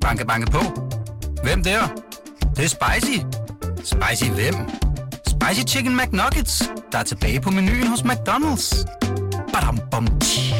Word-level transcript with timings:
Banke, 0.00 0.26
banke 0.26 0.50
på. 0.50 0.58
Hvem 1.42 1.62
der? 1.62 1.80
Det, 2.40 2.56
det 2.56 2.64
er 2.64 2.68
spicy. 2.68 3.18
Spicy 3.76 4.30
hvem? 4.30 4.54
Spicy 5.26 5.74
Chicken 5.74 5.96
McNuggets, 5.96 6.70
der 6.92 6.98
er 6.98 7.02
tilbage 7.02 7.40
på 7.40 7.50
menuen 7.50 7.86
hos 7.86 8.00
McDonald's. 8.00 8.84
Badum, 9.52 9.78
bom, 9.90 10.06
tji. 10.20 10.54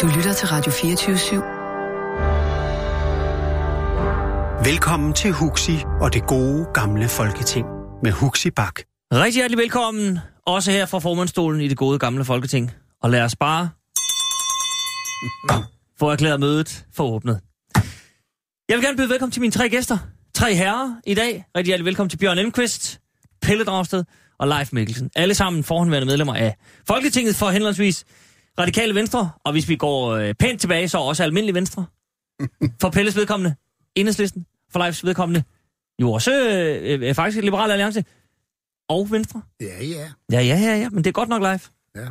Du 0.00 0.06
lytter 0.16 0.32
til 0.32 0.48
Radio 0.48 0.72
24 0.72 1.42
Velkommen 4.64 5.12
til 5.12 5.32
Huxi 5.32 5.78
og 6.00 6.14
det 6.14 6.26
gode 6.26 6.66
gamle 6.74 7.08
folketing 7.08 7.66
med 8.02 8.12
Huxi 8.12 8.50
Bak. 8.50 8.80
Rigtig 9.12 9.34
hjertelig 9.34 9.58
velkommen, 9.58 10.18
også 10.46 10.70
her 10.70 10.86
fra 10.86 10.98
formandstolen 10.98 11.60
i 11.60 11.68
det 11.68 11.76
gode 11.76 11.98
gamle 11.98 12.24
folketing. 12.24 12.70
Og 13.02 13.10
lad 13.10 13.22
os 13.22 13.36
bare 13.36 13.68
få 15.98 16.10
erklæret 16.10 16.40
mødet 16.40 16.86
for 16.92 17.04
åbnet. 17.04 17.40
Jeg 18.68 18.76
vil 18.76 18.84
gerne 18.84 18.96
byde 18.96 19.08
velkommen 19.08 19.32
til 19.32 19.40
mine 19.40 19.52
tre 19.52 19.68
gæster. 19.68 19.98
Tre 20.34 20.54
herrer 20.54 21.00
i 21.06 21.14
dag. 21.14 21.44
Rigtig 21.56 21.66
hjertelig 21.66 21.84
velkommen 21.84 22.10
til 22.10 22.16
Bjørn 22.16 22.38
Elmqvist, 22.38 23.00
Pelle 23.42 23.64
Dragsted 23.64 24.04
og 24.38 24.48
Leif 24.48 24.72
Mikkelsen. 24.72 25.10
Alle 25.16 25.34
sammen 25.34 25.64
forhåndværende 25.64 26.06
medlemmer 26.06 26.34
af 26.34 26.56
Folketinget 26.86 27.36
for 27.36 27.50
henholdsvis 27.50 28.04
Radikale 28.58 28.94
Venstre, 28.94 29.30
og 29.44 29.52
hvis 29.52 29.68
vi 29.68 29.76
går 29.76 30.10
øh, 30.10 30.34
pænt 30.34 30.60
tilbage, 30.60 30.88
så 30.88 30.98
også 30.98 31.22
Almindelig 31.22 31.54
Venstre. 31.54 31.86
For 32.80 32.90
Pelles 32.90 33.16
vedkommende, 33.16 33.54
Enhedslisten. 33.94 34.46
For 34.72 34.78
Leifs 34.78 35.04
vedkommende, 35.04 35.42
jo 36.02 36.12
også 36.12 36.32
øh, 36.32 37.08
øh, 37.08 37.14
faktisk 37.14 37.44
Liberale 37.44 37.72
Alliance 37.72 38.04
og 38.88 39.10
Venstre. 39.10 39.42
Ja, 39.60 39.84
ja. 39.84 40.08
Ja, 40.32 40.40
ja, 40.40 40.58
ja, 40.58 40.76
ja, 40.76 40.88
men 40.90 41.04
det 41.04 41.10
er 41.10 41.12
godt 41.12 41.28
nok, 41.28 41.42
Leif. 41.42 41.68
ja. 41.96 42.06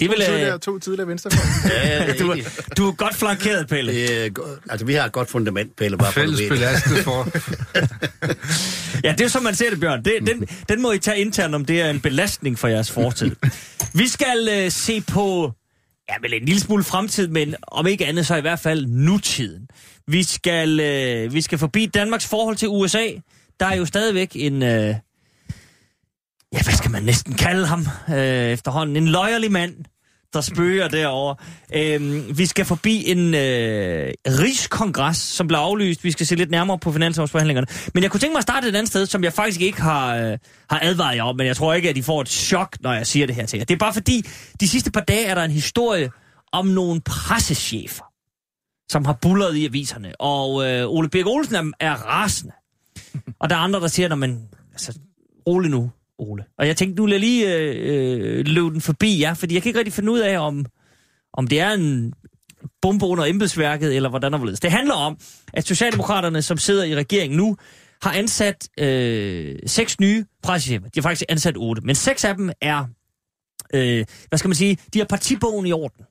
Det 0.00 0.02
er 0.02 0.08
to, 0.08 0.14
tidligere, 0.14 0.54
øh, 0.54 0.60
to 0.60 0.78
tidligere 0.78 1.08
venstre. 1.08 1.30
ja 1.74 2.12
du, 2.12 2.34
du 2.76 2.88
er 2.88 2.92
godt 2.92 3.14
flankeret, 3.14 3.68
Pelle. 3.68 3.92
Det 3.92 4.26
er, 4.26 4.30
altså, 4.70 4.86
vi 4.86 4.94
har 4.94 5.04
et 5.04 5.12
godt 5.12 5.30
fundament, 5.30 5.76
Pelle, 5.76 5.98
bare 5.98 6.12
Fælles 6.12 6.40
belastet 6.48 7.04
for. 7.04 7.28
Ja, 9.04 9.12
det 9.12 9.20
er 9.20 9.28
som 9.28 9.42
man 9.42 9.54
ser 9.54 9.70
det, 9.70 9.80
Bjørn. 9.80 10.04
Det, 10.04 10.12
den, 10.26 10.46
den 10.68 10.82
må 10.82 10.92
I 10.92 10.98
tage 10.98 11.18
internt, 11.20 11.54
om 11.54 11.64
det 11.64 11.80
er 11.80 11.90
en 11.90 12.00
belastning 12.00 12.58
for 12.58 12.68
jeres 12.68 12.90
fortid. 12.90 13.36
Vi 13.94 14.08
skal 14.08 14.48
øh, 14.50 14.70
se 14.70 15.00
på, 15.00 15.52
ja, 16.08 16.14
vel 16.22 16.34
en 16.34 16.44
lille 16.44 16.60
smule 16.60 16.84
fremtid, 16.84 17.28
men 17.28 17.54
om 17.62 17.86
ikke 17.86 18.06
andet, 18.06 18.26
så 18.26 18.36
i 18.36 18.40
hvert 18.40 18.60
fald 18.60 18.86
nutiden. 18.86 19.68
Vi 20.06 20.22
skal, 20.22 20.80
øh, 20.80 21.34
vi 21.34 21.40
skal 21.40 21.58
forbi 21.58 21.86
Danmarks 21.86 22.26
forhold 22.26 22.56
til 22.56 22.68
USA. 22.68 23.06
Der 23.60 23.66
er 23.66 23.76
jo 23.76 23.84
stadigvæk 23.84 24.30
en, 24.34 24.62
øh, 24.62 24.94
ja, 26.52 26.62
hvad 26.62 26.74
skal 26.74 26.90
man 26.90 27.02
næsten 27.02 27.34
kalde 27.34 27.66
ham 27.66 27.86
øh, 28.08 28.16
efterhånden? 28.50 28.96
En 28.96 29.08
løjerlig 29.08 29.52
mand, 29.52 29.74
der 30.32 30.40
spøger 30.40 30.88
derovre. 30.88 31.36
Øh, 31.74 32.38
vi 32.38 32.46
skal 32.46 32.64
forbi 32.64 33.10
en 33.10 33.34
øh, 33.34 34.12
rigskongres, 34.26 35.16
som 35.16 35.48
blev 35.48 35.58
aflyst. 35.58 36.04
Vi 36.04 36.10
skal 36.10 36.26
se 36.26 36.34
lidt 36.34 36.50
nærmere 36.50 36.78
på 36.78 36.92
finanslovsforhandlingerne. 36.92 37.66
Men 37.94 38.02
jeg 38.02 38.10
kunne 38.10 38.20
tænke 38.20 38.32
mig 38.32 38.38
at 38.38 38.42
starte 38.42 38.68
et 38.68 38.76
andet 38.76 38.88
sted, 38.88 39.06
som 39.06 39.24
jeg 39.24 39.32
faktisk 39.32 39.60
ikke 39.60 39.82
har, 39.82 40.16
øh, 40.16 40.38
har 40.70 40.80
advaret 40.82 41.16
jer 41.16 41.22
om, 41.22 41.36
men 41.36 41.46
jeg 41.46 41.56
tror 41.56 41.74
ikke, 41.74 41.88
at 41.88 41.96
I 41.96 42.02
får 42.02 42.20
et 42.20 42.28
chok, 42.28 42.76
når 42.80 42.92
jeg 42.92 43.06
siger 43.06 43.26
det 43.26 43.34
her 43.34 43.46
til 43.46 43.56
jer. 43.56 43.64
Det 43.64 43.74
er 43.74 43.78
bare 43.78 43.92
fordi, 43.92 44.24
de 44.60 44.68
sidste 44.68 44.90
par 44.90 45.00
dage 45.00 45.24
er 45.24 45.34
der 45.34 45.42
en 45.42 45.50
historie 45.50 46.10
om 46.52 46.66
nogle 46.66 47.00
pressechefer, 47.00 48.04
som 48.90 49.04
har 49.04 49.12
bulleret 49.12 49.56
i 49.56 49.66
aviserne. 49.66 50.20
Og 50.20 50.70
øh, 50.70 50.88
Ole 50.88 51.08
Birk 51.08 51.26
Olsen 51.26 51.54
er, 51.54 51.72
er 51.80 51.94
rasende. 51.94 52.52
Og 53.40 53.50
der 53.50 53.56
er 53.56 53.60
andre, 53.60 53.80
der 53.80 53.88
siger, 53.88 54.12
at 54.12 54.18
man, 54.18 54.48
altså, 54.72 54.98
rolig 55.46 55.70
nu, 55.70 55.90
Ole. 56.18 56.44
Og 56.58 56.66
jeg 56.66 56.76
tænkte, 56.76 56.96
nu 56.96 57.04
vil 57.04 57.10
jeg 57.10 57.20
lige 57.20 57.56
øh, 57.56 58.38
øh, 58.38 58.46
løbe 58.46 58.70
den 58.70 58.80
forbi 58.80 59.20
jer, 59.20 59.34
fordi 59.34 59.54
jeg 59.54 59.62
kan 59.62 59.70
ikke 59.70 59.78
rigtig 59.78 59.94
finde 59.94 60.12
ud 60.12 60.18
af, 60.18 60.38
om, 60.38 60.66
om 61.32 61.46
det 61.46 61.60
er 61.60 61.70
en 61.70 62.12
bombe 62.82 63.06
under 63.06 63.24
embedsværket, 63.24 63.96
eller 63.96 64.08
hvordan 64.08 64.32
der. 64.32 64.56
Det 64.62 64.70
handler 64.70 64.94
om, 64.94 65.18
at 65.52 65.66
Socialdemokraterne, 65.66 66.42
som 66.42 66.58
sidder 66.58 66.84
i 66.84 66.94
regeringen 66.94 67.36
nu, 67.36 67.56
har 68.02 68.12
ansat 68.12 68.68
øh, 68.78 69.58
seks 69.66 70.00
nye 70.00 70.24
pressechefer. 70.42 70.88
De 70.88 71.00
har 71.00 71.02
faktisk 71.02 71.24
ansat 71.28 71.56
otte, 71.56 71.82
men 71.82 71.94
seks 71.94 72.24
af 72.24 72.34
dem 72.34 72.50
er, 72.60 72.84
øh, 73.74 74.04
hvad 74.28 74.38
skal 74.38 74.48
man 74.48 74.54
sige, 74.54 74.78
de 74.94 74.98
har 74.98 75.06
partibogen 75.06 75.66
i 75.66 75.72
orden. 75.72 76.04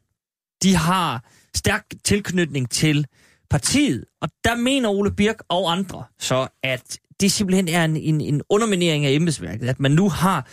De 0.64 0.76
har 0.76 1.24
stærk 1.56 1.86
tilknytning 2.04 2.70
til 2.70 3.06
partiet, 3.50 4.06
og 4.22 4.30
der 4.44 4.56
mener 4.56 4.90
Ole 4.90 5.12
Birk 5.12 5.38
og 5.50 5.72
andre 5.72 6.04
så, 6.20 6.48
at 6.64 7.00
det 7.20 7.32
simpelthen 7.32 7.68
er 7.68 7.86
en, 7.86 7.98
en, 7.98 8.22
en 8.22 8.42
underminering 8.50 9.06
af 9.06 9.12
embedsværket, 9.12 9.70
at 9.70 9.80
man 9.80 9.92
nu 9.92 10.10
har 10.10 10.48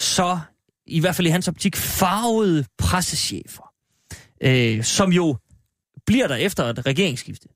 så, 0.00 0.38
i 0.86 1.00
hvert 1.00 1.14
fald 1.14 1.26
i 1.26 1.30
hans 1.30 1.48
optik, 1.48 1.76
farvede 1.76 2.64
pressechefer, 2.78 3.72
øh, 4.42 4.84
som 4.84 5.12
jo 5.12 5.36
bliver 6.06 6.28
der 6.28 6.36
efter 6.36 6.64
et 6.64 6.86
regeringsskifte. 6.86 7.48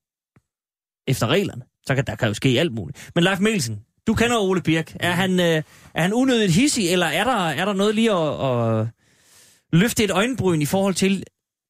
Efter 1.08 1.26
reglerne. 1.26 1.62
Så 1.86 1.94
kan 1.94 2.04
der 2.06 2.14
kan 2.14 2.28
jo 2.28 2.34
ske 2.34 2.48
alt 2.48 2.72
muligt. 2.72 3.10
Men 3.14 3.24
Leif 3.24 3.40
Mikkelsen, 3.40 3.80
du 4.06 4.14
kender 4.14 4.38
Ole 4.38 4.62
Birk. 4.62 4.96
Er 5.00 5.12
han, 5.12 5.40
øh, 5.40 5.62
er 5.94 6.02
han 6.02 6.12
unødigt 6.12 6.52
hissig, 6.52 6.92
eller 6.92 7.06
er 7.06 7.24
der, 7.24 7.48
er 7.48 7.64
der 7.64 7.72
noget 7.72 7.94
lige 7.94 8.12
at, 8.12 8.80
at 8.80 8.88
løfte 9.72 10.04
et 10.04 10.10
øjenbryn 10.10 10.62
i 10.62 10.66
forhold 10.66 10.94
til, 10.94 11.24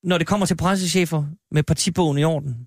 når 0.04 0.18
det 0.18 0.26
kommer 0.26 0.46
til 0.46 0.56
pressechefer 0.56 1.24
med 1.50 1.62
partibogen 1.62 2.18
i 2.18 2.24
orden? 2.24 2.66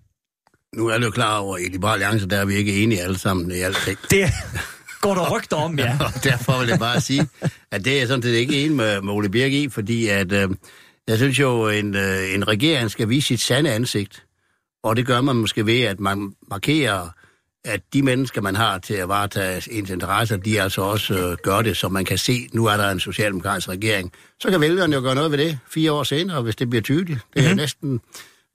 Nu 0.76 0.88
er 0.88 0.98
du 0.98 1.12
klar 1.12 1.38
over, 1.38 1.56
at 1.56 1.62
i 1.62 1.66
Liberale 1.66 2.06
Alliance, 2.06 2.28
der 2.28 2.38
er 2.38 2.46
vi 2.46 2.56
ikke 2.56 2.84
enige 2.84 3.02
alle 3.02 3.18
sammen 3.18 3.52
i 3.52 3.60
alting. 3.60 3.98
Det 4.12 4.26
går 5.02 5.14
der 5.16 5.30
rygter 5.38 5.58
om, 5.58 5.80
ja. 5.80 5.98
Og 6.06 6.24
derfor 6.24 6.60
vil 6.60 6.68
jeg 6.68 6.80
bare 6.80 7.02
sige, 7.02 7.28
at 7.72 7.86
det 7.86 7.94
er 7.94 7.98
jeg 7.98 8.08
sådan 8.08 8.24
set 8.24 8.34
ikke 8.34 8.64
enig 8.66 8.76
med, 8.78 9.02
med 9.02 9.14
Ole 9.14 9.30
Birk 9.30 9.52
i, 9.52 9.70
fordi 9.70 10.08
at, 10.08 10.32
øh, 10.32 10.50
jeg 11.08 11.18
synes 11.18 11.40
jo, 11.40 11.70
en, 11.70 11.96
øh, 11.96 12.34
en 12.34 12.48
regering 12.48 12.92
skal 12.92 13.10
vise 13.10 13.28
sit 13.28 13.42
sande 13.42 13.72
ansigt. 13.72 14.24
Og 14.84 14.96
det 14.96 15.06
gør 15.06 15.22
man 15.22 15.36
måske 15.36 15.66
ved, 15.66 15.82
at 15.82 16.00
man 16.00 16.32
markerer, 16.50 17.10
at 17.66 17.82
de 17.94 18.02
mennesker, 18.02 18.42
man 18.42 18.56
har 18.56 18.78
til 18.80 18.94
at 18.94 19.08
varetage 19.08 19.72
ens 19.74 19.90
interesser, 19.90 20.38
de 20.38 20.62
altså 20.62 20.82
også 20.82 21.14
øh, 21.14 21.38
gør 21.44 21.62
det, 21.62 21.78
så 21.78 21.90
man 21.90 22.06
kan 22.06 22.18
se, 22.18 22.48
nu 22.54 22.66
er 22.66 22.78
der 22.78 22.90
en 22.92 23.00
socialdemokratisk 23.00 23.70
regering. 23.70 24.12
Så 24.40 24.50
kan 24.50 24.62
vælgerne 24.62 24.96
jo 24.96 25.02
gøre 25.02 25.16
noget 25.16 25.32
ved 25.32 25.38
det 25.38 25.58
fire 25.70 25.92
år 25.92 26.04
senere, 26.04 26.42
hvis 26.42 26.56
det 26.56 26.70
bliver 26.70 26.84
tydeligt. 26.84 27.20
Det 27.34 27.40
er 27.40 27.42
Mhm. 27.42 27.46
mm-hmm. 27.48 27.58
næsten 27.58 28.02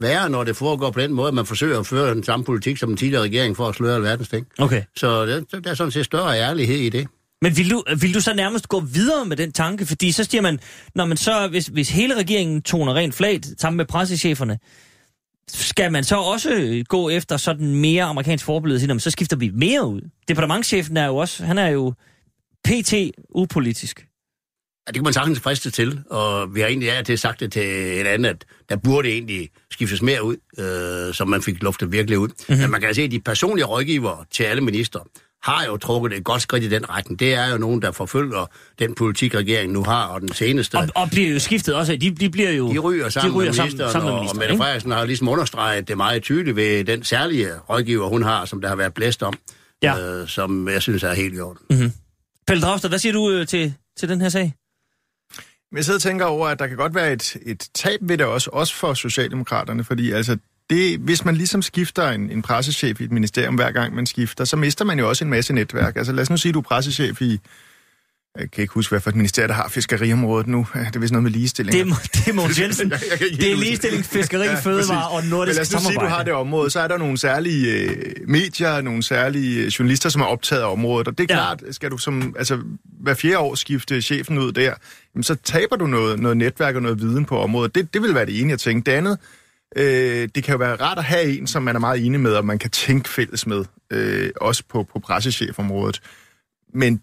værre, 0.00 0.30
når 0.30 0.44
det 0.44 0.56
foregår 0.56 0.90
på 0.90 1.00
den 1.00 1.12
måde, 1.12 1.28
at 1.28 1.34
man 1.34 1.46
forsøger 1.46 1.80
at 1.80 1.86
føre 1.86 2.14
den 2.14 2.22
samme 2.24 2.44
politik 2.44 2.78
som 2.78 2.88
den 2.88 2.96
tidligere 2.96 3.22
regering 3.22 3.56
for 3.56 3.68
at 3.68 3.74
sløre 3.74 3.94
alverdens 3.94 4.28
ting. 4.28 4.46
Okay. 4.58 4.82
Så 4.96 5.26
der, 5.26 5.60
der 5.60 5.70
er 5.70 5.74
sådan 5.74 5.90
set 5.90 6.04
større 6.04 6.38
ærlighed 6.38 6.76
i 6.76 6.88
det. 6.88 7.08
Men 7.42 7.56
vil 7.56 7.70
du, 7.70 7.82
vil 8.00 8.14
du 8.14 8.20
så 8.20 8.34
nærmest 8.34 8.68
gå 8.68 8.80
videre 8.80 9.24
med 9.24 9.36
den 9.36 9.52
tanke? 9.52 9.86
Fordi 9.86 10.12
så 10.12 10.24
siger 10.24 10.42
man, 10.42 10.58
når 10.94 11.04
man 11.04 11.16
så, 11.16 11.48
hvis, 11.48 11.66
hvis 11.66 11.90
hele 11.90 12.16
regeringen 12.16 12.62
toner 12.62 12.94
rent 12.94 13.14
flag 13.14 13.40
sammen 13.58 13.76
med 13.76 13.86
pressecheferne, 13.86 14.58
skal 15.48 15.92
man 15.92 16.04
så 16.04 16.16
også 16.16 16.82
gå 16.88 17.08
efter 17.08 17.36
sådan 17.36 17.74
mere 17.74 18.04
amerikansk 18.04 18.44
forbillede 18.44 18.76
og 18.76 18.80
sige, 18.80 18.88
"Nå, 18.88 18.94
men 18.94 19.00
så 19.00 19.10
skifter 19.10 19.36
vi 19.36 19.50
mere 19.54 19.86
ud? 19.86 20.00
Departementchefen 20.28 20.96
er 20.96 21.06
jo 21.06 21.16
også, 21.16 21.44
han 21.44 21.58
er 21.58 21.68
jo 21.68 21.94
pt. 22.64 22.94
upolitisk. 23.34 24.06
Ja, 24.86 24.90
det 24.92 24.94
kan 24.94 25.04
man 25.04 25.12
sagtens 25.12 25.40
friste 25.40 25.70
til, 25.70 26.00
og 26.10 26.54
vi 26.54 26.60
har 26.60 26.68
egentlig 26.68 26.92
af 26.92 26.98
og 26.98 27.06
til 27.06 27.18
sagt 27.18 27.40
det 27.40 27.52
til 27.52 28.00
en 28.00 28.06
anden, 28.06 28.24
at 28.24 28.44
der 28.68 28.76
burde 28.76 29.08
egentlig 29.08 29.48
skiftes 29.70 30.02
mere 30.02 30.24
ud, 30.24 30.36
øh, 30.58 31.14
så 31.14 31.24
man 31.24 31.42
fik 31.42 31.62
luftet 31.62 31.92
virkelig 31.92 32.18
ud. 32.18 32.28
Mm-hmm. 32.28 32.56
Men 32.62 32.70
man 32.70 32.80
kan 32.80 32.94
se, 32.94 33.02
at 33.02 33.10
de 33.10 33.20
personlige 33.20 33.64
rådgivere 33.64 34.24
til 34.30 34.44
alle 34.44 34.60
minister 34.62 35.00
har 35.42 35.64
jo 35.64 35.76
trukket 35.76 36.12
et 36.12 36.24
godt 36.24 36.42
skridt 36.42 36.64
i 36.64 36.68
den 36.68 36.90
retning. 36.90 37.18
Det 37.20 37.34
er 37.34 37.48
jo 37.48 37.58
nogen, 37.58 37.82
der 37.82 37.92
forfølger 37.92 38.46
den 38.78 38.94
politik, 38.94 39.34
regeringen 39.34 39.72
nu 39.72 39.82
har, 39.84 40.06
og 40.06 40.20
den 40.20 40.32
seneste... 40.32 40.74
Og, 40.74 40.88
og 40.94 41.08
bliver 41.10 41.30
jo 41.30 41.38
skiftet 41.38 41.74
også. 41.74 41.96
De, 41.96 42.10
de 42.10 42.30
bliver 42.30 42.50
jo... 42.50 42.72
De 42.72 42.78
ryger 42.78 43.08
sammen 43.08 43.32
de 43.32 43.36
ryger 43.38 43.48
med 43.48 43.54
sammen, 43.54 43.68
ministeren, 43.68 43.92
sammen 43.92 44.06
med 44.06 44.12
og, 44.12 44.18
og 44.18 44.22
ministeren, 44.22 44.48
Mette? 44.48 44.56
Frederiksen 44.62 44.90
har 44.90 45.04
ligesom 45.04 45.28
understreget 45.28 45.88
det 45.88 45.96
meget 45.96 46.22
tydeligt 46.22 46.56
ved 46.56 46.84
den 46.84 47.04
særlige 47.04 47.58
rådgiver, 47.58 48.08
hun 48.08 48.22
har, 48.22 48.44
som 48.44 48.60
der 48.60 48.68
har 48.68 48.76
været 48.76 48.94
blæst 48.94 49.22
om, 49.22 49.34
Ja. 49.82 50.20
øh, 50.20 50.28
som 50.28 50.68
jeg 50.68 50.82
synes 50.82 51.02
er 51.02 51.12
helt 51.14 51.34
i 51.34 51.40
orden. 51.40 51.58
Mm-hmm. 51.70 51.92
Pelle 52.46 52.62
Dragsted, 52.62 52.88
hvad 52.88 52.98
siger 52.98 53.12
du 53.12 53.30
øh, 53.30 53.46
til, 53.46 53.74
til 53.98 54.08
den 54.08 54.20
her 54.20 54.28
sag? 54.28 54.52
Men 55.70 55.76
jeg 55.76 55.84
sidder 55.84 55.98
og 55.98 56.02
tænker 56.02 56.24
over, 56.24 56.48
at 56.48 56.58
der 56.58 56.66
kan 56.66 56.76
godt 56.76 56.94
være 56.94 57.12
et, 57.12 57.36
et 57.46 57.68
tab 57.74 58.00
ved 58.02 58.18
det 58.18 58.26
også, 58.26 58.50
også 58.52 58.74
for 58.74 58.94
Socialdemokraterne, 58.94 59.84
fordi 59.84 60.10
altså, 60.10 60.36
det, 60.70 60.98
hvis 60.98 61.24
man 61.24 61.36
ligesom 61.36 61.62
skifter 61.62 62.08
en, 62.10 62.30
en 62.30 62.42
pressechef 62.42 63.00
i 63.00 63.04
et 63.04 63.12
ministerium 63.12 63.54
hver 63.54 63.70
gang 63.70 63.94
man 63.94 64.06
skifter, 64.06 64.44
så 64.44 64.56
mister 64.56 64.84
man 64.84 64.98
jo 64.98 65.08
også 65.08 65.24
en 65.24 65.30
masse 65.30 65.52
netværk. 65.52 65.96
Altså 65.96 66.12
lad 66.12 66.22
os 66.22 66.30
nu 66.30 66.36
sige, 66.36 66.50
at 66.50 66.54
du 66.54 66.58
er 66.58 66.62
pressechef 66.62 67.22
i, 67.22 67.40
jeg 68.38 68.50
kan 68.50 68.62
ikke 68.62 68.74
huske, 68.74 68.90
hvad 68.90 69.00
for 69.00 69.10
et 69.10 69.16
ministerium, 69.16 69.48
der 69.48 69.54
har 69.54 69.68
fiskeriområdet 69.68 70.46
nu. 70.46 70.66
Det 70.74 70.96
er 70.96 71.00
vist 71.00 71.12
noget 71.12 71.22
med 71.22 71.30
ligestilling. 71.30 71.72
Det 71.72 71.80
er, 71.80 72.08
det 72.14 72.28
er 72.28 72.32
Mogens 72.32 72.60
Jensen. 72.62 72.90
Jeg- 72.90 73.00
jeg 73.10 73.18
Det 73.40 73.52
er 73.52 73.56
ligestilling, 73.56 74.04
fiskeri, 74.04 74.44
Ja, 74.46 74.54
fødevare 74.60 75.08
og 75.08 75.22
Men 75.22 75.30
nordisk 75.30 75.56
lad 75.56 75.76
os 75.76 75.82
sige, 75.82 75.94
du 76.00 76.04
har 76.04 76.22
det 76.22 76.32
område, 76.32 76.70
så 76.70 76.80
er 76.80 76.88
der 76.88 76.98
nogle 76.98 77.18
særlige 77.18 77.72
øh, 77.90 78.14
medier, 78.28 78.80
nogle 78.80 79.02
særlige 79.02 79.60
øh, 79.60 79.66
journalister, 79.66 80.08
som 80.08 80.20
er 80.20 80.24
optaget 80.26 80.62
af 80.62 80.72
området. 80.72 81.08
Og 81.08 81.18
det 81.18 81.30
er 81.30 81.34
ja. 81.36 81.40
klart, 81.56 81.74
skal 81.74 81.90
du 81.90 81.98
som, 81.98 82.34
altså, 82.38 82.58
hver 82.84 83.14
fjerde 83.14 83.38
år 83.38 83.54
skifte 83.54 84.02
chefen 84.02 84.38
ud 84.38 84.52
der, 84.52 84.74
jamen, 85.14 85.22
så 85.24 85.34
taber 85.34 85.76
du 85.76 85.86
noget, 85.86 86.20
noget 86.20 86.36
netværk 86.36 86.74
og 86.76 86.82
noget 86.82 87.00
viden 87.00 87.24
på 87.24 87.38
området. 87.38 87.74
Det, 87.74 87.94
det 87.94 88.02
vil 88.02 88.14
være 88.14 88.26
det 88.26 88.40
ene, 88.40 88.50
jeg 88.50 88.58
tænker. 88.58 88.92
Det 88.92 88.98
andet, 88.98 89.18
øh, 89.76 90.28
det 90.34 90.44
kan 90.44 90.52
jo 90.52 90.58
være 90.58 90.76
rart 90.76 90.98
at 90.98 91.04
have 91.04 91.38
en, 91.38 91.46
som 91.46 91.62
man 91.62 91.76
er 91.76 91.80
meget 91.80 92.06
enig 92.06 92.20
med, 92.20 92.32
og 92.32 92.44
man 92.44 92.58
kan 92.58 92.70
tænke 92.70 93.08
fælles 93.08 93.46
med, 93.46 93.64
øh, 93.92 94.30
også 94.40 94.62
på, 94.70 94.82
på 94.92 94.98
pressechefområdet. 94.98 96.00
Men 96.74 97.00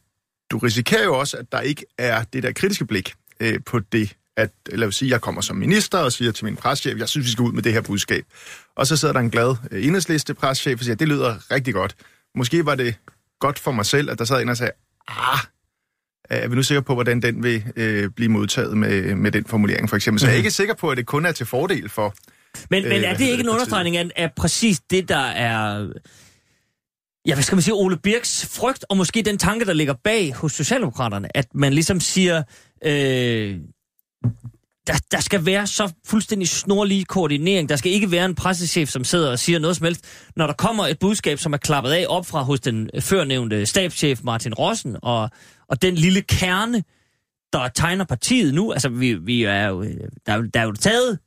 du 0.51 0.57
risikerer 0.57 1.03
jo 1.03 1.19
også, 1.19 1.37
at 1.37 1.51
der 1.51 1.61
ikke 1.61 1.85
er 1.97 2.23
det 2.33 2.43
der 2.43 2.51
kritiske 2.51 2.85
blik 2.85 3.13
øh, 3.39 3.59
på 3.65 3.79
det, 3.79 4.15
at, 4.37 4.49
lad 4.65 4.87
os 4.87 4.95
sige, 4.95 5.11
jeg 5.11 5.21
kommer 5.21 5.41
som 5.41 5.55
minister 5.55 5.97
og 5.97 6.11
siger 6.11 6.31
til 6.31 6.45
min 6.45 6.55
preschef, 6.55 6.97
jeg 6.97 7.09
synes, 7.09 7.25
vi 7.25 7.31
skal 7.31 7.43
ud 7.43 7.51
med 7.51 7.63
det 7.63 7.73
her 7.73 7.81
budskab. 7.81 8.25
Og 8.75 8.87
så 8.87 8.97
sidder 8.97 9.13
der 9.13 9.19
en 9.19 9.29
glad 9.29 9.55
øh, 9.71 9.85
enhedsliste 9.85 10.33
preschef 10.33 10.79
og 10.79 10.83
siger, 10.85 10.95
det 10.95 11.07
lyder 11.07 11.51
rigtig 11.51 11.73
godt. 11.73 11.95
Måske 12.35 12.65
var 12.65 12.75
det 12.75 12.95
godt 13.39 13.59
for 13.59 13.71
mig 13.71 13.85
selv, 13.85 14.09
at 14.09 14.19
der 14.19 14.25
sad 14.25 14.41
en 14.41 14.49
og 14.49 14.57
sagde, 14.57 14.71
ah, 15.07 15.39
er 16.29 16.47
vi 16.47 16.55
nu 16.55 16.63
sikre 16.63 16.81
på, 16.81 16.93
hvordan 16.93 17.21
den 17.21 17.43
vil 17.43 17.63
øh, 17.75 18.09
blive 18.09 18.29
modtaget 18.29 18.77
med, 18.77 19.15
med 19.15 19.31
den 19.31 19.45
formulering, 19.45 19.89
for 19.89 19.95
eksempel. 19.95 20.19
Så 20.19 20.27
jeg 20.27 20.33
er 20.33 20.37
ikke 20.37 20.51
sikker 20.51 20.73
på, 20.73 20.89
at 20.89 20.97
det 20.97 21.05
kun 21.05 21.25
er 21.25 21.31
til 21.31 21.45
fordel 21.45 21.89
for... 21.89 22.13
Men, 22.69 22.83
men 22.83 22.91
Øh, 22.91 22.97
er 22.97 22.99
hvad 22.99 23.17
det 23.17 23.25
ikke 23.25 23.43
en 23.43 23.49
understregning 23.49 23.97
af, 23.97 24.09
af 24.15 24.31
præcis 24.37 24.79
det, 24.79 25.09
der 25.09 25.17
er... 25.17 25.87
Ja, 27.27 27.33
hvad 27.33 27.43
skal 27.43 27.55
man 27.55 27.61
sige? 27.61 27.73
Ole 27.73 27.97
Birks 27.97 28.45
frygt, 28.45 28.85
og 28.89 28.97
måske 28.97 29.21
den 29.21 29.37
tanke, 29.37 29.65
der 29.65 29.73
ligger 29.73 29.93
bag 30.03 30.33
hos 30.33 30.53
Socialdemokraterne, 30.53 31.37
at 31.37 31.47
man 31.53 31.73
ligesom 31.73 31.99
siger... 31.99 32.43
Øh, 32.85 33.59
der, 34.87 34.93
der 35.11 35.19
skal 35.19 35.45
være 35.45 35.67
så 35.67 35.93
fuldstændig 36.05 36.47
snorlig 36.47 37.07
koordinering. 37.07 37.69
Der 37.69 37.75
skal 37.75 37.91
ikke 37.91 38.11
være 38.11 38.25
en 38.25 38.35
pressechef, 38.35 38.89
som 38.89 39.03
sidder 39.03 39.31
og 39.31 39.39
siger 39.39 39.59
noget 39.59 39.77
som 39.77 39.85
helst. 39.85 40.05
Når 40.35 40.47
der 40.47 40.53
kommer 40.53 40.87
et 40.87 40.99
budskab, 40.99 41.39
som 41.39 41.53
er 41.53 41.57
klappet 41.57 41.91
af 41.91 42.05
op 42.09 42.25
fra 42.25 42.41
hos 42.41 42.59
den 42.59 42.89
førnævnte 42.99 43.65
stabschef 43.65 44.19
Martin 44.23 44.53
Rossen, 44.53 44.97
og, 45.01 45.29
og 45.67 45.81
den 45.81 45.95
lille 45.95 46.21
kerne, 46.21 46.83
der 47.53 47.67
tegner 47.67 48.05
partiet 48.05 48.53
nu, 48.53 48.71
altså 48.71 48.89
vi, 48.89 49.13
vi 49.13 49.43
er 49.43 49.67
jo, 49.67 49.83
øh, 49.83 49.95
der, 50.25 50.33
er 50.33 50.41
der 50.41 50.59
er 50.59 50.63
jo 50.63 50.71
taget, 50.71 51.19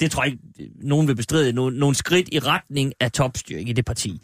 det 0.00 0.10
tror 0.10 0.24
jeg 0.24 0.32
ikke, 0.32 0.72
nogen 0.82 1.08
vil 1.08 1.16
bestride, 1.16 1.52
nogle, 1.52 1.78
nogle 1.78 1.96
skridt 1.96 2.28
i 2.32 2.38
retning 2.38 2.92
af 3.00 3.12
topstyring 3.12 3.68
i 3.68 3.72
det 3.72 3.84
parti. 3.84 4.22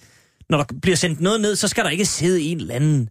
Når 0.50 0.58
der 0.58 0.64
bliver 0.82 0.96
sendt 0.96 1.20
noget 1.20 1.40
ned, 1.40 1.56
så 1.56 1.68
skal 1.68 1.84
der 1.84 1.90
ikke 1.90 2.04
sidde 2.04 2.42
en 2.42 2.60
eller 2.60 2.74
anden 2.74 3.08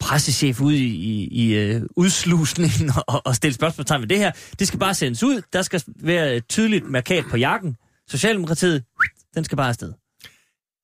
pressechef 0.00 0.60
ude 0.60 0.76
i, 0.76 0.84
i, 0.84 1.52
i 1.52 1.76
uh, 1.76 1.82
udslusningen 1.96 2.90
og, 3.06 3.26
og 3.26 3.36
stille 3.36 3.54
spørgsmålstegn 3.54 4.00
ved 4.00 4.08
det 4.08 4.18
her. 4.18 4.32
Det 4.58 4.68
skal 4.68 4.78
bare 4.80 4.94
sendes 4.94 5.22
ud. 5.22 5.42
Der 5.52 5.62
skal 5.62 5.82
være 5.86 6.36
et 6.36 6.48
tydeligt 6.48 6.90
markat 6.90 7.24
på 7.30 7.36
jakken. 7.36 7.76
Socialdemokratiet, 8.08 8.84
den 9.34 9.44
skal 9.44 9.56
bare 9.56 9.68
afsted. 9.68 9.92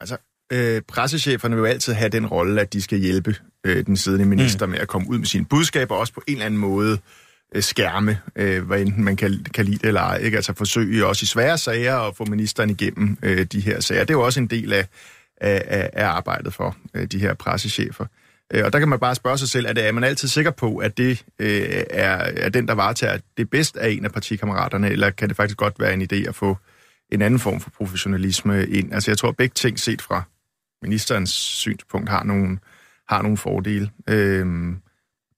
Altså, 0.01 0.17
øh, 0.53 0.83
pressecheferne 0.89 1.57
vil 1.57 1.61
jo 1.61 1.67
altid 1.67 1.93
have 1.93 2.09
den 2.09 2.27
rolle, 2.27 2.61
at 2.61 2.73
de 2.73 2.83
skal 2.83 2.99
hjælpe 2.99 3.37
øh, 3.65 3.87
den 3.87 3.97
siddende 3.97 4.27
minister 4.27 4.67
mm. 4.67 4.73
med 4.73 4.79
at 4.79 4.89
komme 4.89 5.11
ud 5.11 5.19
med 5.19 5.27
sine 5.27 5.45
budskaber, 5.45 5.95
og 5.95 6.01
også 6.01 6.13
på 6.13 6.23
en 6.29 6.33
eller 6.33 6.47
anden 6.47 6.61
måde 6.61 6.99
øh, 7.55 7.63
skærme, 7.63 8.19
øh, 8.37 8.67
hvad 8.67 8.81
enten 8.81 9.05
man 9.05 9.17
kan, 9.17 9.47
kan 9.55 9.65
lide 9.65 9.79
det 9.79 9.87
eller 9.87 10.01
ej. 10.01 10.17
Ikke? 10.17 10.37
Altså 10.37 10.55
forsøge 10.55 11.07
også 11.07 11.25
i 11.25 11.27
svære 11.27 11.59
sager 11.59 11.97
at 11.97 12.17
få 12.17 12.25
ministeren 12.25 12.71
igennem 12.71 13.19
øh, 13.23 13.45
de 13.45 13.61
her 13.61 13.81
sager. 13.81 14.01
Det 14.01 14.11
er 14.11 14.19
jo 14.19 14.25
også 14.25 14.41
en 14.41 14.47
del 14.47 14.73
af, 14.73 14.89
af, 15.43 15.65
af, 15.67 15.91
af 15.93 16.07
arbejdet 16.07 16.55
for 16.55 16.77
øh, 16.95 17.07
de 17.07 17.19
her 17.19 17.35
pressechefer. 17.35 18.07
Øh, 18.55 18.65
og 18.65 18.73
der 18.73 18.79
kan 18.79 18.89
man 18.89 18.99
bare 18.99 19.15
spørge 19.15 19.39
sig 19.39 19.49
selv, 19.49 19.67
er, 19.67 19.73
det, 19.73 19.87
er 19.87 19.93
man 19.93 20.05
altid 20.05 20.29
sikker 20.29 20.51
på, 20.51 20.77
at 20.77 20.99
det 20.99 21.25
øh, 21.39 21.85
er, 21.91 22.17
er 22.37 22.49
den, 22.49 22.69
der 22.69 22.75
varetager 22.75 23.19
det 23.37 23.51
bedst 23.51 23.77
af 23.77 23.91
en 23.91 24.05
af 24.05 24.13
partikammeraterne, 24.13 24.91
eller 24.91 25.11
kan 25.11 25.29
det 25.29 25.37
faktisk 25.37 25.59
godt 25.59 25.81
være 25.81 25.95
en 25.95 26.03
idé 26.03 26.29
at 26.29 26.35
få 26.35 26.57
en 27.13 27.23
anden 27.23 27.41
form 27.41 27.61
for 27.61 27.71
professionalisme 27.71 28.67
ind? 28.67 28.95
Altså 28.95 29.11
jeg 29.11 29.19
tror, 29.19 29.29
at 29.29 29.37
begge 29.37 29.53
ting 29.55 29.79
set 29.79 30.03
fra 30.03 30.23
ministerens 30.83 31.31
synspunkt 31.31 32.09
har 32.09 32.25
nogle, 32.25 32.59
har 33.09 33.23
nogle 33.23 33.37
fordele. 33.37 33.91
Øh, 34.09 34.47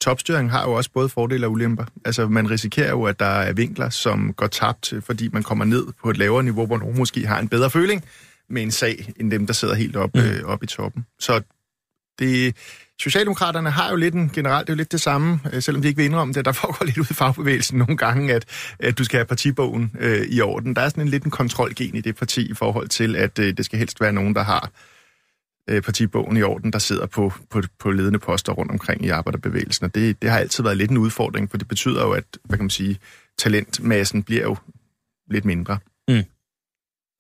topstyring 0.01 0.51
har 0.51 0.63
jo 0.63 0.73
også 0.73 0.91
både 0.91 1.09
fordele 1.09 1.47
og 1.47 1.53
ulemper. 1.53 1.85
Altså 2.05 2.29
man 2.29 2.51
risikerer 2.51 2.91
jo, 2.91 3.03
at 3.03 3.21
der 3.21 3.27
er 3.27 3.53
vinkler, 3.53 3.91
som 3.91 4.33
går 4.33 4.47
tabt, 4.47 4.95
fordi 5.01 5.29
man 5.29 5.43
kommer 5.43 5.65
ned 5.65 5.87
på 6.03 6.11
et 6.11 6.17
lavere 6.17 6.43
niveau, 6.43 6.67
hvor 6.67 6.79
nogen 6.79 6.99
måske 6.99 7.27
har 7.27 7.39
en 7.41 7.49
bedre 7.49 7.71
føling 7.71 8.05
med 8.51 8.63
en 8.63 8.71
sag, 8.71 9.13
end 9.21 9.31
dem, 9.31 9.47
der 9.47 9.55
sidder 9.55 9.75
helt 9.75 9.97
oppe, 9.97 10.21
mm. 10.21 10.29
øh, 10.29 10.45
oppe 10.45 10.65
i 10.65 10.67
toppen. 10.67 11.07
Så 11.19 11.43
det, 12.19 12.57
Socialdemokraterne 13.01 13.71
har 13.71 13.91
jo 13.91 13.97
lidt 13.97 14.15
en, 14.15 14.31
generelt 14.31 14.67
det 14.67 14.73
er 14.73 14.77
jo 14.77 14.79
lidt 14.79 14.93
det 14.93 15.01
samme, 15.01 15.41
øh, 15.53 15.63
selvom 15.63 15.83
de 15.83 15.89
ikke 15.89 15.97
vil 15.99 16.07
indrømme 16.07 16.35
det, 16.35 16.45
der 16.45 16.53
foregår 16.63 16.85
lidt 16.85 16.99
ud 16.99 17.07
i 17.11 17.15
fagbevægelsen 17.15 17.79
nogle 17.79 17.97
gange, 17.97 18.35
at, 18.35 18.45
at 18.79 18.99
du 18.99 19.05
skal 19.05 19.19
have 19.19 19.27
partibogen 19.27 19.93
øh, 20.01 20.27
i 20.27 20.41
orden. 20.41 20.77
Der 20.77 20.83
er 20.83 20.89
sådan 20.89 21.03
en 21.03 21.09
lidt 21.09 21.25
en 21.25 21.31
kontrolgen 21.31 21.95
i 21.95 22.01
det 22.01 22.17
parti 22.17 22.51
i 22.51 22.55
forhold 22.55 22.89
til, 22.89 23.17
at 23.17 23.39
øh, 23.39 23.57
det 23.57 23.65
skal 23.65 23.79
helst 23.79 24.01
være 24.01 24.13
nogen, 24.13 24.35
der 24.35 24.43
har 24.43 24.71
øh, 25.71 25.83
partibogen 25.83 26.37
i 26.37 26.43
orden, 26.43 26.73
der 26.73 26.79
sidder 26.79 27.07
på, 27.07 27.33
på, 27.51 27.63
på 27.79 27.91
ledende 27.91 28.19
poster 28.19 28.53
rundt 28.53 28.73
omkring 28.73 29.05
i 29.05 29.09
arbejderbevægelsen. 29.09 29.85
Og 29.85 29.95
det, 29.95 30.23
det 30.23 30.31
har 30.31 30.39
altid 30.39 30.65
været 30.65 30.77
lidt 30.77 30.91
en 30.91 30.99
udfordring, 30.99 31.51
for 31.51 31.59
det 31.59 31.69
betyder 31.69 32.03
jo, 32.03 32.13
at 32.13 32.25
hvad 32.45 32.59
kan 32.59 32.65
man 32.65 32.71
sige, 32.71 32.99
talentmassen 33.39 34.23
bliver 34.23 34.43
jo 34.43 34.57
lidt 35.31 35.45
mindre. 35.45 35.79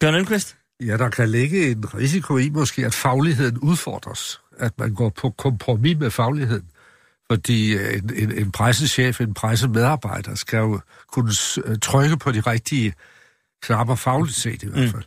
Bjørn 0.00 0.14
Elmqvist? 0.14 0.56
Ja, 0.80 0.96
der 0.96 1.08
kan 1.08 1.28
ligge 1.28 1.70
en 1.70 1.94
risiko 1.94 2.38
i 2.38 2.50
måske, 2.50 2.86
at 2.86 2.94
fagligheden 2.94 3.58
udfordres. 3.58 4.40
At 4.58 4.78
man 4.78 4.94
går 4.94 5.08
på 5.08 5.30
kompromis 5.30 5.98
med 5.98 6.10
fagligheden. 6.10 6.70
Fordi 7.30 7.74
øh, 7.74 7.96
en, 7.96 8.10
en, 8.14 8.32
en 8.32 8.52
pressechef, 8.52 9.20
en 9.20 9.34
pressemedarbejder, 9.34 10.34
skal 10.34 10.58
jo 10.58 10.80
kunne 11.12 11.32
øh, 11.64 11.78
trykke 11.82 12.16
på 12.16 12.32
de 12.32 12.40
rigtige 12.40 12.94
knapper 13.62 13.94
fagligt 13.94 14.36
set 14.36 14.62
i 14.62 14.66
hvert 14.66 14.90
fald. 14.90 15.02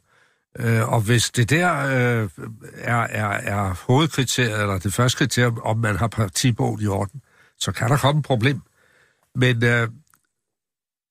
Mm. 0.60 0.66
Øh, 0.66 0.94
og 0.94 1.02
hvis 1.02 1.30
det 1.30 1.50
der 1.50 1.74
øh, 1.74 2.30
er, 2.74 2.96
er, 2.96 3.28
er 3.28 3.76
hovedkriteriet, 3.88 4.62
eller 4.62 4.80
det 4.80 4.94
første 4.94 5.18
kriterium, 5.18 5.60
om 5.64 5.78
man 5.78 5.96
har 5.96 6.08
partibogen 6.08 6.82
i 6.82 6.88
orden, 6.88 7.22
så 7.60 7.72
kan 7.72 7.90
der 7.90 7.98
komme 7.98 8.20
et 8.20 8.26
problem. 8.26 8.62
Men 9.36 9.64
øh, 9.64 9.88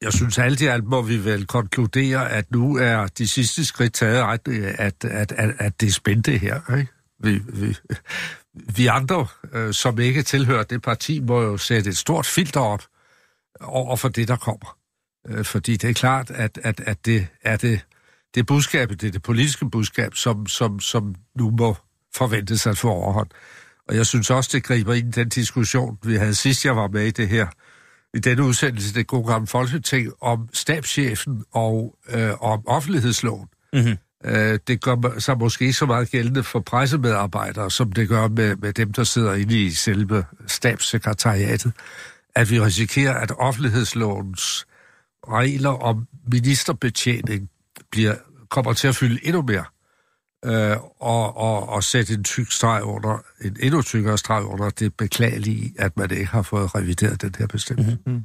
jeg 0.03 0.13
synes 0.13 0.39
alt 0.39 0.61
i 0.61 0.67
alt 0.67 0.85
må 0.85 1.03
vi 1.03 1.25
vel 1.25 1.47
konkludere, 1.47 2.31
at 2.31 2.51
nu 2.51 2.77
er 2.77 3.07
de 3.07 3.29
sidste 3.29 3.65
skridt 3.65 3.93
taget, 3.93 4.23
at, 4.23 5.05
at, 5.05 5.05
at, 5.33 5.55
at 5.59 5.81
det 5.81 5.87
er 5.87 5.93
spændende 5.93 6.39
her. 6.39 6.77
Ikke? 6.79 6.93
Vi, 7.19 7.41
vi, 7.53 7.77
vi 8.55 8.87
andre, 8.87 9.27
øh, 9.53 9.75
som 9.75 9.99
ikke 9.99 10.23
tilhører 10.23 10.63
det 10.63 10.83
parti, 10.83 11.21
må 11.21 11.43
jo 11.43 11.57
sætte 11.57 11.91
et 11.91 11.97
stort 11.97 12.27
filter 12.27 12.61
op 12.61 12.83
over 13.61 13.97
for 13.97 14.09
det, 14.09 14.29
der 14.29 14.37
kommer. 14.37 14.77
Øh, 15.29 15.45
fordi 15.45 15.77
det 15.77 15.91
er 15.91 15.95
klart, 15.95 16.31
at, 16.31 16.59
at, 16.63 16.81
at 16.81 17.07
det 17.07 17.27
er 17.43 17.57
det, 17.57 17.87
det 18.35 18.47
budskab, 18.47 18.91
det 18.91 19.05
er 19.05 19.11
det 19.11 19.23
politiske 19.23 19.71
budskab, 19.71 20.15
som, 20.15 20.47
som, 20.47 20.81
som 20.81 21.15
nu 21.39 21.51
må 21.51 21.77
forventes 22.15 22.67
at 22.67 22.79
få 22.79 22.91
overhånd. 22.91 23.29
Og 23.89 23.97
jeg 23.97 24.07
synes 24.07 24.31
også, 24.31 24.51
det 24.53 24.65
griber 24.65 24.95
ind 24.95 25.09
i 25.09 25.21
den 25.21 25.29
diskussion, 25.29 25.99
vi 26.03 26.17
havde 26.17 26.35
sidst, 26.35 26.65
jeg 26.65 26.77
var 26.77 26.89
med 26.89 27.07
i 27.07 27.11
det 27.11 27.29
her, 27.29 27.47
i 28.17 28.19
denne 28.19 28.45
udsendelse, 28.45 28.95
det 28.95 29.07
gode 29.07 29.27
gamle 29.27 29.47
folketing, 29.47 30.13
om 30.21 30.49
stabschefen 30.53 31.45
og 31.53 31.97
øh, 32.09 32.43
om 32.43 32.63
offentlighedsloven. 32.67 33.49
Mm-hmm. 33.73 33.97
Øh, 34.25 34.59
det 34.67 34.81
gør 34.81 35.19
sig 35.19 35.39
måske 35.39 35.63
ikke 35.63 35.79
så 35.79 35.87
meget 35.87 36.11
gældende 36.11 36.43
for 36.43 36.61
pressemedarbejdere, 36.61 37.71
som 37.71 37.93
det 37.93 38.09
gør 38.09 38.29
med, 38.29 38.57
med 38.57 38.73
dem, 38.73 38.93
der 38.93 39.05
sidder 39.05 39.35
inde 39.35 39.65
i 39.65 39.71
selve 39.71 40.25
stabssekretariatet, 40.47 41.73
at 42.35 42.51
vi 42.51 42.61
risikerer, 42.61 43.15
at 43.15 43.33
offentlighedslovens 43.39 44.67
regler 45.29 45.71
om 45.71 46.07
ministerbetjening 46.33 47.51
bliver, 47.91 48.15
kommer 48.51 48.73
til 48.73 48.89
at 48.89 48.97
fylde 48.97 49.27
endnu 49.27 49.43
mere, 49.43 49.65
øh, 50.45 50.77
og, 51.01 51.37
og, 51.37 51.69
og 51.69 51.85
sætte 51.85 52.15
en 52.15 52.25
tyk 52.25 52.53
streg 52.53 52.83
under, 52.83 53.23
en 53.45 53.57
endnu 53.61 53.83
tykkere 53.83 54.19
streg 54.19 54.45
under 54.45 54.71
det 54.71 54.95
beklagelige, 54.95 55.75
at 55.79 55.97
man 55.97 56.11
ikke 56.11 56.27
har 56.27 56.43
fået 56.43 56.75
revideret 56.75 57.23
den 57.23 57.35
her 57.39 57.47
bestemmelse. 57.47 57.99
Mm-hmm. 58.07 58.25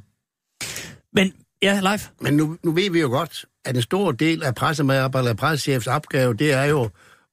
Men, 1.12 1.32
ja, 1.62 1.80
live. 1.80 2.00
Men 2.20 2.34
nu, 2.34 2.56
nu 2.62 2.72
ved 2.72 2.90
vi 2.90 3.00
jo 3.00 3.08
godt, 3.08 3.44
at 3.64 3.76
en 3.76 3.82
stor 3.82 4.12
del 4.12 4.42
af 4.42 4.54
pressemedarbejder 4.54 5.28
eller 5.28 5.36
pressechefs 5.36 5.86
opgave, 5.86 6.34
det 6.34 6.52
er 6.52 6.64
jo 6.64 6.90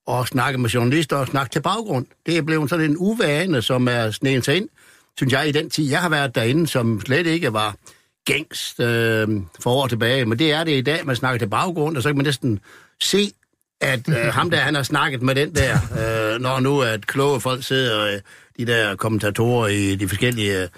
at 0.09 0.27
snakke 0.27 0.57
med 0.57 0.69
journalister 0.69 1.17
og 1.17 1.27
snakke 1.27 1.51
til 1.51 1.61
baggrund. 1.61 2.05
Det 2.25 2.37
er 2.37 2.41
blevet 2.41 2.69
sådan 2.69 2.91
en 2.91 2.97
uvane, 2.97 3.61
som 3.61 3.87
er 3.87 4.11
snedet 4.11 4.45
sig 4.45 4.57
ind, 4.57 4.69
synes 5.17 5.33
jeg, 5.33 5.49
i 5.49 5.51
den 5.51 5.69
tid, 5.69 5.89
jeg 5.89 6.01
har 6.01 6.09
været 6.09 6.35
derinde, 6.35 6.67
som 6.67 7.01
slet 7.01 7.27
ikke 7.27 7.53
var 7.53 7.75
gængst 8.25 8.79
øh, 8.79 9.27
for 9.59 9.71
år 9.71 9.87
tilbage. 9.87 10.25
Men 10.25 10.39
det 10.39 10.51
er 10.51 10.63
det 10.63 10.77
i 10.77 10.81
dag, 10.81 11.05
man 11.05 11.15
snakker 11.15 11.39
til 11.39 11.49
baggrund, 11.49 11.97
og 11.97 12.03
så 12.03 12.09
kan 12.09 12.15
man 12.15 12.25
næsten 12.25 12.59
se, 13.01 13.31
at 13.81 14.09
øh, 14.09 14.15
ham 14.15 14.49
der, 14.49 14.57
han 14.57 14.75
har 14.75 14.83
snakket 14.83 15.21
med 15.21 15.35
den 15.35 15.55
der, 15.55 15.73
øh, 15.73 16.41
når 16.41 16.59
nu 16.59 16.81
at 16.81 17.07
kloge 17.07 17.41
folk 17.41 17.63
sidder, 17.63 18.05
øh, 18.05 18.19
de 18.59 18.65
der 18.65 18.95
kommentatorer 18.95 19.67
i 19.67 19.95
de 19.95 20.07
forskellige 20.07 20.69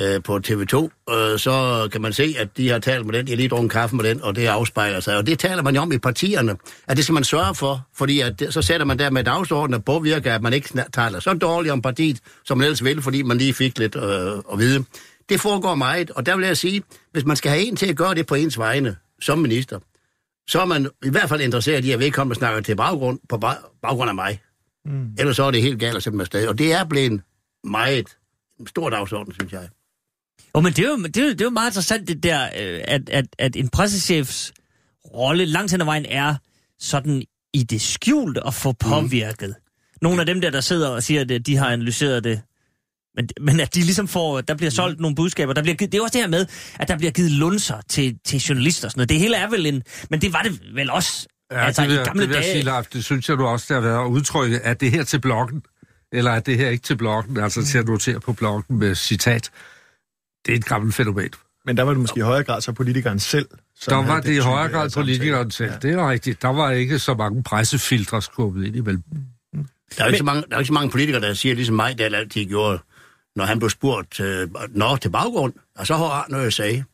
øh, 0.00 0.22
på 0.22 0.40
TV2, 0.46 0.76
øh, 1.14 1.38
så 1.38 1.88
kan 1.92 2.02
man 2.02 2.12
se, 2.12 2.34
at 2.38 2.48
de 2.56 2.68
har 2.68 2.78
talt 2.78 3.06
med 3.06 3.14
den, 3.14 3.26
de 3.26 3.32
har 3.32 3.36
lige 3.36 3.48
drukket 3.48 3.70
kaffe 3.70 3.96
med 3.96 4.04
den, 4.04 4.22
og 4.22 4.36
det 4.36 4.46
afspejler 4.46 5.00
sig. 5.00 5.16
Og 5.16 5.26
det 5.26 5.38
taler 5.38 5.62
man 5.62 5.74
jo 5.74 5.80
om 5.80 5.92
i 5.92 5.98
partierne, 5.98 6.56
at 6.88 6.96
det 6.96 7.04
skal 7.04 7.12
man 7.12 7.24
sørge 7.24 7.54
for, 7.54 7.86
fordi 7.96 8.20
at 8.20 8.40
det, 8.40 8.54
så 8.54 8.62
sætter 8.62 8.86
man 8.86 8.98
der 8.98 9.10
med 9.10 9.24
dagsordenen 9.24 9.74
og 9.74 9.84
påvirker, 9.84 10.34
at 10.34 10.42
man 10.42 10.52
ikke 10.52 10.82
taler 10.92 11.20
så 11.20 11.34
dårligt 11.34 11.72
om 11.72 11.82
partiet, 11.82 12.18
som 12.44 12.58
man 12.58 12.64
ellers 12.64 12.84
vil, 12.84 13.02
fordi 13.02 13.22
man 13.22 13.38
lige 13.38 13.54
fik 13.54 13.78
lidt 13.78 13.96
øh, 13.96 14.32
at 14.52 14.58
vide. 14.58 14.84
Det 15.28 15.40
foregår 15.40 15.74
meget, 15.74 16.10
og 16.10 16.26
der 16.26 16.36
vil 16.36 16.46
jeg 16.46 16.56
sige, 16.56 16.82
hvis 17.12 17.24
man 17.24 17.36
skal 17.36 17.50
have 17.50 17.62
en 17.62 17.76
til 17.76 17.86
at 17.86 17.96
gøre 17.96 18.14
det 18.14 18.26
på 18.26 18.34
ens 18.34 18.58
vegne, 18.58 18.96
som 19.20 19.38
minister, 19.38 19.78
så 20.48 20.60
er 20.60 20.64
man 20.64 20.90
i 21.04 21.10
hvert 21.10 21.28
fald 21.28 21.40
interesseret 21.40 21.84
i, 21.84 21.90
at 21.90 21.98
vedkommende 21.98 22.38
snakker 22.38 22.60
til 22.60 22.76
baggrund, 22.76 23.20
på 23.28 23.36
ba- 23.36 23.78
baggrund 23.82 24.08
af 24.08 24.14
mig. 24.14 24.40
Mm. 24.84 25.14
Ellers 25.18 25.36
så 25.36 25.44
er 25.44 25.50
det 25.50 25.62
helt 25.62 25.80
galt 25.80 25.96
at 25.96 26.02
sætte 26.02 26.16
mig 26.16 26.22
afsted. 26.22 26.46
Og 26.48 26.58
det 26.58 26.72
er 26.72 26.84
blevet 26.84 27.20
meget 27.64 28.06
en 28.60 28.66
stor 28.66 28.90
dagsorden, 28.90 29.34
synes 29.34 29.52
jeg. 29.52 29.68
Jo, 30.56 30.60
men 30.60 30.72
det 30.72 30.84
er 30.84 30.88
jo, 30.88 30.96
det 30.96 31.16
er 31.16 31.24
jo, 31.24 31.30
det 31.30 31.40
er 31.40 31.44
jo 31.44 31.50
meget 31.50 31.70
interessant, 31.70 32.08
det 32.08 32.22
der, 32.22 32.44
øh, 32.44 32.80
at, 32.84 33.08
at, 33.08 33.26
at 33.38 33.56
en 33.56 33.68
pressechefs 33.68 34.52
rolle 35.14 35.44
langt 35.44 35.70
hen 35.72 35.80
ad 35.80 35.84
vejen 35.84 36.06
er 36.08 36.34
sådan 36.78 37.22
i 37.52 37.62
det 37.62 37.80
skjulte 37.80 38.46
at 38.46 38.54
få 38.54 38.72
påvirket. 38.72 39.48
Mm. 39.48 39.54
Nogle 40.02 40.20
af 40.20 40.26
dem 40.26 40.40
der, 40.40 40.50
der 40.50 40.60
sidder 40.60 40.88
og 40.88 41.02
siger, 41.02 41.20
at 41.20 41.46
de 41.46 41.56
har 41.56 41.66
analyseret 41.68 42.24
det 42.24 42.42
Men, 43.16 43.28
men 43.40 43.60
at 43.60 43.74
de 43.74 43.80
ligesom 43.80 44.08
får, 44.08 44.40
der 44.40 44.54
bliver 44.54 44.70
solgt 44.70 45.00
nogle 45.00 45.16
budskaber, 45.16 45.52
der 45.52 45.62
bliver 45.62 45.76
givet, 45.76 45.92
det 45.92 45.98
er 45.98 46.02
også 46.02 46.12
det 46.12 46.20
her 46.20 46.28
med, 46.28 46.46
at 46.74 46.88
der 46.88 46.96
bliver 46.98 47.10
givet 47.10 47.30
lunser 47.30 47.80
til, 47.88 48.18
til 48.24 48.40
journalister 48.40 48.86
og 48.88 48.90
sådan 48.90 48.98
noget. 48.98 49.08
Det 49.08 49.18
hele 49.18 49.36
er 49.36 49.50
vel 49.50 49.66
en, 49.66 49.82
men 50.10 50.20
det 50.20 50.32
var 50.32 50.42
det 50.42 50.60
vel 50.74 50.90
også, 50.90 51.26
Ja, 51.52 51.64
altså 51.66 51.82
det 51.82 51.90
vil, 51.90 51.96
i 51.96 52.02
gamle 52.04 52.22
det 52.22 52.28
vil 52.28 52.34
jeg 52.34 52.42
dage. 52.44 52.52
sige, 52.54 52.64
Leif, 52.64 52.86
det 52.86 53.04
synes 53.04 53.28
jeg 53.28 53.38
du 53.38 53.46
også, 53.46 53.66
der 53.68 53.74
har 53.74 53.88
været 53.88 54.08
udtrykket. 54.08 54.60
Er 54.64 54.74
det 54.74 54.90
her 54.90 55.04
til 55.04 55.20
bloggen, 55.20 55.62
eller 56.12 56.30
er 56.30 56.40
det 56.40 56.56
her 56.58 56.68
ikke 56.68 56.82
til 56.82 56.96
bloggen? 56.96 57.36
Altså 57.36 57.64
til 57.64 57.78
at 57.78 57.86
notere 57.86 58.20
på 58.20 58.32
bloggen 58.32 58.78
med 58.78 58.94
citat. 58.94 59.50
Det 60.46 60.52
er 60.52 60.56
et 60.56 60.64
gammelt 60.64 60.94
fænomen. 60.94 61.30
Men 61.66 61.76
der 61.76 61.82
var 61.82 61.90
det 61.90 62.00
måske 62.00 62.18
i 62.18 62.22
højere 62.22 62.44
grad 62.44 62.60
så 62.60 62.72
politikeren 62.72 63.18
selv. 63.20 63.48
Der 63.88 63.96
var 63.96 64.20
det 64.20 64.32
i 64.32 64.38
højere 64.38 64.68
grad 64.68 64.90
samtaler. 64.90 65.04
politikeren 65.04 65.50
selv. 65.50 65.70
Ja. 65.70 65.78
Det 65.78 65.92
er 65.92 66.10
rigtigt. 66.10 66.42
Der 66.42 66.48
var 66.48 66.70
ikke 66.70 66.98
så 66.98 67.14
mange 67.14 67.42
pressefiltre 67.42 68.22
skubbet 68.22 68.66
ind 68.66 68.76
imellem. 68.76 69.02
Der 69.52 70.04
er, 70.04 70.04
jo 70.04 70.06
ikke 70.06 70.18
så 70.18 70.24
mange, 70.24 70.42
der 70.48 70.54
er 70.54 70.58
ikke 70.58 70.66
så 70.66 70.72
mange 70.72 70.90
politikere, 70.90 71.20
der 71.20 71.34
siger, 71.34 71.54
ligesom 71.54 71.76
mig, 71.76 71.98
der 71.98 72.04
altid 72.16 72.44
gjorde, 72.44 72.78
når 73.36 73.44
han 73.44 73.58
blev 73.58 73.70
spurgt, 73.70 74.20
øh, 74.20 74.48
nå, 74.74 74.96
til 74.96 75.08
baggrund, 75.10 75.52
og 75.78 75.86
så 75.86 75.96
har 75.96 76.08
han 76.08 76.24
noget 76.28 76.46
at 76.46 76.52
sige. 76.52 76.84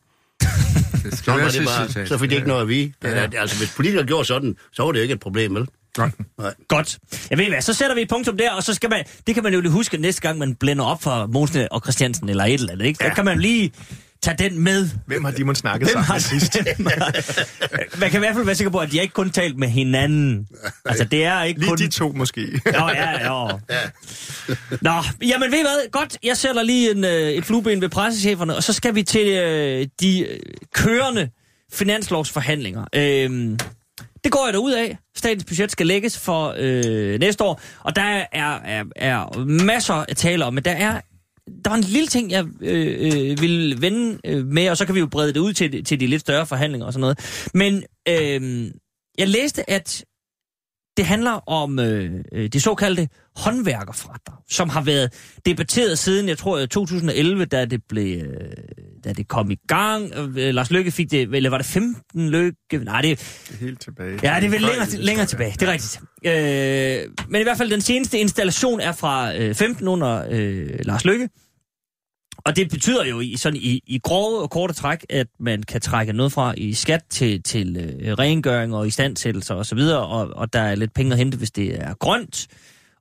Det 1.03 1.17
skal 1.17 1.23
Så, 1.23 1.31
var 1.31 1.49
det 1.49 1.65
bare, 1.95 2.07
så 2.07 2.17
fik 2.17 2.29
de 2.29 2.35
ikke 2.35 2.47
noget 2.47 2.61
at 2.61 2.67
vide. 2.67 2.93
Det, 3.01 3.07
Ja. 3.09 3.15
er, 3.33 3.41
altså, 3.41 3.57
hvis 3.57 3.73
politikere 3.75 4.05
gjorde 4.05 4.25
sådan, 4.25 4.55
så 4.73 4.83
var 4.83 4.91
det 4.91 4.99
jo 4.99 5.01
ikke 5.03 5.13
et 5.13 5.19
problem, 5.19 5.55
vel? 5.55 5.67
Nej. 5.97 6.11
Nej. 6.39 6.53
Godt. 6.67 6.97
Jeg 7.29 7.37
ved 7.37 7.47
hvad, 7.49 7.61
så 7.61 7.73
sætter 7.73 7.95
vi 7.95 8.01
et 8.01 8.09
punktum 8.09 8.37
der, 8.37 8.51
og 8.51 8.63
så 8.63 8.73
skal 8.73 8.89
man, 8.89 9.05
det 9.27 9.35
kan 9.35 9.43
man 9.43 9.53
jo 9.53 9.59
lige 9.61 9.71
huske 9.71 9.97
næste 9.97 10.21
gang, 10.21 10.37
man 10.39 10.55
blænder 10.55 10.85
op 10.85 11.03
for 11.03 11.25
Mosne 11.27 11.71
og 11.71 11.81
Christiansen 11.81 12.29
eller 12.29 12.43
et 12.45 12.53
eller 12.53 12.71
andet, 12.71 12.85
ikke? 12.85 12.97
Så 12.97 13.03
Ja. 13.07 13.13
kan 13.13 13.25
man 13.25 13.39
lige 13.39 13.71
tage 14.21 14.49
den 14.49 14.59
med. 14.59 14.89
Hvem 15.05 15.23
har 15.23 15.31
de 15.31 15.43
måtte 15.43 15.59
snakke 15.59 15.85
Hvem 15.85 15.93
sammen 15.93 16.05
har 16.05 16.19
sidst? 16.19 16.57
Man 18.01 18.09
kan 18.09 18.17
i 18.17 18.19
hvert 18.19 18.35
fald 18.35 18.45
være 18.45 18.55
sikker 18.55 18.71
på, 18.71 18.77
at 18.77 18.91
de 18.91 18.97
har 18.97 19.01
ikke 19.01 19.13
kun 19.13 19.29
talt 19.29 19.57
med 19.57 19.67
hinanden. 19.67 20.47
Altså, 20.85 21.03
det 21.03 21.23
er 21.25 21.43
ikke 21.43 21.59
Lige 21.59 21.69
kun... 21.69 21.77
de 21.77 21.87
to 21.89 22.11
måske. 22.11 22.61
Nå, 22.65 22.89
ja, 22.89 23.11
ja. 23.33 23.57
Nå, 24.81 25.03
jamen 25.21 25.51
ved 25.51 25.59
I 25.59 25.61
hvad? 25.61 25.91
Godt, 25.91 26.17
jeg 26.23 26.37
sætter 26.37 26.63
lige 26.63 26.91
en, 26.91 27.03
øh, 27.03 27.29
et 27.29 27.45
flueben 27.45 27.81
ved 27.81 27.89
pressecheferne, 27.89 28.55
og 28.55 28.63
så 28.63 28.73
skal 28.73 28.95
vi 28.95 29.03
til 29.03 29.27
øh, 29.27 29.87
de 30.01 30.19
øh, 30.19 30.39
kørende 30.73 31.29
finanslovsforhandlinger. 31.73 32.85
Øhm, 32.95 33.59
det 34.23 34.31
går 34.31 34.45
jeg 34.45 34.53
da 34.53 34.59
ud 34.59 34.71
af. 34.71 34.97
Statens 35.15 35.43
budget 35.43 35.71
skal 35.71 35.87
lægges 35.87 36.19
for 36.19 36.55
øh, 36.57 37.19
næste 37.19 37.43
år, 37.43 37.61
og 37.79 37.95
der 37.95 38.01
er, 38.01 38.59
er, 38.63 38.83
er 38.95 39.39
masser 39.45 39.93
at 39.93 40.17
tale 40.17 40.45
om, 40.45 40.53
men 40.53 40.65
der 40.65 40.71
er 40.71 41.01
der 41.63 41.69
var 41.69 41.77
en 41.77 41.83
lille 41.83 42.07
ting, 42.07 42.31
jeg 42.31 42.45
øh, 42.61 42.97
øh, 42.99 43.41
ville 43.41 43.81
vende 43.81 44.19
øh, 44.25 44.45
med, 44.45 44.69
og 44.69 44.77
så 44.77 44.85
kan 44.85 44.95
vi 44.95 44.99
jo 44.99 45.07
brede 45.07 45.33
det 45.33 45.39
ud 45.39 45.53
til, 45.53 45.83
til 45.83 45.99
de 45.99 46.07
lidt 46.07 46.21
større 46.21 46.45
forhandlinger 46.45 46.85
og 46.87 46.93
sådan 46.93 47.01
noget. 47.01 47.49
Men 47.53 47.83
øh, 48.07 48.71
jeg 49.17 49.27
læste, 49.27 49.69
at 49.69 50.05
det 50.97 51.05
handler 51.05 51.49
om 51.49 51.79
øh, 51.79 52.23
øh 52.31 52.49
det 52.49 52.63
såkaldte 52.63 53.09
håndværkerfradrag, 53.35 54.37
som 54.49 54.69
har 54.69 54.81
været 54.81 55.13
debatteret 55.45 55.99
siden, 55.99 56.29
jeg 56.29 56.37
tror, 56.37 56.57
øh, 56.57 56.67
2011, 56.67 57.45
da 57.45 57.65
det 57.65 57.83
blev, 57.89 58.21
øh, 58.21 58.51
da 59.07 59.13
det 59.13 59.27
kom 59.27 59.51
i 59.51 59.57
gang. 59.67 60.11
Øh, 60.15 60.53
Lars 60.53 60.71
Løkke 60.71 60.91
fik 60.91 61.11
det, 61.11 61.35
eller 61.35 61.49
var 61.49 61.57
det 61.57 61.65
15 61.65 62.29
Løkke? 62.29 62.77
Nej, 62.83 63.01
det, 63.01 63.19
Helt 63.59 63.81
tilbage. 63.81 64.19
Ja, 64.23 64.35
det 64.39 64.45
er 64.45 64.49
vel 64.49 64.61
længere, 64.61 64.89
længere 64.89 65.25
tilbage, 65.25 65.53
det 65.59 65.69
er 65.69 65.71
rigtigt. 65.71 66.01
Øh, 66.25 67.25
men 67.29 67.41
i 67.41 67.43
hvert 67.43 67.57
fald 67.57 67.71
den 67.71 67.81
seneste 67.81 68.19
installation 68.19 68.79
er 68.79 68.91
fra 68.91 69.35
øh, 69.37 69.55
15 69.55 69.87
under 69.87 70.25
øh, 70.29 70.79
Lars 70.79 71.05
Lykke. 71.05 71.29
Og 72.45 72.55
det 72.55 72.69
betyder 72.69 73.05
jo 73.05 73.19
i, 73.19 73.35
sådan 73.37 73.59
i, 73.59 73.81
i 73.87 73.99
grove 74.03 74.41
og 74.41 74.49
korte 74.49 74.73
træk, 74.73 75.05
at 75.09 75.27
man 75.39 75.63
kan 75.63 75.81
trække 75.81 76.13
noget 76.13 76.31
fra 76.31 76.53
i 76.57 76.73
skat 76.73 77.03
til, 77.09 77.43
til 77.43 77.77
øh, 77.77 78.13
rengøring 78.13 78.75
og 78.75 78.87
istandsættelser 78.87 79.55
osv., 79.55 79.59
og, 79.59 79.65
så 79.65 79.75
videre, 79.75 80.07
og, 80.07 80.29
og 80.35 80.53
der 80.53 80.59
er 80.59 80.75
lidt 80.75 80.93
penge 80.93 81.11
at 81.11 81.17
hente, 81.17 81.37
hvis 81.37 81.51
det 81.51 81.75
er 81.75 81.93
grønt 81.93 82.47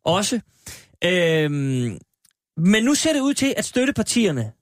også. 0.04 0.40
Øhm, 1.04 1.98
men 2.56 2.84
nu 2.84 2.94
ser 2.94 3.12
det 3.12 3.20
ud 3.20 3.34
til, 3.34 3.54
at 3.56 3.64
støttepartierne 3.64 4.52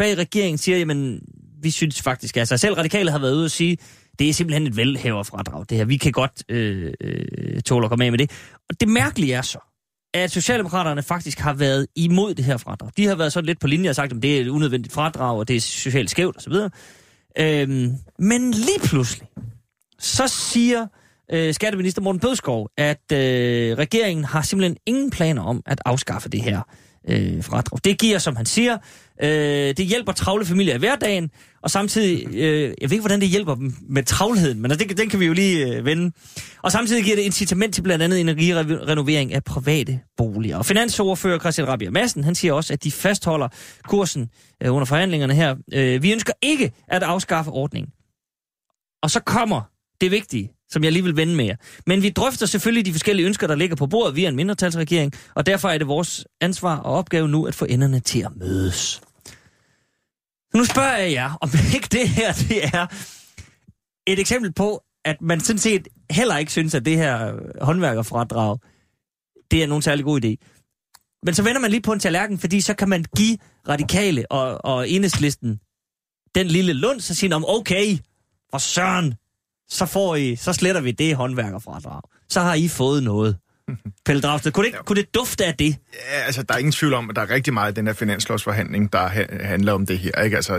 bag 0.00 0.18
regeringen 0.18 0.58
siger, 0.58 0.78
jamen, 0.78 1.20
vi 1.62 1.70
synes 1.70 2.02
faktisk, 2.02 2.36
altså 2.36 2.56
selv 2.56 2.74
radikale 2.74 3.10
har 3.10 3.18
været 3.18 3.34
ude 3.34 3.44
og 3.44 3.50
sige, 3.50 3.78
det 4.18 4.28
er 4.28 4.32
simpelthen 4.32 4.66
et 4.66 4.76
velhaverfradrag, 4.76 5.64
det 5.68 5.78
her. 5.78 5.84
Vi 5.84 5.96
kan 5.96 6.12
godt 6.12 6.42
øh, 6.48 6.92
øh, 7.00 7.60
tåle 7.60 7.84
at 7.84 7.90
komme 7.90 8.04
af 8.04 8.12
med 8.12 8.18
det. 8.18 8.30
Og 8.68 8.80
det 8.80 8.88
mærkelige 8.88 9.34
er 9.34 9.42
så, 9.42 9.58
at 10.14 10.30
Socialdemokraterne 10.30 11.02
faktisk 11.02 11.38
har 11.38 11.52
været 11.52 11.86
imod 11.96 12.34
det 12.34 12.44
her 12.44 12.56
fradrag. 12.56 12.90
De 12.96 13.06
har 13.06 13.14
været 13.14 13.32
sådan 13.32 13.46
lidt 13.46 13.60
på 13.60 13.66
linje 13.66 13.90
og 13.90 13.94
sagt, 13.94 14.12
at 14.12 14.22
det 14.22 14.36
er 14.36 14.40
et 14.40 14.48
unødvendigt 14.48 14.94
fradrag, 14.94 15.38
og 15.38 15.48
det 15.48 15.56
er 15.56 15.60
socialt 15.60 16.10
skævt 16.10 16.36
osv. 16.36 16.52
Øhm, 17.38 17.94
men 18.18 18.50
lige 18.50 18.80
pludselig, 18.84 19.28
så 19.98 20.28
siger 20.28 20.86
øh, 21.32 21.54
skatteminister 21.54 22.02
Morten 22.02 22.20
Bødskov, 22.20 22.68
at 22.76 23.12
øh, 23.12 23.18
regeringen 23.78 24.24
har 24.24 24.42
simpelthen 24.42 24.76
ingen 24.86 25.10
planer 25.10 25.42
om 25.42 25.62
at 25.66 25.80
afskaffe 25.84 26.28
det 26.28 26.42
her 26.42 26.60
øh, 27.10 27.44
fradrag. 27.44 27.78
Det 27.84 27.98
giver, 27.98 28.18
som 28.18 28.36
han 28.36 28.46
siger, 28.46 28.78
øh, 29.22 29.28
det 29.76 29.86
hjælper 29.86 30.12
travle 30.12 30.44
familier 30.44 30.74
i 30.74 30.78
hverdagen, 30.78 31.30
og 31.62 31.70
samtidig, 31.70 32.34
øh, 32.34 32.74
jeg 32.80 32.90
ved 32.90 32.92
ikke, 32.92 33.00
hvordan 33.00 33.20
det 33.20 33.28
hjælper 33.28 33.54
dem 33.54 33.74
med 33.88 34.02
travlheden, 34.02 34.62
men 34.62 34.70
altså, 34.70 34.86
det, 34.88 34.98
den 34.98 35.08
kan 35.08 35.20
vi 35.20 35.26
jo 35.26 35.32
lige 35.32 35.66
øh, 35.66 35.84
vende. 35.84 36.12
Og 36.62 36.72
samtidig 36.72 37.04
giver 37.04 37.16
det 37.16 37.22
incitament 37.22 37.74
til 37.74 37.82
blandt 37.82 38.02
andet 38.04 38.20
energirenovering 38.20 39.34
af 39.34 39.44
private 39.44 40.00
boliger. 40.16 40.56
Og 40.56 40.66
finansordfører 40.66 41.38
Christian 41.38 41.68
Rabia 41.68 41.90
Madsen, 41.90 42.24
han 42.24 42.34
siger 42.34 42.52
også, 42.52 42.72
at 42.72 42.84
de 42.84 42.92
fastholder 42.92 43.48
kursen 43.84 44.30
øh, 44.62 44.74
under 44.74 44.84
forhandlingerne 44.84 45.34
her. 45.34 45.56
Øh, 45.72 46.02
vi 46.02 46.12
ønsker 46.12 46.32
ikke 46.42 46.72
at 46.88 47.02
afskaffe 47.02 47.50
ordningen. 47.50 47.92
Og 49.02 49.10
så 49.10 49.20
kommer 49.20 49.62
det 50.00 50.10
vigtige, 50.10 50.52
som 50.70 50.84
jeg 50.84 50.92
lige 50.92 51.02
vil 51.02 51.16
vende 51.16 51.36
med 51.36 51.44
jer. 51.44 51.56
Men 51.86 52.02
vi 52.02 52.10
drøfter 52.10 52.46
selvfølgelig 52.46 52.86
de 52.86 52.92
forskellige 52.92 53.26
ønsker, 53.26 53.46
der 53.46 53.54
ligger 53.54 53.76
på 53.76 53.86
bordet 53.86 54.16
via 54.16 54.28
en 54.28 54.36
mindretalsregering, 54.36 55.12
og 55.34 55.46
derfor 55.46 55.68
er 55.68 55.78
det 55.78 55.86
vores 55.86 56.26
ansvar 56.40 56.76
og 56.76 56.94
opgave 56.94 57.28
nu 57.28 57.46
at 57.46 57.54
få 57.54 57.64
enderne 57.64 58.00
til 58.00 58.20
at 58.20 58.36
mødes. 58.36 59.00
Så 60.50 60.56
nu 60.56 60.64
spørger 60.64 60.96
jeg 60.96 61.12
jer, 61.12 61.38
om 61.40 61.50
ikke 61.74 61.88
det 61.92 62.08
her 62.08 62.32
det 62.32 62.64
er 62.64 62.86
et 64.06 64.18
eksempel 64.18 64.52
på, 64.52 64.82
at 65.04 65.16
man 65.22 65.40
sådan 65.40 65.58
set 65.58 65.88
heller 66.10 66.36
ikke 66.36 66.52
synes, 66.52 66.74
at 66.74 66.84
det 66.84 66.96
her 66.96 67.32
håndværkerfradrag, 67.64 68.58
det 69.50 69.62
er 69.62 69.66
nogen 69.66 69.82
særlig 69.82 70.04
god 70.04 70.24
idé. 70.24 70.34
Men 71.22 71.34
så 71.34 71.42
vender 71.42 71.60
man 71.60 71.70
lige 71.70 71.82
på 71.82 71.92
en 71.92 72.00
tallerken, 72.00 72.38
fordi 72.38 72.60
så 72.60 72.74
kan 72.74 72.88
man 72.88 73.04
give 73.16 73.38
radikale 73.68 74.32
og, 74.32 74.64
og 74.64 74.88
enhedslisten 74.88 75.60
den 76.34 76.46
lille 76.46 76.72
lund, 76.72 77.00
så 77.00 77.14
siger 77.14 77.36
om 77.36 77.44
okay, 77.48 77.98
for 78.50 78.58
søren, 78.58 79.14
så 79.70 79.86
får 79.86 80.16
I, 80.16 80.36
så 80.36 80.52
sletter 80.52 80.80
vi 80.80 80.90
det 80.90 81.16
håndværkerfradrag. 81.16 82.02
Så 82.28 82.40
har 82.40 82.54
I 82.54 82.68
fået 82.68 83.02
noget. 83.02 83.36
Pelle 84.06 84.22
Dragsted, 84.22 84.52
kunne 84.52 84.66
det, 84.66 84.74
kunne 84.86 84.96
det 85.00 85.14
dufte 85.14 85.44
af 85.44 85.54
det? 85.54 85.76
Ja, 86.12 86.20
altså, 86.26 86.42
der 86.42 86.54
er 86.54 86.58
ingen 86.58 86.72
tvivl 86.72 86.94
om, 86.94 87.10
at 87.10 87.16
der 87.16 87.22
er 87.22 87.30
rigtig 87.30 87.54
meget 87.54 87.72
i 87.72 87.74
den 87.74 87.86
her 87.86 87.94
finanslovsforhandling, 87.94 88.92
der 88.92 89.08
ha- 89.08 89.26
handler 89.44 89.72
om 89.72 89.86
det 89.86 89.98
her. 89.98 90.22
Ikke? 90.22 90.36
Altså, 90.36 90.54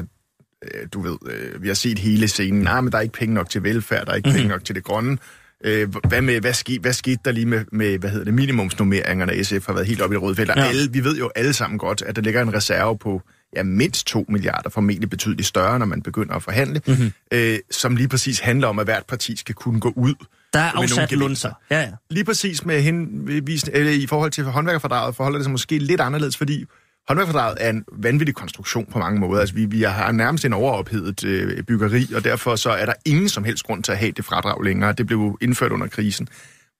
øh, 0.63 0.88
du 0.94 1.01
ved, 1.01 1.18
øh, 1.32 1.62
vi 1.63 1.68
har 1.68 1.75
set 1.75 2.00
hele 2.00 2.27
scenen. 2.27 2.62
Nej, 2.62 2.82
men 2.82 2.91
der 2.91 2.98
er 2.98 3.01
ikke 3.01 3.13
penge 3.13 3.34
nok 3.36 3.50
til 3.50 3.63
velfærd, 3.63 4.06
der 4.06 4.12
er 4.12 4.15
ikke 4.15 4.27
Mhm. 4.30 4.34
mm-hmm. 4.34 4.41
penge 4.41 4.50
nok 4.56 4.65
til 4.65 4.75
det 4.75 4.84
grønne. 4.84 5.18
Øh, 5.63 5.89
hvad, 6.08 6.22
med, 6.22 6.41
hvad, 6.41 6.53
ske, 6.53 6.80
hvad 6.82 6.94
skete 6.94 7.20
der 7.25 7.32
lige 7.32 7.46
med, 7.46 7.65
med 7.72 7.98
hvad 8.00 8.10
hedder 8.10 8.25
det, 8.25 8.34
minimumsnummeringerne? 8.34 9.44
SF 9.44 9.65
har 9.68 9.74
været 9.74 9.88
helt 9.88 10.01
oppe 10.01 10.13
i 10.13 10.18
det 10.18 10.24
røde 10.24 10.36
felt. 10.36 10.51
Ja. 10.56 10.63
Alle, 10.63 10.91
vi 10.91 11.03
ved 11.03 11.18
jo 11.18 11.32
alle 11.36 11.53
sammen 11.53 11.80
godt, 11.80 12.01
at 12.01 12.15
der 12.15 12.22
ligger 12.22 12.41
en 12.41 12.53
reserve 12.53 12.98
på 12.98 13.22
ja, 13.55 13.63
mindst 13.63 14.08
2 14.08 14.25
milliarder, 14.29 14.70
formentlig 14.70 15.10
betydeligt 15.10 15.48
større, 15.48 15.79
når 15.79 15.86
man 15.86 16.01
begynder 16.01 16.34
at 16.36 16.43
forhandle, 16.43 16.81
Mhm. 16.88 16.96
mm-hmm. 16.96 17.12
øh, 17.31 17.60
som 17.72 17.96
lige 17.96 18.08
præcis 18.08 18.39
handler 18.39 18.67
om, 18.67 18.79
at 18.79 18.86
hvert 18.86 19.05
parti 19.08 19.38
skal 19.38 19.55
kunne 19.55 19.79
gå 19.79 19.93
ud 19.96 20.13
Der 20.53 20.60
er 20.60 20.72
afsat 20.75 21.12
lunser. 21.12 21.51
Ja, 21.72 21.81
ja. 21.81 21.89
Lige 22.10 22.24
præcis 22.25 22.65
med 22.65 22.81
henvis, 22.81 23.63
eller 23.63 23.91
i 23.91 24.08
forhold 24.08 24.31
til 24.31 24.43
håndværkerfordraget 24.43 25.15
forholder 25.15 25.38
det 25.38 25.46
sig 25.46 25.51
måske 25.51 25.77
lidt 25.77 26.01
anderledes, 26.01 26.38
fordi 26.38 26.65
håndværkerfordraget 27.08 27.58
er 27.62 27.70
en 27.70 27.84
vanvittig 27.91 28.36
konstruktion 28.36 28.86
på 28.91 29.00
mange 29.00 29.20
måder. 29.20 29.39
Altså, 29.39 29.55
vi, 29.55 29.65
vi 29.65 29.81
har 29.81 30.12
nærmest 30.12 30.46
en 30.46 30.53
overophedet 30.53 31.24
øh, 31.24 31.63
byggeri, 31.63 32.08
og 32.15 32.24
derfor 32.24 32.55
så 32.55 32.70
er 32.70 32.86
der 32.86 32.93
ingen 33.05 33.29
som 33.29 33.43
helst 33.43 33.63
grund 33.63 33.84
til 33.84 33.91
at 33.91 33.98
have 33.98 34.12
det 34.12 34.25
fradrag 34.25 34.63
længere. 34.63 34.93
Det 34.93 35.08
blev 35.08 35.38
indført 35.41 35.72
under 35.72 35.88
krisen. 35.88 36.27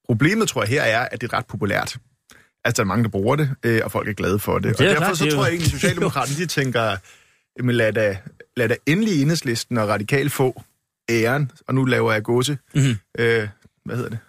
Problemet, 0.06 0.48
tror 0.48 0.62
jeg, 0.62 0.70
her 0.70 0.82
er, 0.82 1.08
at 1.12 1.22
det 1.22 1.34
er 1.34 1.38
ret 1.38 1.46
populært. 1.46 1.98
Altså, 2.66 2.82
der 2.82 2.86
er 2.86 2.88
mange, 2.88 3.04
der 3.04 3.10
bruger 3.10 3.36
det, 3.36 3.50
øh, 3.64 3.82
og 3.84 3.92
folk 3.92 4.08
er 4.08 4.14
glade 4.14 4.40
for 4.40 4.60
det. 4.60 4.64
Det 4.64 4.80
og 4.80 4.86
er 4.86 4.90
derfor 4.90 5.04
klart, 5.04 5.18
så 5.18 5.26
det 5.26 5.34
tror 5.34 5.44
jeg 5.44 5.52
egentlig, 5.52 5.66
at 5.66 5.72
Socialdemokraterne, 5.72 6.38
de 6.38 6.46
tænker, 6.46 6.96
jamen 7.58 7.76
lad 7.76 7.94
da, 7.94 8.18
lad 8.58 8.70
da 8.70 8.76
endelig 8.86 9.22
enhedslisten 9.22 9.78
og 9.78 9.90
radikal 9.90 10.30
få 10.30 10.62
æren, 11.10 11.52
og 11.68 11.76
nu 11.76 11.86
laver 11.86 12.12
jeg 12.12 12.24
gåse. 12.24 12.58
Mhm. 12.74 12.96
Øh, 13.20 13.48
hvad 13.86 13.96
hedder 13.96 14.10
det? 14.10 14.20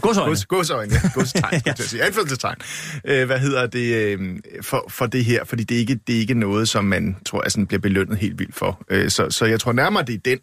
Godsøjne. 0.00 0.30
Gods, 0.30 0.46
godsøjne, 0.46 0.92
ja. 0.92 1.10
Godstegn, 1.14 1.60
skulle 1.60 1.62
jeg 1.66 1.76
sige. 1.78 2.56
Øh, 3.04 3.26
hvad 3.26 3.38
hedder 3.38 3.66
det 3.66 3.94
øh, 3.94 4.38
for, 4.62 4.86
for 4.88 5.06
det 5.06 5.24
her? 5.24 5.44
Fordi 5.44 5.64
det 5.64 5.74
er, 5.74 5.78
ikke, 5.78 5.94
det 6.06 6.14
er 6.14 6.20
ikke 6.20 6.34
noget, 6.34 6.68
som 6.68 6.84
man 6.84 7.16
tror, 7.26 7.42
jeg 7.42 7.52
sådan 7.52 7.66
bliver 7.66 7.80
belønnet 7.80 8.18
helt 8.18 8.38
vildt 8.38 8.54
for. 8.54 8.84
Øh, 8.88 9.10
så, 9.10 9.30
så 9.30 9.44
jeg 9.44 9.60
tror 9.60 9.72
nærmere, 9.72 10.04
det 10.04 10.14
er 10.14 10.18
den, 10.24 10.38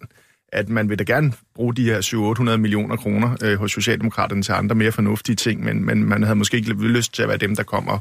at 0.51 0.70
man 0.70 0.89
vil 0.89 1.00
da 1.00 1.03
gerne 1.03 1.34
bruge 1.55 1.75
de 1.75 1.84
her 1.86 2.00
700-800 2.53 2.58
millioner 2.58 2.96
kroner 2.96 3.38
øh, 3.43 3.60
hos 3.60 3.72
Socialdemokraterne 3.72 4.43
til 4.43 4.51
andre 4.51 4.75
mere 4.75 4.91
fornuftige 4.91 5.36
ting, 5.36 5.63
men, 5.63 5.86
men 5.86 6.03
man 6.03 6.24
havde 6.24 6.36
måske 6.36 6.58
ikke 6.58 6.74
lyst 6.74 7.13
til 7.13 7.24
at 7.24 7.29
være 7.29 7.38
dem, 7.38 7.55
der 7.55 7.63
kommer 7.63 8.00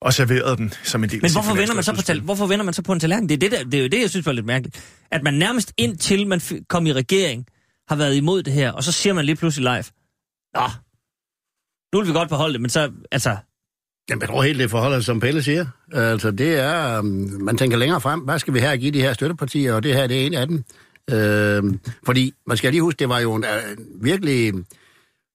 og 0.00 0.14
serverede 0.14 0.56
den 0.56 0.72
som 0.84 1.04
en 1.04 1.10
del 1.10 1.22
Men 1.22 1.32
hvorfor 1.32 1.54
vender, 1.54 1.74
man 1.74 1.84
så 1.84 1.94
på 1.94 2.02
tal- 2.02 2.20
hvorfor 2.20 2.46
vender 2.46 2.64
man 2.64 2.74
så 2.74 2.82
på 2.82 2.92
en 2.92 3.00
tallerken? 3.00 3.28
Det 3.28 3.34
er, 3.34 3.38
det, 3.38 3.50
der, 3.52 3.64
det 3.64 3.74
er 3.74 3.82
jo 3.82 3.88
det, 3.88 4.00
jeg 4.00 4.10
synes 4.10 4.26
var 4.26 4.32
lidt 4.32 4.46
mærkeligt. 4.46 4.94
At 5.10 5.22
man 5.22 5.34
nærmest 5.34 5.72
indtil 5.76 6.26
man 6.26 6.38
f- 6.38 6.64
kom 6.68 6.86
i 6.86 6.92
regering, 6.92 7.46
har 7.88 7.96
været 7.96 8.16
imod 8.16 8.42
det 8.42 8.52
her, 8.52 8.72
og 8.72 8.84
så 8.84 8.92
siger 8.92 9.12
man 9.12 9.24
lige 9.24 9.36
pludselig 9.36 9.62
live, 9.72 9.84
Nå, 10.54 10.68
nu 11.92 11.98
vil 12.00 12.08
vi 12.08 12.12
godt 12.12 12.28
beholde 12.28 12.52
det, 12.52 12.60
men 12.60 12.70
så, 12.70 12.90
altså, 13.12 13.36
Jamen, 14.10 14.20
jeg 14.20 14.28
tror 14.28 14.42
helt, 14.42 14.58
det 14.58 14.70
forholder 14.70 14.98
sig, 14.98 15.04
som 15.04 15.20
Pelle 15.20 15.42
siger. 15.42 15.66
Altså, 15.92 16.30
det 16.30 16.58
er, 16.60 16.98
um, 16.98 17.06
man 17.40 17.56
tænker 17.58 17.76
længere 17.76 18.00
frem, 18.00 18.20
hvad 18.20 18.38
skal 18.38 18.54
vi 18.54 18.60
her 18.60 18.76
give 18.76 18.90
de 18.90 19.00
her 19.00 19.12
støttepartier, 19.12 19.74
og 19.74 19.82
det 19.82 19.94
her, 19.94 20.06
det 20.06 20.22
er 20.22 20.26
en 20.26 20.34
af 20.34 20.46
dem. 20.46 20.64
Øh, 21.10 21.62
fordi, 22.06 22.32
man 22.46 22.56
skal 22.56 22.72
lige 22.72 22.82
huske, 22.82 22.98
det 22.98 23.08
var 23.08 23.18
jo 23.18 23.34
en 23.34 23.44
uh, 23.44 24.04
virkelig 24.04 24.52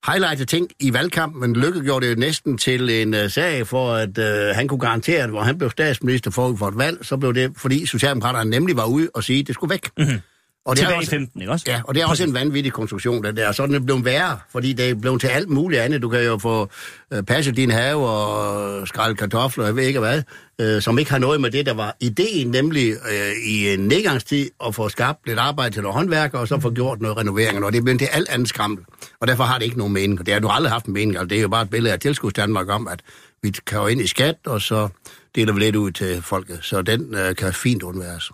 highlightet 0.08 0.48
ting 0.48 0.70
i 0.80 0.94
valgkampen, 0.94 1.42
men 1.42 1.56
Lykke 1.56 1.82
gjorde 1.82 2.06
det 2.06 2.16
jo 2.16 2.20
næsten 2.20 2.58
til 2.58 2.90
en 2.90 3.14
uh, 3.14 3.30
sag 3.30 3.68
for, 3.68 3.94
at 3.94 4.18
uh, 4.18 4.56
han 4.56 4.68
kunne 4.68 4.80
garantere, 4.80 5.24
at 5.24 5.30
hvor 5.30 5.42
han 5.42 5.58
blev 5.58 5.72
statsminister 5.72 6.32
forud 6.32 6.58
for 6.58 6.68
et 6.68 6.78
valg, 6.78 6.98
så 7.02 7.18
blev 7.18 7.34
det, 7.34 7.52
fordi 7.58 7.86
Socialdemokraterne 7.86 8.50
nemlig 8.50 8.78
var 8.78 8.86
ude 8.86 9.10
og 9.14 9.24
sige, 9.24 9.40
at 9.40 9.48
det 9.48 9.56
skulle 9.56 9.72
væk. 9.72 9.90
Mm-hmm. 9.98 10.20
Og 10.66 10.78
Tilbage 10.78 10.98
også, 10.98 11.10
i 11.10 11.16
15, 11.16 11.42
ikke 11.42 11.52
også? 11.52 11.66
Ja, 11.68 11.82
og 11.84 11.96
det 11.96 12.04
er 12.04 12.08
også 12.08 12.24
en 12.24 12.34
vanvittig 12.34 12.74
konstruktion, 12.74 13.24
den 13.24 13.38
der. 13.38 13.52
Sådan 13.52 13.76
er 13.76 13.80
det 13.80 13.86
blevet 13.86 14.06
værre, 14.06 14.40
fordi 14.52 14.74
det 14.74 14.90
er 14.90 14.96
blevet 14.96 15.22
til 15.22 15.28
alt 15.28 15.50
muligt 15.50 15.82
andet. 15.82 16.02
Du 16.02 16.10
kan 16.10 16.24
jo 16.24 16.38
få 16.38 16.70
øh, 17.14 17.24
passet 17.24 17.58
din 17.58 17.72
have 17.72 18.08
og 18.08 18.88
skralde 18.88 19.16
kartofler, 19.16 19.66
jeg 19.66 19.76
ved 19.76 19.84
ikke 19.84 20.00
hvad, 20.00 20.24
øh, 20.62 20.82
som 20.82 21.00
ikke 21.00 21.12
har 21.12 21.18
noget 21.18 21.42
med 21.42 21.52
det, 21.52 21.66
der 21.66 21.74
var 21.74 21.96
ideen, 22.00 22.52
nemlig 22.52 22.92
øh, 22.92 23.32
i 23.48 23.74
en 23.74 23.80
nedgangstid 23.80 24.50
at 24.66 24.76
få 24.76 24.90
skabt 24.90 25.28
lidt 25.28 25.40
arbejde 25.40 25.76
til 25.76 25.84
nogle 25.84 25.98
håndværkere, 25.98 26.42
og 26.42 26.48
så 26.48 26.60
få 26.60 26.72
gjort 26.72 27.02
noget 27.02 27.18
renovering, 27.18 27.66
og 27.66 27.72
det 27.72 27.78
er 27.78 27.84
blevet 27.84 28.00
til 28.00 28.10
alt 28.12 28.30
andet 28.30 28.50
skrammel. 28.50 28.80
Og 29.20 29.28
derfor 29.28 29.44
har 29.44 29.58
det 29.58 29.66
ikke 29.66 29.78
nogen 29.78 29.94
mening, 29.94 30.26
det 30.26 30.34
har 30.34 30.42
du 30.42 30.48
aldrig 30.48 30.72
haft 30.72 30.86
en 30.86 30.94
mening. 30.94 31.18
Altså, 31.18 31.28
det 31.28 31.38
er 31.38 31.42
jo 31.42 31.50
bare 31.50 31.62
et 31.62 31.70
billede 31.70 31.94
af 31.94 32.00
tilskuds 32.00 32.34
Danmark 32.34 32.70
om, 32.70 32.88
at 32.88 33.00
vi 33.42 33.54
kan 33.68 33.80
jo 33.80 33.88
ind 33.88 34.02
i 34.02 34.08
skat, 34.08 34.36
og 34.46 34.62
så 34.62 34.88
deler 35.36 35.54
vi 35.54 35.60
lidt 35.60 35.76
ud 35.76 35.92
til 35.92 36.22
folket. 36.22 36.60
Så 36.62 36.82
den 36.82 37.16
øh, 37.16 37.36
kan 37.36 37.54
fint 37.54 37.84
undværes. 37.84 38.32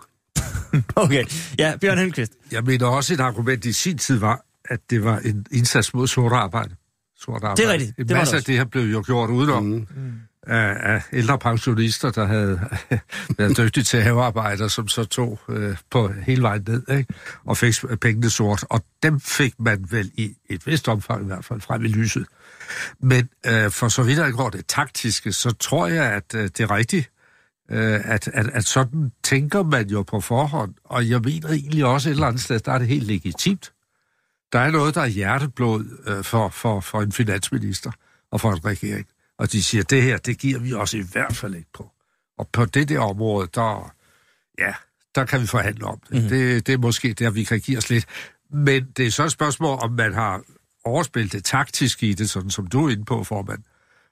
Okay. 0.96 1.24
Ja, 1.58 1.76
Bjørn 1.76 1.98
Helmqvist. 1.98 2.32
Jeg 2.52 2.64
mener 2.64 2.86
også, 2.86 3.14
et 3.14 3.20
argument 3.20 3.64
i 3.64 3.72
sin 3.72 3.98
tid 3.98 4.18
var, 4.18 4.44
at 4.64 4.80
det 4.90 5.04
var 5.04 5.18
en 5.18 5.46
indsats 5.52 5.94
mod 5.94 6.06
sort 6.06 6.32
arbejde. 6.32 6.74
Sort 7.20 7.36
arbejde. 7.36 7.62
Det 7.62 7.68
er 7.68 7.72
rigtigt. 7.72 7.98
En 7.98 8.08
Det 8.08 8.14
var 8.14 8.20
masse 8.20 8.32
det 8.32 8.38
af 8.38 8.44
det 8.44 8.56
her 8.56 8.64
blev 8.64 8.82
jo 8.82 9.02
gjort 9.06 9.30
udenom 9.30 9.64
mm. 9.64 9.86
af, 10.46 10.94
af 10.94 11.02
ældre 11.12 11.38
pensionister, 11.38 12.10
der 12.10 12.26
havde 12.26 12.60
været 13.38 13.56
dygtige 13.56 13.84
til 13.84 14.02
havearbejder, 14.02 14.68
som 14.68 14.88
så 14.88 15.04
tog 15.04 15.40
øh, 15.48 15.76
på 15.90 16.12
hele 16.26 16.42
vejen 16.42 16.64
ned, 16.68 16.82
ikke? 16.98 17.14
og 17.44 17.56
fik 17.56 17.74
pengene 18.00 18.30
sort. 18.30 18.64
Og 18.70 18.84
dem 19.02 19.20
fik 19.20 19.54
man 19.58 19.86
vel 19.90 20.10
i 20.14 20.34
et 20.50 20.66
vist 20.66 20.88
omfang 20.88 21.22
i 21.22 21.26
hvert 21.26 21.44
fald 21.44 21.60
frem 21.60 21.84
i 21.84 21.88
lyset. 21.88 22.26
Men 23.00 23.28
øh, 23.46 23.70
for 23.70 23.88
så 23.88 24.02
vidt 24.02 24.18
angår 24.18 24.50
det 24.50 24.66
taktiske, 24.66 25.32
så 25.32 25.50
tror 25.50 25.86
jeg, 25.86 26.04
at 26.04 26.34
øh, 26.34 26.42
det 26.42 26.60
er 26.60 26.70
rigtigt, 26.70 27.10
øh, 27.70 28.12
at, 28.12 28.28
at, 28.28 28.48
at 28.48 28.64
sådan 28.64 29.12
tænker 29.22 29.62
man 29.62 29.88
jo 29.88 30.02
på 30.02 30.20
forhånd. 30.20 30.74
Og 30.84 31.08
jeg 31.08 31.20
mener 31.20 31.48
egentlig 31.48 31.84
også 31.84 32.08
et 32.08 32.12
eller 32.12 32.26
andet 32.26 32.42
sted, 32.42 32.60
der 32.60 32.72
er 32.72 32.78
det 32.78 32.88
helt 32.88 33.06
legitimt. 33.06 33.72
Der 34.52 34.58
er 34.58 34.70
noget, 34.70 34.94
der 34.94 35.00
er 35.00 35.06
hjerteblod 35.06 35.84
øh, 36.06 36.24
for, 36.24 36.48
for, 36.48 36.80
for 36.80 37.02
en 37.02 37.12
finansminister 37.12 37.90
og 38.30 38.40
for 38.40 38.52
en 38.52 38.64
regering. 38.64 39.06
Og 39.38 39.52
de 39.52 39.62
siger, 39.62 39.82
det 39.82 40.02
her, 40.02 40.18
det 40.18 40.38
giver 40.38 40.58
vi 40.58 40.72
også 40.72 40.96
i 40.96 41.04
hvert 41.12 41.36
fald 41.36 41.54
ikke 41.54 41.72
på. 41.74 41.90
Og 42.38 42.48
på 42.52 42.64
det 42.64 42.88
der 42.88 43.00
område, 43.00 43.48
der, 43.54 43.92
ja, 44.58 44.74
der 45.14 45.24
kan 45.24 45.40
vi 45.40 45.46
forhandle 45.46 45.84
om 45.84 46.00
det. 46.10 46.22
Mm. 46.22 46.28
det. 46.28 46.66
Det 46.66 46.72
er 46.72 46.78
måske 46.78 47.12
der, 47.12 47.30
vi 47.30 47.44
kan 47.44 47.60
give 47.60 47.78
os 47.78 47.90
lidt. 47.90 48.06
Men 48.52 48.86
det 48.96 49.06
er 49.06 49.10
så 49.10 49.24
et 49.24 49.32
spørgsmål, 49.32 49.78
om 49.82 49.92
man 49.92 50.14
har 50.14 50.42
overspillet 50.84 51.32
det 51.32 51.44
taktiske 51.44 52.06
i 52.06 52.14
det, 52.14 52.30
sådan 52.30 52.50
som 52.50 52.66
du 52.66 52.86
er 52.86 52.90
inde 52.90 53.04
på, 53.04 53.24
formand 53.24 53.62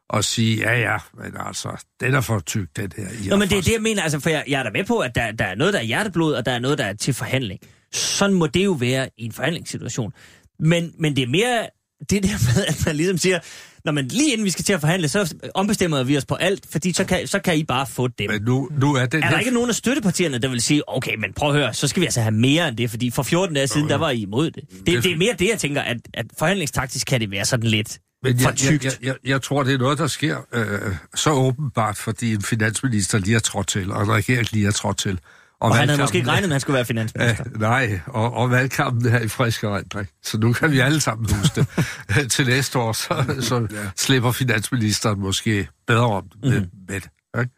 og 0.08 0.24
sige, 0.24 0.56
ja 0.56 0.78
ja, 0.78 0.96
men 1.14 1.32
altså, 1.46 1.84
den 2.00 2.14
er 2.14 2.20
for 2.20 2.40
tyk, 2.40 2.68
den 2.76 2.92
her. 2.96 3.30
Nå, 3.30 3.36
men 3.36 3.48
det 3.48 3.58
er 3.58 3.62
det, 3.62 3.72
jeg 3.72 3.82
mener, 3.82 4.02
altså, 4.02 4.20
for 4.20 4.30
jeg, 4.30 4.44
jeg 4.48 4.58
er 4.58 4.62
da 4.62 4.70
med 4.70 4.84
på, 4.84 4.98
at 4.98 5.14
der, 5.14 5.32
der 5.32 5.44
er 5.44 5.54
noget, 5.54 5.74
der 5.74 5.80
er 5.80 5.84
hjerteblod, 5.84 6.34
og 6.34 6.46
der 6.46 6.52
er 6.52 6.58
noget, 6.58 6.78
der 6.78 6.84
er 6.84 6.92
til 6.92 7.14
forhandling. 7.14 7.60
Sådan 7.92 8.34
må 8.34 8.46
det 8.46 8.64
jo 8.64 8.72
være 8.72 9.08
i 9.18 9.24
en 9.24 9.32
forhandlingssituation. 9.32 10.12
Men, 10.58 10.92
men 10.98 11.16
det 11.16 11.22
er 11.22 11.28
mere 11.28 11.68
det 12.10 12.22
der 12.22 12.54
med, 12.54 12.64
at 12.66 12.82
man 12.86 12.96
ligesom 12.96 13.18
siger, 13.18 13.38
når 13.84 13.92
man 13.92 14.08
lige 14.08 14.32
inden 14.32 14.44
vi 14.44 14.50
skal 14.50 14.64
til 14.64 14.72
at 14.72 14.80
forhandle, 14.80 15.08
så 15.08 15.34
ombestemmer 15.54 16.02
vi 16.02 16.16
os 16.16 16.26
på 16.26 16.34
alt, 16.34 16.66
fordi 16.72 16.92
så 16.92 17.04
kan, 17.04 17.26
så 17.26 17.38
kan 17.38 17.56
I 17.56 17.64
bare 17.64 17.86
få 17.86 18.08
dem. 18.08 18.30
Men 18.30 18.42
nu, 18.42 18.68
nu 18.80 18.94
er, 18.94 19.06
den 19.06 19.22
er 19.22 19.30
der 19.30 19.38
ikke 19.38 19.50
nogen 19.50 19.68
af 19.68 19.74
støttepartierne, 19.74 20.38
der 20.38 20.48
vil 20.48 20.60
sige, 20.60 20.88
okay, 20.88 21.14
men 21.14 21.32
prøv 21.32 21.48
at 21.48 21.54
høre, 21.54 21.74
så 21.74 21.88
skal 21.88 22.00
vi 22.00 22.06
altså 22.06 22.20
have 22.20 22.34
mere 22.34 22.68
end 22.68 22.76
det, 22.76 22.90
fordi 22.90 23.10
for 23.10 23.22
14 23.22 23.54
dage 23.54 23.66
siden, 23.66 23.88
der 23.88 23.96
var 23.96 24.10
I 24.10 24.22
imod 24.22 24.50
det. 24.50 24.62
Det, 24.86 25.04
det 25.04 25.12
er 25.12 25.16
mere 25.16 25.34
det, 25.38 25.48
jeg 25.48 25.58
tænker, 25.58 25.82
at, 25.82 25.96
at 26.14 26.26
forhandlingstaktisk 26.38 27.06
kan 27.06 27.20
det 27.20 27.30
være 27.30 27.44
sådan 27.44 27.66
lidt 27.66 27.98
men 28.22 28.40
jeg, 28.40 28.56
tykt. 28.56 28.84
jeg, 28.84 28.92
jeg, 29.02 29.14
jeg 29.24 29.42
tror, 29.42 29.62
det 29.62 29.74
er 29.74 29.78
noget, 29.78 29.98
der 29.98 30.06
sker 30.06 30.38
øh, 30.52 30.96
så 31.14 31.30
åbenbart, 31.30 31.96
fordi 31.96 32.34
en 32.34 32.42
finansminister 32.42 33.18
lige 33.18 33.36
er 33.36 33.40
trådt 33.40 33.66
til, 33.66 33.92
og 33.92 34.02
en 34.02 34.12
regering 34.12 34.52
lige 34.52 34.66
er 34.66 34.70
trådt 34.70 34.98
til. 34.98 35.20
Og, 35.60 35.70
og 35.70 35.76
han 35.76 35.88
havde 35.88 36.00
måske 36.00 36.18
ikke 36.18 36.30
regnet 36.30 36.48
med, 36.48 36.50
at 36.50 36.54
han 36.54 36.60
skulle 36.60 36.74
være 36.74 36.84
finansminister. 36.94 37.44
Øh, 37.54 37.60
nej, 37.60 38.00
og, 38.06 38.34
og 38.34 38.50
valgkampen 38.50 39.10
her 39.10 39.20
i 39.20 39.28
frisk 39.28 39.64
erindring. 39.64 40.08
Så 40.22 40.38
nu 40.38 40.52
kan 40.52 40.72
vi 40.72 40.78
alle 40.78 41.00
sammen 41.00 41.34
huske 41.34 41.60
det. 41.60 42.30
til 42.32 42.46
næste 42.46 42.78
år, 42.78 42.92
så, 42.92 43.36
så 43.40 43.68
ja. 43.70 43.90
slipper 43.96 44.32
finansministeren 44.32 45.20
måske 45.20 45.68
bedre 45.86 46.06
om 46.06 46.24
med, 46.42 46.60
mm. 46.60 46.66
med 46.88 47.00
det. 47.00 47.10
Ikke? 47.40 47.50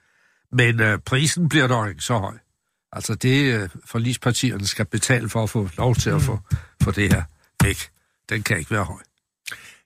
Men 0.52 0.80
øh, 0.80 0.98
prisen 0.98 1.48
bliver 1.48 1.68
nok 1.68 1.88
ikke 1.88 2.02
så 2.02 2.18
høj. 2.18 2.34
Altså 2.92 3.14
det, 3.14 3.54
øh, 3.54 3.68
forlispartierne 3.84 4.66
skal 4.66 4.84
betale 4.84 5.28
for 5.28 5.42
at 5.42 5.50
få 5.50 5.68
lov 5.78 5.94
til 5.94 6.10
at 6.10 6.22
få, 6.22 6.38
få 6.82 6.90
det 6.90 7.12
her 7.12 7.22
væk. 7.64 7.88
Den 8.28 8.42
kan 8.42 8.58
ikke 8.58 8.70
være 8.70 8.84
høj. 8.84 9.09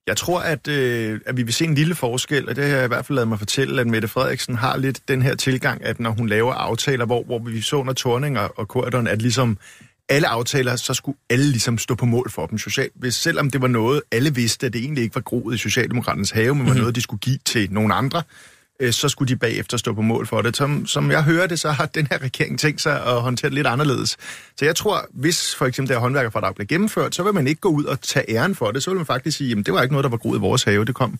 Jeg 0.06 0.16
tror, 0.16 0.40
at, 0.40 0.68
øh, 0.68 1.20
at 1.26 1.36
vi 1.36 1.42
vil 1.42 1.54
se 1.54 1.64
en 1.64 1.74
lille 1.74 1.94
forskel, 1.94 2.48
og 2.48 2.56
det 2.56 2.64
har 2.64 2.76
jeg 2.76 2.84
i 2.84 2.88
hvert 2.88 3.06
fald 3.06 3.16
lavet 3.16 3.28
mig 3.28 3.38
fortælle, 3.38 3.80
at 3.80 3.86
Mette 3.86 4.08
Frederiksen 4.08 4.54
har 4.54 4.76
lidt 4.76 5.08
den 5.08 5.22
her 5.22 5.34
tilgang, 5.34 5.84
at 5.84 6.00
når 6.00 6.10
hun 6.10 6.28
laver 6.28 6.52
aftaler, 6.52 7.06
hvor, 7.06 7.22
hvor 7.22 7.38
vi 7.38 7.60
så 7.60 7.76
under 7.76 7.92
Torning 7.92 8.38
og, 8.38 8.58
og 8.58 8.68
Korydon, 8.68 9.06
at 9.06 9.22
ligesom 9.22 9.58
alle 10.08 10.28
aftaler, 10.28 10.76
så 10.76 10.94
skulle 10.94 11.18
alle 11.30 11.44
ligesom 11.44 11.78
stå 11.78 11.94
på 11.94 12.06
mål 12.06 12.30
for 12.30 12.46
dem 12.46 12.58
socialt. 12.58 12.92
Hvis, 12.94 13.14
selvom 13.14 13.50
det 13.50 13.62
var 13.62 13.68
noget, 13.68 14.02
alle 14.12 14.34
vidste, 14.34 14.66
at 14.66 14.72
det 14.72 14.80
egentlig 14.80 15.04
ikke 15.04 15.14
var 15.14 15.20
groet 15.20 15.54
i 15.54 15.58
Socialdemokraternes 15.58 16.30
have, 16.30 16.54
men 16.54 16.66
var 16.66 16.74
noget, 16.74 16.94
de 16.94 17.00
skulle 17.00 17.20
give 17.20 17.38
til 17.44 17.72
nogle 17.72 17.94
andre, 17.94 18.22
øh, 18.80 18.92
så 18.92 19.08
skulle 19.08 19.28
de 19.28 19.36
bagefter 19.36 19.76
stå 19.76 19.92
på 19.92 20.02
mål 20.02 20.26
for 20.26 20.42
det. 20.42 20.56
Som, 20.56 20.86
som 20.86 21.10
jeg 21.10 21.24
hører 21.24 21.46
det, 21.46 21.60
så 21.60 21.70
har 21.70 21.86
den 21.86 22.08
her 22.10 22.22
regering 22.22 22.58
tænkt 22.58 22.80
sig 22.80 23.06
at 23.06 23.20
håndtere 23.22 23.48
det 23.48 23.54
lidt 23.54 23.66
anderledes. 23.66 24.16
Så 24.56 24.64
jeg 24.64 24.76
tror, 24.76 25.06
hvis 25.12 25.54
for 25.54 25.66
eksempel 25.66 25.88
det 25.88 25.96
her 25.96 26.00
håndværkerfradrag 26.00 26.54
blev 26.54 26.66
gennemført, 26.66 27.14
så 27.14 27.22
vil 27.22 27.34
man 27.34 27.46
ikke 27.46 27.60
gå 27.60 27.68
ud 27.68 27.84
og 27.84 28.00
tage 28.00 28.30
æren 28.30 28.54
for 28.54 28.70
det. 28.70 28.82
Så 28.82 28.90
vil 28.90 28.96
man 28.96 29.06
faktisk 29.06 29.36
sige, 29.36 29.58
at 29.58 29.66
det 29.66 29.74
var 29.74 29.82
ikke 29.82 29.92
noget, 29.92 30.04
der 30.04 30.10
var 30.10 30.16
groet 30.16 30.38
i 30.38 30.40
vores 30.40 30.64
have, 30.64 30.84
det 30.84 30.94
kom 30.94 31.18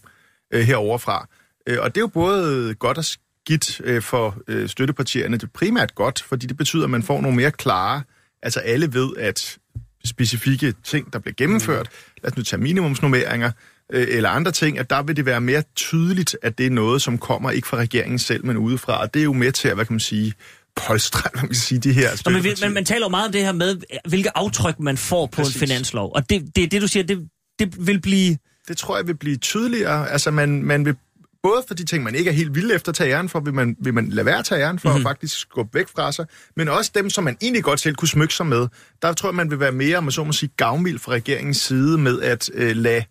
øh, 0.52 0.62
heroverfra. 0.62 1.28
Øh, 1.66 1.78
og 1.80 1.94
det 1.94 1.96
er 1.96 2.02
jo 2.02 2.06
både 2.06 2.74
godt 2.74 2.98
og 2.98 3.04
skidt 3.04 3.80
øh, 3.84 4.02
for 4.02 4.36
øh, 4.48 4.68
støttepartierne. 4.68 5.36
Det 5.36 5.42
er 5.42 5.52
primært 5.54 5.94
godt, 5.94 6.22
fordi 6.22 6.46
det 6.46 6.56
betyder, 6.56 6.84
at 6.84 6.90
man 6.90 7.02
får 7.02 7.20
nogle 7.20 7.36
mere 7.36 7.50
klare... 7.50 8.02
Altså 8.42 8.60
alle 8.60 8.94
ved, 8.94 9.10
at 9.18 9.58
specifikke 10.04 10.74
ting, 10.84 11.12
der 11.12 11.18
bliver 11.18 11.34
gennemført, 11.34 11.88
lad 12.22 12.32
os 12.32 12.36
nu 12.36 12.42
tage 12.42 12.62
minimumsnummeringer, 12.62 13.50
øh, 13.92 14.06
eller 14.10 14.28
andre 14.28 14.52
ting, 14.52 14.78
at 14.78 14.90
der 14.90 15.02
vil 15.02 15.16
det 15.16 15.26
være 15.26 15.40
mere 15.40 15.62
tydeligt, 15.76 16.36
at 16.42 16.58
det 16.58 16.66
er 16.66 16.70
noget, 16.70 17.02
som 17.02 17.18
kommer 17.18 17.50
ikke 17.50 17.68
fra 17.68 17.76
regeringen 17.76 18.18
selv, 18.18 18.46
men 18.46 18.56
udefra. 18.56 19.00
Og 19.00 19.14
det 19.14 19.20
er 19.20 19.24
jo 19.24 19.32
med 19.32 19.52
til 19.52 19.68
at, 19.68 19.74
hvad 19.74 19.84
kan 19.84 19.94
man 19.94 20.00
sige, 20.00 20.34
polstre, 20.76 21.20
hvad 21.32 21.40
man 21.42 21.48
kan 21.48 21.56
sige, 21.56 21.78
de 21.78 21.92
her 21.92 22.10
Nå, 22.24 22.30
men, 22.30 22.44
men 22.62 22.74
man 22.74 22.84
taler 22.84 23.06
jo 23.06 23.08
meget 23.08 23.26
om 23.26 23.32
det 23.32 23.40
her 23.40 23.52
med, 23.52 23.76
hvilke 24.08 24.36
aftryk 24.36 24.80
man 24.80 24.96
får 24.96 25.26
på 25.26 25.36
Præcis. 25.36 25.54
en 25.54 25.60
finanslov. 25.60 26.12
Og 26.14 26.30
det, 26.30 26.56
det, 26.56 26.72
det 26.72 26.82
du 26.82 26.88
siger, 26.88 27.04
det, 27.04 27.28
det 27.58 27.86
vil 27.86 28.00
blive... 28.00 28.36
Det 28.68 28.76
tror 28.76 28.96
jeg 28.96 29.06
vil 29.06 29.16
blive 29.16 29.36
tydeligere. 29.36 30.10
Altså, 30.10 30.30
man, 30.30 30.62
man 30.62 30.84
vil 30.84 30.96
både 31.44 31.62
for 31.66 31.74
de 31.74 31.84
ting, 31.84 32.04
man 32.04 32.14
ikke 32.14 32.30
er 32.30 32.34
helt 32.34 32.54
vild 32.54 32.70
efter 32.70 32.88
at 32.92 32.96
tage 32.96 33.10
æren 33.10 33.28
for, 33.28 33.40
vil 33.40 33.54
man, 33.54 33.76
vil 33.80 33.94
man 33.94 34.08
lade 34.08 34.26
være 34.26 34.38
at 34.38 34.44
tage 34.44 34.62
æren 34.62 34.78
for 34.78 34.88
mm-hmm. 34.88 35.04
og 35.04 35.10
faktisk 35.10 35.38
skubbe 35.38 35.74
væk 35.74 35.88
fra 35.96 36.12
sig, 36.12 36.26
men 36.56 36.68
også 36.68 36.90
dem, 36.94 37.10
som 37.10 37.24
man 37.24 37.36
egentlig 37.42 37.64
godt 37.64 37.80
selv 37.80 37.94
kunne 37.94 38.08
smykke 38.08 38.34
sig 38.34 38.46
med. 38.46 38.68
Der 39.02 39.12
tror 39.12 39.28
jeg, 39.28 39.34
man 39.34 39.50
vil 39.50 39.60
være 39.60 39.72
mere, 39.72 39.96
om 39.96 40.10
så 40.10 40.24
må 40.24 40.32
sige, 40.32 40.50
gavmild 40.56 40.98
fra 40.98 41.12
regeringens 41.12 41.56
side 41.56 41.98
med 41.98 42.22
at 42.22 42.50
øh, 42.54 42.76
lade 42.76 43.04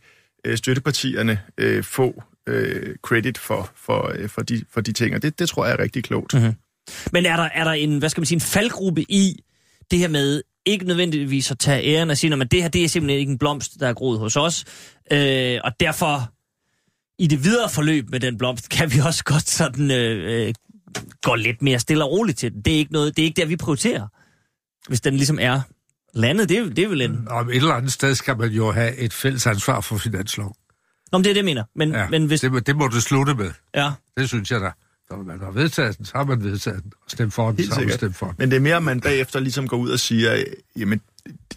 øh, 0.46 0.58
støttepartierne 0.58 1.40
øh, 1.58 1.84
få 1.84 2.24
øh, 2.48 2.96
credit 3.02 3.38
for, 3.38 3.72
for, 3.76 4.12
øh, 4.16 4.30
for, 4.30 4.42
de, 4.42 4.66
for 4.74 4.82
de 4.82 4.92
ting, 4.92 5.16
og 5.16 5.22
det, 5.22 5.40
det 5.40 5.50
tror 5.50 5.66
jeg 5.66 5.74
er 5.74 5.80
rigtig 5.80 6.04
klogt. 6.04 6.34
Mm-hmm. 6.34 6.54
Men 7.12 7.26
er 7.26 7.36
der, 7.36 7.44
er 7.44 7.64
der 7.64 7.72
en, 7.72 7.98
hvad 7.98 8.10
skal 8.10 8.22
man 8.22 8.26
sige, 8.26 8.36
en 8.36 8.42
faldgruppe 8.42 9.02
i 9.02 9.44
det 9.92 10.00
her 10.00 10.08
med 10.08 10.42
ikke 10.66 10.86
nødvendigvis 10.86 11.52
at 11.52 11.60
tage 11.60 11.84
æren 11.84 12.10
og 12.10 12.18
sige, 12.18 12.34
at 12.34 12.52
det 12.52 12.62
her 12.62 12.70
det 12.70 12.84
er 12.84 12.88
simpelthen 12.88 13.20
ikke 13.20 13.32
en 13.32 13.38
blomst, 13.38 13.80
der 13.80 13.88
er 13.88 13.94
groet 13.94 14.20
hos 14.20 14.36
os, 14.36 14.66
øh, 15.12 15.60
og 15.64 15.72
derfor 15.80 16.34
i 17.20 17.28
det 17.28 17.44
videre 17.44 17.70
forløb 17.70 18.10
med 18.10 18.20
den 18.20 18.38
blomst, 18.38 18.70
kan 18.70 18.94
vi 18.94 19.00
også 19.00 19.24
godt 19.24 19.50
sådan 19.50 19.92
øh, 19.92 20.48
øh, 20.48 20.54
gå 21.22 21.36
lidt 21.36 21.62
mere 21.62 21.80
stille 21.80 22.04
og 22.04 22.12
roligt 22.12 22.38
til 22.38 22.52
den. 22.52 22.62
Det 22.62 22.74
er 22.74 22.78
ikke 22.78 22.94
noget, 22.94 23.18
det 23.18 23.22
er 23.22 23.26
ikke 23.26 23.42
der, 23.42 23.48
vi 23.48 23.56
prioriterer, 23.56 24.08
hvis 24.88 25.02
den 25.02 25.16
ligesom 25.16 25.40
er 25.42 25.62
landet. 26.14 26.50
Det, 26.50 26.58
er, 26.58 26.66
det 26.66 26.84
er 26.84 26.88
vel 26.88 27.02
en... 27.02 27.28
Om 27.30 27.50
et 27.50 27.56
eller 27.56 27.74
andet 27.74 27.92
sted 27.92 28.16
skal 28.16 28.38
man 28.38 28.50
jo 28.50 28.72
have 28.72 28.98
et 28.98 29.14
fælles 29.14 29.48
ansvar 29.48 29.82
for 29.82 29.98
finanslov. 29.98 30.56
Nå, 31.12 31.18
men 31.18 31.24
det 31.24 31.30
er 31.30 31.34
det, 31.34 31.38
jeg 31.38 31.46
mener. 31.46 31.64
Men, 31.76 31.92
ja, 31.92 32.10
men 32.10 32.26
hvis... 32.26 32.42
det, 32.42 32.68
det 32.68 32.76
må 32.76 32.88
du 32.88 33.02
slutte 33.02 33.36
med. 33.36 33.52
Ja. 33.76 33.92
Det 34.18 34.30
synes 34.30 34.52
jeg 34.52 34.62
da. 34.62 34.72
Når 35.10 35.24
man 35.24 35.40
har 35.40 35.52
vedtaget 35.52 35.98
den, 35.98 36.06
så 36.06 36.12
har 36.16 36.24
man 36.24 36.44
vedtaget 36.44 36.84
den. 36.84 36.92
Og 37.06 37.12
stemt 37.12 37.34
for 37.34 37.48
den, 37.48 37.58
Helt 37.58 37.70
så 37.70 37.76
har 37.76 37.86
man 37.86 37.94
stemt 37.94 38.16
for 38.16 38.26
den. 38.26 38.36
Men 38.38 38.52
det 38.52 38.56
er 38.56 38.60
mere, 38.60 38.76
at 38.76 38.84
man 38.84 39.02
bagefter 39.02 39.40
ligesom 39.40 39.68
går 39.68 39.78
ud 39.78 39.90
og 39.90 40.00
siger, 40.00 40.44
jamen, 40.76 41.02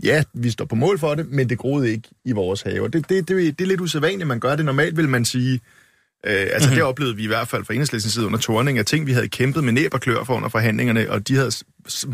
ja, 0.03 0.23
vi 0.33 0.51
står 0.51 0.65
på 0.65 0.75
mål 0.75 0.99
for 0.99 1.15
det, 1.15 1.31
men 1.31 1.49
det 1.49 1.59
groede 1.59 1.91
ikke 1.91 2.09
i 2.25 2.33
vores 2.33 2.63
have. 2.63 2.89
Det, 2.89 3.09
det, 3.09 3.29
det, 3.29 3.59
det 3.59 3.61
er 3.61 3.69
lidt 3.69 3.81
usædvanligt, 3.81 4.27
man 4.27 4.41
gør 4.41 4.57
det. 4.57 4.65
Normalt 4.65 4.97
vil 4.97 5.09
man 5.09 5.25
sige, 5.25 5.61
øh, 6.27 6.33
altså 6.53 6.69
mm-hmm. 6.69 6.75
det 6.75 6.83
oplevede 6.83 7.17
vi 7.17 7.23
i 7.23 7.27
hvert 7.27 7.49
fald 7.49 7.65
fra 7.65 7.75
enhedslæsens 7.75 8.13
side 8.13 8.27
under 8.27 8.39
Torning, 8.39 8.79
at 8.79 8.87
ting, 8.87 9.07
vi 9.07 9.13
havde 9.13 9.29
kæmpet 9.29 9.65
med 9.65 9.73
næb 9.73 9.95
og 9.95 10.01
klør 10.01 10.25
for 10.25 10.35
under 10.35 10.49
forhandlingerne, 10.49 11.11
og 11.11 11.29
de 11.29 11.37
havde 11.37 11.51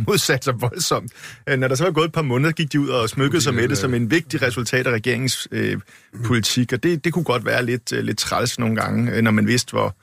modsat 0.06 0.44
sig 0.44 0.54
voldsomt. 0.60 1.12
Øh, 1.48 1.58
når 1.58 1.68
der 1.68 1.74
så 1.74 1.84
var 1.84 1.90
gået 1.90 2.04
et 2.04 2.12
par 2.12 2.22
måneder, 2.22 2.52
gik 2.52 2.72
de 2.72 2.80
ud 2.80 2.88
og 2.88 3.08
smykkede 3.08 3.42
sig 3.42 3.54
med 3.54 3.68
det 3.68 3.78
som 3.78 3.94
en 3.94 4.10
vigtig 4.10 4.42
resultat 4.42 4.86
af 4.86 4.90
regeringens 4.90 5.48
øh, 5.52 5.80
politik, 6.24 6.72
og 6.72 6.82
det, 6.82 7.04
det 7.04 7.12
kunne 7.12 7.24
godt 7.24 7.44
være 7.44 7.64
lidt, 7.64 7.92
øh, 7.92 8.04
lidt 8.04 8.18
træls 8.18 8.58
nogle 8.58 8.76
gange, 8.76 9.12
øh, 9.12 9.22
når 9.22 9.30
man 9.30 9.46
vidste, 9.46 9.70
hvor, 9.70 9.96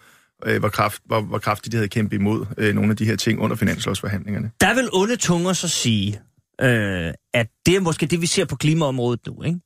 øh, 0.45 0.59
hvor, 0.59 0.69
kraft, 0.69 1.01
hvor, 1.05 1.21
hvor 1.21 1.37
kraftigt 1.37 1.71
de 1.71 1.77
havde 1.77 1.89
kæmpet 1.89 2.17
imod 2.17 2.45
øh, 2.57 2.75
nogle 2.75 2.89
af 2.89 2.97
de 2.97 3.05
her 3.05 3.15
ting 3.15 3.39
under 3.39 3.55
finanslovsforhandlingerne. 3.55 4.51
Der 4.61 4.73
vil 4.73 4.89
onde 4.93 5.15
tunger 5.15 5.53
så 5.53 5.67
sige, 5.67 6.19
øh, 6.61 7.11
at 7.33 7.47
det 7.65 7.75
er 7.75 7.79
måske 7.79 8.05
det, 8.05 8.21
vi 8.21 8.25
ser 8.25 8.45
på 8.45 8.55
klimaområdet 8.55 9.19
nu, 9.27 9.43
ikke? 9.43 9.59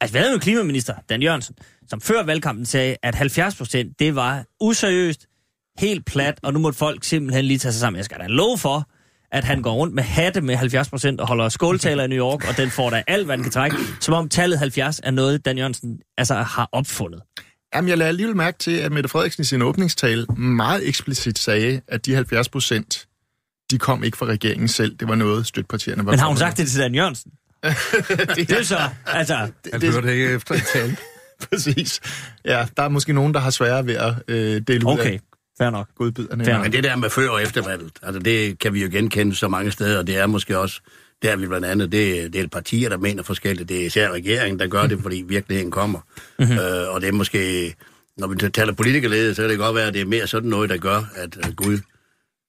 Altså, 0.00 0.12
vi 0.12 0.18
havde 0.18 0.32
jo 0.32 0.38
klimaminister, 0.38 0.94
Dan 1.08 1.22
Jørgensen, 1.22 1.54
som 1.88 2.00
før 2.00 2.22
valgkampen 2.22 2.66
sagde, 2.66 2.96
at 3.02 3.14
70 3.14 3.56
procent, 3.56 3.98
det 3.98 4.14
var 4.14 4.44
useriøst, 4.60 5.26
helt 5.78 6.06
plat, 6.06 6.38
og 6.42 6.52
nu 6.52 6.58
må 6.58 6.72
folk 6.72 7.04
simpelthen 7.04 7.44
lige 7.44 7.58
tage 7.58 7.72
sig 7.72 7.80
sammen. 7.80 7.96
Jeg 7.96 8.04
skal 8.04 8.18
da 8.18 8.26
love 8.26 8.58
for, 8.58 8.88
at 9.32 9.44
han 9.44 9.62
går 9.62 9.74
rundt 9.74 9.94
med 9.94 10.02
hatte 10.02 10.40
med 10.40 10.56
70 10.56 10.88
procent 10.88 11.20
og 11.20 11.28
holder 11.28 11.48
skåltaler 11.48 12.04
i 12.04 12.08
New 12.08 12.18
York, 12.18 12.48
og 12.48 12.56
den 12.56 12.70
får 12.70 12.90
da 12.90 13.02
alt, 13.06 13.26
hvad 13.26 13.36
den 13.36 13.44
kan 13.44 13.52
trække, 13.52 13.76
som 14.00 14.14
om 14.14 14.28
tallet 14.28 14.58
70 14.58 15.00
er 15.02 15.10
noget, 15.10 15.44
Dan 15.44 15.58
Jørgensen 15.58 15.98
altså, 16.18 16.34
har 16.34 16.68
opfundet. 16.72 17.22
Jamen, 17.74 17.88
jeg 17.88 17.98
lader 17.98 18.08
alligevel 18.08 18.36
mærke 18.36 18.58
til, 18.58 18.70
at 18.70 18.92
Mette 18.92 19.08
Frederiksen 19.08 19.40
i 19.40 19.44
sin 19.44 19.62
åbningstale 19.62 20.26
meget 20.36 20.88
eksplicit 20.88 21.38
sagde, 21.38 21.80
at 21.88 22.06
de 22.06 22.14
70 22.14 22.48
procent, 22.48 23.06
de 23.70 23.78
kom 23.78 24.04
ikke 24.04 24.16
fra 24.16 24.26
regeringen 24.26 24.68
selv. 24.68 24.96
Det 24.96 25.08
var 25.08 25.14
noget, 25.14 25.46
støtpartierne 25.46 26.06
var 26.06 26.12
Men 26.12 26.18
har 26.18 26.28
hun 26.28 26.36
sagt 26.36 26.58
det 26.58 26.68
til 26.68 26.80
Dan 26.80 26.94
Jørgensen? 26.94 27.32
det 28.36 28.50
er 28.52 28.56
jo 28.58 28.64
så, 28.64 28.78
altså... 29.06 29.34
Han 29.34 29.80
det- 29.80 29.92
hørte 29.92 30.12
ikke 30.12 30.26
efter 30.32 30.54
en 30.54 30.60
tale. 30.72 30.96
Præcis. 31.50 32.00
Ja, 32.44 32.66
der 32.76 32.82
er 32.82 32.88
måske 32.88 33.12
nogen, 33.12 33.34
der 33.34 33.40
har 33.40 33.50
sværere 33.50 33.86
ved 33.86 33.94
at 33.94 34.12
øh, 34.28 34.60
dele 34.68 34.86
ud 34.86 34.92
Okay, 34.92 35.12
af 35.12 35.20
fair 35.58 35.70
nok. 35.70 35.88
godbiderne. 35.98 36.44
Fair 36.44 36.58
Men 36.58 36.72
det 36.72 36.84
der 36.84 36.96
med 36.96 37.10
før 37.10 37.28
og 37.28 37.42
eftervalget, 37.42 37.90
altså 38.02 38.20
det 38.20 38.58
kan 38.58 38.74
vi 38.74 38.82
jo 38.82 38.88
genkende 38.92 39.34
så 39.36 39.48
mange 39.48 39.70
steder, 39.70 39.98
og 39.98 40.06
det 40.06 40.18
er 40.18 40.26
måske 40.26 40.58
også, 40.58 40.80
der 41.22 41.36
vi 41.36 41.46
blandt 41.46 41.66
andet, 41.66 41.92
det, 41.92 42.32
det 42.32 42.40
er 42.40 42.48
partier, 42.48 42.88
der 42.88 42.96
mener 42.96 43.22
forskelligt. 43.22 43.68
Det 43.68 43.82
er 43.82 43.86
især 43.86 44.10
regeringen, 44.10 44.58
der 44.58 44.66
gør 44.66 44.86
det, 44.86 44.98
fordi 45.02 45.24
virkeligheden 45.28 45.70
kommer. 45.70 45.98
Mm-hmm. 46.38 46.58
Øh, 46.58 46.88
og 46.94 47.00
det 47.00 47.08
er 47.08 47.12
måske, 47.12 47.74
når 48.18 48.26
vi 48.26 48.50
taler 48.50 48.72
politikerlede, 48.72 49.34
så 49.34 49.42
kan 49.42 49.50
det 49.50 49.58
godt 49.58 49.76
være, 49.76 49.86
at 49.86 49.94
det 49.94 50.00
er 50.00 50.06
mere 50.06 50.26
sådan 50.26 50.50
noget, 50.50 50.70
der 50.70 50.76
gør, 50.76 51.02
at 51.16 51.56
Gud, 51.56 51.78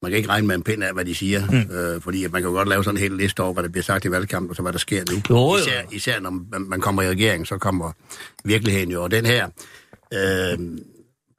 man 0.01 0.11
kan 0.11 0.17
ikke 0.17 0.29
regne 0.29 0.47
med 0.47 0.55
en 0.55 0.63
pind 0.63 0.83
af, 0.83 0.93
hvad 0.93 1.05
de 1.05 1.15
siger, 1.15 1.51
mm. 1.51 1.75
øh, 1.75 2.01
fordi 2.01 2.23
at 2.23 2.31
man 2.31 2.41
kan 2.41 2.49
jo 2.49 2.55
godt 2.55 2.69
lave 2.69 2.83
sådan 2.83 2.97
en 2.97 3.01
hel 3.01 3.11
liste 3.11 3.39
over, 3.39 3.53
hvad 3.53 3.63
der 3.63 3.69
bliver 3.69 3.83
sagt 3.83 4.05
i 4.05 4.11
valgkampen, 4.11 4.49
og 4.49 4.55
så 4.55 4.61
hvad 4.61 4.73
der 4.73 4.79
sker 4.79 5.03
nu. 5.11 5.21
Jo, 5.29 5.35
jo. 5.35 5.57
Især, 5.57 5.81
især 5.91 6.19
når 6.19 6.59
man, 6.59 6.81
kommer 6.81 7.01
i 7.01 7.09
regering, 7.09 7.47
så 7.47 7.57
kommer 7.57 7.91
virkeligheden 8.45 8.91
jo. 8.91 9.03
Og 9.03 9.11
den 9.11 9.25
her, 9.25 9.45
øh, 10.13 10.19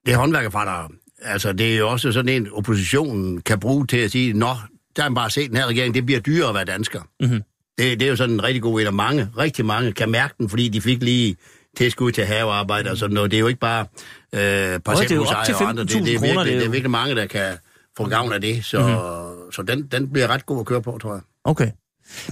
det 0.07 0.13
er 0.13 0.17
håndværkerfradrag. 0.17 0.91
Altså, 1.23 1.53
det 1.53 1.75
er 1.75 1.79
jo 1.79 1.89
også 1.89 2.13
sådan 2.13 2.29
en, 2.29 2.49
oppositionen 2.53 3.41
kan 3.41 3.61
bruge 3.61 3.87
til 3.87 3.97
at 3.97 4.11
sige, 4.11 4.33
nå, 4.33 4.55
der 4.97 5.03
har 5.03 5.09
man 5.09 5.15
bare 5.15 5.31
set 5.31 5.51
den 5.51 5.57
her 5.57 5.67
regering, 5.67 5.95
det 5.95 6.07
bliver 6.07 6.21
dyrere 6.21 6.49
at 6.49 6.55
være 6.55 6.65
dansker. 6.65 7.01
Mhm. 7.21 7.43
Det, 7.79 8.01
det 8.01 8.03
er 8.03 8.11
jo 8.11 8.17
sådan 8.17 8.35
en 8.35 8.43
rigtig 8.43 8.63
god 8.63 8.81
en, 8.81 8.87
og 8.87 8.95
mange, 8.95 9.29
rigtig 9.39 9.65
mange 9.65 9.93
kan 9.93 10.11
mærke 10.11 10.35
den, 10.39 10.49
fordi 10.49 10.69
de 10.69 10.81
fik 10.81 11.03
lige 11.03 11.37
tilskud 11.77 12.13
til 12.13 12.25
havearbejde 12.25 12.91
og 12.91 12.97
sådan 12.97 13.15
noget. 13.15 13.31
Det 13.31 13.37
er 13.37 13.41
jo 13.41 13.47
ikke 13.47 13.61
bare 13.61 13.87
øh, 14.33 14.41
er 14.41 14.79
parcelhusejere 14.79 15.55
og 15.55 15.69
andre. 15.69 15.85
Det, 15.85 15.91
det, 15.91 16.15
er 16.15 16.19
15.000 16.19 16.27
kroner, 16.27 16.35
virkelig, 16.35 16.53
det 16.53 16.61
det, 16.61 16.67
er 16.67 16.71
virkelig 16.71 16.91
mange, 16.91 17.15
der 17.15 17.27
kan 17.27 17.53
få 17.97 18.09
gavn 18.09 18.33
af 18.33 18.41
det. 18.41 18.65
Så, 18.65 18.79
mm-hmm. 18.79 19.53
så 19.53 19.63
den, 19.63 19.87
den 19.87 20.13
bliver 20.13 20.29
ret 20.29 20.47
god 20.47 20.61
at 20.61 20.67
køre 20.67 20.83
på, 20.83 20.99
tror 21.03 21.13
jeg. 21.13 21.23
Okay. 21.45 21.71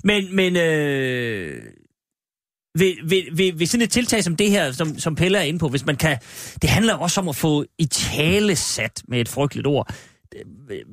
Men, 0.04 0.36
men 0.36 0.56
øh, 0.56 1.62
ved, 2.78 3.08
ved, 3.08 3.36
ved, 3.36 3.52
ved 3.52 3.66
sådan 3.66 3.84
et 3.84 3.90
tiltag 3.90 4.24
som 4.24 4.36
det 4.36 4.50
her, 4.50 4.72
som, 4.72 4.98
som 4.98 5.14
Pelle 5.14 5.38
er 5.38 5.42
inde 5.42 5.58
på, 5.58 5.68
hvis 5.68 5.86
man 5.86 5.96
kan... 5.96 6.18
Det 6.62 6.70
handler 6.70 6.94
også 6.94 7.20
om 7.20 7.28
at 7.28 7.36
få 7.36 7.64
i 7.78 7.86
tale 7.86 8.56
sat 8.56 9.02
med 9.08 9.20
et 9.20 9.28
frygteligt 9.28 9.66
ord. 9.66 9.94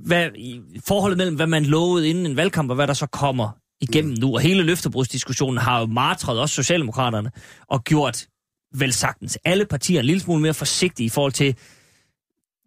Hvad, 0.05 0.29
i 0.35 0.61
forholdet 0.87 1.17
mellem, 1.17 1.35
hvad 1.35 1.47
man 1.47 1.65
lovede 1.65 2.09
inden 2.09 2.25
en 2.25 2.37
valgkamp, 2.37 2.69
og 2.69 2.75
hvad 2.75 2.87
der 2.87 2.93
så 2.93 3.05
kommer 3.07 3.49
igennem 3.81 4.15
nu. 4.19 4.33
Og 4.33 4.39
hele 4.39 4.63
løftebrudsdiskussionen 4.63 5.57
har 5.57 5.79
jo 5.79 5.85
martret 5.85 6.39
også 6.39 6.55
Socialdemokraterne 6.55 7.31
og 7.67 7.83
gjort 7.83 8.27
vel 8.73 8.93
sagtens 8.93 9.37
alle 9.45 9.65
partier 9.65 9.99
en 9.99 10.05
lille 10.05 10.21
smule 10.21 10.41
mere 10.41 10.53
forsigtige 10.53 11.05
i 11.05 11.09
forhold 11.09 11.31
til, 11.31 11.55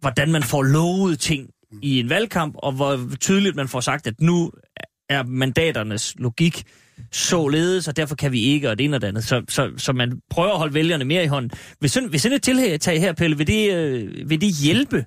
hvordan 0.01 0.33
man 0.33 0.43
får 0.43 0.62
lovet 0.62 1.21
ting 1.21 1.51
i 1.82 2.00
en 2.00 2.10
valgkamp, 2.10 2.54
og 2.58 2.72
hvor 2.72 3.00
tydeligt 3.20 3.56
man 3.56 3.68
får 3.68 3.80
sagt, 3.80 4.06
at 4.06 4.20
nu 4.20 4.50
er 5.08 5.22
mandaternes 5.22 6.14
logik 6.18 6.64
således, 7.12 7.88
og 7.88 7.96
derfor 7.96 8.14
kan 8.14 8.32
vi 8.32 8.40
ikke, 8.40 8.70
og 8.70 8.78
det 8.78 8.84
ene 8.84 8.96
og 8.96 9.00
det 9.00 9.08
andet. 9.08 9.24
Så, 9.24 9.42
så, 9.48 9.72
så 9.76 9.92
man 9.92 10.20
prøver 10.30 10.52
at 10.52 10.58
holde 10.58 10.74
vælgerne 10.74 11.04
mere 11.04 11.24
i 11.24 11.26
hånden. 11.26 11.50
Hvis 11.78 11.92
sådan, 11.92 12.08
hvis 12.08 12.22
sådan 12.22 12.37
et 12.37 12.42
tiltag 12.42 13.00
her, 13.00 13.12
Pelle, 13.12 13.37
vil 13.37 13.46
det, 13.46 13.74
øh, 13.74 14.30
vil 14.30 14.40
det 14.40 14.52
hjælpe 14.52 15.04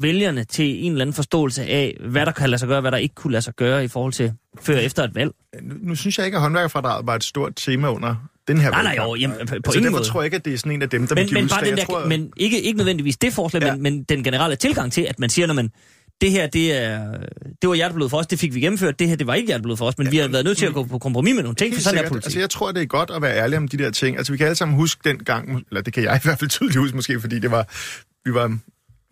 vælgerne 0.00 0.44
til 0.44 0.84
en 0.84 0.92
eller 0.92 1.04
anden 1.04 1.14
forståelse 1.14 1.62
af, 1.62 1.96
hvad 2.00 2.26
der 2.26 2.32
kan 2.32 2.50
lade 2.50 2.58
sig 2.58 2.68
gøre, 2.68 2.80
hvad 2.80 2.92
der 2.92 2.98
ikke 2.98 3.14
kunne 3.14 3.32
lade 3.32 3.42
sig 3.42 3.54
gøre 3.54 3.84
i 3.84 3.88
forhold 3.88 4.12
til 4.12 4.32
før 4.60 4.76
og 4.76 4.84
efter 4.84 5.04
et 5.04 5.14
valg? 5.14 5.32
Nu, 5.62 5.74
nu 5.80 5.94
synes 5.94 6.18
jeg 6.18 6.26
ikke, 6.26 6.36
at 6.36 6.42
håndværkerfradraget 6.42 7.06
var 7.06 7.14
et 7.14 7.24
stort 7.24 7.52
tema 7.56 7.88
under 7.88 8.28
den 8.48 8.58
her 8.60 8.70
Nej, 8.70 8.82
nej, 8.82 8.90
valgkamp. 8.90 9.08
jo, 9.08 9.14
jamen, 9.14 9.36
på 9.36 9.42
altså, 9.42 9.70
ingen 9.72 9.84
derfor 9.84 9.98
måde. 9.98 10.04
tror 10.08 10.20
jeg 10.20 10.24
ikke, 10.24 10.36
at 10.36 10.44
det 10.44 10.54
er 10.54 10.58
sådan 10.58 10.72
en 10.72 10.82
af 10.82 10.90
dem, 10.90 11.06
der 11.06 11.14
Men, 11.14 11.22
vil 11.22 11.28
give 11.28 11.40
men, 11.40 11.48
bare 11.48 11.64
den 11.64 11.76
der, 11.76 11.84
tror, 11.84 12.06
men 12.06 12.32
ikke, 12.36 12.62
ikke 12.62 12.76
nødvendigvis 12.76 13.16
det 13.16 13.32
forslag, 13.32 13.62
ja. 13.62 13.72
Men, 13.72 13.82
men 13.82 14.02
den 14.02 14.24
generelle 14.24 14.56
tilgang 14.56 14.92
til, 14.92 15.02
at 15.02 15.18
man 15.18 15.30
siger, 15.30 15.46
når 15.46 15.54
man 15.54 15.70
det 16.20 16.30
her, 16.30 16.46
det, 16.46 16.82
er, 16.82 17.18
det 17.62 17.68
var 17.68 17.74
hjerteblod 17.74 18.08
for 18.08 18.18
os, 18.18 18.26
det 18.26 18.38
fik 18.38 18.54
vi 18.54 18.60
gennemført, 18.60 18.98
det 18.98 19.08
her, 19.08 19.16
det 19.16 19.26
var 19.26 19.34
ikke 19.34 19.46
hjerteblod 19.46 19.76
for 19.76 19.86
os, 19.86 19.98
men 19.98 20.06
ja, 20.06 20.10
vi 20.10 20.16
har 20.16 20.28
været 20.28 20.44
nødt 20.44 20.58
til 20.58 20.66
at 20.66 20.74
gå 20.74 20.84
på 20.84 20.98
kompromis 20.98 21.34
med 21.34 21.42
nogle 21.42 21.56
ting, 21.56 21.74
for 21.74 21.80
sådan 21.80 21.94
er 21.94 21.98
sikkert. 21.98 22.10
politik. 22.12 22.26
Altså, 22.26 22.38
jeg 22.38 22.50
tror, 22.50 22.72
det 22.72 22.82
er 22.82 22.86
godt 22.86 23.10
at 23.10 23.22
være 23.22 23.36
ærlig 23.36 23.58
om 23.58 23.68
de 23.68 23.78
der 23.78 23.90
ting. 23.90 24.16
Altså, 24.16 24.32
vi 24.32 24.36
kan 24.36 24.46
alle 24.46 24.56
sammen 24.56 24.76
huske 24.76 25.00
den 25.04 25.18
gang, 25.18 25.64
eller 25.70 25.82
det 25.82 25.92
kan 25.92 26.02
jeg 26.02 26.16
i 26.16 26.20
hvert 26.22 26.38
fald 26.38 26.50
tydeligt 26.50 26.76
huske 26.78 26.96
måske, 26.96 27.20
fordi 27.20 27.38
det 27.38 27.50
var, 27.50 27.68
vi 28.24 28.34
var 28.34 28.58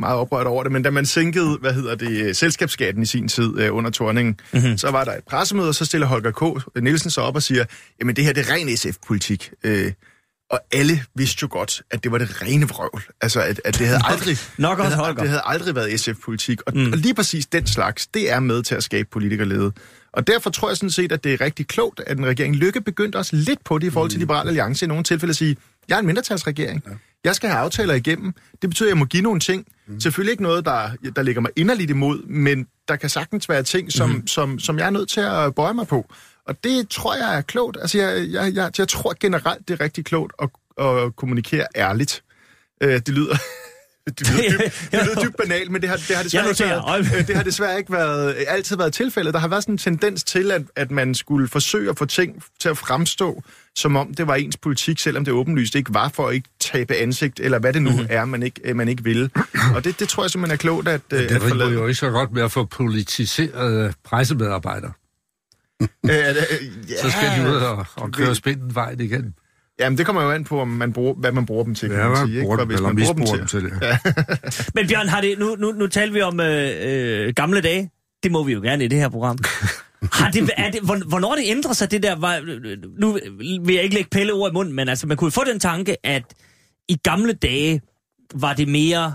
meget 0.03 0.17
oprørt 0.17 0.47
over 0.47 0.63
det, 0.63 0.73
men 0.73 0.83
da 0.83 0.91
man 0.91 1.07
sænkede, 1.07 1.59
hvad 1.61 1.73
hedder 1.75 1.95
det, 1.95 2.37
selskabsskatten 2.37 3.03
i 3.03 3.07
sin 3.07 3.29
tid 3.29 3.59
øh, 3.59 3.75
under 3.77 3.91
Torningen, 3.91 4.41
Mhm. 4.53 4.63
mm-hmm. 4.63 4.79
så 4.79 4.91
var 4.91 5.05
der 5.05 5.13
et 5.13 5.25
pressemøde, 5.31 5.69
og 5.69 5.75
så 5.75 5.85
stiller 5.85 6.07
Holger 6.07 6.31
K. 6.31 6.83
Nielsen 6.83 7.11
så 7.11 7.21
op 7.21 7.35
og 7.35 7.43
siger, 7.43 7.65
jamen 8.01 8.17
det 8.17 8.25
her, 8.25 8.33
det 8.33 8.49
er 8.49 8.55
ren 8.55 8.77
SF-politik. 8.77 9.51
Øh, 9.65 9.93
og 10.51 10.61
alle 10.73 11.05
vidste 11.15 11.39
jo 11.43 11.49
godt, 11.51 11.83
at 11.91 12.05
det 12.05 12.13
var 12.13 12.19
det 12.19 12.43
rene 12.43 12.69
vrøvl. 12.69 13.03
Altså, 13.21 13.41
at, 13.41 13.61
at 13.65 13.79
det 13.79 13.87
havde 13.87 14.01
aldrig... 14.05 14.37
nok 14.59 14.79
også 14.79 14.97
Holger. 14.97 15.21
det 15.21 15.29
havde 15.29 15.43
aldrig 15.45 15.75
været 15.75 16.01
SF-politik. 16.01 16.61
Og, 16.67 16.73
mm. 16.77 16.93
og 16.93 16.99
lige 16.99 17.15
præcis 17.15 17.47
den 17.47 17.67
slags, 17.67 18.07
det 18.07 18.31
er 18.33 18.41
med 18.41 18.63
til 18.63 18.75
at 18.75 18.83
skabe 18.83 19.09
politikerlede. 19.13 19.73
Og 20.13 20.27
derfor 20.27 20.51
tror 20.51 20.69
jeg 20.71 20.77
sådan 20.77 20.91
set, 20.91 21.13
at 21.13 21.25
det 21.25 21.33
er 21.35 21.41
rigtig 21.41 21.67
klogt, 21.67 22.01
at 22.07 22.19
en 22.19 22.27
regering 22.27 22.57
Lykke 22.57 22.81
begyndte 22.81 23.17
også 23.17 23.37
lidt 23.37 23.65
på 23.65 23.79
det 23.79 23.87
i 23.87 23.91
forhold 23.91 24.11
til 24.11 24.19
Liberal 24.21 24.47
Alliance 24.49 24.85
i 24.85 24.89
nogle 24.89 25.05
tilfælde 25.05 25.31
at 25.31 25.37
sige, 25.37 25.57
jeg 25.89 25.95
er 25.95 25.99
en 26.01 26.07
mindretalsregering. 26.07 26.83
Ja. 26.87 26.93
Jeg 27.25 27.35
skal 27.35 27.49
have 27.51 27.61
aftaler 27.61 27.95
igennem. 27.95 28.35
Det 28.63 28.71
betyder, 28.71 28.89
at 28.89 28.91
jeg 28.91 28.99
må 28.99 29.05
give 29.05 29.23
nogle 29.23 29.41
ting. 29.41 29.67
Mm. 29.87 30.01
Selvfølgelig 30.01 30.31
ikke 30.31 30.43
noget, 30.43 30.65
der, 30.65 30.91
der 31.17 31.23
ligger 31.23 31.41
mig 31.41 31.51
inderligt 31.57 31.91
imod, 31.91 32.23
men 32.23 32.67
der 32.89 32.97
kan 32.97 33.09
sagtens 33.09 33.49
være 33.49 33.63
ting, 33.63 33.93
som, 33.93 34.11
mm. 34.11 34.27
som, 34.27 34.59
som 34.59 34.79
jeg 34.79 34.87
er 34.87 34.91
nødt 34.91 35.09
til 35.09 35.21
at 35.21 35.55
bøje 35.55 35.75
mig 35.75 35.87
på. 35.87 36.13
Og 36.47 36.65
det 36.65 36.89
tror 36.89 37.15
jeg 37.15 37.37
er 37.37 37.41
klogt. 37.41 37.77
Altså, 37.81 37.99
jeg, 37.99 38.27
jeg, 38.31 38.55
jeg, 38.55 38.71
jeg 38.79 38.89
tror 38.89 39.15
generelt, 39.21 39.69
det 39.69 39.81
er 39.81 39.85
rigtig 39.85 40.05
klogt 40.05 40.33
at, 40.43 40.49
at 40.87 41.17
kommunikere 41.17 41.67
ærligt. 41.77 42.23
Øh, 42.83 42.93
det 42.93 43.09
lyder... 43.09 43.37
Det 44.19 44.31
lyder, 44.31 44.51
dybt, 44.51 44.89
det 44.93 45.07
lyder 45.07 45.23
dybt 45.25 45.37
banalt, 45.37 45.71
men 45.71 45.81
det 45.83 45.91
har, 45.91 45.97
det 45.97 46.17
har 46.17 46.23
desværre, 46.23 46.49
ikke 46.51 47.13
været, 47.13 47.29
det 47.29 47.37
har 47.37 47.43
desværre 47.43 47.79
ikke 47.79 47.93
været, 47.93 48.45
altid 48.49 48.77
været 48.77 48.95
tilfældet. 48.95 49.35
Der 49.35 49.41
har 49.41 49.49
været 49.49 49.63
sådan 49.63 49.75
en 49.75 49.79
tendens 49.79 50.25
til, 50.25 50.51
at, 50.51 50.63
at 50.77 50.91
man 50.91 51.15
skulle 51.15 51.49
forsøge 51.49 51.91
at 51.91 51.99
få 51.99 52.05
ting 52.05 52.43
til 52.61 52.69
at 52.69 52.79
fremstå, 52.79 53.43
som 53.77 53.97
om 53.97 54.15
det 54.15 54.27
var 54.27 54.35
ens 54.35 54.57
politik, 54.57 54.99
selvom 54.99 55.25
det 55.25 55.35
åbenlyst 55.35 55.75
ikke 55.75 55.95
var 55.95 56.09
for 56.09 56.29
at 56.29 56.35
ikke 56.35 56.49
tabe 56.61 56.95
ansigt, 56.95 57.41
eller 57.41 57.59
hvad 57.59 57.73
det 57.73 57.83
nu 57.83 57.91
mm-hmm. 57.91 58.07
er, 58.11 58.25
man 58.25 58.43
ikke, 58.43 58.61
øh, 58.65 58.77
man 58.77 58.89
ikke 58.89 59.05
vil. 59.05 59.31
Og 59.75 59.85
det, 59.85 60.01
det 60.01 60.09
tror 60.09 60.23
jeg 60.25 60.31
simpelthen 60.31 60.55
er 60.55 60.59
klogt 60.59 60.89
at, 60.89 61.01
øh, 61.13 61.19
Det 61.19 61.31
at 61.31 61.43
forlade. 61.43 61.73
jo 61.73 61.87
ikke 61.87 61.99
så 61.99 62.11
godt 62.11 62.33
med 62.33 62.43
at 62.43 62.53
få 62.53 62.65
politiseret 62.65 63.95
pressemedarbejdere. 64.05 64.93
Øh, 65.83 65.89
øh, 66.11 66.35
Så 67.03 67.11
skal 67.11 67.45
de 67.45 67.51
ud 67.51 67.57
og, 67.57 67.87
og 67.97 68.13
køre 68.13 68.35
spinden 68.35 68.75
vejen 68.75 69.01
igen. 69.01 69.35
Jamen, 69.81 69.99
det 69.99 70.07
kommer 70.07 70.23
jo 70.23 70.31
an 70.31 70.45
på, 70.45 70.61
om 70.61 70.69
man 70.69 70.93
bruger, 70.93 71.15
hvad 71.15 71.33
man 71.33 71.47
bruger 71.47 71.65
dem 71.65 71.75
til, 71.75 71.89
kan 71.89 71.99
Ja, 71.99 72.09
man 72.09 72.17
sige. 72.17 72.37
Ikke? 72.37 72.47
For 72.49 72.57
dem, 72.57 72.67
hvis 72.67 72.77
eller 72.77 72.89
man 72.89 72.97
bruger 72.97 73.13
dem 73.13 73.27
til, 73.27 73.39
dem 73.39 73.47
til 73.47 73.63
det. 73.65 74.75
Men 74.75 74.89
Bjørn, 74.89 75.09
har 75.09 75.21
det, 75.21 75.39
nu, 75.39 75.57
nu, 75.59 75.73
nu 75.73 75.87
taler 75.87 76.13
vi 76.13 76.21
om 76.21 76.41
øh, 76.41 76.71
øh, 77.27 77.33
gamle 77.37 77.61
dage. 77.61 77.91
Det 78.23 78.33
må 78.33 78.45
vi 78.45 78.53
jo 78.53 78.61
gerne 78.61 78.85
i 78.85 78.89
det 78.89 78.99
her 78.99 79.09
program. 79.09 79.39
Har 80.13 80.31
det, 80.31 80.51
er 80.57 80.71
det, 80.71 80.81
hvornår 80.83 81.35
det 81.35 81.45
ændrer 81.47 81.73
sig, 81.73 81.91
det 81.91 82.03
der... 82.03 82.15
Var, 82.15 82.41
nu 83.01 83.13
vil 83.65 83.75
jeg 83.75 83.83
ikke 83.83 83.95
lægge 83.95 84.11
pille 84.11 84.33
ord 84.33 84.51
i 84.51 84.55
munden, 84.55 84.75
men 84.75 84.89
altså, 84.89 85.07
man 85.07 85.17
kunne 85.17 85.31
få 85.31 85.45
den 85.45 85.61
tanke, 85.61 86.07
at 86.07 86.23
i 86.89 86.97
gamle 86.97 87.33
dage 87.33 87.81
var 88.35 88.53
det 88.53 88.69
mere 88.69 89.15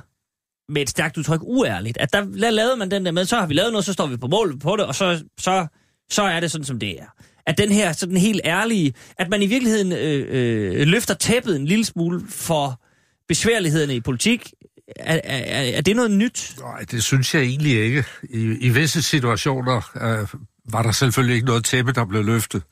med 0.69 0.81
et 0.81 0.89
stærkt 0.89 1.17
udtryk 1.17 1.41
uærligt. 1.43 1.97
At 1.97 2.13
der 2.13 2.25
der 2.25 2.49
lavede 2.49 2.77
man 2.77 2.91
den 2.91 3.05
der 3.05 3.11
med, 3.11 3.25
så 3.25 3.35
har 3.35 3.47
vi 3.47 3.53
lavet 3.53 3.71
noget, 3.71 3.85
så 3.85 3.93
står 3.93 4.07
vi 4.07 4.17
på 4.17 4.27
mål 4.27 4.59
på 4.59 4.75
det, 4.75 4.85
og 4.85 4.95
så, 4.95 5.23
så, 5.39 5.67
så 6.09 6.23
er 6.23 6.39
det 6.39 6.51
sådan, 6.51 6.65
som 6.65 6.79
det 6.79 6.89
er. 6.89 7.05
At 7.45 7.57
den 7.57 7.71
her 7.71 7.91
sådan 7.91 8.17
helt 8.17 8.41
ærlige, 8.45 8.93
at 9.17 9.29
man 9.29 9.41
i 9.41 9.45
virkeligheden 9.45 9.91
øh, 9.91 10.25
øh, 10.29 10.87
løfter 10.87 11.13
tæppet 11.13 11.55
en 11.55 11.65
lille 11.65 11.85
smule 11.85 12.21
for 12.29 12.81
besværlighederne 13.27 13.95
i 13.95 14.01
politik, 14.01 14.53
er, 14.95 15.19
er, 15.23 15.77
er 15.77 15.81
det 15.81 15.95
noget 15.95 16.11
nyt? 16.11 16.55
Nej, 16.59 16.85
det 16.91 17.03
synes 17.03 17.35
jeg 17.35 17.43
egentlig 17.43 17.83
ikke. 17.83 18.03
I, 18.29 18.39
i 18.39 18.69
visse 18.69 19.01
situationer 19.01 19.91
øh, 20.01 20.27
var 20.71 20.81
der 20.83 20.91
selvfølgelig 20.91 21.35
ikke 21.35 21.47
noget 21.47 21.65
tæppe, 21.65 21.91
der 21.91 22.05
blev 22.05 22.23
løftet, 22.25 22.63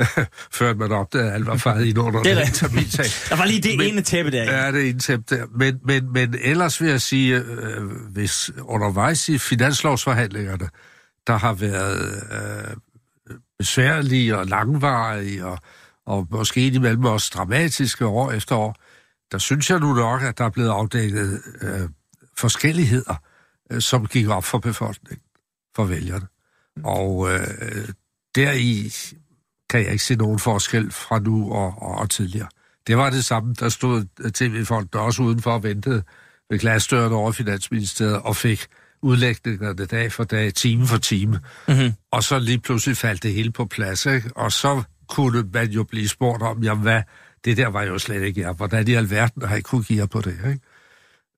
før 0.58 0.74
man 0.74 0.92
opdagede, 0.92 1.28
at 1.28 1.34
alt 1.34 1.46
var 1.46 1.56
faret 1.56 1.84
ind 1.84 1.98
under 1.98 2.22
Det 2.22 2.32
er 2.32 2.46
termintag. 2.46 3.06
Der 3.30 3.36
var 3.36 3.44
lige 3.44 3.60
det 3.62 3.78
Men- 3.78 3.88
ene 3.92 4.02
tæppe 4.02 4.30
der. 4.30 4.42
Ja, 4.42 4.72
det 4.72 4.86
er 4.86 4.90
en 4.90 4.98
tæppe 4.98 5.36
der. 5.36 5.46
Men, 5.50 5.80
men, 5.84 6.12
men 6.12 6.34
ellers 6.42 6.80
vil 6.80 6.90
jeg 6.90 7.00
sige, 7.00 7.36
øh, 7.36 7.82
hvis 8.10 8.50
undervejs 8.60 9.28
i 9.28 9.38
finanslovsforhandlingerne, 9.38 10.68
der 11.26 11.36
har 11.38 11.54
været 11.54 12.22
øh, 12.32 12.76
besværlige 13.58 14.36
og 14.38 14.46
langvarige 14.46 15.46
og, 15.46 15.58
og 16.06 16.26
måske 16.30 16.66
indimellem 16.66 17.04
også 17.04 17.30
dramatiske 17.34 18.06
år 18.06 18.32
efter 18.32 18.56
år, 18.56 18.76
der 19.32 19.38
synes 19.38 19.70
jeg 19.70 19.78
nu 19.80 19.94
nok, 19.94 20.22
at 20.22 20.38
der 20.38 20.44
er 20.44 20.50
blevet 20.50 20.70
afdækket 20.70 21.40
øh, 21.62 21.80
forskelligheder, 22.38 23.14
øh, 23.72 23.80
som 23.80 24.06
gik 24.06 24.28
op 24.28 24.44
for 24.44 24.58
befolkningen, 24.58 25.22
for 25.76 25.84
vælgerne. 25.84 26.26
Og 26.84 27.32
øh, 27.32 27.88
deri 28.34 28.92
kan 29.70 29.82
jeg 29.82 29.92
ikke 29.92 30.04
se 30.04 30.16
nogen 30.16 30.38
forskel 30.38 30.90
fra 30.90 31.18
nu 31.18 31.52
og, 31.52 31.74
og, 31.82 31.94
og 31.94 32.10
tidligere. 32.10 32.48
Det 32.86 32.96
var 32.96 33.10
det 33.10 33.24
samme, 33.24 33.54
der 33.60 33.68
stod 33.68 34.30
tv-folk 34.30 34.92
der 34.92 34.98
også 34.98 35.22
udenfor 35.22 35.50
og 35.50 35.62
ventede 35.62 36.02
ved 36.50 36.58
glasdøren 36.58 37.12
over 37.12 37.32
Finansministeriet 37.32 38.22
og 38.22 38.36
fik 38.36 38.66
udlægningerne 39.02 39.86
dag 39.86 40.12
for 40.12 40.24
dag, 40.24 40.54
time 40.54 40.86
for 40.86 40.98
time. 40.98 41.40
Mm-hmm. 41.68 41.92
Og 42.12 42.22
så 42.22 42.38
lige 42.38 42.60
pludselig 42.60 42.96
faldt 42.96 43.22
det 43.22 43.32
hele 43.32 43.52
på 43.52 43.64
plads, 43.64 44.06
ikke? 44.06 44.30
Og 44.36 44.52
så 44.52 44.82
kunne 45.08 45.42
man 45.52 45.70
jo 45.70 45.84
blive 45.84 46.08
spurgt 46.08 46.42
om, 46.42 46.62
jamen 46.62 46.82
hvad, 46.82 47.02
det 47.44 47.56
der 47.56 47.68
var 47.68 47.82
jo 47.82 47.98
slet 47.98 48.22
ikke 48.22 48.40
jeg. 48.40 48.52
Hvordan 48.52 48.88
i 48.88 48.92
alverden 48.92 49.42
har 49.42 49.54
jeg 49.54 49.64
kunne 49.64 49.82
give 49.84 49.98
jer 49.98 50.06
på 50.06 50.20
det, 50.20 50.38
ikke? 50.46 50.60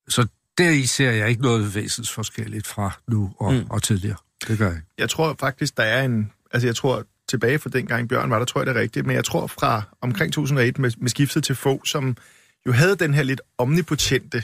Så 0.09 0.27
deri 0.57 0.85
ser 0.85 1.11
jeg 1.11 1.29
ikke 1.29 1.41
noget 1.41 1.75
væsensforskelligt 1.75 2.67
fra 2.67 2.91
nu 3.07 3.33
og, 3.39 3.53
mm. 3.53 3.65
og 3.69 3.83
tidligere. 3.83 4.17
Det 4.47 4.57
gør 4.57 4.67
jeg. 4.67 4.81
Jeg 4.97 5.09
tror 5.09 5.35
faktisk, 5.39 5.77
der 5.77 5.83
er 5.83 6.03
en... 6.03 6.31
Altså, 6.51 6.67
jeg 6.67 6.75
tror, 6.75 7.05
tilbage 7.29 7.59
fra 7.59 7.69
dengang 7.69 8.09
Bjørn 8.09 8.29
var 8.29 8.37
der, 8.37 8.45
tror 8.45 8.61
jeg, 8.61 8.67
det 8.67 8.75
er 8.77 8.81
rigtigt. 8.81 9.05
Men 9.05 9.15
jeg 9.15 9.25
tror 9.25 9.47
fra 9.47 9.81
omkring 10.01 10.33
2001 10.33 10.79
med, 10.79 10.91
med 10.97 11.09
skiftet 11.09 11.43
til 11.43 11.55
få, 11.55 11.85
som 11.85 12.17
jo 12.67 12.71
havde 12.71 12.95
den 12.95 13.13
her 13.13 13.23
lidt 13.23 13.41
omnipotente... 13.57 14.43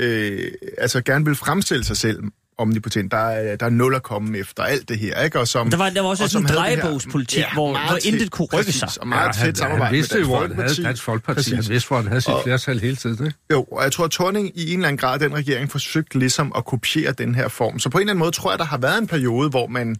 Øh, 0.00 0.52
altså 0.78 1.02
gerne 1.02 1.24
vil 1.24 1.34
fremstille 1.34 1.84
sig 1.84 1.96
selv 1.96 2.22
omnipotent. 2.58 3.12
Der 3.12 3.18
er, 3.18 3.56
der 3.56 3.66
er 3.66 3.70
nul 3.70 3.94
at 3.94 4.02
komme 4.02 4.38
efter 4.38 4.62
alt 4.62 4.88
det 4.88 4.98
her, 4.98 5.20
ikke? 5.22 5.40
Og 5.40 5.48
som, 5.48 5.70
Der 5.70 5.76
var, 5.76 5.90
der 5.90 6.00
var 6.02 6.08
også 6.08 6.24
og 6.24 6.30
sådan 6.30 6.46
en 6.46 6.54
drejebogspolitik, 6.54 7.38
Ja, 7.38 7.52
hvor, 7.52 7.72
meget 7.72 7.90
hvor 7.90 7.98
tæt, 7.98 8.12
intet 8.12 8.30
kunne 8.30 8.48
rykke 8.54 8.72
sig. 8.72 8.88
Og 9.00 9.08
meget 9.08 9.26
Ja, 9.26 9.32
tæt 9.32 9.42
han, 9.42 9.54
samarbejde 9.54 9.84
han 9.84 9.94
vidste 9.94 10.18
med 10.18 10.24
jo, 10.26 10.32
Dansk 10.40 10.46
han 10.48 10.56
havde 10.56 10.68
Folkeparti. 10.68 10.82
Dansk 10.82 11.02
Folkeparti. 11.02 11.36
Præcis. 11.36 11.52
Han 11.66 11.72
vidste, 11.72 11.88
hvor 11.88 11.96
han 11.96 12.06
havde 12.06 12.20
sit 12.20 12.32
Og- 12.34 12.42
flertal 12.44 12.80
hele 12.80 12.96
tiden, 12.96 13.26
ikke? 13.26 13.38
Jo, 13.52 13.62
og 13.62 13.82
jeg 13.84 13.92
tror, 13.92 14.04
at 14.04 14.10
Torning 14.10 14.50
i 14.58 14.70
en 14.72 14.78
eller 14.78 14.88
anden 14.88 14.98
grad, 14.98 15.18
den 15.18 15.34
regering, 15.34 15.70
forsøgte 15.70 16.18
ligesom 16.18 16.52
at 16.56 16.64
kopiere 16.64 17.12
den 17.12 17.34
her 17.34 17.48
form. 17.48 17.78
Så 17.78 17.88
på 17.90 17.98
en 17.98 18.02
eller 18.02 18.10
anden 18.12 18.18
måde 18.20 18.30
tror 18.30 18.50
jeg, 18.52 18.58
der 18.58 18.64
har 18.64 18.78
været 18.78 18.98
en 18.98 19.06
periode, 19.06 19.50
hvor 19.50 19.66
man 19.66 19.96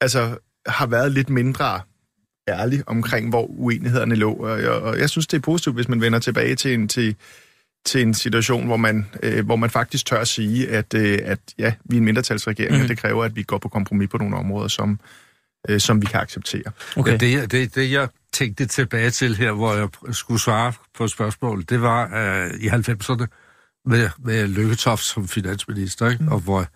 altså 0.00 0.36
har 0.66 0.86
været 0.86 1.12
lidt 1.12 1.30
mindre 1.30 1.80
ærlig 2.48 2.82
omkring, 2.86 3.28
hvor 3.28 3.46
uenighederne 3.50 4.14
lå. 4.14 4.32
Og 4.32 4.62
jeg, 4.62 4.70
og 4.70 4.98
jeg 4.98 5.10
synes, 5.10 5.26
det 5.26 5.36
er 5.36 5.40
positivt, 5.40 5.74
hvis 5.76 5.88
man 5.88 6.00
vender 6.00 6.18
tilbage 6.18 6.54
til 6.54 6.74
en, 6.74 6.88
til, 6.88 7.16
til 7.86 8.02
en 8.02 8.14
situation, 8.14 8.66
hvor 8.66 8.76
man, 8.76 9.06
øh, 9.22 9.44
hvor 9.46 9.56
man 9.56 9.70
faktisk 9.70 10.06
tør 10.06 10.20
at 10.20 10.28
sige, 10.28 10.68
at, 10.68 10.94
øh, 10.94 11.18
at 11.22 11.38
ja, 11.58 11.74
vi 11.84 11.96
er 11.96 11.98
en 12.00 12.04
mindretalsregering, 12.04 12.76
mm. 12.76 12.82
Og 12.82 12.88
det 12.88 12.98
kræver, 12.98 13.24
at 13.24 13.36
vi 13.36 13.42
går 13.42 13.58
på 13.58 13.68
kompromis 13.68 14.08
på 14.10 14.18
nogle 14.18 14.36
områder, 14.36 14.68
som, 14.68 15.00
øh, 15.68 15.80
som 15.80 16.02
vi 16.02 16.06
kan 16.06 16.20
acceptere. 16.20 16.62
Okay. 16.96 17.12
Ja, 17.12 17.16
det, 17.16 17.32
jeg- 17.32 17.50
det, 17.52 17.74
det, 17.74 17.92
jeg 17.92 18.08
tænkte 18.32 18.66
tilbage 18.66 19.10
til 19.10 19.36
her, 19.36 19.52
hvor 19.52 19.74
jeg 19.74 19.88
skulle 20.14 20.40
svare 20.40 20.72
på 20.98 21.08
spørgsmålet, 21.08 21.70
det 21.70 21.82
var 21.82 22.04
uh, 22.06 22.60
i 22.60 22.68
90'erne 22.68 23.26
med, 23.84 24.10
med 24.18 24.48
Lykketoft 24.48 25.02
som 25.04 25.28
finansminister, 25.28 26.10
ikke? 26.10 26.22
Mm. 26.24 26.32
og 26.32 26.38
hvor 26.40 26.66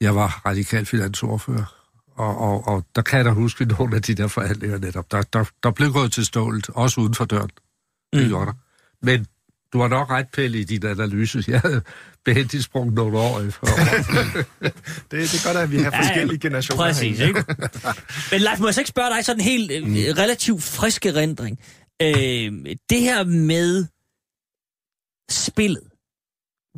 jeg 0.00 0.14
var 0.14 0.40
radikal 0.46 0.86
finansordfører. 0.86 1.74
Og, 2.16 2.38
og, 2.38 2.68
og 2.68 2.84
der 2.96 3.02
kan 3.02 3.16
jeg 3.16 3.24
da 3.24 3.30
huske 3.30 3.64
nogle 3.64 3.96
af 3.96 4.02
de 4.02 4.14
der 4.14 4.26
forhandlinger 4.28 4.78
netop. 4.78 5.10
Der, 5.12 5.22
der, 5.22 5.44
der 5.62 5.70
blev 5.70 5.92
gået 5.92 6.12
til 6.12 6.24
stålet, 6.26 6.68
også 6.68 7.00
uden 7.00 7.14
for 7.14 7.24
døren. 7.24 7.50
Det 8.12 8.22
Mm. 8.22 8.28
gjorde 8.28 8.46
der. 8.46 8.52
Men 9.02 9.26
du 9.72 9.80
har 9.80 9.88
nok 9.88 10.10
ret, 10.10 10.26
Pelle, 10.32 10.58
i 10.58 10.64
din 10.64 10.86
analyse. 10.86 11.44
Jeg 11.48 11.60
havde 11.60 11.82
behendigt 12.24 12.64
sprunget 12.64 12.94
nogle 12.94 13.18
år 13.18 13.40
efter. 13.40 13.66
Det, 15.10 15.10
det 15.10 15.34
er 15.34 15.46
godt, 15.46 15.56
at 15.56 15.70
vi 15.70 15.76
har 15.76 15.90
Ja, 15.90 15.98
forskellige 16.00 16.38
generationer 16.38 16.82
Præcis, 16.82 17.20
ikke? 17.20 17.44
Men 18.30 18.40
Leif, 18.40 18.58
må 18.60 18.66
jeg 18.66 18.74
så 18.74 18.80
ikke 18.80 18.88
spørge 18.88 19.14
dig 19.16 19.24
sådan 19.24 19.40
en 19.40 19.44
helt 19.44 19.70
øh, 19.70 19.84
relativt 20.18 20.62
frisk 20.62 21.06
erindring. 21.06 21.58
Øh, 22.02 22.76
det 22.90 23.00
her 23.00 23.24
med 23.24 23.86
spillet, 25.30 25.82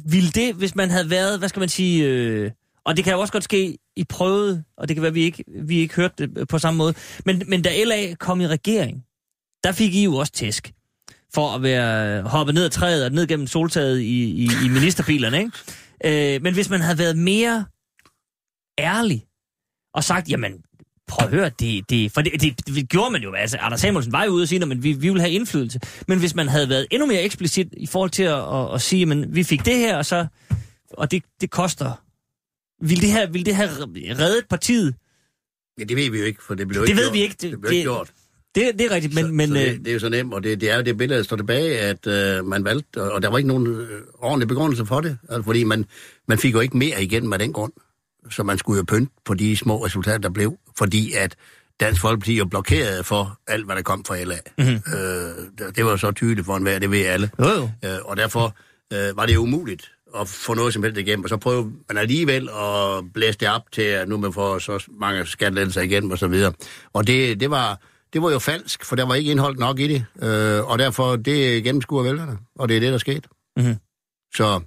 ville 0.07 0.31
det, 0.31 0.55
hvis 0.55 0.75
man 0.75 0.91
havde 0.91 1.11
været, 1.11 1.39
hvad 1.39 1.49
skal 1.49 1.61
man 1.61 1.69
sige, 1.69 2.05
øh, 2.05 2.51
og 2.85 2.97
det 2.97 3.05
kan 3.05 3.13
jo 3.13 3.21
også 3.21 3.33
godt 3.33 3.45
ske, 3.45 3.79
I 3.97 4.05
prøvede, 4.05 4.65
og 4.77 4.89
det 4.89 4.97
kan 4.97 5.03
være, 5.03 5.13
vi 5.13 5.23
ikke, 5.23 5.45
vi 5.63 5.79
ikke 5.79 5.95
hørte 5.95 6.27
det 6.27 6.49
på 6.49 6.59
samme 6.59 6.79
måde, 6.79 6.95
men, 7.27 7.43
men 7.47 7.63
da 7.63 7.85
LA 7.85 8.15
kom 8.15 8.41
i 8.41 8.47
regering, 8.47 9.05
der 9.65 9.73
fik 9.73 9.95
I 9.95 10.05
jo 10.05 10.15
også 10.15 10.33
tæsk 10.33 10.73
for 11.35 11.55
at 11.55 11.63
være 11.63 12.23
hoppet 12.23 12.55
ned 12.55 12.65
ad 12.65 12.71
træet 12.71 13.05
og 13.05 13.13
ned 13.13 13.27
gennem 13.27 13.47
soltaget 13.47 14.01
i, 14.01 14.23
i, 14.25 14.49
i 14.65 14.69
ministerbilerne, 14.69 15.39
ikke? 15.39 16.35
Øh, 16.35 16.43
men 16.43 16.55
hvis 16.55 16.71
man 16.71 16.81
havde 16.81 16.99
været 16.99 17.19
mere 17.19 17.65
ærlig 18.79 19.25
og 19.95 20.05
sagt, 20.05 20.29
jamen, 20.29 20.53
prøv 21.09 21.27
at 21.29 21.35
høre, 21.35 21.51
det, 21.61 21.91
det, 21.91 22.13
for 22.13 22.21
det, 22.23 22.41
det, 22.41 22.67
det 22.67 22.89
gjorde 22.89 23.11
man 23.11 23.23
jo, 23.23 23.33
altså 23.33 23.57
Anders 23.57 23.81
Samuelsen 23.81 24.13
var 24.13 24.25
jo 24.25 24.31
ude 24.31 24.43
og 24.43 24.49
sige, 24.49 24.67
men 24.67 24.83
vi, 24.83 24.93
vi 24.93 25.09
vil 25.11 25.21
have 25.21 25.33
indflydelse. 25.33 25.81
Men 26.09 26.19
hvis 26.19 26.35
man 26.35 26.49
havde 26.49 26.69
været 26.69 26.87
endnu 26.91 27.07
mere 27.07 27.23
eksplicit 27.23 27.69
i 27.77 27.87
forhold 27.87 28.11
til 28.11 28.23
at, 28.23 28.55
at, 28.55 28.75
at 28.75 28.83
sige, 28.83 29.07
men 29.07 29.35
vi 29.35 29.43
fik 29.43 29.65
det 29.65 29.77
her, 29.77 29.97
og 29.97 30.07
så, 30.07 30.27
og 30.91 31.11
det, 31.11 31.23
det 31.41 31.51
koster, 31.51 31.93
vil 32.87 33.01
det 33.01 33.11
her, 33.13 33.27
vil 33.27 33.47
det 33.47 33.55
have 33.57 33.71
reddet 34.19 34.49
partiet? 34.51 34.95
Ja, 35.79 35.85
det 35.85 35.97
ved 35.97 36.11
vi 36.11 36.19
jo 36.19 36.25
ikke, 36.25 36.43
for 36.45 36.55
det 36.55 36.69
blev 36.69 36.83
Det 36.83 36.89
ikke 36.89 36.97
ved 37.01 37.05
gjort. 37.07 37.15
vi 37.15 37.21
ikke. 37.23 37.37
Det, 37.41 37.51
Det- 37.53 37.61
blev 37.61 37.73
ikke 37.73 37.79
det- 37.79 37.97
gjort. 37.97 38.13
Det, 38.55 38.79
det 38.79 38.81
er 38.81 38.91
rigtigt, 38.91 39.15
men, 39.15 39.25
så, 39.25 39.33
men 39.33 39.49
så 39.49 39.55
øh, 39.55 39.61
det, 39.61 39.79
det 39.79 39.89
er 39.89 39.93
jo 39.93 39.99
så 39.99 40.09
nemt, 40.09 40.35
og 40.35 40.43
det, 40.43 40.61
det 40.61 40.71
er 40.71 40.77
jo 40.77 40.83
det 40.83 40.99
billede, 40.99 41.19
der 41.19 41.25
står 41.25 41.37
tilbage, 41.37 41.79
at 41.79 42.07
øh, 42.07 42.47
man 42.47 42.65
valgte, 42.65 43.03
og 43.03 43.23
der 43.23 43.29
var 43.29 43.39
ikke 43.39 43.49
nogen 43.49 43.67
øh, 43.67 44.01
ordentlig 44.19 44.49
begrundelse 44.49 44.87
for 44.87 45.01
det, 45.01 45.19
altså, 45.29 45.43
fordi 45.43 45.65
man, 45.65 45.85
man 46.29 46.39
fik 46.39 46.55
jo 46.55 46.61
ikke 46.61 46.77
mere 46.77 47.03
igen 47.03 47.29
med 47.29 47.39
den 47.39 47.53
grund, 47.53 47.73
så 48.31 48.43
man 48.43 48.59
skulle 48.59 48.79
jo 48.79 48.85
pynte 48.85 49.13
på 49.25 49.35
de 49.35 49.57
små 49.57 49.85
resultater, 49.85 50.19
der 50.19 50.31
blev, 50.31 50.57
fordi 50.79 51.13
at 51.13 51.37
Dansk 51.81 52.01
Folkeparti 52.01 52.39
jo 52.39 52.45
blokerede 52.45 53.05
for 53.05 53.39
alt, 53.47 53.65
hvad 53.65 53.77
der 53.77 53.83
kom 53.83 54.05
fra 54.05 54.23
LA. 54.25 54.37
Mhm. 54.59 54.69
Mm-hmm. 54.69 54.93
Øh, 54.95 55.67
det, 55.67 55.77
det 55.77 55.85
var 55.85 55.97
så 55.97 56.13
tydeligt 56.13 56.47
for 56.47 56.57
enhver, 56.57 56.79
det 56.79 56.91
ved 56.91 57.07
alle. 57.07 57.31
jo, 57.39 57.49
jo. 57.49 57.89
Øh, 57.89 57.99
og 58.05 58.17
derfor 58.17 58.57
øh, 58.93 59.17
var 59.17 59.27
det 59.27 59.37
umuligt 59.37 59.91
at 60.21 60.29
få 60.29 60.55
noget 60.55 60.75
som 60.75 60.83
helst 60.83 60.99
igennem. 60.99 61.25
Og 61.25 61.29
så 61.29 61.37
prøvede 61.37 61.71
man 61.89 61.99
alligevel 61.99 62.49
at 62.49 63.13
blæse 63.15 63.39
det 63.39 63.49
op 63.49 63.63
til, 63.73 63.83
at 63.83 64.09
nu 64.09 64.17
man 64.17 64.33
får 64.33 64.59
så 64.59 64.85
mange 65.01 65.27
skattelettelser 65.27 65.81
igennem 65.81 66.11
og 66.11 66.19
så 66.19 66.29
videre. 66.29 66.53
Og 66.93 67.07
det, 67.07 67.41
det, 67.41 67.51
var, 67.51 67.81
det 68.13 68.23
var 68.23 68.31
jo 68.31 68.39
falsk, 68.39 68.85
for 68.85 68.97
der 68.97 69.05
var 69.05 69.15
ikke 69.15 69.31
indhold 69.31 69.57
nok 69.57 69.81
i 69.81 69.89
det. 69.89 70.07
Øh, 70.23 70.71
og 70.71 70.79
derfor, 70.79 71.17
det 71.17 71.65
gennemskuer 71.65 72.03
vælgerne. 72.03 72.39
Og 72.55 72.69
det 72.69 72.77
er 72.77 72.81
det, 72.81 72.93
der 72.93 72.99
skete. 72.99 73.29
Mhm. 73.57 73.77
Så 74.35 74.61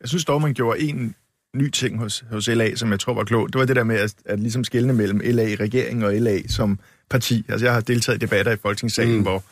Jeg 0.00 0.08
synes 0.08 0.24
dog, 0.24 0.42
man 0.42 0.54
gjorde 0.54 0.80
en 0.80 1.14
ny 1.56 1.70
ting 1.70 1.98
hos, 1.98 2.24
hos 2.30 2.48
LA, 2.48 2.74
som 2.74 2.90
jeg 2.90 3.00
tror 3.00 3.14
var 3.14 3.24
klogt. 3.24 3.52
Det 3.52 3.58
var 3.58 3.64
det 3.64 3.76
der 3.76 3.84
med 3.84 3.96
at, 3.96 4.14
at 4.24 4.40
ligesom 4.40 4.64
skelne 4.64 4.92
mellem 4.92 5.20
LA-regeringen 5.24 6.04
og 6.04 6.14
LA 6.14 6.46
som 6.48 6.78
parti. 7.10 7.44
Altså, 7.48 7.66
jeg 7.66 7.74
har 7.74 7.80
deltaget 7.80 8.22
i 8.22 8.26
debatter 8.26 8.52
i 8.52 8.56
Folketingssalen, 8.56 9.16
mm. 9.16 9.22
Hvor 9.22 9.42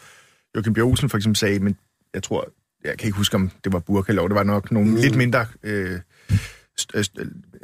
Joachim 0.54 0.74
B. 0.74 0.78
Olsen 0.78 1.08
for 1.08 1.16
eksempel 1.16 1.36
sagde, 1.36 1.60
men 1.60 1.76
jeg 2.14 2.22
tror, 2.22 2.48
jeg 2.84 2.98
kan 2.98 3.06
ikke 3.06 3.16
huske, 3.16 3.34
om 3.34 3.50
det 3.64 3.72
var 3.72 3.78
burkalov, 3.78 4.28
det 4.28 4.34
var 4.34 4.42
nok 4.42 4.72
nogle 4.72 4.90
mm. 4.90 4.96
lidt 4.96 5.16
mindre 5.16 5.46
øh, 5.62 6.00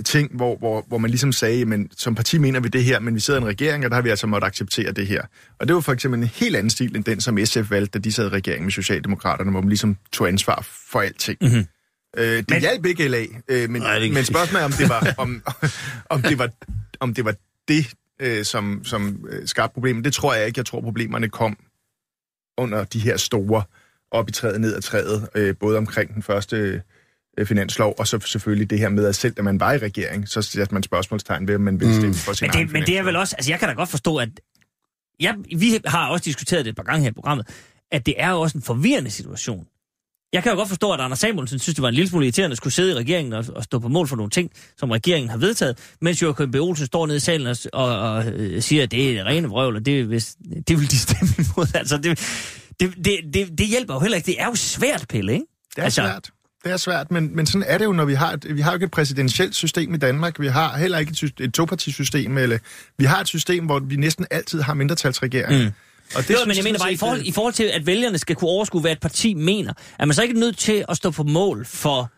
ting, 0.05 0.37
hvor, 0.37 0.57
hvor, 0.57 0.85
hvor 0.89 0.99
man 0.99 1.11
ligesom 1.11 1.33
sagde, 1.33 1.65
men 1.65 1.89
som 1.97 2.15
parti 2.15 2.39
mener 2.39 2.61
vi 2.61 2.69
det 2.69 2.85
her, 2.85 3.01
men 3.01 3.15
vi 3.15 3.21
sidder 3.21 3.41
i 3.41 3.43
en 3.43 3.49
regering, 3.49 3.85
og 3.85 3.91
der 3.91 3.95
har 3.95 4.03
vi 4.03 4.09
altså 4.11 4.27
måttet 4.27 4.47
acceptere 4.47 4.93
det 4.93 5.07
her. 5.07 5.23
Og 5.59 5.69
det 5.69 5.75
var 5.75 5.81
for 5.81 5.93
eksempel 5.93 6.21
en 6.21 6.27
helt 6.27 6.57
anden 6.57 6.71
stil, 6.71 6.97
end 6.97 7.05
den, 7.05 7.21
som 7.21 7.39
SF 7.45 7.71
valgte, 7.71 7.99
da 7.99 8.03
de 8.03 8.13
sad 8.13 8.27
i 8.27 8.29
regering 8.29 8.65
med 8.65 8.73
Socialdemokraterne, 8.73 9.51
hvor 9.51 9.61
man 9.61 9.69
ligesom 9.69 9.97
tog 10.13 10.29
ansvar 10.29 10.67
for 10.91 11.01
alting. 11.01 11.39
Mm-hmm. 11.41 11.65
Øh, 12.17 12.25
det 12.25 12.51
Men- 12.51 12.61
hjalp 12.61 12.87
ikke 12.87 13.09
LA, 13.09 13.25
øh, 13.49 13.71
men, 13.71 13.83
Nej, 13.83 13.99
det- 13.99 14.13
men 14.13 14.25
spørgsmålet 14.25 14.61
er, 14.63 14.65
om 14.67 14.73
det 14.73 14.89
var, 14.89 15.15
om, 15.19 15.43
om 16.11 16.23
det 16.23 16.39
var, 16.39 16.51
om 17.01 17.15
det, 17.15 17.25
var 17.25 17.35
det 17.69 17.87
øh, 18.21 18.45
som, 18.45 18.85
som 18.85 19.27
øh, 19.31 19.49
skabte 19.49 19.75
problemet. 19.75 20.05
Det 20.05 20.13
tror 20.15 20.35
jeg 20.35 20.47
ikke. 20.47 20.59
Jeg 20.59 20.67
tror, 20.67 20.81
problemerne 20.81 21.29
kom 21.29 21.57
under 22.59 22.85
de 22.85 22.99
her 22.99 23.17
store 23.17 23.63
op 24.11 24.29
i 24.29 24.33
træet, 24.33 24.61
ned 24.61 24.75
ad 24.75 24.83
træet, 24.83 25.29
øh, 25.35 25.55
både 25.61 25.79
omkring 25.79 26.15
den 26.15 26.23
første 26.23 26.83
finanslov, 27.45 27.95
og 27.99 28.07
så 28.07 28.21
selvfølgelig 28.21 28.71
det 28.71 28.79
her 28.79 28.89
med, 28.89 29.07
at 29.07 29.17
selv 29.17 29.35
da 29.35 29.43
man 29.43 29.61
var 29.61 29.73
i 29.73 29.79
regering, 29.79 30.29
så 30.29 30.43
satte 30.43 30.75
man 30.75 30.83
spørgsmålstegn 30.83 31.49
ved, 31.49 31.55
om 31.55 31.61
man 31.61 31.81
ville 31.81 31.95
stemme 31.95 32.15
for 32.15 32.33
sin 32.33 32.51
Men 32.55 32.67
det, 32.67 32.73
men 32.73 32.83
det 32.87 32.99
er 32.99 33.03
vel 33.03 33.17
også, 33.17 33.37
altså 33.37 33.51
jeg 33.53 33.59
kan 33.59 33.69
da 33.69 33.75
godt 33.75 33.89
forstå, 33.89 34.17
at 34.17 34.29
ja, 35.21 35.35
vi 35.57 35.81
har 35.87 36.09
også 36.09 36.25
diskuteret 36.25 36.65
det 36.65 36.71
et 36.71 36.77
par 36.77 36.83
gange 36.83 37.03
her 37.03 37.11
i 37.11 37.15
programmet, 37.15 37.47
at 37.91 38.07
det 38.07 38.15
er 38.19 38.31
jo 38.31 38.41
også 38.41 38.59
en 38.59 38.63
forvirrende 38.63 39.11
situation. 39.11 39.67
Jeg 40.33 40.43
kan 40.43 40.53
jo 40.53 40.59
godt 40.59 40.69
forstå, 40.69 40.93
at 40.93 41.01
Anders 41.01 41.19
Samuelsen 41.19 41.59
synes, 41.59 41.75
det 41.75 41.83
var 41.83 41.89
en 41.89 41.95
lille 41.95 42.09
smule 42.09 42.27
irriterende 42.27 42.55
at 42.55 42.57
skulle 42.57 42.73
sidde 42.73 42.93
i 42.93 42.95
regeringen 42.95 43.33
og, 43.33 43.45
og 43.55 43.65
stå 43.65 43.79
på 43.79 43.89
mål 43.89 44.09
for 44.09 44.17
nogle 44.17 44.31
ting, 44.31 44.51
som 44.77 44.91
regeringen 44.91 45.31
har 45.31 45.37
vedtaget, 45.37 45.95
mens 46.01 46.23
Joachim 46.23 46.51
B. 46.51 46.55
Olsen 46.55 46.87
står 46.87 47.07
nede 47.07 47.17
i 47.17 47.21
salen 47.21 47.47
og, 47.47 47.57
og, 47.73 47.99
og 47.99 48.27
øh, 48.27 48.63
siger, 48.63 48.83
at 48.83 48.91
det 48.91 49.19
er 49.19 49.25
rene 49.25 49.49
vrøvl, 49.49 49.77
og 49.77 49.87
det, 49.87 50.05
hvis, 50.05 50.37
det 50.69 50.79
vil 50.79 50.91
de 50.91 50.99
stemme 51.09 51.35
imod. 51.39 51.67
Altså, 51.75 51.97
det, 51.97 52.19
det, 52.81 53.05
det, 53.05 53.35
det, 53.35 53.59
det 53.59 53.67
hjælper 53.67 53.95
jo 53.95 54.01
heller 54.01 54.17
ikke. 54.17 54.27
Det 54.27 54.41
er 54.41 54.47
jo 54.47 54.55
svært, 54.55 55.07
Pelle, 55.09 55.33
ikke? 55.33 55.45
Det 55.71 55.79
er 55.79 55.85
altså, 55.85 56.03
svært. 56.03 56.31
Det 56.65 56.73
er 56.73 56.77
svært, 56.77 57.11
men, 57.11 57.37
men 57.37 57.47
sådan 57.47 57.65
er 57.67 57.79
det 57.79 57.85
jo, 57.85 57.93
når 57.93 58.05
vi 58.05 58.15
har 58.15 58.33
et, 58.33 58.57
vi 58.57 58.61
har 58.61 58.71
jo 58.71 58.75
ikke 58.75 58.85
et 58.85 58.91
præsidentielt 58.91 59.55
system 59.55 59.95
i 59.95 59.97
Danmark. 59.97 60.41
Vi 60.41 60.47
har 60.47 60.77
heller 60.77 60.99
ikke 60.99 61.11
et, 61.23 61.41
et 61.41 61.55
topartisystem, 61.55 62.39
eller 62.39 62.59
vi 62.99 63.05
har 63.05 63.21
et 63.21 63.29
system, 63.29 63.67
hvor 63.67 63.79
vi 63.79 63.97
næsten 63.97 64.27
altid 64.31 64.61
har 64.61 64.75
mindretalsregering. 64.75 65.65
Mm. 65.65 65.71
Og 66.15 66.29
Det 66.29 66.31
jo, 66.31 66.37
men 66.47 66.57
jeg 66.57 66.65
mener 66.65 66.79
bare, 66.79 66.93
i 66.93 66.97
forhold, 66.97 67.21
øh, 67.21 67.27
i 67.27 67.33
forhold 67.33 67.55
til, 67.55 67.65
at 67.65 67.87
vælgerne 67.87 68.19
skal 68.19 68.37
kunne 68.37 68.51
overskue, 68.51 68.81
hvad 68.81 68.93
et 68.93 69.01
parti 69.01 69.35
mener, 69.35 69.73
er 69.99 70.07
man 70.07 70.15
så 70.15 70.23
ikke 70.23 70.41
nødt 70.41 70.59
til 70.59 70.85
at 70.89 70.97
stå 70.97 71.11
på 71.11 71.23
mål 71.23 71.67
for 71.67 72.11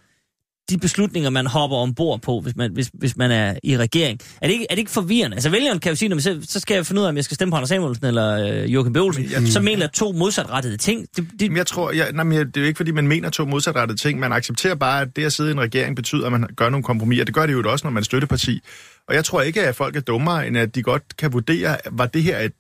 de 0.71 0.79
beslutninger, 0.79 1.31
man 1.31 1.47
hopper 1.47 1.77
ombord 1.77 2.21
på, 2.21 2.41
hvis 2.41 2.57
man, 2.57 2.73
hvis, 2.73 2.91
hvis 2.95 3.17
man 3.17 3.31
er 3.31 3.55
i 3.63 3.77
regering. 3.79 4.21
Er 4.43 4.47
det, 4.47 4.53
ikke, 4.55 4.67
er 4.71 4.75
det 4.75 4.79
ikke 4.79 4.91
forvirrende? 4.91 5.35
Altså 5.35 5.51
vælgeren 5.51 5.79
kan 5.79 5.91
jo 5.91 5.97
sige, 5.97 6.21
så, 6.21 6.41
så 6.49 6.61
skal 6.61 6.75
jeg 6.75 6.87
finde 6.87 7.01
ud 7.01 7.05
af, 7.07 7.09
om 7.11 7.17
jeg 7.17 7.25
skal 7.25 7.35
stemme 7.35 7.53
på 7.53 7.57
Anders 7.57 7.69
Samuelsen 7.69 8.07
eller 8.07 8.63
øh, 8.63 8.75
Joachim 8.75 8.93
B. 8.93 8.97
Olsen, 8.97 9.25
Jeg- 9.31 9.49
som 9.49 9.65
mener 9.65 9.87
to 9.87 10.13
modsatrettede 10.13 10.77
ting. 10.77 11.07
Det, 11.17 11.27
det, 11.33 11.43
Jamen, 11.43 11.57
jeg 11.57 11.67
tror, 11.67 11.93
jeg, 11.93 12.13
nej, 12.13 12.25
men 12.25 12.39
det 12.39 12.57
er 12.57 12.61
jo 12.61 12.67
ikke, 12.67 12.77
fordi 12.77 12.91
man 12.91 13.09
mener 13.09 13.31
to 13.31 13.45
modsatrettede 13.45 13.99
ting. 13.99 14.19
Man 14.21 14.33
accepterer 14.33 14.75
bare, 14.75 15.01
at 15.03 15.17
det 15.17 15.25
at 15.25 15.33
sidde 15.33 15.51
i 15.51 15.53
en 15.53 15.61
regering 15.61 15.97
betyder, 15.97 16.27
at 16.27 16.33
man 16.33 16.47
gør 16.57 16.69
nogle 16.71 16.85
kompromiser. 16.85 17.25
Det 17.25 17.35
gør 17.35 17.47
det 17.47 17.53
jo 17.53 17.71
også, 17.71 17.87
når 17.87 17.91
man 17.91 18.01
er 18.01 18.05
støtteparti. 18.05 18.61
Og 19.09 19.15
jeg 19.15 19.25
tror 19.25 19.43
ikke, 19.43 19.63
at 19.63 19.77
folk 19.77 19.97
er 19.97 20.01
dummere, 20.01 20.47
end 20.47 20.59
at 20.59 20.75
de 20.75 20.83
godt 20.83 21.17
kan 21.19 21.33
vurdere, 21.33 21.77
var 21.91 22.07
det 22.07 22.23
her 22.23 22.39
et, 22.39 22.53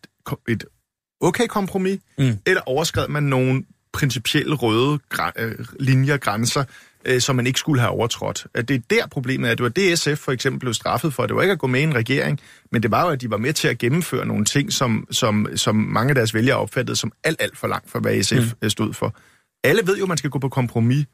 et 0.49 0.65
okay 1.21 1.47
kompromis, 1.47 1.99
Mm. 2.19 2.25
mm. 2.25 2.39
eller 2.47 2.61
overskred 2.67 3.09
man 3.09 3.23
nogle 3.23 3.63
principielle 3.93 4.55
røde 4.55 4.99
gra- 5.15 5.33
øh, 5.43 5.55
linjer, 5.81 6.17
grænser, 6.17 6.65
øh, 7.05 7.21
som 7.21 7.37
man 7.37 7.47
ikke 7.47 7.59
skulle 7.59 7.81
have 7.81 7.91
overtrådt. 7.91 8.47
At 8.55 8.69
det 8.69 8.75
er 8.75 8.81
der 8.91 9.07
problemet 9.07 9.51
er. 9.51 9.55
Det 9.55 9.63
var 9.63 9.69
det, 9.69 9.99
SF 9.99 10.19
for 10.19 10.33
eksempel 10.33 10.61
blev 10.61 10.75
straffet 10.75 11.15
for. 11.15 11.27
Det 11.27 11.37
var 11.37 11.43
ikke 11.43 11.53
at 11.53 11.59
gå 11.59 11.67
med 11.67 11.81
i 11.81 11.83
en 11.83 11.95
regering, 11.95 12.41
men 12.73 12.83
det 12.83 12.91
var 12.91 13.05
jo, 13.05 13.09
at 13.09 13.21
de 13.21 13.31
var 13.31 13.37
med 13.37 13.53
til 13.53 13.69
at 13.69 13.79
gennemføre 13.79 14.27
nogle 14.27 14.45
ting, 14.45 14.73
som, 14.73 15.07
som, 15.11 15.47
som 15.57 15.77
mange 15.77 16.09
af 16.11 16.15
deres 16.15 16.35
vælgere 16.35 16.57
opfattede 16.57 16.97
som 16.97 17.13
alt, 17.25 17.43
alt 17.43 17.59
for 17.59 17.67
langt 17.67 17.91
for, 17.91 17.99
hvad 18.01 18.23
SF 18.23 18.55
mm. 18.63 18.71
stod 18.71 18.95
for. 18.95 19.15
Alle 19.65 19.83
ved 19.85 19.97
jo, 19.97 20.03
at 20.05 20.09
man 20.09 20.19
skal 20.19 20.31
gå 20.31 20.39
på 20.39 20.49
kompromis. 20.49 21.07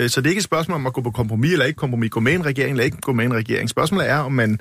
Øh, 0.00 0.10
Så 0.10 0.20
det 0.20 0.26
er 0.26 0.30
ikke 0.30 0.38
et 0.38 0.44
spørgsmål 0.44 0.74
om 0.74 0.86
at 0.86 0.92
gå 0.92 1.00
på 1.00 1.10
kompromis 1.10 1.52
eller 1.52 1.66
ikke 1.66 1.76
kompromis, 1.76 2.10
gå 2.10 2.20
med 2.20 2.32
i 2.32 2.34
en 2.34 2.46
regering 2.46 2.70
eller 2.70 2.84
ikke 2.84 3.00
gå 3.00 3.12
med 3.12 3.24
i 3.24 3.26
en 3.26 3.34
regering. 3.34 3.68
Spørgsmålet 3.70 4.08
er, 4.08 4.18
om 4.18 4.32
man, 4.32 4.60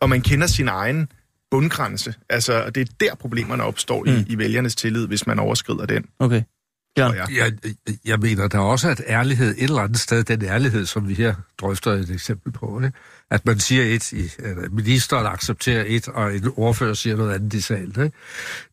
om 0.00 0.10
man 0.10 0.20
kender 0.20 0.46
sin 0.46 0.68
egen 0.68 1.08
bundgrænse. 1.50 2.14
Altså, 2.30 2.70
det 2.74 2.80
er 2.80 2.92
der 3.00 3.14
problemerne 3.14 3.62
opstår 3.62 4.04
mm. 4.04 4.10
i, 4.10 4.24
i 4.28 4.38
vælgernes 4.38 4.76
tillid, 4.76 5.06
hvis 5.06 5.26
man 5.26 5.38
overskrider 5.38 5.86
den. 5.86 6.04
okay. 6.18 6.42
Jørgen. 6.98 7.16
jeg. 7.16 7.52
Jeg, 7.66 7.74
jeg 8.04 8.18
mener, 8.18 8.48
der 8.48 8.58
også 8.58 8.88
at 8.88 9.02
ærlighed 9.06 9.54
et 9.58 9.62
eller 9.62 9.82
andet 9.82 10.00
sted, 10.00 10.24
den 10.24 10.44
ærlighed, 10.44 10.86
som 10.86 11.08
vi 11.08 11.14
her 11.14 11.34
drøfter 11.58 11.90
et 11.90 12.10
eksempel 12.10 12.52
på, 12.52 12.80
ikke? 12.80 12.98
at 13.30 13.46
man 13.46 13.58
siger 13.58 13.84
et, 13.84 14.12
i, 14.12 14.30
eller 14.38 14.68
ministeren 14.70 15.26
accepterer 15.26 15.84
et, 15.86 16.08
og 16.08 16.36
en 16.36 16.52
ordfører 16.56 16.94
siger 16.94 17.16
noget 17.16 17.34
andet 17.34 17.54
i 17.54 17.60
salen. 17.60 18.04
Ikke? 18.04 18.12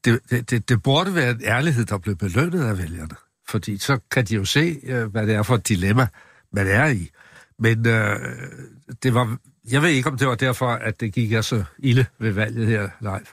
Det, 0.05 0.19
det, 0.29 0.49
det, 0.49 0.69
det 0.69 0.83
burde 0.83 1.15
være 1.15 1.31
en 1.31 1.41
ærlighed, 1.43 1.85
der 1.85 1.97
blev 1.97 2.15
belønnet 2.15 2.63
af 2.63 2.77
vælgerne, 2.77 3.15
fordi 3.49 3.77
så 3.77 3.99
kan 4.11 4.25
de 4.25 4.35
jo 4.35 4.45
se, 4.45 4.79
øh, 4.83 5.05
hvad 5.05 5.27
det 5.27 5.35
er 5.35 5.43
for 5.43 5.55
et 5.55 5.67
dilemma, 5.67 6.07
man 6.53 6.67
er 6.67 6.87
i. 6.87 7.09
Men 7.59 7.87
øh, 7.87 8.19
det 9.03 9.13
var, 9.13 9.37
jeg 9.71 9.81
ved 9.81 9.89
ikke, 9.89 10.09
om 10.09 10.17
det 10.17 10.27
var 10.27 10.35
derfor, 10.35 10.67
at 10.67 10.99
det 10.99 11.13
gik 11.13 11.31
jeg 11.31 11.43
så 11.43 11.63
ilde 11.79 12.05
ved 12.19 12.31
valget 12.31 12.67
her 12.67 12.89
live. 12.99 13.25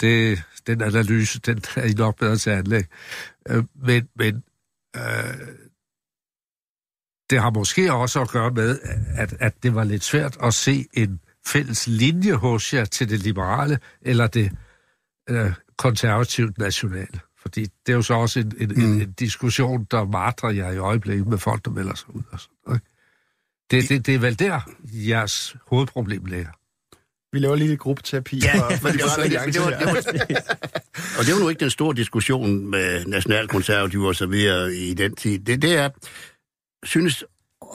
Det, 0.00 0.42
den 0.66 0.82
analyse, 0.82 1.40
den 1.40 1.62
er 1.76 1.84
I 1.84 1.92
nok 1.92 2.18
bedre 2.18 2.36
til 2.36 2.50
at 2.50 2.58
anlægge. 2.58 2.88
Øh, 3.50 3.64
men 3.74 4.08
men 4.16 4.44
øh, 4.96 5.48
det 7.30 7.40
har 7.40 7.50
måske 7.50 7.92
også 7.92 8.20
at 8.20 8.28
gøre 8.28 8.50
med, 8.50 8.78
at, 9.16 9.34
at 9.40 9.62
det 9.62 9.74
var 9.74 9.84
lidt 9.84 10.04
svært 10.04 10.36
at 10.42 10.54
se 10.54 10.86
en 10.92 11.20
fælles 11.46 11.86
linje 11.86 12.32
hos 12.32 12.74
jer 12.74 12.84
til 12.84 13.10
det 13.10 13.20
liberale 13.20 13.78
eller 14.02 14.26
det 14.26 14.52
øh, 15.30 15.52
konservativt 15.76 16.58
nationale. 16.58 17.20
Fordi 17.42 17.62
det 17.86 17.92
er 17.92 17.96
jo 17.96 18.02
så 18.02 18.14
også 18.14 18.40
en, 18.40 18.52
en, 18.58 18.68
mm. 18.68 18.82
en, 18.82 19.00
en 19.00 19.12
diskussion, 19.12 19.86
der 19.90 20.04
martrer 20.04 20.50
jer 20.50 20.70
i 20.70 20.78
øjeblikket 20.78 21.26
med 21.26 21.38
folk, 21.38 21.64
der 21.64 21.70
melder 21.70 21.94
sig 21.94 22.14
ud. 22.14 22.22
Og 22.30 22.40
sådan, 22.40 22.74
ikke? 22.74 22.86
det, 23.70 23.88
det, 23.88 24.06
det 24.06 24.14
er 24.14 24.18
vel 24.18 24.38
der, 24.38 24.60
jeres 24.92 25.56
hovedproblem 25.66 26.24
ligger. 26.24 26.50
Vi 27.32 27.38
laver 27.38 27.56
lige 27.56 27.68
lidt 27.68 27.80
gruppeterapi. 27.80 28.40
Ja, 28.44 28.58
for, 28.58 28.76
for 28.76 28.88
det 28.96 29.00
var, 29.02 29.22
det, 29.22 29.54
det, 29.54 29.62
var, 29.62 29.70
det 29.70 29.86
var, 29.86 30.73
og 31.18 31.24
det 31.24 31.34
var 31.34 31.40
nu 31.40 31.48
ikke 31.48 31.60
den 31.60 31.70
store 31.70 31.94
diskussion 31.94 32.70
med 32.70 33.04
nationalkonservative 33.04 34.08
og 34.08 34.14
så 34.14 34.26
videre 34.26 34.74
i 34.74 34.94
den 34.94 35.16
tid. 35.16 35.38
Det, 35.38 35.62
det 35.62 35.76
er, 35.76 35.88
synes 36.84 37.24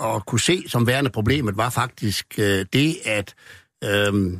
at 0.03 0.25
kunne 0.25 0.39
se 0.39 0.63
som 0.67 0.88
værende 0.88 1.10
problemet, 1.10 1.58
var 1.58 1.69
faktisk 1.69 2.25
øh, 2.39 2.65
det, 2.73 2.97
at 3.05 3.36
øh, 3.84 4.39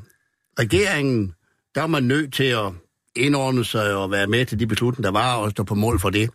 regeringen, 0.60 1.34
der 1.76 1.82
var 1.82 1.88
man 1.88 2.04
nødt 2.04 2.34
til 2.34 2.44
at 2.44 2.72
indordne 3.15 3.65
sig 3.65 3.96
og 3.96 4.12
være 4.12 4.28
med 4.28 4.46
til 4.46 4.60
de 4.60 4.68
beslutninger, 4.68 5.12
der 5.12 5.20
var, 5.20 5.36
og 5.36 5.52
stå 5.52 5.63
på 5.63 5.76
mål 5.76 6.00
for 6.00 6.10
det. 6.10 6.30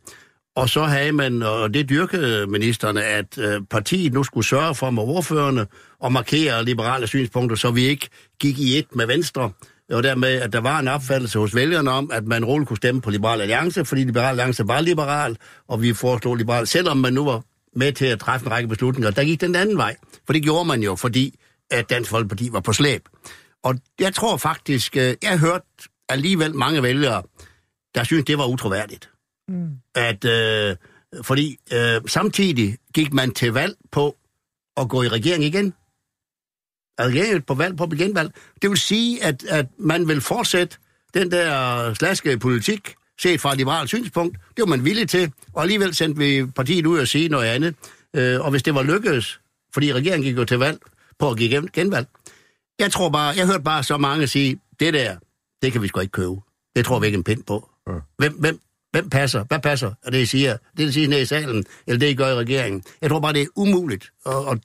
Og 0.56 0.68
så 0.68 0.82
havde 0.82 1.12
man, 1.12 1.42
og 1.42 1.74
det 1.74 1.88
dyrkede 1.88 2.46
ministerne, 2.46 3.04
at 3.04 3.38
øh, 3.38 3.62
partiet 3.70 4.12
nu 4.12 4.22
skulle 4.22 4.46
sørge 4.46 4.74
for 4.74 4.90
med 4.90 5.02
ordførende 5.02 5.66
og 6.00 6.12
markere 6.12 6.64
liberale 6.64 7.06
synspunkter, 7.06 7.56
så 7.56 7.70
vi 7.70 7.84
ikke 7.84 8.08
gik 8.40 8.58
i 8.58 8.78
et 8.78 8.94
med 8.94 9.06
Venstre. 9.06 9.50
Og 9.94 10.02
dermed, 10.02 10.28
at 10.28 10.52
der 10.52 10.60
var 10.60 10.78
en 10.78 10.88
opfattelse 10.88 11.38
hos 11.38 11.54
vælgerne 11.54 11.90
om, 11.90 12.10
at 12.12 12.26
man 12.26 12.44
roligt 12.44 12.68
kunne 12.68 12.76
stemme 12.76 13.00
på 13.00 13.10
Liberal 13.10 13.40
Alliance, 13.40 13.84
fordi 13.84 14.04
Liberal 14.04 14.28
Alliance 14.28 14.68
var 14.68 14.80
liberal, 14.80 15.36
og 15.68 15.82
vi 15.82 15.94
foreslog 15.94 16.36
liberal, 16.36 16.66
selvom 16.66 16.96
man 16.96 17.12
nu 17.12 17.24
var 17.24 17.42
med 17.76 17.92
til 17.92 18.06
at 18.06 18.20
træffe 18.20 18.46
en 18.46 18.52
række 18.52 18.68
beslutninger. 18.68 19.10
Der 19.10 19.24
gik 19.24 19.40
den 19.40 19.54
anden 19.54 19.76
vej, 19.76 19.96
for 20.26 20.32
det 20.32 20.42
gjorde 20.42 20.64
man 20.64 20.82
jo, 20.82 20.96
fordi 20.96 21.38
at 21.70 21.90
Dansk 21.90 22.10
Folkeparti 22.10 22.48
var 22.52 22.60
på 22.60 22.72
slæb. 22.72 23.08
Og 23.62 23.74
jeg 24.00 24.14
tror 24.14 24.36
faktisk, 24.36 24.96
øh, 24.96 25.14
jeg 25.22 25.30
har 25.30 25.36
hørt 25.36 25.62
alligevel 26.08 26.54
mange 26.54 26.82
vælgere, 26.82 27.22
der 27.94 28.04
synes, 28.04 28.24
det 28.24 28.38
var 28.38 28.46
utroværdigt. 28.46 29.10
Mm. 29.48 29.68
At, 29.94 30.24
øh, 30.24 30.76
fordi 31.22 31.56
øh, 31.72 32.00
samtidig 32.06 32.76
gik 32.94 33.12
man 33.12 33.34
til 33.34 33.52
valg 33.52 33.74
på 33.92 34.16
at 34.76 34.88
gå 34.88 35.02
i 35.02 35.08
regering 35.08 35.44
igen. 35.44 35.74
Regeringen 37.00 37.42
på 37.42 37.54
valg 37.54 37.76
på 37.76 37.86
genvalg. 37.86 38.30
Det 38.62 38.70
vil 38.70 38.78
sige, 38.78 39.24
at, 39.24 39.44
at 39.48 39.66
man 39.78 40.08
vil 40.08 40.20
fortsætte 40.20 40.76
den 41.14 41.30
der 41.30 41.94
slaske 41.94 42.38
politik, 42.38 42.94
set 43.20 43.40
fra 43.40 43.52
et 43.52 43.58
liberalt 43.58 43.88
synspunkt. 43.88 44.36
Det 44.56 44.62
var 44.62 44.66
man 44.66 44.84
villig 44.84 45.08
til, 45.08 45.32
og 45.52 45.62
alligevel 45.62 45.94
sendte 45.94 46.18
vi 46.18 46.46
partiet 46.46 46.86
ud 46.86 46.98
og 46.98 47.08
sige 47.08 47.28
noget 47.28 47.46
andet. 47.46 47.74
Øh, 48.16 48.40
og 48.40 48.50
hvis 48.50 48.62
det 48.62 48.74
var 48.74 48.82
lykkedes, 48.82 49.40
fordi 49.74 49.92
regeringen 49.92 50.22
gik 50.22 50.36
jo 50.36 50.44
til 50.44 50.58
valg 50.58 50.78
på 51.18 51.30
at 51.30 51.36
give 51.38 51.56
gen- 51.56 51.68
genvalg. 51.72 52.06
Jeg 52.78 52.92
tror 52.92 53.08
bare, 53.10 53.34
jeg 53.36 53.46
hørte 53.46 53.62
bare 53.62 53.82
så 53.82 53.96
mange 53.96 54.26
sige, 54.26 54.60
det 54.80 54.94
der, 54.94 55.16
det 55.62 55.72
kan 55.72 55.82
vi 55.82 55.88
sgu 55.88 56.00
ikke 56.00 56.12
købe. 56.12 56.34
Det 56.76 56.84
tror 56.84 56.98
vi 57.00 57.06
ikke 57.06 57.16
en 57.16 57.24
pind 57.24 57.42
på. 57.44 57.70
Ja. 57.88 57.92
Hvem, 58.18 58.32
hvem, 58.32 58.60
hvem 58.92 59.10
passer? 59.10 59.44
Hvad 59.44 59.58
passer? 59.58 59.92
Er 60.02 60.10
det, 60.10 60.18
I 60.18 60.26
siger? 60.26 60.56
Det, 60.76 60.88
I 60.88 60.92
siger 60.92 61.08
nede 61.08 61.22
i 61.22 61.24
salen, 61.24 61.64
eller 61.86 61.98
det, 61.98 62.10
I 62.10 62.14
gør 62.14 62.28
i 62.28 62.34
regeringen? 62.34 62.82
Jeg 63.02 63.10
tror 63.10 63.20
bare, 63.20 63.32
det 63.32 63.42
er 63.42 63.46
umuligt. 63.56 64.10
Og, 64.24 64.44
og, 64.44 64.60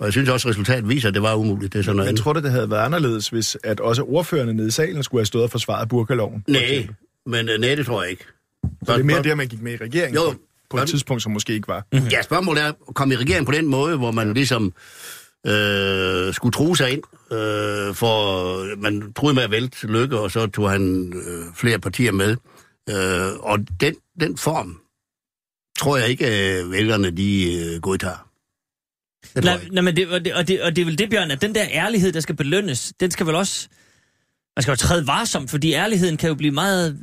og 0.00 0.04
jeg 0.04 0.12
synes 0.12 0.28
også, 0.28 0.48
at 0.48 0.50
resultatet 0.50 0.88
viser, 0.88 1.08
at 1.08 1.14
det 1.14 1.22
var 1.22 1.34
umuligt. 1.34 1.72
Det 1.72 1.78
er 1.78 1.82
sådan 1.82 1.96
noget 1.96 2.08
andet. 2.08 2.22
tror, 2.22 2.32
det 2.32 2.50
havde 2.50 2.70
været 2.70 2.84
anderledes, 2.84 3.28
hvis 3.28 3.56
at 3.64 3.80
også 3.80 4.02
ordførerne 4.02 4.52
nede 4.52 4.68
i 4.68 4.70
salen 4.70 5.02
skulle 5.02 5.20
have 5.20 5.26
stået 5.26 5.44
og 5.44 5.50
forsvaret 5.50 5.88
burkaloven. 5.88 6.44
Nej, 6.48 6.88
men 7.26 7.48
øh, 7.48 7.60
nej, 7.60 7.74
det 7.74 7.86
tror 7.86 8.02
jeg 8.02 8.10
ikke. 8.10 8.24
Så 8.86 8.92
det 8.92 9.00
er 9.00 9.04
mere 9.04 9.22
det, 9.22 9.36
man 9.36 9.48
gik 9.48 9.62
med 9.62 9.72
i 9.72 9.76
regeringen 9.76 10.14
Jo. 10.14 10.30
på, 10.30 10.38
på 10.70 10.78
et 10.78 10.88
tidspunkt, 10.88 11.22
som 11.22 11.32
måske 11.32 11.52
ikke 11.52 11.68
var. 11.68 11.86
Ja, 11.92 12.22
spørgsmålet 12.22 12.62
er 12.62 12.68
at 12.68 12.94
komme 12.94 13.14
i 13.14 13.16
regering 13.16 13.46
på 13.46 13.52
den 13.52 13.66
måde, 13.66 13.96
hvor 13.96 14.10
man 14.10 14.34
ligesom 14.34 14.72
øh, 15.46 16.34
skulle 16.34 16.52
true 16.52 16.76
sig 16.76 16.90
ind, 16.90 17.02
øh, 17.32 17.94
for 17.94 18.76
man 18.76 19.12
troede 19.12 19.34
med 19.34 19.42
at 19.42 19.50
vælte 19.50 19.86
lykke, 19.86 20.18
og 20.18 20.30
så 20.30 20.46
tog 20.46 20.70
han 20.70 21.12
øh, 21.26 21.44
flere 21.54 21.78
partier 21.78 22.12
med. 22.12 22.36
Øh, 22.90 23.32
og 23.40 23.58
den, 23.80 23.94
den 24.20 24.36
form 24.36 24.80
tror 25.78 25.96
jeg 25.96 26.08
ikke, 26.08 26.26
at 26.26 26.70
vælgerne 26.70 27.10
de 27.10 27.54
øh, 27.54 27.80
godtager. 27.80 28.23
Det 29.36 29.44
Nej, 29.44 29.60
nej, 29.72 29.82
men 29.82 29.96
det, 29.96 30.08
og, 30.08 30.24
det, 30.24 30.34
og, 30.34 30.48
det, 30.48 30.62
og 30.62 30.76
det 30.76 30.82
er 30.82 30.86
vel 30.86 30.98
det, 30.98 31.10
Bjørn, 31.10 31.30
at 31.30 31.42
den 31.42 31.54
der 31.54 31.64
ærlighed, 31.70 32.12
der 32.12 32.20
skal 32.20 32.36
belønnes, 32.36 32.92
den 33.00 33.10
skal 33.10 33.26
vel 33.26 33.34
også... 33.34 33.68
Man 34.56 34.62
skal 34.62 34.72
jo 34.72 34.76
træde 34.76 35.06
varsomt, 35.06 35.50
fordi 35.50 35.72
ærligheden 35.72 36.16
kan 36.16 36.28
jo 36.28 36.34
blive 36.34 36.52
meget 36.52 36.98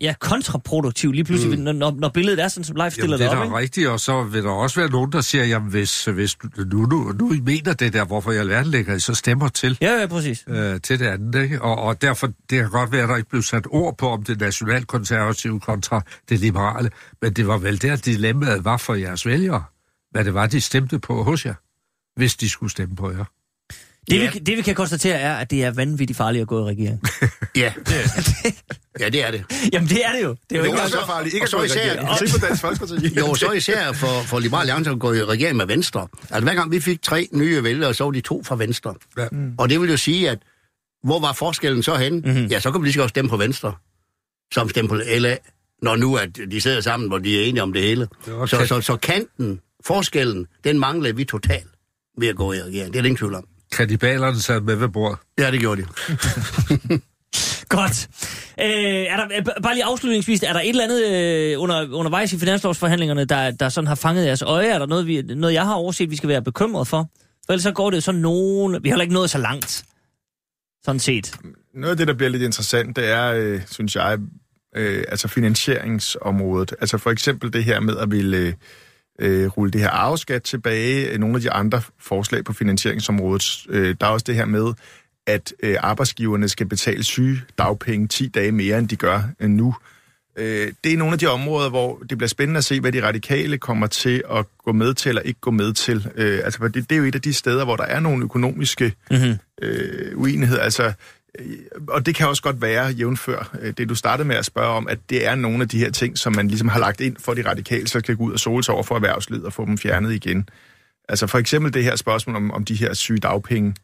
ja, 0.00 0.14
kontraproduktiv 0.20 1.12
lige 1.12 1.24
pludselig, 1.24 1.58
mm. 1.58 1.64
når, 1.64 1.90
når, 1.90 2.08
billedet 2.08 2.40
er 2.44 2.48
sådan, 2.48 2.64
som 2.64 2.76
Leif 2.76 2.92
stiller 2.92 3.16
Jamen, 3.16 3.18
det 3.18 3.26
er 3.26 3.30
det 3.30 3.38
op. 3.38 3.42
da 3.42 3.48
Ikke? 3.48 3.58
rigtigt, 3.58 3.88
og 3.88 4.00
så 4.00 4.22
vil 4.22 4.42
der 4.42 4.50
også 4.50 4.80
være 4.80 4.90
nogen, 4.90 5.12
der 5.12 5.20
siger, 5.20 5.44
jamen 5.44 5.70
hvis, 5.70 6.04
hvis 6.04 6.36
nu, 6.72 6.86
nu, 6.86 7.12
nu 7.12 7.32
I 7.32 7.40
mener 7.40 7.72
det 7.72 7.92
der, 7.92 8.04
hvorfor 8.04 8.32
jeg 8.32 8.40
alverden 8.40 8.70
lægger 8.70 8.94
I 8.94 9.00
så 9.00 9.14
stemmer 9.14 9.48
til, 9.48 9.78
Ja, 9.80 10.00
ja, 10.00 10.06
præcis. 10.06 10.44
øh, 10.48 10.80
til 10.80 10.98
det 10.98 11.06
andet, 11.06 11.42
ikke? 11.42 11.62
Og, 11.62 11.78
og 11.78 12.02
derfor, 12.02 12.26
det 12.26 12.58
kan 12.58 12.70
godt 12.70 12.92
være, 12.92 13.02
at 13.02 13.08
der 13.08 13.16
ikke 13.16 13.30
blev 13.30 13.42
sat 13.42 13.66
ord 13.70 13.98
på, 13.98 14.08
om 14.08 14.22
det 14.22 14.40
nationalkonservative 14.40 15.60
kontra 15.60 16.02
det 16.28 16.40
liberale, 16.40 16.90
men 17.22 17.32
det 17.32 17.46
var 17.46 17.58
vel 17.58 17.82
der, 17.82 17.96
dilemmaet 17.96 18.64
var 18.64 18.76
for 18.76 18.94
jeres 18.94 19.26
vælgere, 19.26 19.64
hvad 20.18 20.24
det 20.24 20.34
var, 20.34 20.46
de 20.46 20.60
stemte 20.60 20.98
på 20.98 21.22
hos 21.22 21.46
jer, 21.46 21.54
hvis 22.16 22.36
de 22.36 22.48
skulle 22.50 22.70
stemme 22.70 22.96
på 22.96 23.10
jer. 23.10 23.24
Det, 24.10 24.16
Ja. 24.16 24.30
vi, 24.32 24.38
det 24.38 24.56
vi 24.56 24.62
kan 24.62 24.74
konstatere 24.74 25.18
er, 25.18 25.34
at 25.36 25.50
det 25.50 25.64
er 25.64 25.70
vanvittigt 25.70 26.16
farligt 26.16 26.42
at 26.42 26.48
gå 26.48 26.60
i 26.68 26.70
regering. 26.70 27.02
Ja, 27.56 27.72
ja, 29.00 29.08
det 29.08 29.26
er 29.26 29.30
det. 29.30 29.44
Jamen 29.72 29.88
det 29.88 30.04
er 30.06 30.12
det 30.12 30.22
jo. 30.22 30.36
Det 30.50 30.56
er 30.56 30.58
jo 30.58 30.58
Jo, 30.58 30.64
ikke 30.64 30.76
Det 30.76 30.84
er 30.84 30.88
så 30.88 31.06
farligt. 31.06 31.34
Ikke 31.34 31.44
og 31.44 31.46
at 31.46 31.50
så 31.50 31.56
gå 31.56 31.62
i 31.62 31.66
især- 31.66 31.80
regering. 32.00 32.28
Se 32.28 32.40
på 32.40 32.46
Dansk 32.46 32.60
Folkeparti. 32.62 33.18
Jo, 33.18 33.34
så 33.34 33.52
især 33.52 33.92
for, 33.92 34.22
for 34.22 34.38
Liberal 34.38 34.60
Alliance 34.60 34.90
at 34.90 34.98
gå 34.98 35.12
i 35.12 35.24
regering 35.24 35.56
med 35.56 35.66
Venstre. 35.66 36.08
Altså 36.30 36.40
hver 36.40 36.54
gang 36.54 36.70
vi 36.70 36.80
fik 36.80 37.02
tre 37.02 37.28
nye 37.32 37.62
vælgere, 37.62 37.94
så 37.94 38.04
var 38.04 38.10
de 38.10 38.20
to 38.20 38.42
fra 38.44 38.56
Venstre. 38.56 38.94
Ja. 39.18 39.26
Mm. 39.32 39.54
Og 39.58 39.68
det 39.70 39.80
vil 39.80 39.90
jo 39.90 39.96
sige, 39.96 40.30
at 40.30 40.38
hvor 41.04 41.20
var 41.20 41.32
forskellen 41.32 41.82
så 41.82 41.96
hen? 41.96 42.14
Mm-hmm. 42.14 42.46
Ja, 42.46 42.60
så 42.60 42.70
kan 42.72 42.80
vi 42.80 42.86
lige 42.86 42.92
så 42.94 43.00
godt 43.00 43.10
stemme 43.10 43.28
på 43.28 43.36
Venstre, 43.36 43.74
som 44.54 44.68
stemme 44.68 44.88
på 44.88 44.94
LA, 44.94 45.36
når 45.82 45.96
nu 45.96 46.16
at 46.16 46.36
de 46.50 46.60
sidder 46.60 46.80
sammen, 46.80 47.08
hvor 47.08 47.18
de 47.18 47.40
er 47.40 47.44
enige 47.44 47.62
om 47.62 47.72
det 47.72 47.82
hele. 47.82 48.08
Det 48.26 48.50
Så, 48.50 48.66
så, 48.68 48.80
så 48.80 48.96
kanten, 48.96 49.60
forskellen, 49.86 50.46
den 50.64 50.78
manglede 50.78 51.16
vi 51.16 51.24
totalt 51.24 51.68
ved 52.18 52.28
at 52.28 52.36
gå 52.36 52.52
i 52.52 52.62
regering. 52.62 52.92
Det 52.92 52.98
er 52.98 53.02
der 53.02 53.06
ingen 53.06 53.16
tvivl 53.16 53.34
om. 53.34 53.44
Kannibalerne 53.72 54.40
sad 54.40 54.60
med 54.60 54.74
ved 54.74 54.88
bordet. 54.88 55.18
Ja, 55.38 55.50
det 55.50 55.60
gjorde 55.60 55.82
de. 55.82 55.86
Godt. 57.68 58.08
Øh, 58.60 58.66
er 58.66 59.16
der, 59.16 59.24
øh, 59.38 59.62
bare 59.62 59.74
lige 59.74 59.84
afslutningsvis, 59.84 60.42
er 60.42 60.52
der 60.52 60.60
et 60.60 60.68
eller 60.68 60.84
andet 60.84 61.06
øh, 61.06 61.62
under, 61.62 61.92
undervejs 61.92 62.32
i 62.32 62.38
finanslovsforhandlingerne, 62.38 63.24
der, 63.24 63.50
der 63.50 63.68
sådan 63.68 63.88
har 63.88 63.94
fanget 63.94 64.26
jeres 64.26 64.42
øje? 64.42 64.66
Er 64.66 64.78
der 64.78 64.86
noget, 64.86 65.06
vi, 65.06 65.22
noget, 65.22 65.54
jeg 65.54 65.64
har 65.64 65.74
overset, 65.74 66.10
vi 66.10 66.16
skal 66.16 66.28
være 66.28 66.42
bekymret 66.42 66.86
for? 66.88 67.10
For 67.46 67.52
ellers 67.52 67.62
så 67.62 67.72
går 67.72 67.90
det 67.90 68.02
sådan 68.02 68.20
nogen... 68.20 68.72
Vi 68.82 68.88
har 68.88 68.94
heller 68.94 69.02
ikke 69.02 69.14
nået 69.14 69.30
så 69.30 69.38
langt, 69.38 69.84
sådan 70.84 70.98
set. 70.98 71.36
Noget 71.74 71.90
af 71.90 71.96
det, 71.96 72.08
der 72.08 72.14
bliver 72.14 72.30
lidt 72.30 72.42
interessant, 72.42 72.96
det 72.96 73.10
er, 73.10 73.32
øh, 73.32 73.60
synes 73.70 73.96
jeg, 73.96 74.18
øh, 74.76 75.04
altså 75.08 75.28
finansieringsområdet. 75.28 76.74
Altså 76.80 76.98
for 76.98 77.10
eksempel 77.10 77.52
det 77.52 77.64
her 77.64 77.80
med 77.80 77.96
at 77.96 78.10
ville 78.10 78.36
øh, 78.36 78.52
rulle 79.22 79.70
det 79.70 79.80
her 79.80 79.90
arveskat 79.90 80.42
tilbage. 80.42 81.18
Nogle 81.18 81.36
af 81.36 81.40
de 81.40 81.50
andre 81.50 81.82
forslag 82.00 82.44
på 82.44 82.52
finansieringsområdet. 82.52 83.66
Øh, 83.68 83.96
der 84.00 84.06
er 84.06 84.10
også 84.10 84.24
det 84.24 84.34
her 84.34 84.44
med, 84.44 84.72
at 85.26 85.54
øh, 85.62 85.76
arbejdsgiverne 85.80 86.48
skal 86.48 86.66
betale 86.66 87.04
syge 87.04 87.42
dagpenge 87.58 88.08
10 88.08 88.28
dage 88.28 88.52
mere, 88.52 88.78
end 88.78 88.88
de 88.88 88.96
gør 88.96 89.22
øh, 89.40 89.50
nu. 89.50 89.74
Øh, 90.38 90.72
det 90.84 90.92
er 90.92 90.96
nogle 90.96 91.12
af 91.12 91.18
de 91.18 91.26
områder, 91.26 91.70
hvor 91.70 91.98
det 92.10 92.18
bliver 92.18 92.28
spændende 92.28 92.58
at 92.58 92.64
se, 92.64 92.80
hvad 92.80 92.92
de 92.92 93.06
radikale 93.06 93.58
kommer 93.58 93.86
til 93.86 94.22
at 94.30 94.46
gå 94.64 94.72
med 94.72 94.94
til 94.94 95.08
eller 95.08 95.22
ikke 95.22 95.40
gå 95.40 95.50
med 95.50 95.72
til. 95.72 96.08
Øh, 96.14 96.40
altså, 96.44 96.68
det, 96.68 96.74
det 96.74 96.92
er 96.92 96.96
jo 96.96 97.04
et 97.04 97.14
af 97.14 97.22
de 97.22 97.32
steder, 97.32 97.64
hvor 97.64 97.76
der 97.76 97.84
er 97.84 98.00
nogle 98.00 98.24
økonomiske 98.24 98.94
mm-hmm. 99.10 99.36
øh, 99.62 100.18
uenigheder. 100.18 100.62
Altså, 100.62 100.84
øh, 100.84 100.92
og 101.88 102.06
det 102.06 102.14
kan 102.14 102.28
også 102.28 102.42
godt 102.42 102.62
være, 102.62 102.86
jævnfør 102.86 103.56
øh, 103.60 103.74
det, 103.78 103.88
du 103.88 103.94
startede 103.94 104.28
med 104.28 104.36
at 104.36 104.44
spørge 104.44 104.68
om, 104.68 104.88
at 104.88 104.98
det 105.10 105.26
er 105.26 105.34
nogle 105.34 105.62
af 105.62 105.68
de 105.68 105.78
her 105.78 105.90
ting, 105.90 106.18
som 106.18 106.36
man 106.36 106.48
ligesom 106.48 106.68
har 106.68 106.80
lagt 106.80 107.00
ind 107.00 107.16
for 107.18 107.34
de 107.34 107.50
radikale, 107.50 107.88
så 107.88 108.00
kan 108.00 108.16
gå 108.16 108.24
ud 108.24 108.32
og 108.32 108.40
sole 108.40 108.64
sig 108.64 108.74
over 108.74 108.82
for 108.82 108.94
erhvervslivet 108.94 109.44
og 109.44 109.52
få 109.52 109.66
dem 109.66 109.78
fjernet 109.78 110.12
igen. 110.12 110.48
Altså 111.08 111.26
for 111.26 111.38
eksempel 111.38 111.74
det 111.74 111.84
her 111.84 111.96
spørgsmål 111.96 112.36
om, 112.36 112.50
om 112.50 112.64
de 112.64 112.74
her 112.74 112.94
syge 112.94 113.18
dagpenge. 113.18 113.74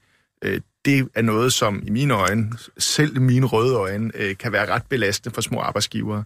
Øh, 0.45 0.61
det 0.84 1.09
er 1.14 1.22
noget, 1.22 1.53
som 1.53 1.82
i 1.86 1.90
mine 1.90 2.14
øjne, 2.14 2.53
selv 2.78 3.20
mine 3.20 3.47
røde 3.47 3.74
øjne, 3.74 4.11
øh, 4.14 4.36
kan 4.36 4.53
være 4.53 4.66
ret 4.66 4.82
belastende 4.88 5.34
for 5.34 5.42
små 5.42 5.61
arbejdsgivere. 5.61 6.24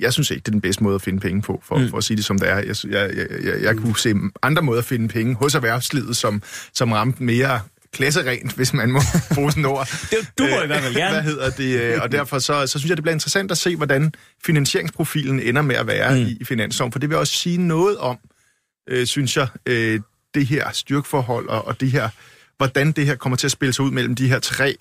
Jeg 0.00 0.12
synes 0.12 0.30
ikke, 0.30 0.40
det 0.40 0.48
er 0.48 0.52
den 0.52 0.60
bedste 0.60 0.84
måde 0.84 0.94
at 0.94 1.02
finde 1.02 1.20
penge 1.20 1.42
på, 1.42 1.62
for, 1.64 1.78
mm. 1.78 1.88
for 1.88 1.96
at 1.96 2.04
sige 2.04 2.16
det 2.16 2.24
som 2.24 2.38
det 2.38 2.48
er. 2.50 2.56
Jeg, 2.56 2.76
jeg, 2.84 3.10
jeg, 3.16 3.26
jeg, 3.44 3.62
jeg 3.62 3.76
kunne 3.76 3.98
se 3.98 4.14
andre 4.42 4.62
måder 4.62 4.78
at 4.78 4.84
finde 4.84 5.08
penge 5.08 5.34
hos 5.34 5.54
erhvervslivet, 5.54 6.16
som, 6.16 6.42
som 6.72 6.92
ramte 6.92 7.22
mere 7.22 7.60
klasserent, 7.92 8.52
hvis 8.52 8.74
man 8.74 8.90
må 8.90 9.00
bruge 9.34 9.50
sådan 9.50 9.64
ord. 9.64 9.88
det, 10.10 10.18
du 10.38 10.42
må 10.42 10.62
i 10.62 10.66
hvert 10.66 10.82
fald 10.82 10.94
gerne. 10.94 11.14
Hvad 11.14 11.22
hedder 11.22 11.50
det? 11.50 12.00
Og 12.00 12.12
derfor 12.12 12.38
så, 12.38 12.66
så 12.66 12.78
synes 12.78 12.88
jeg, 12.88 12.96
det 12.96 13.04
bliver 13.04 13.14
interessant 13.14 13.50
at 13.50 13.58
se, 13.58 13.76
hvordan 13.76 14.12
finansieringsprofilen 14.44 15.40
ender 15.40 15.62
med 15.62 15.76
at 15.76 15.86
være 15.86 16.18
mm. 16.18 16.26
i 16.40 16.44
finansloven. 16.44 16.92
For 16.92 16.98
det 16.98 17.08
vil 17.08 17.18
også 17.18 17.32
sige 17.32 17.58
noget 17.58 17.98
om, 17.98 18.18
øh, 18.88 19.06
synes 19.06 19.36
jeg, 19.36 19.48
øh, 19.66 20.00
det 20.34 20.46
her 20.46 20.70
styrkeforhold 20.72 21.48
og, 21.48 21.66
og 21.66 21.80
det 21.80 21.90
her 21.90 22.08
hvordan 22.56 22.92
det 22.92 23.06
her 23.06 23.14
kommer 23.14 23.36
til 23.36 23.46
at 23.46 23.50
spille 23.50 23.72
sig 23.72 23.84
ud 23.84 23.90
mellem 23.90 24.14
de 24.14 24.28
her 24.28 24.38
tre 24.38 24.76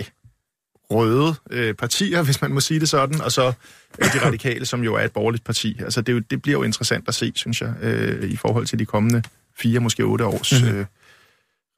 røde 0.91 1.35
øh, 1.49 1.73
partier, 1.73 2.23
hvis 2.23 2.41
man 2.41 2.51
må 2.53 2.59
sige 2.59 2.79
det 2.79 2.89
sådan, 2.89 3.21
og 3.21 3.31
så 3.31 3.53
øh, 3.99 4.13
de 4.13 4.25
radikale, 4.25 4.65
som 4.65 4.83
jo 4.83 4.95
er 4.95 5.03
et 5.03 5.11
borgerligt 5.11 5.43
parti. 5.43 5.77
Altså 5.79 6.01
det, 6.01 6.31
det 6.31 6.41
bliver 6.41 6.57
jo 6.57 6.63
interessant 6.63 7.07
at 7.07 7.15
se, 7.15 7.31
synes 7.35 7.61
jeg, 7.61 7.73
øh, 7.81 8.31
i 8.31 8.35
forhold 8.35 8.65
til 8.65 8.79
de 8.79 8.85
kommende 8.85 9.23
fire, 9.57 9.79
måske 9.79 10.03
otte 10.03 10.25
års 10.25 10.61
mhm. 10.61 10.71
øh, 10.71 10.85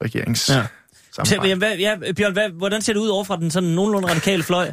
regerings... 0.04 0.48
Ja. 0.48 0.66
Så, 1.14 1.54
hvad, 1.58 1.76
ja, 1.76 1.96
Bjørn, 2.16 2.32
hvad, 2.32 2.50
hvordan 2.50 2.82
ser 2.82 2.92
det 2.92 3.00
ud 3.00 3.08
over 3.08 3.24
fra 3.24 3.36
den 3.36 3.50
sådan 3.50 3.68
nogenlunde 3.68 4.08
radikale 4.08 4.42
fløj? 4.42 4.72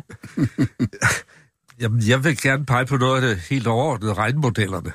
Jamen, 1.82 2.08
jeg 2.08 2.24
vil 2.24 2.42
gerne 2.42 2.66
pege 2.66 2.86
på 2.86 2.98
noget 2.98 3.24
af 3.24 3.36
det 3.36 3.44
helt 3.50 3.68
overordnede 3.68 4.14
regnmodellerne, 4.14 4.92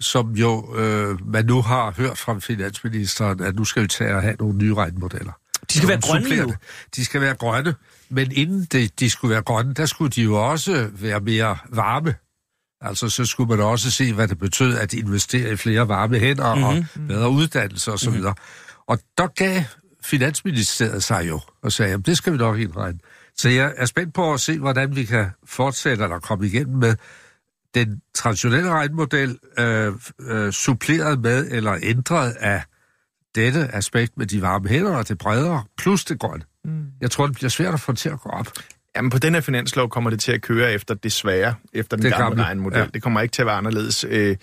som 0.00 0.32
jo 0.32 0.76
øh, 0.76 1.26
man 1.26 1.44
nu 1.44 1.62
har 1.62 1.94
hørt 1.96 2.18
fra 2.18 2.38
finansministeren, 2.38 3.42
at 3.42 3.56
nu 3.56 3.64
skal 3.64 3.82
vi 3.82 3.88
tage 3.88 4.14
og 4.14 4.22
have 4.22 4.36
nogle 4.38 4.58
nye 4.58 4.74
regnmodeller. 4.74 5.32
De 5.72 5.78
skal 5.78 5.88
være 5.88 6.00
grønne 6.00 6.36
nu. 6.36 6.54
De 6.96 7.04
skal 7.04 7.20
være 7.20 7.34
grønne, 7.34 7.74
men 8.08 8.32
inden 8.32 8.64
de, 8.72 8.88
de 9.00 9.10
skulle 9.10 9.32
være 9.32 9.42
grønne, 9.42 9.74
der 9.74 9.86
skulle 9.86 10.10
de 10.10 10.22
jo 10.22 10.50
også 10.50 10.90
være 10.92 11.20
mere 11.20 11.56
varme. 11.70 12.14
Altså, 12.80 13.08
så 13.08 13.24
skulle 13.24 13.56
man 13.56 13.60
også 13.60 13.90
se, 13.90 14.12
hvad 14.12 14.28
det 14.28 14.38
betød 14.38 14.78
at 14.78 14.92
investere 14.92 15.52
i 15.52 15.56
flere 15.56 15.88
varme 15.88 16.18
hænder 16.18 16.54
mm-hmm. 16.54 16.68
og 16.68 16.74
mhm. 16.74 17.08
bedre 17.08 17.30
uddannelse 17.30 17.92
osv. 17.92 18.10
Mm-hmm. 18.10 18.32
Og 18.88 18.98
der 19.18 19.26
gav 19.26 19.62
Finansministeriet 20.08 21.04
sig 21.04 21.28
jo 21.28 21.40
og 21.62 21.72
sagde, 21.72 21.94
at 21.94 22.06
det 22.06 22.16
skal 22.16 22.32
vi 22.32 22.38
nok 22.38 22.58
indregne. 22.58 22.98
Så 23.36 23.48
jeg 23.48 23.74
er 23.76 23.86
spændt 23.86 24.14
på 24.14 24.32
at 24.32 24.40
se, 24.40 24.58
hvordan 24.58 24.96
vi 24.96 25.04
kan 25.04 25.26
fortsætte 25.46 26.04
eller 26.04 26.18
komme 26.18 26.46
igennem 26.46 26.76
med 26.76 26.96
den 27.74 28.02
traditionelle 28.14 28.70
regnmodel, 28.70 29.38
øh, 29.58 29.92
øh, 30.20 30.52
suppleret 30.52 31.20
med 31.20 31.46
eller 31.50 31.78
ændret 31.82 32.30
af 32.30 32.62
dette 33.34 33.74
aspekt 33.74 34.18
med 34.18 34.26
de 34.26 34.42
varme 34.42 34.68
hænder 34.68 34.96
og 34.96 35.08
det 35.08 35.18
bredere, 35.18 35.64
plus 35.78 36.04
det 36.04 36.18
grønne. 36.18 36.44
Mm. 36.64 36.86
Jeg 37.00 37.10
tror, 37.10 37.26
det 37.26 37.34
bliver 37.34 37.50
svært 37.50 37.74
at 37.74 37.80
få 37.80 37.92
til 37.92 38.08
at 38.08 38.20
gå 38.20 38.28
op. 38.28 38.46
Jamen, 38.96 39.10
på 39.10 39.18
den 39.18 39.34
her 39.34 39.40
finanslov 39.40 39.88
kommer 39.88 40.10
det 40.10 40.20
til 40.20 40.32
at 40.32 40.42
køre 40.42 40.72
efter 40.72 40.94
det 40.94 41.12
svære, 41.12 41.54
efter 41.72 41.96
den 41.96 42.04
det 42.04 42.12
gamle, 42.12 42.24
gamle 42.24 42.44
regnmodel. 42.44 42.78
Ja. 42.78 42.86
Det 42.94 43.02
kommer 43.02 43.20
ikke 43.20 43.32
til 43.32 43.42
at 43.42 43.46
være 43.46 43.56
anderledes. 43.56 44.04
Øh, 44.08 44.36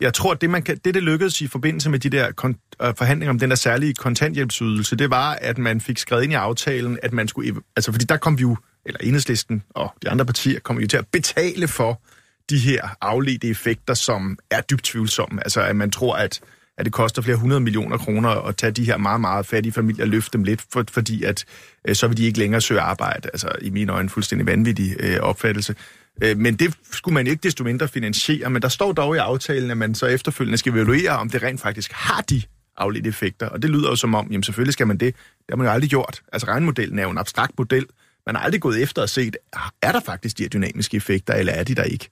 jeg 0.00 0.14
tror, 0.14 0.32
at 0.32 0.40
det, 0.40 0.50
man 0.50 0.62
kan, 0.62 0.76
det, 0.84 0.94
det 0.94 1.02
lykkedes 1.02 1.40
i 1.40 1.46
forbindelse 1.46 1.90
med 1.90 1.98
de 1.98 2.10
der 2.10 2.30
kon- 2.44 2.86
øh, 2.86 2.94
forhandlinger 2.98 3.30
om 3.30 3.38
den 3.38 3.50
der 3.50 3.56
særlige 3.56 3.94
kontanthjælpsydelse, 3.94 4.96
det 4.96 5.10
var, 5.10 5.32
at 5.32 5.58
man 5.58 5.80
fik 5.80 5.98
skrevet 5.98 6.22
ind 6.22 6.32
i 6.32 6.36
aftalen, 6.36 6.98
at 7.02 7.12
man 7.12 7.28
skulle... 7.28 7.54
Altså, 7.76 7.92
fordi 7.92 8.04
der 8.04 8.16
kom 8.16 8.38
vi 8.38 8.42
jo, 8.42 8.56
eller 8.86 9.00
enhedslisten 9.02 9.62
og 9.70 9.94
de 10.02 10.10
andre 10.10 10.24
partier, 10.24 10.60
kom 10.60 10.80
jo 10.80 10.86
til 10.86 10.96
at 10.96 11.06
betale 11.12 11.68
for 11.68 12.02
de 12.50 12.58
her 12.58 12.88
afledte 13.00 13.48
effekter, 13.48 13.94
som 13.94 14.38
er 14.50 14.60
dybt 14.60 14.84
tvivlsomme. 14.84 15.40
Altså, 15.44 15.60
at 15.60 15.76
man 15.76 15.90
tror, 15.90 16.16
at 16.16 16.40
at 16.78 16.84
det 16.84 16.92
koster 16.92 17.22
flere 17.22 17.36
hundrede 17.36 17.60
millioner 17.60 17.98
kroner 17.98 18.28
at 18.28 18.56
tage 18.56 18.70
de 18.70 18.84
her 18.84 18.96
meget, 18.96 19.20
meget 19.20 19.46
fattige 19.46 19.72
familier 19.72 20.04
og 20.04 20.08
løfte 20.08 20.30
dem 20.32 20.44
lidt, 20.44 20.64
for, 20.72 20.84
fordi 20.90 21.22
at 21.22 21.44
øh, 21.88 21.94
så 21.94 22.08
vil 22.08 22.16
de 22.16 22.24
ikke 22.24 22.38
længere 22.38 22.60
søge 22.60 22.80
arbejde. 22.80 23.28
Altså 23.32 23.48
i 23.62 23.70
mine 23.70 23.92
øjne 23.92 24.08
fuldstændig 24.08 24.46
vanvittig 24.46 24.96
øh, 25.00 25.16
opfattelse. 25.20 25.74
Øh, 26.22 26.38
men 26.38 26.56
det 26.56 26.74
skulle 26.92 27.14
man 27.14 27.26
ikke 27.26 27.42
desto 27.42 27.64
mindre 27.64 27.88
finansiere, 27.88 28.50
men 28.50 28.62
der 28.62 28.68
står 28.68 28.92
dog 28.92 29.16
i 29.16 29.18
aftalen, 29.18 29.70
at 29.70 29.76
man 29.76 29.94
så 29.94 30.06
efterfølgende 30.06 30.58
skal 30.58 30.72
evaluere, 30.72 31.10
om 31.10 31.30
det 31.30 31.42
rent 31.42 31.60
faktisk 31.60 31.92
har 31.92 32.20
de 32.20 32.42
afledte 32.76 33.08
effekter. 33.08 33.48
Og 33.48 33.62
det 33.62 33.70
lyder 33.70 33.88
jo 33.88 33.96
som 33.96 34.14
om, 34.14 34.28
jamen 34.30 34.42
selvfølgelig 34.42 34.72
skal 34.72 34.86
man 34.86 34.96
det. 34.96 35.14
Det 35.14 35.44
har 35.50 35.56
man 35.56 35.66
jo 35.66 35.72
aldrig 35.72 35.90
gjort. 35.90 36.22
Altså 36.32 36.46
regnmodellen 36.46 36.98
er 36.98 37.02
jo 37.02 37.10
en 37.10 37.18
abstrakt 37.18 37.52
model. 37.58 37.86
Man 38.26 38.34
har 38.34 38.42
aldrig 38.42 38.60
gået 38.60 38.82
efter 38.82 39.02
og 39.02 39.08
set, 39.08 39.36
er 39.82 39.92
der 39.92 40.00
faktisk 40.00 40.38
de 40.38 40.42
her 40.42 40.48
dynamiske 40.48 40.96
effekter, 40.96 41.34
eller 41.34 41.52
er 41.52 41.64
de 41.64 41.74
der 41.74 41.82
ikke? 41.82 42.08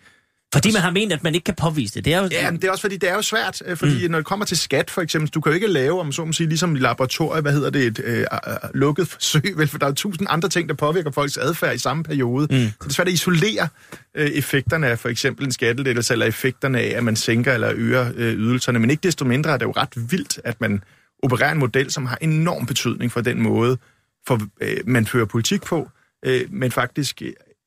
Fordi 0.54 0.72
man 0.72 0.82
har 0.82 0.90
ment, 0.90 1.12
at 1.12 1.24
man 1.24 1.34
ikke 1.34 1.44
kan 1.44 1.54
påvise 1.54 1.94
det. 1.94 2.04
det 2.04 2.12
er 2.14 2.22
jo... 2.22 2.28
Ja, 2.30 2.50
men 2.50 2.60
det 2.60 2.68
er 2.68 2.70
også 2.70 2.80
fordi, 2.80 2.96
det 2.96 3.10
er 3.10 3.14
jo 3.14 3.22
svært. 3.22 3.62
Øh, 3.66 3.76
fordi 3.76 4.04
mm. 4.06 4.10
når 4.10 4.18
det 4.18 4.26
kommer 4.26 4.46
til 4.46 4.58
skat, 4.58 4.90
for 4.90 5.02
eksempel, 5.02 5.30
du 5.30 5.40
kan 5.40 5.52
jo 5.52 5.54
ikke 5.54 5.66
lave, 5.66 6.00
om 6.00 6.12
så 6.12 6.24
må 6.24 6.32
sige, 6.32 6.48
ligesom 6.48 6.76
i 6.76 6.78
laboratoriet, 6.78 7.44
hvad 7.44 7.52
hedder 7.52 7.70
det, 7.70 7.86
et 7.86 8.00
øh, 8.04 8.20
øh, 8.20 8.26
lukket 8.74 9.08
forsøg, 9.08 9.54
vel, 9.56 9.68
for 9.68 9.78
der 9.78 9.86
er 9.86 9.92
tusind 9.92 10.26
andre 10.30 10.48
ting, 10.48 10.68
der 10.68 10.74
påvirker 10.74 11.10
folks 11.10 11.36
adfærd 11.36 11.74
i 11.74 11.78
samme 11.78 12.04
periode. 12.04 12.46
Mm. 12.50 12.56
Så 12.56 12.74
det 12.82 12.88
er 12.88 12.94
svært 12.94 13.08
at 13.08 13.14
isolere 13.14 13.68
øh, 14.14 14.30
effekterne 14.30 14.86
af 14.86 14.98
for 14.98 15.08
eksempel 15.08 15.46
en 15.46 15.52
skattelettelse, 15.52 16.12
eller 16.12 16.26
effekterne 16.26 16.80
af, 16.80 16.94
at 16.96 17.04
man 17.04 17.16
sænker 17.16 17.52
eller 17.52 17.72
øger 17.74 18.12
øh, 18.16 18.34
ydelserne. 18.34 18.78
Men 18.78 18.90
ikke 18.90 19.02
desto 19.02 19.24
mindre 19.24 19.50
er 19.50 19.56
det 19.56 19.64
jo 19.66 19.72
ret 19.76 20.10
vildt, 20.10 20.40
at 20.44 20.60
man 20.60 20.82
opererer 21.22 21.52
en 21.52 21.58
model, 21.58 21.90
som 21.90 22.06
har 22.06 22.18
enorm 22.20 22.66
betydning 22.66 23.12
for 23.12 23.20
den 23.20 23.42
måde, 23.42 23.78
for 24.26 24.40
øh, 24.60 24.76
man 24.86 25.06
fører 25.06 25.24
politik 25.24 25.62
på, 25.62 25.88
øh, 26.24 26.40
men 26.50 26.72
faktisk 26.72 27.22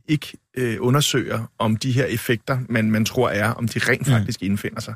ikke 0.07 0.37
øh, 0.57 0.77
undersøger, 0.79 1.51
om 1.59 1.77
de 1.77 1.91
her 1.91 2.05
effekter, 2.05 2.59
man, 2.69 2.91
man 2.91 3.05
tror 3.05 3.29
er, 3.29 3.51
om 3.51 3.67
de 3.67 3.79
rent 3.79 4.07
mm. 4.07 4.13
faktisk 4.13 4.41
mm. 4.41 4.45
indfinder 4.45 4.81
sig. 4.81 4.93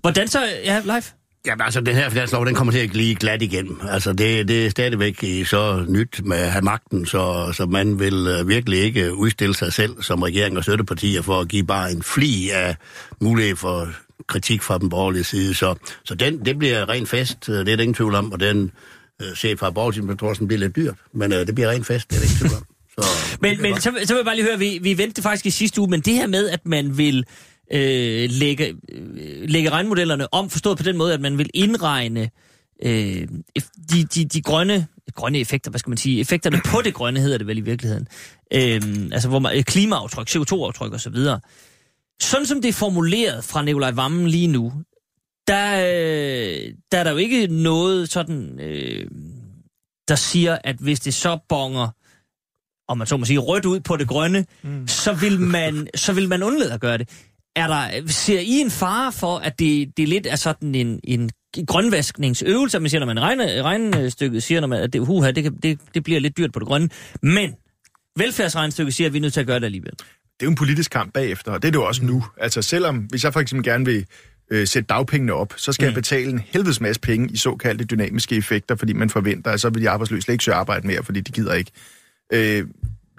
Hvordan 0.00 0.28
så, 0.28 0.40
ja, 0.64 0.80
live? 0.84 1.02
Jamen 1.46 1.64
altså, 1.64 1.80
den 1.80 1.94
her 1.94 2.08
finanslov, 2.08 2.46
den 2.46 2.54
kommer 2.54 2.72
til 2.72 2.80
at 2.80 2.90
glide 2.90 3.14
glat 3.14 3.42
igennem. 3.42 3.80
Altså, 3.90 4.12
det, 4.12 4.48
det 4.48 4.66
er 4.66 4.70
stadigvæk 4.70 5.24
så 5.46 5.84
nyt 5.88 6.20
med 6.24 6.36
at 6.36 6.52
have 6.52 6.62
magten, 6.62 7.06
så, 7.06 7.52
så 7.52 7.66
man 7.66 7.98
vil 7.98 8.26
øh, 8.26 8.48
virkelig 8.48 8.78
ikke 8.78 9.14
udstille 9.14 9.54
sig 9.54 9.72
selv 9.72 10.02
som 10.02 10.22
regering 10.22 10.56
og 10.56 10.64
støttepartier 10.64 11.22
for 11.22 11.40
at 11.40 11.48
give 11.48 11.66
bare 11.66 11.92
en 11.92 12.02
fli 12.02 12.50
af 12.50 12.76
mulighed 13.20 13.56
for 13.56 13.88
kritik 14.26 14.62
fra 14.62 14.78
den 14.78 14.88
borgerlige 14.88 15.24
side. 15.24 15.54
Så, 15.54 15.74
så 16.04 16.14
den, 16.14 16.44
det 16.44 16.58
bliver 16.58 16.88
rent 16.88 17.08
fest, 17.08 17.48
øh, 17.48 17.54
det 17.54 17.68
er 17.68 17.76
der 17.76 17.82
ingen 17.82 17.94
tvivl 17.94 18.14
om, 18.14 18.32
og 18.32 18.40
den 18.40 18.70
øh, 19.22 19.34
chef 19.34 19.58
fra 19.58 19.70
borgerlige, 19.70 20.16
tror 20.16 20.34
sådan 20.34 20.46
bliver 20.46 20.60
lidt 20.60 20.76
dyrt, 20.76 20.94
men 21.14 21.32
øh, 21.32 21.46
det 21.46 21.54
bliver 21.54 21.70
rent 21.70 21.86
fest, 21.86 22.10
det 22.10 22.16
er 22.16 22.20
der 22.20 22.26
ingen 22.26 22.38
tvivl 22.38 22.54
om. 22.54 22.73
Så, 22.98 23.38
men 23.40 23.62
men 23.62 23.80
så, 23.80 23.82
så 23.82 24.14
vil 24.14 24.18
jeg 24.18 24.24
bare 24.24 24.36
lige 24.36 24.46
høre, 24.46 24.58
vi, 24.58 24.78
vi 24.82 24.98
vendte 24.98 25.22
faktisk 25.22 25.46
i 25.46 25.50
sidste 25.50 25.80
uge, 25.80 25.90
men 25.90 26.00
det 26.00 26.14
her 26.14 26.26
med, 26.26 26.48
at 26.48 26.66
man 26.66 26.98
vil 26.98 27.24
øh, 27.72 28.30
lægge, 28.30 28.74
øh, 28.92 29.48
lægge 29.48 29.70
regnmodellerne 29.70 30.34
om, 30.34 30.50
forstået 30.50 30.78
på 30.78 30.84
den 30.84 30.96
måde, 30.96 31.14
at 31.14 31.20
man 31.20 31.38
vil 31.38 31.50
indregne 31.54 32.30
øh, 32.82 33.28
de, 33.90 34.04
de, 34.14 34.24
de 34.24 34.42
grønne, 34.42 34.86
grønne 35.14 35.38
effekter, 35.38 35.70
hvad 35.70 35.78
skal 35.78 35.90
man 35.90 35.98
sige, 35.98 36.20
effekterne 36.20 36.60
på 36.66 36.82
det 36.82 36.94
grønne 36.94 37.20
hedder 37.20 37.38
det 37.38 37.46
vel 37.46 37.58
i 37.58 37.60
virkeligheden, 37.60 38.08
øh, 38.52 38.82
altså 39.12 39.28
hvor 39.28 39.38
man, 39.38 39.64
klimaaftryk, 39.64 40.28
CO2-aftryk 40.28 40.92
osv., 40.92 41.16
sådan 42.22 42.46
som 42.46 42.62
det 42.62 42.68
er 42.68 42.72
formuleret 42.72 43.44
fra 43.44 43.62
Nikolaj 43.62 43.90
Vammen 43.90 44.28
lige 44.28 44.46
nu, 44.46 44.72
der, 45.48 45.74
øh, 45.74 46.72
der 46.92 46.98
er 46.98 47.04
der 47.04 47.10
jo 47.10 47.16
ikke 47.16 47.46
noget 47.46 48.10
sådan, 48.10 48.60
øh, 48.60 49.06
der 50.08 50.14
siger, 50.14 50.58
at 50.64 50.76
hvis 50.76 51.00
det 51.00 51.14
så 51.14 51.38
bonger 51.48 51.88
om 52.88 52.98
man 52.98 53.06
så 53.06 53.16
må 53.16 53.24
sige, 53.24 53.38
rødt 53.38 53.64
ud 53.64 53.80
på 53.80 53.96
det 53.96 54.08
grønne, 54.08 54.44
mm. 54.62 54.88
så, 54.88 55.12
vil 55.12 55.40
man, 55.40 55.88
så 55.94 56.12
vil 56.12 56.28
man 56.28 56.42
undlade 56.42 56.72
at 56.72 56.80
gøre 56.80 56.98
det. 56.98 57.08
Er 57.56 57.66
der, 57.66 58.06
ser 58.06 58.40
I 58.40 58.60
en 58.60 58.70
fare 58.70 59.12
for, 59.12 59.38
at 59.38 59.58
det, 59.58 59.96
det 59.96 60.08
lidt 60.08 60.26
er 60.26 60.36
sådan 60.36 60.74
en, 60.74 61.00
en 61.04 61.30
grønvaskningsøvelse, 61.66 62.80
man 62.80 62.90
siger, 62.90 63.00
når 63.00 63.06
man 63.06 63.20
regne, 63.20 63.62
regnestykket 63.62 64.42
siger, 64.42 64.60
når 64.60 64.68
man, 64.68 64.82
at 64.82 64.92
det, 64.92 65.06
huha, 65.06 65.30
det, 65.30 65.62
det, 65.62 65.78
det 65.94 66.04
bliver 66.04 66.20
lidt 66.20 66.36
dyrt 66.36 66.52
på 66.52 66.58
det 66.58 66.68
grønne, 66.68 66.88
men 67.22 67.54
velfærdsregnstykke 68.16 68.92
siger, 68.92 69.06
at 69.06 69.12
vi 69.12 69.18
er 69.18 69.22
nødt 69.22 69.32
til 69.32 69.40
at 69.40 69.46
gøre 69.46 69.58
det 69.58 69.64
alligevel. 69.64 69.92
det 69.92 70.42
er 70.42 70.44
jo 70.46 70.50
en 70.50 70.56
politisk 70.56 70.90
kamp 70.90 71.12
bagefter, 71.12 71.52
og 71.52 71.62
det 71.62 71.68
er 71.68 71.72
det 71.72 71.78
jo 71.78 71.84
også 71.84 72.04
nu. 72.04 72.24
Altså 72.38 72.62
selvom, 72.62 72.96
hvis 72.98 73.24
jeg 73.24 73.32
for 73.32 73.40
eksempel 73.40 73.64
gerne 73.64 73.84
vil 73.84 74.06
øh, 74.50 74.66
sætte 74.66 74.86
dagpengene 74.86 75.32
op, 75.32 75.54
så 75.56 75.72
skal 75.72 75.84
mm. 75.84 75.86
jeg 75.86 75.94
betale 75.94 76.30
en 76.30 76.38
helvedes 76.38 76.80
masse 76.80 77.00
penge 77.00 77.28
i 77.32 77.36
såkaldte 77.36 77.84
dynamiske 77.84 78.36
effekter, 78.36 78.76
fordi 78.76 78.92
man 78.92 79.10
forventer, 79.10 79.50
at 79.50 79.60
så 79.60 79.70
vil 79.70 79.82
de 79.82 79.90
arbejdsløse 79.90 80.22
slet 80.22 80.34
ikke 80.34 80.44
søge 80.44 80.54
arbejde 80.54 80.86
mere, 80.86 81.02
fordi 81.02 81.20
de 81.20 81.32
gider 81.32 81.54
ikke. 81.54 81.70
Øh, 82.32 82.66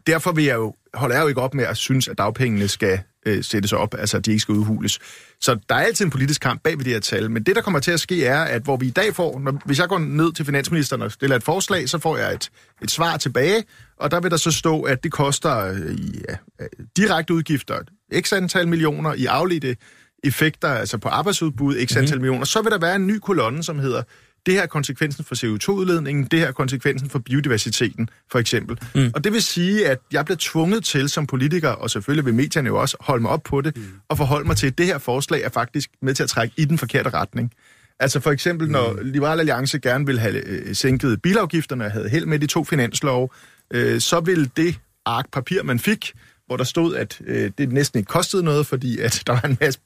derfor 0.08 0.32
vil 0.32 0.46
jeg 0.46 0.56
jo, 0.56 0.74
holder 0.94 1.16
jeg 1.16 1.24
jo 1.24 1.28
ikke 1.28 1.42
op 1.42 1.54
med 1.54 1.64
at 1.64 1.78
synes, 1.78 2.08
at 2.08 2.18
dagpengene 2.18 2.68
skal 2.68 3.00
øh, 3.26 3.44
sættes 3.44 3.74
op, 3.74 3.96
altså 3.98 4.18
at 4.18 4.26
de 4.26 4.32
ikke 4.32 4.42
skal 4.42 4.56
udhules. 4.56 5.00
Så 5.42 5.60
der 5.70 5.76
er 5.76 5.80
altid 5.80 6.06
en 6.06 6.12
politisk 6.12 6.42
kamp 6.42 6.62
bag 6.64 6.78
ved 6.78 6.86
det 6.86 6.94
her 6.94 7.00
tal, 7.00 7.32
men 7.32 7.44
det, 7.44 7.56
der 7.56 7.62
kommer 7.62 7.80
til 7.80 7.92
at 7.92 8.00
ske, 8.00 8.26
er, 8.26 8.42
at 8.42 8.62
hvor 8.62 8.78
vi 8.78 8.88
i 8.88 8.92
dag 8.92 9.16
får, 9.16 9.40
når, 9.40 9.62
hvis 9.66 9.80
jeg 9.80 9.90
går 9.90 10.00
ned 10.00 10.34
til 10.34 10.46
finansministeren 10.46 11.02
og 11.02 11.12
stiller 11.12 11.36
et 11.36 11.44
forslag, 11.44 11.90
så 11.90 12.00
får 12.00 12.18
jeg 12.18 12.34
et, 12.34 12.50
et 12.84 12.92
svar 12.92 13.18
tilbage, 13.18 13.64
og 13.98 14.12
der 14.12 14.20
vil 14.20 14.32
der 14.32 14.38
så 14.38 14.52
stå, 14.52 14.82
at 14.82 15.04
det 15.04 15.12
koster 15.12 15.58
øh, 15.58 16.16
ja, 16.30 16.66
direkte 16.98 17.34
udgifter 17.34 17.80
x 18.22 18.34
antal 18.34 18.68
millioner, 18.68 19.14
i 19.14 19.26
afledte 19.26 19.76
effekter, 20.24 20.68
altså 20.68 20.98
på 20.98 21.10
arbejdsudbud, 21.10 21.76
x 21.76 21.80
antal 21.80 22.04
mm-hmm. 22.04 22.22
millioner. 22.22 22.46
Så 22.46 22.62
vil 22.62 22.72
der 22.72 22.78
være 22.78 22.96
en 22.96 23.08
ny 23.08 23.20
kolonne, 23.20 23.64
som 23.64 23.80
hedder, 23.80 24.04
det 24.46 24.54
her 24.54 24.62
er 24.62 24.68
konsekvensen 24.68 25.26
for 25.26 25.36
CO2-udledningen, 25.36 26.28
det 26.32 26.40
her 26.40 26.48
er 26.48 26.52
konsekvensen 26.52 27.10
for 27.10 27.20
biodiversiteten, 27.20 28.10
for 28.32 28.40
eksempel. 28.40 28.80
Mm. 28.96 29.12
Og 29.16 29.24
det 29.24 29.34
vil 29.34 29.42
sige, 29.42 29.88
at 29.88 30.00
jeg 30.12 30.26
bliver 30.26 30.38
tvunget 30.42 30.84
til 30.84 31.10
som 31.10 31.28
politiker, 31.28 31.70
og 31.70 31.90
selvfølgelig 31.90 32.26
vil 32.26 32.34
medierne 32.34 32.68
jo 32.68 32.82
også 32.82 32.98
holde 33.00 33.22
mig 33.22 33.32
op 33.32 33.44
på 33.44 33.62
det, 33.62 33.78
mm. 33.78 33.84
og 34.10 34.18
forholde 34.18 34.48
mig 34.48 34.58
til, 34.58 34.68
at 34.68 34.78
det 34.78 34.86
her 34.86 34.98
forslag 34.98 35.42
er 35.42 35.50
faktisk 35.50 35.90
med 36.02 36.14
til 36.14 36.24
at 36.24 36.30
trække 36.30 36.54
i 36.58 36.66
den 36.66 36.78
forkerte 36.78 37.10
retning. 37.10 37.52
Altså 38.00 38.20
for 38.20 38.32
eksempel, 38.32 38.70
når 38.70 38.94
mm. 38.94 39.00
Liberal 39.02 39.40
Alliance 39.40 39.80
gerne 39.80 40.06
vil 40.06 40.20
have 40.20 40.48
øh, 40.48 40.76
sænket 40.76 41.22
bilafgifterne 41.22 41.86
og 41.86 41.92
havde 41.92 42.10
held 42.10 42.26
med 42.26 42.40
de 42.40 42.48
to 42.48 42.64
finanslove, 42.64 43.30
øh, 43.74 44.00
så 44.02 44.20
vil 44.20 44.52
det 44.58 44.80
ark 45.06 45.26
papir, 45.32 45.64
man 45.64 45.80
fik, 45.80 46.14
hvor 46.48 46.58
der 46.58 46.64
stod, 46.64 46.96
at 46.96 47.22
øh, 47.28 47.52
det 47.58 47.72
næsten 47.72 47.98
ikke 47.98 48.08
kostede 48.08 48.44
noget, 48.44 48.68
fordi 48.68 49.00
at 49.00 49.22
der 49.28 49.34
var 49.34 49.42
en 49.42 49.58
masse 49.62 49.80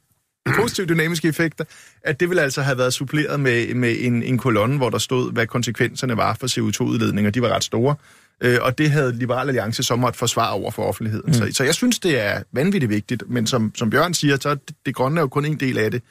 positive 0.60 0.88
dynamiske 0.88 1.28
effekter, 1.28 1.64
at 2.04 2.20
det 2.20 2.30
ville 2.30 2.42
altså 2.42 2.62
have 2.62 2.78
været 2.78 2.94
suppleret 2.94 3.40
med, 3.40 3.74
med 3.74 3.96
en, 4.00 4.24
en 4.24 4.38
kolonne, 4.38 4.78
hvor 4.78 4.90
der 4.90 4.98
stod, 4.98 5.34
hvad 5.34 5.48
konsekvenserne 5.48 6.18
var 6.18 6.38
for 6.40 6.48
CO2-udledninger. 6.48 7.32
De 7.32 7.42
var 7.42 7.50
ret 7.50 7.64
store. 7.64 7.96
Øh, 8.42 8.58
og 8.62 8.78
det 8.78 8.92
havde 8.92 9.16
Liberal 9.16 9.48
Alliance 9.48 9.84
så 9.84 9.96
måtte 9.96 10.20
forsvare 10.20 10.52
over 10.52 10.72
for 10.72 10.84
offentligheden. 10.84 11.28
Mm. 11.28 11.34
Så, 11.34 11.50
så 11.52 11.64
jeg 11.64 11.76
synes, 11.76 12.00
det 12.00 12.20
er 12.20 12.44
vanvittigt 12.52 12.90
vigtigt. 12.90 13.24
Men 13.28 13.48
som, 13.48 13.72
som 13.76 13.90
Bjørn 13.90 14.14
siger, 14.14 14.38
så 14.40 14.50
er 14.50 14.56
det, 14.56 14.76
det 14.86 14.96
grønne 14.96 15.20
er 15.20 15.22
jo 15.22 15.28
kun 15.28 15.46
en 15.46 15.60
del 15.60 15.78
af 15.78 15.92
det. 15.92 16.02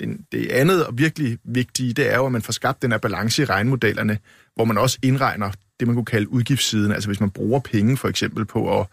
Den, 0.00 0.26
det 0.32 0.50
andet 0.50 0.86
og 0.86 0.98
virkelig 0.98 1.38
vigtige, 1.44 1.92
det 1.92 2.12
er 2.12 2.16
jo, 2.16 2.26
at 2.26 2.32
man 2.32 2.42
får 2.42 2.52
skabt 2.52 2.82
den 2.82 2.90
her 2.90 2.98
balance 2.98 3.42
i 3.42 3.44
regnmodellerne, 3.44 4.18
hvor 4.54 4.64
man 4.64 4.78
også 4.78 4.98
indregner 5.02 5.50
det, 5.80 5.88
man 5.88 5.94
kunne 5.94 6.04
kalde 6.04 6.32
udgiftssiden. 6.32 6.92
Altså 6.92 7.08
hvis 7.08 7.20
man 7.20 7.30
bruger 7.30 7.60
penge 7.60 7.96
for 7.96 8.08
eksempel 8.08 8.44
på 8.44 8.80
at 8.80 8.86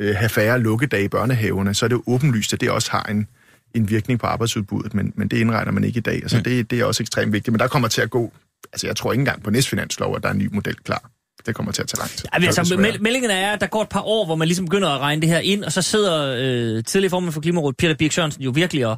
øh, 0.00 0.14
have 0.14 0.28
færre 0.28 0.58
lukkedage 0.58 1.04
i 1.04 1.08
børnehaverne, 1.08 1.74
så 1.74 1.86
er 1.86 1.88
det 1.88 1.96
jo 1.96 2.02
åbenlyst, 2.06 2.52
at 2.52 2.60
det 2.60 2.70
også 2.70 2.90
har 2.90 3.02
en, 3.02 3.28
en 3.76 3.90
virkning 3.90 4.20
på 4.20 4.26
arbejdsudbuddet, 4.26 4.94
men, 4.94 5.12
men 5.16 5.28
det 5.28 5.36
indregner 5.36 5.72
man 5.72 5.84
ikke 5.84 5.98
i 5.98 6.00
dag. 6.00 6.14
Altså, 6.14 6.36
mm. 6.36 6.44
det, 6.44 6.70
det 6.70 6.80
er 6.80 6.84
også 6.84 7.02
ekstremt 7.02 7.32
vigtigt. 7.32 7.52
Men 7.52 7.60
der 7.60 7.68
kommer 7.68 7.88
til 7.88 8.02
at 8.02 8.10
gå... 8.10 8.32
Altså, 8.72 8.86
jeg 8.86 8.96
tror 8.96 9.12
ikke 9.12 9.20
engang 9.20 9.42
på 9.42 9.50
næste 9.50 9.70
finanslov, 9.70 10.16
at 10.16 10.22
der 10.22 10.28
er 10.28 10.32
en 10.32 10.38
ny 10.38 10.48
model 10.52 10.74
klar. 10.74 11.10
Det 11.46 11.54
kommer 11.54 11.72
til 11.72 11.82
at 11.82 11.88
tage 11.88 11.98
lang 12.00 12.10
tid. 12.10 12.24
Ja, 12.42 12.46
altså, 12.46 12.76
mel- 12.76 13.02
meldingen 13.02 13.30
er, 13.30 13.52
at 13.52 13.60
der 13.60 13.66
går 13.66 13.82
et 13.82 13.88
par 13.88 14.00
år, 14.00 14.26
hvor 14.26 14.36
man 14.36 14.48
ligesom 14.48 14.64
begynder 14.64 14.88
at 14.88 15.00
regne 15.00 15.22
det 15.22 15.28
her 15.28 15.38
ind, 15.38 15.64
og 15.64 15.72
så 15.72 15.82
sidder 15.82 16.36
øh, 16.38 16.84
tidligere 16.84 17.10
formand 17.10 17.32
for 17.32 17.40
Klimarådet, 17.40 17.76
Peter 17.76 17.94
Birk 17.94 18.12
Sørensen, 18.12 18.42
jo 18.42 18.50
virkelig 18.50 18.86
og, 18.86 18.96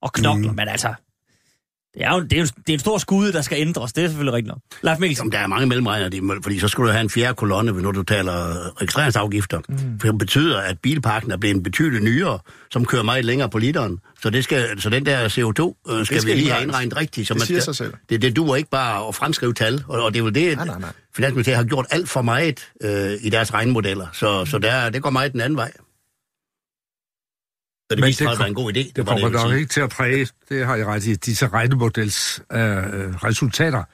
og 0.00 0.12
knokler. 0.12 0.50
Mm. 0.50 0.56
Men 0.56 0.68
altså, 0.68 0.94
det 1.94 2.02
er 2.04 2.14
jo 2.14 2.20
det 2.20 2.32
er, 2.32 2.40
jo, 2.40 2.44
det 2.44 2.68
er 2.68 2.72
en 2.72 2.78
stor 2.78 2.98
skud, 2.98 3.32
der 3.32 3.42
skal 3.42 3.58
ændres. 3.60 3.92
Det 3.92 4.04
er 4.04 4.08
selvfølgelig 4.08 4.32
rigtigt 4.32 4.48
nok. 4.48 4.58
Leif 4.82 4.98
Mikkelsen. 4.98 5.22
Jamen, 5.22 5.32
der 5.32 5.38
er 5.38 5.46
mange 5.46 5.66
mellemregner, 5.66 6.40
fordi 6.42 6.58
så 6.58 6.68
skulle 6.68 6.88
du 6.88 6.92
have 6.92 7.00
en 7.00 7.10
fjerde 7.10 7.34
kolonne, 7.34 7.82
når 7.82 7.92
du 7.92 8.02
taler 8.02 8.32
registreringsafgifter. 8.82 9.60
Mm. 9.68 10.00
For 10.00 10.08
det 10.08 10.18
betyder, 10.18 10.58
at 10.60 10.78
bilparken 10.78 11.30
er 11.30 11.36
blevet 11.36 11.62
betydeligt 11.62 12.04
nyere, 12.04 12.38
som 12.70 12.84
kører 12.84 13.02
meget 13.02 13.24
længere 13.24 13.50
på 13.50 13.58
literen. 13.58 13.98
Så, 14.22 14.30
det 14.30 14.44
skal, 14.44 14.80
så 14.80 14.90
den 14.90 15.06
der 15.06 15.28
CO2 15.28 15.92
øh, 15.92 16.06
skal, 16.06 16.20
skal 16.20 16.34
vi 16.34 16.40
lige 16.40 16.50
have 16.50 16.62
indregnet 16.62 16.96
rigtigt. 16.96 17.28
Så 17.28 17.34
det 17.34 17.40
man 17.40 17.46
siger 17.46 17.60
skal, 17.60 17.74
sig 17.74 17.86
selv. 17.86 17.94
Det, 18.10 18.22
det 18.22 18.36
duer 18.36 18.56
ikke 18.56 18.70
bare 18.70 19.08
at 19.08 19.14
fremskrive 19.14 19.54
tal, 19.54 19.84
og, 19.88 20.02
og 20.02 20.14
det 20.14 20.20
er 20.20 20.24
jo 20.24 20.30
det, 20.30 20.56
Nej, 20.56 20.66
nej, 20.66 20.78
nej. 20.78 20.92
Finansministeriet 21.16 21.56
har 21.56 21.64
gjort 21.64 21.86
alt 21.90 22.08
for 22.08 22.22
meget 22.22 22.68
øh, 22.82 23.12
i 23.20 23.30
deres 23.30 23.54
regnmodeller. 23.54 24.06
Så, 24.12 24.44
så 24.44 24.58
der, 24.58 24.90
det 24.90 25.02
går 25.02 25.10
meget 25.10 25.32
den 25.32 25.40
anden 25.40 25.56
vej. 25.56 25.72
Så 27.90 27.94
det 27.96 28.04
det 28.04 28.36
sig 28.36 28.48
en 28.48 28.54
god 28.54 28.72
idé. 28.76 28.92
Det 28.96 29.06
kommer 29.06 29.18
jeg 29.20 29.30
nok 29.30 29.50
sige. 29.50 29.60
ikke 29.60 29.72
til 29.72 29.80
at 29.80 29.90
præge, 29.90 30.28
det 30.48 30.66
har 30.66 30.76
jeg 30.76 30.86
ret 30.86 31.06
i, 31.06 31.14
disse 31.14 31.48
regnemodels 31.48 32.40
øh, 32.52 32.58
resultater 33.24 33.84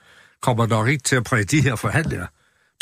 kommer 0.42 0.66
nok 0.66 0.88
ikke 0.88 1.02
til 1.02 1.16
at 1.16 1.24
præge 1.24 1.44
de 1.44 1.60
her 1.60 1.76
forhandlinger. 1.76 2.26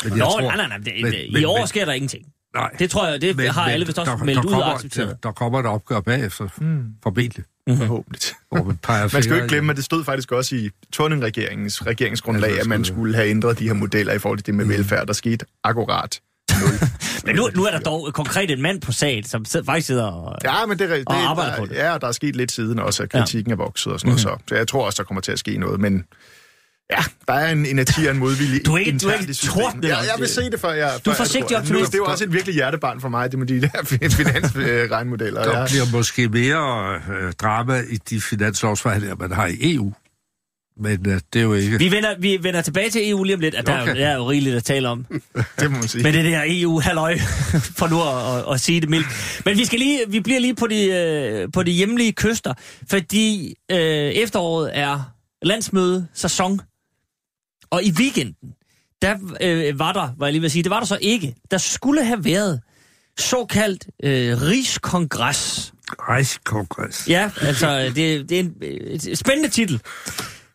Men 0.03 0.13
Nå, 0.17 0.25
nej, 0.41 0.55
nej, 0.55 0.67
nej. 0.67 0.77
Det, 0.77 0.93
men- 1.01 1.11
det, 1.11 1.19
I 1.25 1.31
men- 1.33 1.45
år 1.45 1.57
men- 1.57 1.67
sker 1.67 1.85
der 1.85 1.93
ingenting. 1.93 2.25
nej, 2.55 2.69
Det 2.79 2.89
tror 2.89 3.07
jeg, 3.07 3.21
det 3.21 3.35
men- 3.37 3.47
har 3.47 3.65
men 3.65 3.73
alle 3.73 3.85
vist 3.85 3.99
også 3.99 4.11
der- 4.11 4.23
meldt 4.23 4.37
der 4.43 4.47
ud 4.47 4.53
og 4.53 4.59
kommer- 4.59 4.73
accepteret. 4.75 5.09
Der, 5.09 5.15
der 5.23 5.31
kommer 5.31 5.59
et 5.59 5.65
opgør 5.65 5.99
bagefter, 5.99 6.47
mm. 6.57 6.85
formentlig, 7.03 7.43
Forhåbentlig. 7.69 8.21
hvor 8.51 8.63
man 8.63 8.77
Man 8.89 9.09
skal 9.09 9.29
jo 9.29 9.35
ikke 9.35 9.47
glemme, 9.47 9.69
at 9.71 9.75
det 9.77 9.85
stod 9.85 10.03
faktisk 10.03 10.31
også 10.31 10.55
i 10.55 10.69
Torning-regeringens 10.93 11.85
regeringsgrundlag, 11.87 12.49
Ja, 12.49 12.55
så 12.55 12.61
at 12.61 12.67
man 12.67 12.85
skulle- 12.85 13.15
have 13.15 13.27
ændret 13.29 13.59
de 13.59 13.67
her 13.67 13.73
modeller 13.73 14.13
i 14.13 14.19
forhold 14.19 14.37
til 14.39 14.45
det 14.45 14.55
med 14.55 14.65
velfærd. 14.65 15.07
Der 15.07 15.13
skete 15.13 15.45
akkurat. 15.63 16.19
Men 17.25 17.35
nu, 17.35 17.49
nu 17.55 17.63
er 17.65 17.71
der 17.71 17.79
dog 17.79 18.11
konkret 18.13 18.51
en 18.51 18.61
mand 18.61 18.81
på 18.81 18.91
sagen, 18.91 19.23
som 19.23 19.45
sidder, 19.45 19.65
faktisk 19.65 19.87
sidder 19.87 20.05
og... 20.05 20.35
Ja, 20.43 20.65
men 20.65 20.79
det, 20.79 20.89
det, 20.89 21.03
Og 21.05 21.15
arbejder 21.15 21.57
på 21.57 21.65
der, 21.65 21.69
det. 21.71 21.75
Ja, 21.77 21.93
og 21.93 22.01
der 22.01 22.07
er 22.07 22.11
sket 22.11 22.35
lidt 22.35 22.51
siden 22.51 22.79
også, 22.79 23.03
at 23.03 23.09
kritikken 23.11 23.51
er 23.51 23.55
vokset 23.55 23.93
og 23.93 23.99
sådan 23.99 24.07
noget. 24.09 24.21
Så, 24.21 24.37
så 24.49 24.55
jeg 24.55 24.67
tror 24.67 24.85
også, 24.85 24.97
der 24.97 25.03
kommer 25.07 25.21
til 25.21 25.31
at 25.31 25.39
ske 25.39 25.57
noget. 25.57 25.79
Men 25.79 26.03
ja, 26.91 26.97
der 27.27 27.33
er 27.33 27.51
en 27.51 27.65
energi 27.65 28.05
og 28.05 28.11
en 28.13 28.19
modvilje 28.19 28.59
Du 28.65 28.73
er 28.73 28.77
ikke- 28.77 28.97
du 28.97 29.07
er 29.07 29.13
ikke 29.13 29.33
tordnende 29.33 29.87
Ja, 29.87 29.97
jeg 29.97 30.13
vil 30.19 30.27
se 30.27 30.41
det, 30.49 30.59
før 30.59 30.71
jeg... 30.71 30.91
Du 31.05 31.09
er 31.09 31.13
før 31.15 31.23
forsigtig 31.23 31.57
optimist. 31.57 31.85
Det 31.91 31.93
er 31.93 31.97
jo 31.97 32.05
også 32.05 32.23
et 32.23 32.33
virkelig 32.33 32.55
hjertebarn 32.55 33.01
for 33.01 33.09
mig, 33.09 33.31
det 33.31 33.39
med 33.39 33.47
de 33.47 33.61
der 33.61 33.83
finansregnmodeller. 34.09 35.43
Der 35.43 35.59
Ja. 35.59 35.65
bliver 35.65 35.83
måske 35.91 36.27
mere 36.29 36.95
øh, 37.19 37.33
drama 37.33 37.83
i 37.89 37.97
de 38.09 38.21
finanslovsforhandlinger, 38.21 39.15
man 39.15 39.31
har 39.31 39.45
i 39.47 39.73
EU. 39.75 39.93
Men 40.77 41.09
øh, 41.09 41.21
det 41.33 41.39
er 41.39 41.43
jo 41.43 41.53
ikke... 41.53 41.77
Vi 41.77 41.91
vender, 41.91 42.15
vi 42.19 42.37
vender 42.41 42.61
tilbage 42.61 42.89
til 42.89 43.09
EU 43.09 43.23
lige 43.23 43.35
om 43.35 43.39
lidt, 43.39 43.55
at 43.55 43.67
der, 43.67 43.73
er 43.73 43.81
Okay. 43.81 43.95
der 43.95 44.07
er 44.07 44.15
jo 44.15 44.29
rigeligt 44.29 44.55
at 44.55 44.63
tale 44.63 44.89
om. 44.89 45.05
Det 45.59 45.71
må 45.71 45.77
man 45.77 45.87
sige. 45.87 46.03
med 46.03 46.13
det 46.13 46.25
der 46.25 46.43
EU-halløj, 46.47 47.17
for 47.79 47.87
nu 47.87 48.01
at, 48.01 48.37
at, 48.47 48.53
at 48.53 48.61
sige 48.61 48.81
det 48.81 48.89
mildt. 48.89 49.07
Men 49.45 49.57
vi, 49.57 49.65
skal 49.65 49.79
lige, 49.79 49.99
vi 50.07 50.19
bliver 50.19 50.39
lige 50.39 50.55
på 50.55 50.67
de, 50.67 50.85
øh, 50.85 51.51
på 51.53 51.63
de 51.63 51.71
hjemlige 51.71 52.11
kyster, 52.13 52.53
fordi 52.89 53.55
øh, 53.71 53.77
efteråret 53.77 54.71
er 54.73 55.11
landsmøde 55.41 56.07
sæson. 56.13 56.61
Og 57.69 57.83
i 57.83 57.91
weekenden, 57.91 58.35
der 59.01 59.15
øh, 59.41 59.79
var 59.79 59.93
der, 59.93 60.09
var 60.17 60.25
jeg 60.25 60.31
lige 60.33 60.41
ved 60.41 60.45
at 60.45 60.51
sige, 60.51 60.63
det 60.63 60.69
var 60.69 60.79
der 60.79 60.85
så 60.87 60.97
ikke. 61.01 61.35
Der 61.51 61.57
skulle 61.57 62.05
have 62.05 62.25
været 62.25 62.61
såkaldt 63.19 63.87
øh, 64.03 64.41
rigskongres. 64.41 65.73
Rejsekongres. 65.99 67.09
Ja, 67.09 67.31
altså, 67.41 67.79
det, 67.95 68.29
det 68.29 68.31
er 68.31 68.39
en 68.39 68.53
et 68.61 69.17
spændende 69.17 69.49
titel. 69.49 69.81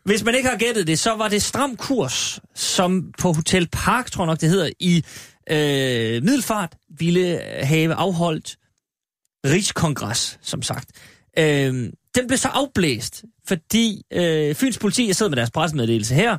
Hvis 0.03 0.23
man 0.23 0.35
ikke 0.35 0.49
har 0.49 0.57
gættet 0.57 0.87
det, 0.87 0.99
så 0.99 1.15
var 1.15 1.27
det 1.27 1.41
Stram 1.41 1.75
Kurs, 1.77 2.39
som 2.55 3.13
på 3.17 3.33
Hotel 3.33 3.67
Park, 3.71 4.11
tror 4.11 4.23
jeg 4.23 4.27
nok 4.27 4.41
det 4.41 4.49
hedder, 4.49 4.69
i 4.79 5.03
øh, 5.49 6.23
Middelfart, 6.23 6.75
ville 6.99 7.41
have 7.63 7.93
afholdt 7.93 8.57
Rigskongres, 9.45 10.39
som 10.41 10.61
sagt. 10.61 10.89
Øh, 11.39 11.91
den 12.15 12.27
blev 12.27 12.37
så 12.37 12.47
afblæst, 12.47 13.23
fordi 13.47 14.01
øh, 14.13 14.55
Fyns 14.55 14.77
politi, 14.77 15.07
jeg 15.07 15.15
sidder 15.15 15.29
med 15.29 15.37
deres 15.37 15.51
pressemeddelelse 15.51 16.15
her, 16.15 16.37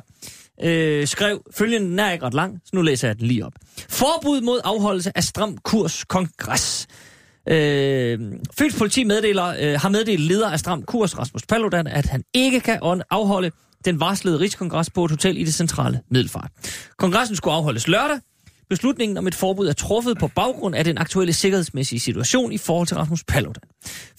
øh, 0.61 1.07
skrev 1.07 1.43
følgende, 1.51 1.89
den 1.89 1.99
er 1.99 2.11
ikke 2.11 2.25
ret 2.25 2.33
lang, 2.33 2.61
så 2.65 2.69
nu 2.73 2.81
læser 2.81 3.07
jeg 3.07 3.19
den 3.19 3.27
lige 3.27 3.45
op. 3.45 3.53
Forbud 3.89 4.41
mod 4.41 4.61
afholdelse 4.63 5.17
af 5.17 5.23
Stram 5.23 5.57
Kurs 5.57 6.03
Kongres. 6.03 6.87
Øh, 7.49 8.19
Fyns 8.57 8.75
politi 8.77 9.03
meddeler, 9.03 9.45
øh, 9.59 9.79
har 9.81 9.89
meddelt 9.89 10.19
leder 10.19 10.51
af 10.51 10.59
Stram 10.59 10.83
Kurs, 10.83 11.17
Rasmus 11.17 11.45
Paludan, 11.45 11.87
at 11.87 12.05
han 12.05 12.23
ikke 12.33 12.59
kan 12.59 12.79
afholde 13.09 13.51
den 13.85 13.99
varslede 13.99 14.39
rigskongres 14.39 14.89
på 14.89 15.05
et 15.05 15.11
hotel 15.11 15.37
i 15.37 15.43
det 15.43 15.53
centrale 15.53 16.01
Middelfart. 16.11 16.51
Kongressen 16.97 17.35
skulle 17.35 17.53
afholdes 17.53 17.87
lørdag. 17.87 18.19
Beslutningen 18.69 19.17
om 19.17 19.27
et 19.27 19.35
forbud 19.35 19.67
er 19.67 19.73
truffet 19.73 20.17
på 20.17 20.27
baggrund 20.27 20.75
af 20.75 20.83
den 20.83 20.97
aktuelle 20.97 21.33
sikkerhedsmæssige 21.33 21.99
situation 21.99 22.51
i 22.51 22.57
forhold 22.57 22.87
til 22.87 22.97
Rasmus 22.97 23.23
Paludan. 23.23 23.61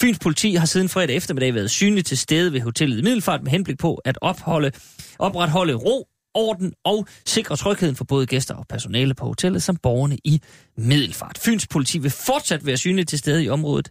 Fyns 0.01 0.19
politi 0.19 0.55
har 0.55 0.67
siden 0.67 0.89
fredag 0.89 1.17
eftermiddag 1.17 1.55
været 1.55 1.71
synligt 1.71 2.07
til 2.07 2.19
stede 2.19 2.53
ved 2.53 2.61
hotellet 2.61 2.99
i 2.99 3.03
Middelfart 3.03 3.43
med 3.43 3.51
henblik 3.51 3.79
på 3.79 3.95
at 3.95 4.19
opholde, 4.21 4.71
opretholde 5.19 5.75
ro, 5.75 6.09
orden 6.35 6.73
og 6.85 7.07
sikre 7.27 7.57
trygheden 7.57 7.97
for 7.97 8.05
både 8.05 8.27
gæster 8.27 8.55
og 8.55 8.67
personale 8.69 9.15
på 9.15 9.27
hotellet 9.27 9.63
samt 9.63 9.83
borgerne 9.83 10.19
i 10.25 10.41
Middelfart. 10.77 11.39
Fyns 11.39 11.67
politi 11.67 11.99
vil 11.99 12.11
fortsat 12.11 12.67
være 12.67 12.77
synligt 12.77 13.09
til 13.09 13.19
stede 13.19 13.45
i 13.45 13.49
området 13.49 13.91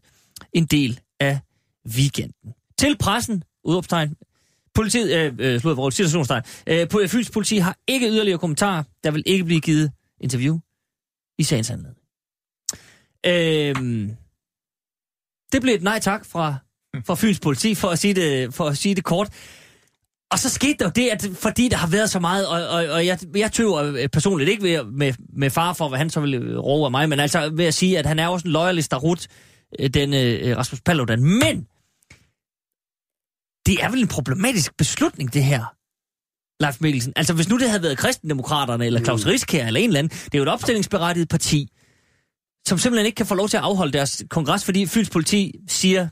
en 0.54 0.66
del 0.66 1.00
af 1.20 1.40
weekenden. 1.88 2.54
Til 2.78 2.98
pressen, 2.98 3.44
udopstegn, 3.64 4.16
Politiet, 4.76 5.18
øh, 5.18 5.34
øh, 5.40 5.60
slået 5.60 5.78
vores 5.78 5.96
situationstegn. 5.96 6.44
Øh, 6.68 6.90
på 6.90 7.00
øh, 7.00 7.08
Fyns 7.08 7.30
politi 7.30 7.58
har 7.58 7.78
ikke 7.88 8.08
yderligere 8.08 8.40
kommentarer. 8.40 8.84
Der 9.04 9.12
vil 9.12 9.24
ikke 9.26 9.44
blive 9.44 9.62
givet 9.62 9.92
interview 10.22 10.60
i 11.38 11.44
sagens 11.44 11.70
anledning. 11.70 11.98
Øh, 13.26 14.10
det 15.52 15.62
blev 15.62 15.76
et 15.76 15.84
nej 15.84 16.00
tak 16.00 16.26
fra, 16.26 16.56
fra 17.06 17.16
Fyns 17.16 17.40
politi, 17.40 17.76
for 17.76 17.88
at 17.88 18.00
sige 18.00 18.14
det, 18.14 18.54
for 18.54 18.68
at 18.68 18.78
sige 18.78 18.96
det 18.96 19.04
kort. 19.04 19.30
Og 20.32 20.40
så 20.40 20.50
skete 20.50 20.76
der 20.80 20.86
jo 20.86 20.92
det, 20.96 21.10
at 21.10 21.28
fordi 21.34 21.68
der 21.70 21.78
har 21.78 21.88
været 21.88 22.10
så 22.10 22.20
meget, 22.20 22.48
og, 22.48 22.68
og, 22.68 22.86
og 22.86 23.06
jeg, 23.06 23.20
jeg 23.36 23.52
tøver 23.52 23.84
øh, 23.84 24.10
personligt 24.10 24.50
ikke 24.50 24.64
ved, 24.64 24.84
med, 24.84 25.14
med 25.38 25.50
far 25.50 25.74
for, 25.74 25.90
hvad 25.90 25.98
han 25.98 26.10
så 26.10 26.20
ville 26.22 26.60
råbe 26.60 26.86
af 26.86 26.92
mig, 26.92 27.10
men 27.10 27.20
altså 27.20 27.50
ved 27.54 27.66
at 27.66 27.74
sige, 27.74 28.00
at 28.00 28.06
han 28.06 28.20
er 28.20 28.28
også 28.28 28.48
en 28.48 28.52
loyalist, 28.52 28.92
der 28.92 28.98
rut, 28.98 29.28
den 29.94 30.14
øh, 30.14 30.58
Rasmus 30.58 30.82
Paludan. 30.82 31.24
Men 31.24 31.68
det 33.66 33.84
er 33.84 33.90
vel 33.90 34.02
en 34.02 34.08
problematisk 34.08 34.78
beslutning, 34.78 35.34
det 35.34 35.44
her, 35.44 35.76
Leif 36.64 36.82
Mikkelsen. 36.82 37.14
Altså 37.16 37.34
hvis 37.34 37.50
nu 37.50 37.60
det 37.60 37.70
havde 37.70 37.84
været 37.84 37.98
kristendemokraterne, 37.98 38.86
eller 38.86 39.04
Claus 39.04 39.26
Riskær, 39.26 39.68
eller 39.68 39.80
en 39.80 39.90
eller 39.90 40.00
anden, 40.00 40.18
det 40.26 40.34
er 40.34 40.38
jo 40.38 40.44
et 40.44 40.50
opstillingsberettiget 40.50 41.30
parti, 41.30 41.68
som 42.68 42.78
simpelthen 42.78 43.06
ikke 43.06 43.16
kan 43.16 43.26
få 43.26 43.36
lov 43.36 43.50
til 43.50 43.58
at 43.58 43.64
afholde 43.64 43.94
deres 43.94 44.24
kongres, 44.30 44.66
fordi 44.66 44.86
Fyns 44.86 45.10
politi 45.10 45.54
siger, 45.68 46.08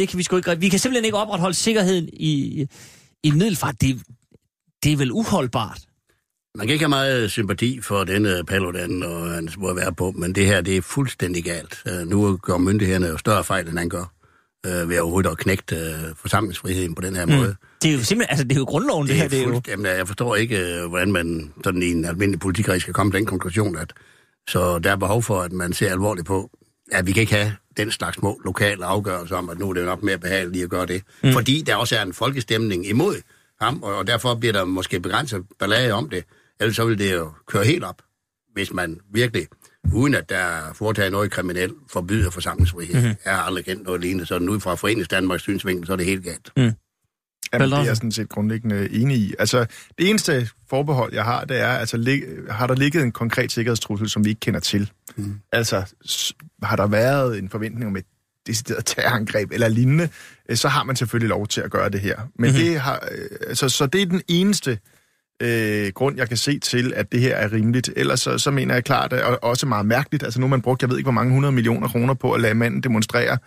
det 0.00 0.08
kan 0.08 0.18
vi 0.18 0.22
sgu 0.22 0.36
ikke... 0.36 0.58
Vi 0.58 0.68
kan 0.68 0.78
simpelthen 0.78 1.04
ikke 1.04 1.18
opretholde 1.18 1.54
sikkerheden 1.54 2.08
i, 2.12 2.66
i 3.22 3.30
Middelfart. 3.30 3.80
Det, 3.80 4.02
det 4.84 4.92
er 4.92 4.96
vel 4.96 5.12
uholdbart. 5.12 5.80
Man 6.54 6.66
kan 6.66 6.72
ikke 6.72 6.82
have 6.82 6.88
meget 6.88 7.30
sympati 7.30 7.80
for 7.80 8.04
denne 8.04 8.44
Paludan 8.44 9.02
og 9.02 9.30
hans 9.30 9.56
måde 9.56 9.70
at 9.70 9.76
være 9.76 9.94
på, 9.94 10.10
men 10.10 10.34
det 10.34 10.46
her, 10.46 10.60
det 10.60 10.76
er 10.76 10.82
fuldstændig 10.82 11.44
galt. 11.44 11.82
Uh, 11.86 12.08
nu 12.08 12.36
gør 12.36 12.58
myndighederne 12.58 13.06
jo 13.06 13.18
større 13.18 13.44
fejl, 13.44 13.68
end 13.68 13.78
han 13.78 13.88
gør, 13.88 14.12
uh, 14.66 14.88
ved 14.88 14.98
overhovedet 14.98 15.30
at 15.30 15.38
knægte 15.38 15.76
uh, 15.76 16.16
forsamlingsfriheden 16.16 16.94
på 16.94 17.02
den 17.02 17.16
her 17.16 17.26
mm. 17.26 17.32
måde. 17.32 17.56
Det 17.82 17.88
er 17.90 17.94
jo 17.94 18.04
simpelthen, 18.04 18.30
altså 18.30 18.44
det 18.44 18.52
er 18.52 18.60
jo 18.60 18.64
grundloven, 18.64 19.06
det, 19.06 19.12
det 19.12 19.22
her. 19.22 19.28
Det 19.28 19.40
er 19.40 19.44
jo... 19.44 19.60
Jamen, 19.68 19.86
jeg 19.86 20.06
forstår 20.06 20.36
ikke, 20.36 20.86
hvordan 20.88 21.12
man 21.12 21.52
sådan 21.64 21.82
i 21.82 21.86
en 21.86 22.04
almindelig 22.04 22.40
politikkreds 22.40 22.82
skal 22.82 22.94
komme 22.94 23.12
til 23.12 23.18
den 23.18 23.26
konklusion, 23.26 23.76
at 23.76 23.92
så 24.48 24.78
der 24.78 24.90
er 24.90 24.96
behov 24.96 25.22
for, 25.22 25.40
at 25.40 25.52
man 25.52 25.72
ser 25.72 25.90
alvorligt 25.90 26.26
på, 26.26 26.50
at 26.92 27.06
vi 27.06 27.12
kan 27.12 27.20
ikke 27.20 27.34
have 27.34 27.56
den 27.76 27.90
slags 27.90 28.16
små 28.16 28.40
lokale 28.44 28.84
afgørelser 28.84 29.36
om, 29.36 29.48
at 29.48 29.58
nu 29.58 29.70
er 29.70 29.74
det 29.74 29.84
nok 29.84 30.02
mere 30.02 30.18
behageligt 30.18 30.64
at 30.64 30.70
gøre 30.70 30.86
det. 30.86 31.02
Mm. 31.22 31.32
Fordi 31.32 31.62
der 31.66 31.76
også 31.76 31.96
er 31.96 32.02
en 32.02 32.12
folkestemning 32.12 32.86
imod 32.86 33.16
ham, 33.60 33.82
og 33.82 34.06
derfor 34.06 34.34
bliver 34.34 34.52
der 34.52 34.64
måske 34.64 35.00
begrænset 35.00 35.42
ballade 35.58 35.92
om 35.92 36.10
det. 36.10 36.24
Ellers 36.60 36.76
så 36.76 36.84
vil 36.84 36.98
det 36.98 37.14
jo 37.14 37.32
køre 37.46 37.64
helt 37.64 37.84
op, 37.84 38.02
hvis 38.52 38.72
man 38.72 39.00
virkelig, 39.12 39.46
uden 39.94 40.14
at 40.14 40.28
der 40.28 40.36
er 40.36 40.72
foretaget 40.72 41.12
noget 41.12 41.30
kriminelt, 41.30 41.74
forbyder 41.90 42.30
forsamlingsfrihed. 42.30 42.94
Mm-hmm. 42.94 43.16
Jeg 43.24 43.36
har 43.36 43.42
aldrig 43.42 43.64
kendt 43.64 43.84
noget 43.84 44.00
lignende, 44.00 44.26
så 44.26 44.38
ud 44.38 44.60
fra 44.60 44.74
Forenings 44.74 45.08
Danmarks 45.08 45.42
synsvinkel, 45.42 45.86
så 45.86 45.92
er 45.92 45.96
det 45.96 46.06
helt 46.06 46.24
galt. 46.24 46.52
Mm. 46.56 46.72
Jamen, 47.52 47.70
det 47.70 47.78
er 47.78 47.82
jeg 47.82 47.96
sådan 47.96 48.12
set 48.12 48.28
grundlæggende 48.28 48.90
enig 48.92 49.16
i. 49.16 49.34
Altså, 49.38 49.66
det 49.98 50.10
eneste 50.10 50.48
forbehold, 50.70 51.14
jeg 51.14 51.24
har, 51.24 51.44
det 51.44 51.60
er, 51.60 51.68
altså, 51.68 51.96
lig, 51.96 52.22
har 52.50 52.66
der 52.66 52.74
ligget 52.74 53.02
en 53.02 53.12
konkret 53.12 53.52
sikkerhedstrussel, 53.52 54.08
som 54.08 54.24
vi 54.24 54.30
ikke 54.30 54.40
kender 54.40 54.60
til? 54.60 54.90
Mm. 55.16 55.34
Altså, 55.52 55.94
har 56.62 56.76
der 56.76 56.86
været 56.86 57.38
en 57.38 57.48
forventning 57.48 57.86
om 57.86 57.96
et 57.96 58.04
decideret 58.46 58.86
terrorangreb 58.86 59.52
eller 59.52 59.68
lignende, 59.68 60.08
øh, 60.48 60.56
så 60.56 60.68
har 60.68 60.84
man 60.84 60.96
selvfølgelig 60.96 61.28
lov 61.28 61.46
til 61.46 61.60
at 61.60 61.70
gøre 61.70 61.88
det 61.88 62.00
her. 62.00 62.16
Men 62.38 62.50
mm-hmm. 62.50 62.64
det 62.64 62.80
har, 62.80 63.08
øh, 63.12 63.28
altså, 63.48 63.68
så 63.68 63.86
det 63.86 64.02
er 64.02 64.06
den 64.06 64.22
eneste 64.28 64.78
øh, 65.42 65.92
grund, 65.94 66.16
jeg 66.16 66.28
kan 66.28 66.36
se 66.36 66.58
til, 66.58 66.92
at 66.96 67.12
det 67.12 67.20
her 67.20 67.36
er 67.36 67.52
rimeligt. 67.52 67.90
Ellers 67.96 68.20
så, 68.20 68.38
så 68.38 68.50
mener 68.50 68.74
jeg 68.74 68.84
klart, 68.84 69.12
og 69.12 69.38
også 69.44 69.66
meget 69.66 69.86
mærkeligt, 69.86 70.22
altså 70.22 70.40
nu 70.40 70.46
har 70.46 70.50
man 70.50 70.62
brugt, 70.62 70.82
jeg 70.82 70.90
ved 70.90 70.96
ikke 70.96 71.06
hvor 71.06 71.12
mange 71.12 71.32
hundrede 71.32 71.52
millioner 71.52 71.88
kroner 71.88 72.14
på 72.14 72.32
at 72.32 72.40
lade 72.40 72.54
manden 72.54 72.80
demonstrere 72.80 73.38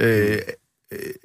øh, 0.00 0.32
øh, 0.32 0.38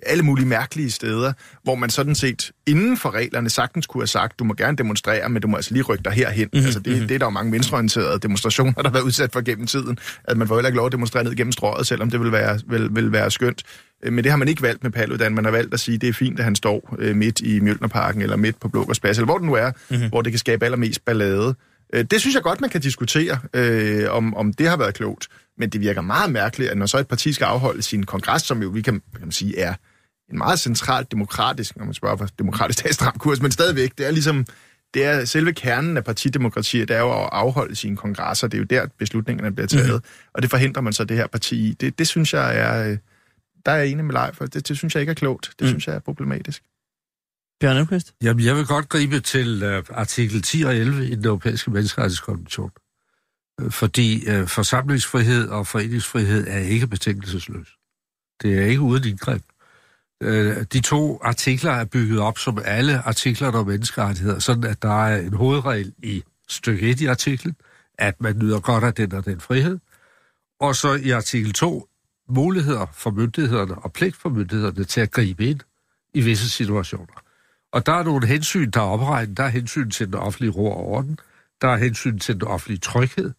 alle 0.06 0.24
mulige 0.24 0.46
mærkelige 0.46 0.92
steder, 0.92 1.34
hvor 1.64 1.76
man 1.76 1.90
sådan 1.90 2.16
set 2.16 2.52
inden 2.68 2.98
for 2.98 3.12
reglerne 3.12 3.50
sagtens 3.50 3.88
kunne 3.88 4.02
have 4.02 4.08
sagt, 4.08 4.40
du 4.40 4.44
må 4.44 4.54
gerne 4.54 4.78
demonstrere, 4.78 5.30
men 5.30 5.42
du 5.42 5.48
må 5.48 5.56
altså 5.56 5.74
lige 5.74 5.84
rykke 5.84 6.04
dig 6.04 6.14
herhen. 6.14 6.50
Mm-hmm. 6.54 6.66
Altså 6.66 6.80
det, 6.80 7.10
det 7.10 7.16
er 7.16 7.20
der 7.20 7.26
jo 7.26 7.30
mange 7.30 7.52
venstreorienterede 7.52 8.20
demonstrationer, 8.20 8.74
der 8.82 8.84
har 8.84 8.90
været 8.90 9.04
udsat 9.04 9.34
for 9.34 9.42
gennem 9.42 9.68
tiden, 9.68 9.98
at 10.24 10.38
man 10.38 10.48
får 10.48 10.56
heller 10.56 10.70
ikke 10.70 10.78
lov 10.78 10.86
at 10.86 10.92
demonstrere 10.92 11.24
ned 11.24 11.36
gennem 11.36 11.52
strøget, 11.52 11.88
selvom 11.88 12.10
det 12.10 12.20
vil 12.20 12.32
være, 12.32 12.60
vil, 12.68 12.96
vil 12.96 13.12
være 13.12 13.32
skønt. 13.32 13.64
Øh, 14.04 14.14
men 14.14 14.24
det 14.24 14.32
har 14.32 14.38
man 14.38 14.48
ikke 14.48 14.62
valgt 14.62 14.84
med 14.84 14.92
Paludan. 14.92 15.36
Man 15.36 15.46
har 15.46 15.52
valgt 15.52 15.74
at 15.74 15.80
sige, 15.80 15.96
at 15.96 16.02
det 16.02 16.10
er 16.10 16.14
fint, 16.14 16.40
at 16.40 16.46
han 16.46 16.56
står 16.56 16.96
øh, 17.00 17.16
midt 17.16 17.40
i 17.40 17.60
Mjølnerparken 17.60 18.22
eller 18.22 18.36
midt 18.36 18.60
på 18.60 18.68
Blågårdsplads, 18.68 19.18
eller 19.18 19.26
hvor 19.26 19.38
det 19.38 19.48
nu 19.48 19.54
er, 19.54 19.72
mm-hmm. 19.90 20.10
hvor 20.10 20.22
det 20.22 20.32
kan 20.32 20.40
skabe 20.40 20.66
allermest 20.66 21.06
ballade. 21.06 21.56
Øh, 21.94 22.06
det 22.12 22.20
synes 22.22 22.36
jeg 22.36 22.44
godt, 22.44 22.62
man 22.62 22.70
kan 22.70 22.82
diskutere, 22.82 23.40
øh, 23.54 24.12
om, 24.12 24.36
om 24.36 24.54
det 24.54 24.70
har 24.70 24.78
været 24.78 24.94
klogt. 24.94 25.28
Men 25.62 25.70
det 25.70 25.82
virker 25.82 26.02
meget 26.02 26.32
mærkeligt, 26.32 26.72
at 26.72 26.78
når 26.78 26.86
så 26.86 26.98
et 26.98 27.08
parti 27.08 27.34
skal 27.34 27.46
afholde 27.46 27.82
sin 27.82 28.06
kongres, 28.06 28.42
som 28.42 28.62
jo 28.62 28.70
vi 28.70 28.82
kan, 28.82 29.02
kan 29.12 29.22
man 29.22 29.32
sige 29.32 29.60
er 29.60 29.74
en 30.32 30.38
meget 30.38 30.60
centralt 30.60 31.12
demokratisk, 31.12 31.78
når 31.78 31.86
man 31.86 31.94
spørger 31.94 32.18
for 32.18 32.28
demokratisk 32.40 32.86
er 32.86 32.94
stram 32.94 33.18
kurs, 33.18 33.42
men 33.42 33.52
stadigvæk, 33.52 33.98
det 33.98 34.08
er 34.08 34.12
ligesom, 34.12 34.46
det 34.94 35.06
er 35.06 35.26
selve 35.26 35.54
kernen 35.54 35.98
af 35.98 36.04
partidemokratiet, 36.04 36.88
det 36.88 36.96
er 36.96 37.00
jo 37.00 37.12
at 37.12 37.30
afholde 37.32 37.76
sine 37.76 37.98
kongresser, 37.98 38.48
det 38.48 38.58
er 38.58 38.60
jo 38.60 38.66
der 38.66 38.88
beslutningerne 39.00 39.56
bliver 39.56 39.68
taget, 39.68 39.88
mm-hmm. 39.88 40.32
og 40.34 40.42
det 40.42 40.50
forhindrer 40.50 40.82
man 40.82 40.94
så 40.94 41.04
det 41.04 41.18
her 41.18 41.28
parti 41.28 41.70
i. 41.70 41.74
Det, 41.74 42.00
det 42.00 42.08
synes 42.08 42.34
jeg 42.34 42.58
er, 42.58 42.98
der 43.66 43.72
er 43.72 43.76
jeg 43.76 43.88
enig 43.88 44.06
med 44.06 44.14
Leif, 44.14 44.36
for 44.36 44.46
det, 44.46 44.68
det 44.68 44.78
synes 44.78 44.96
jeg 44.96 45.02
ikke 45.02 45.12
er 45.12 45.16
klogt, 45.16 45.52
det 45.60 45.66
mm. 45.66 45.68
synes 45.68 45.88
jeg 45.88 45.96
er 45.96 46.00
problematisk. 46.00 46.64
Bjørn? 47.60 48.02
Jamen, 48.22 48.46
jeg 48.46 48.56
vil 48.56 48.66
godt 48.66 48.90
gribe 48.90 49.20
til 49.20 49.64
uh, 49.64 49.84
artikel 49.90 50.42
10 50.42 50.64
og 50.64 50.76
11 50.76 51.08
i 51.08 51.16
den 51.16 51.26
europæiske 51.26 51.72
menneskerettighedskonvention. 51.72 52.72
Fordi 53.70 54.30
øh, 54.30 54.48
forsamlingsfrihed 54.48 55.50
og 55.50 55.68
foreningsfrihed 55.68 56.48
er 56.48 56.58
ikke 56.58 56.88
betingelsesløs. 56.88 57.68
Det 58.42 58.60
er 58.60 58.66
ikke 58.66 58.82
uden 58.82 59.08
indgreb. 59.08 59.42
Øh, 60.24 60.66
de 60.74 60.82
to 60.82 61.20
artikler 61.24 61.72
er 61.72 61.86
bygget 61.86 62.20
op 62.20 62.38
som 62.38 62.60
alle 62.66 63.02
artikler 63.02 63.52
om 63.52 63.68
menneskerettigheder, 63.68 64.40
sådan 64.40 64.64
at 64.64 64.82
der 64.82 65.06
er 65.06 65.22
en 65.22 65.34
hovedregel 65.34 65.94
i 66.04 66.24
stykke 66.50 66.90
1 66.90 67.02
i 67.02 67.06
artiklen, 67.06 67.56
at 67.98 68.22
man 68.22 68.38
nyder 68.38 68.60
godt 68.60 68.84
af 68.84 68.94
den 68.94 69.14
og 69.14 69.26
den 69.26 69.40
frihed. 69.40 69.80
Og 70.60 70.76
så 70.76 70.94
i 70.94 71.10
artikel 71.10 71.54
2, 71.54 71.88
muligheder 72.30 72.86
for 72.94 73.12
myndighederne 73.12 73.76
og 73.76 73.94
pligt 73.94 74.16
for 74.16 74.30
myndighederne 74.30 74.84
til 74.84 75.02
at 75.02 75.12
gribe 75.12 75.46
ind 75.46 75.60
i 76.14 76.22
visse 76.22 76.50
situationer. 76.50 77.24
Og 77.72 77.86
der 77.86 77.94
er 77.94 78.04
nogle 78.04 78.28
hensyn, 78.28 78.72
der 78.72 78.80
er 78.80 78.86
opregnet. 78.86 79.38
Der 79.38 79.44
er 79.44 79.50
hensyn 79.50 79.90
til 79.90 80.08
den 80.08 80.16
offentlige 80.16 80.52
ro 80.52 80.72
og 80.72 80.78
orden. 80.78 81.20
Der 81.62 81.68
er 81.68 81.78
hensyn 81.78 82.20
til 82.20 82.36
den 82.36 82.44
offentlige 82.44 82.80
tryghed. 82.80 83.34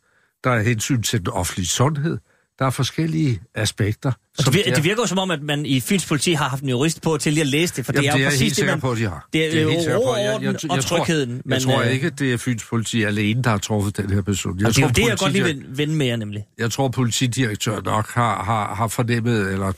Der 0.44 0.50
er 0.50 0.62
hensyn 0.62 1.02
til 1.02 1.20
den 1.20 1.28
offentlige 1.28 1.66
sundhed. 1.66 2.18
Der 2.58 2.66
er 2.66 2.70
forskellige 2.70 3.40
aspekter. 3.54 4.12
det, 4.38 4.54
virker, 4.54 4.74
det 4.74 4.84
virker 4.84 5.02
jo 5.02 5.06
som 5.06 5.18
om, 5.18 5.30
at 5.30 5.42
man 5.42 5.66
i 5.66 5.80
Fyns 5.80 6.06
politi 6.06 6.32
har 6.32 6.48
haft 6.48 6.62
en 6.62 6.68
jurist 6.68 7.02
på 7.02 7.16
til 7.16 7.32
lige 7.32 7.40
at 7.40 7.46
læse 7.46 7.76
det, 7.76 7.86
for 7.86 7.92
Jamen, 7.92 8.12
det 8.12 8.20
er 8.20 8.24
jo 8.24 8.30
præcis 8.30 8.56
det, 8.56 8.66
man... 8.66 8.80
på, 8.80 8.94
de 8.94 9.02
har. 9.02 9.28
Det 9.32 9.46
er, 9.46 9.50
det 9.50 9.62
er 9.62 9.70
helt 9.70 9.88
ro, 9.88 10.14
jeg, 10.14 10.38
jeg, 10.42 10.54
jeg, 10.62 10.70
og 10.70 10.84
trygheden. 10.84 11.42
Tror, 11.42 11.54
jeg 11.54 11.62
tror 11.62 11.82
øh, 11.82 11.90
ikke, 11.90 12.06
at 12.06 12.18
det 12.18 12.32
er 12.32 12.36
Fyns 12.36 12.64
politi 12.64 13.02
alene, 13.02 13.42
der 13.42 13.50
har 13.50 13.58
truffet 13.58 13.96
den 13.96 14.10
her 14.10 14.22
beslutning. 14.22 14.60
Jeg 14.60 14.68
og 14.68 14.74
det 14.74 14.82
er 14.82 14.86
jo 14.86 14.92
det, 15.06 15.10
jeg 15.10 15.18
godt 15.18 15.32
lige 15.32 15.44
vil 15.44 15.64
vende 15.68 15.94
mere, 15.94 16.16
nemlig. 16.16 16.44
Jeg 16.58 16.70
tror, 16.70 16.88
politidirektøren 16.88 17.84
nok 17.84 18.10
har, 18.10 18.44
har, 18.44 18.74
har 18.74 18.88
fornemmet 18.88 19.52
eller 19.52 19.72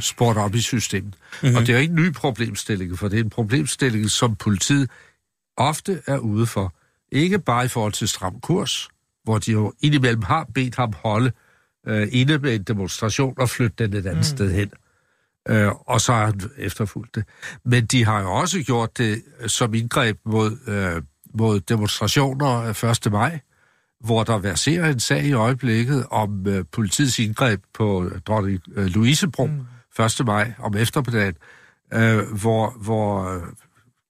spurgt 0.00 0.38
op 0.38 0.54
i 0.54 0.60
systemet. 0.60 1.14
Mm-hmm. 1.42 1.56
Og 1.56 1.62
det 1.62 1.68
er 1.68 1.74
jo 1.74 1.80
ikke 1.80 1.92
en 1.92 2.02
ny 2.02 2.12
problemstilling, 2.12 2.98
for 2.98 3.08
det 3.08 3.18
er 3.18 3.24
en 3.24 3.30
problemstilling, 3.30 4.10
som 4.10 4.36
politiet 4.36 4.90
ofte 5.56 6.02
er 6.06 6.18
ude 6.18 6.46
for. 6.46 6.74
Ikke 7.12 7.38
bare 7.38 7.64
i 7.64 7.68
forhold 7.68 7.92
til 7.92 8.08
stram 8.08 8.40
kurs, 8.40 8.88
hvor 9.28 9.38
de 9.38 9.52
jo 9.52 9.72
indimellem 9.80 10.22
har 10.22 10.48
bedt 10.54 10.76
ham 10.76 10.92
holde 11.04 11.32
øh, 11.86 12.08
inde 12.12 12.38
med 12.38 12.54
en 12.54 12.62
demonstration 12.62 13.34
og 13.38 13.48
flytte 13.48 13.86
den 13.86 13.96
et 13.96 14.06
andet 14.06 14.16
mm. 14.16 14.22
sted 14.22 14.52
hen. 14.52 14.70
Øh, 15.48 15.72
og 15.86 16.00
så 16.00 16.12
har 16.12 16.26
han 16.26 16.40
efterfulgt 16.58 17.14
det. 17.14 17.24
Men 17.64 17.86
de 17.86 18.04
har 18.04 18.20
jo 18.20 18.32
også 18.32 18.62
gjort 18.62 18.98
det 18.98 19.22
som 19.46 19.74
indgreb 19.74 20.18
mod, 20.24 20.56
øh, 20.66 21.02
mod 21.34 21.60
demonstrationer 21.60 22.84
1. 23.06 23.12
maj, 23.12 23.40
hvor 24.00 24.24
der 24.24 24.38
verserer 24.38 24.90
en 24.90 25.00
sag 25.00 25.24
i 25.24 25.32
øjeblikket 25.32 26.06
om 26.10 26.46
øh, 26.46 26.64
politiets 26.72 27.18
indgreb 27.18 27.60
på 27.74 28.10
dronning 28.26 28.60
øh, 28.76 28.86
Louisebro 28.86 29.46
mm. 29.46 30.04
1. 30.04 30.26
maj 30.26 30.52
om 30.58 30.76
eftermiddagen, 30.76 31.34
øh, 31.94 32.32
hvor, 32.40 32.70
hvor 32.70 33.34
øh, 33.34 33.42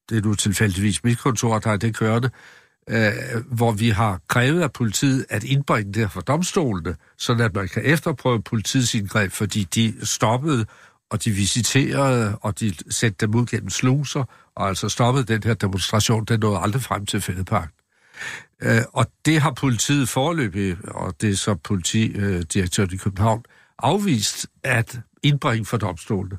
det 0.09 0.19
er 0.19 0.23
nu 0.23 0.35
tilfældigvis 0.35 1.05
mit 1.05 1.19
kontor, 1.19 1.59
der 1.59 1.71
er 1.71 1.77
det 1.77 1.97
kørende, 1.97 2.31
øh, 2.35 2.58
Øh, 2.91 3.13
hvor 3.47 3.73
vi 3.73 3.89
har 3.89 4.21
krævet 4.29 4.63
af 4.63 4.73
politiet 4.73 5.27
at 5.29 5.45
indbringe 5.45 5.93
det 5.93 6.13
for 6.13 6.21
domstolene, 6.21 6.97
så 7.19 7.33
at 7.33 7.55
man 7.55 7.69
kan 7.69 7.83
efterprøve 7.85 8.43
politiets 8.43 8.95
indgreb, 8.95 9.33
fordi 9.33 9.65
de 9.65 10.07
stoppede, 10.07 10.67
og 11.11 11.25
de 11.25 11.31
visiterede, 11.31 12.39
og 12.41 12.61
de 12.61 12.75
sendte 12.91 13.27
dem 13.27 13.35
ud 13.35 13.47
gennem 13.47 13.71
sluser, 13.71 14.25
og 14.55 14.69
altså 14.69 14.89
stoppede 14.89 15.25
den 15.25 15.43
her 15.43 15.55
demonstration, 15.55 16.25
den 16.25 16.41
nåede 16.41 16.59
aldrig 16.59 16.83
frem 16.83 17.07
til 17.07 17.21
Fældeparken. 17.21 17.71
Øh, 18.63 18.83
og 18.93 19.07
det 19.25 19.41
har 19.41 19.53
politiet 19.53 20.09
forløbig, 20.09 20.77
og 20.89 21.15
det 21.21 21.31
er 21.31 21.37
så 21.37 21.55
politidirektøren 21.55 22.91
i 22.93 22.97
København, 22.97 23.43
afvist 23.79 24.47
at 24.63 24.99
indbringe 25.23 25.65
for 25.65 25.77
domstolene. 25.77 26.39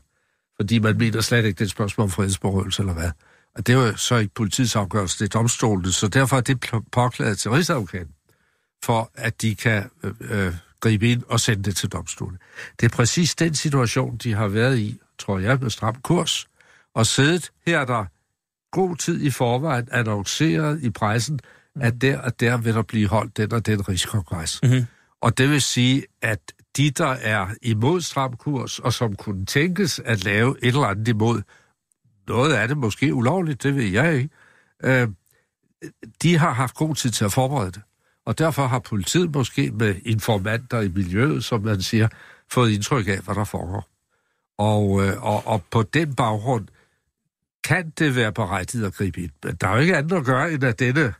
Fordi 0.55 0.79
man 0.79 0.97
mener 0.97 1.21
slet 1.21 1.45
ikke, 1.45 1.57
det 1.57 1.61
er 1.61 1.65
et 1.65 1.71
spørgsmål 1.71 2.03
om 2.03 2.11
frihedsberøvelse 2.11 2.81
eller 2.81 2.93
hvad. 2.93 3.11
Og 3.55 3.67
det 3.67 3.77
var 3.77 3.93
så 3.95 4.15
ikke 4.15 4.33
politiets 4.33 4.75
afgørelse, 4.75 5.19
det 5.19 5.35
er 5.35 5.39
domstolene, 5.39 5.91
så 5.91 6.07
derfor 6.07 6.37
er 6.37 6.41
det 6.41 6.65
påklaget 6.91 7.39
til 7.39 7.51
Rigsadvokaten, 7.51 8.13
for 8.83 9.11
at 9.15 9.41
de 9.41 9.55
kan 9.55 9.89
øh, 10.03 10.13
øh, 10.19 10.53
gribe 10.79 11.11
ind 11.11 11.23
og 11.27 11.39
sende 11.39 11.63
det 11.63 11.75
til 11.75 11.89
domstolene. 11.89 12.37
Det 12.79 12.91
er 12.91 12.95
præcis 12.95 13.35
den 13.35 13.55
situation, 13.55 14.17
de 14.17 14.33
har 14.33 14.47
været 14.47 14.77
i, 14.77 14.99
tror 15.19 15.39
jeg, 15.39 15.57
med 15.61 15.69
stram 15.69 15.95
kurs, 15.95 16.47
og 16.95 17.05
siddet 17.05 17.51
her 17.67 17.85
der 17.85 18.05
god 18.71 18.95
tid 18.95 19.21
i 19.21 19.29
forvejen 19.29 19.87
annonceret 19.91 20.83
i 20.83 20.89
pressen, 20.89 21.39
mm. 21.75 21.81
at 21.81 22.01
der 22.01 22.17
og 22.17 22.39
der 22.39 22.57
vil 22.57 22.73
der 22.73 22.81
blive 22.81 23.07
holdt 23.07 23.37
den 23.37 23.53
og 23.53 23.65
den 23.65 23.89
rigskongres. 23.89 24.59
Mm-hmm. 24.63 24.85
Og 25.21 25.37
det 25.37 25.49
vil 25.49 25.61
sige, 25.61 26.05
at 26.21 26.39
de, 26.77 26.91
der 26.91 27.07
er 27.07 27.47
imod 27.61 28.01
stram 28.01 28.35
kurs, 28.35 28.79
og 28.79 28.93
som 28.93 29.15
kunne 29.15 29.45
tænkes 29.45 29.99
at 30.05 30.23
lave 30.23 30.55
et 30.61 30.67
eller 30.67 30.87
andet 30.87 31.07
imod 31.07 31.41
noget 32.29 32.53
af 32.53 32.67
det 32.67 32.77
måske 32.77 33.13
ulovligt, 33.13 33.63
det 33.63 33.75
ved 33.75 33.83
jeg 33.83 34.15
ikke. 34.15 34.29
Øh, 34.83 35.07
de 36.21 36.37
har 36.37 36.53
haft 36.53 36.75
god 36.75 36.95
tid 36.95 37.09
til 37.09 37.25
at 37.25 37.31
forberede 37.31 37.71
det. 37.71 37.81
Og 38.25 38.37
derfor 38.37 38.67
har 38.67 38.79
politiet 38.79 39.35
måske 39.35 39.71
med 39.71 39.95
informanter 40.05 40.81
i 40.81 40.87
miljøet, 40.87 41.43
som 41.43 41.61
man 41.61 41.81
siger, 41.81 42.07
fået 42.51 42.71
indtryk 42.71 43.07
af, 43.07 43.19
hvad 43.19 43.35
der 43.35 43.43
foregår. 43.43 43.87
Og, 44.57 45.05
øh, 45.05 45.23
og, 45.23 45.47
og 45.47 45.63
på 45.71 45.83
den 45.83 46.15
baggrund 46.15 46.67
kan 47.63 47.89
det 47.89 48.15
være 48.15 48.31
berettiget 48.31 48.85
at 48.85 48.93
gribe 48.93 49.21
ind. 49.21 49.31
Men 49.43 49.55
der 49.55 49.67
er 49.67 49.73
jo 49.73 49.79
ikke 49.79 49.97
andet 49.97 50.17
at 50.17 50.25
gøre, 50.25 50.51
end 50.51 50.63
at 50.63 50.79
denne 50.79 51.13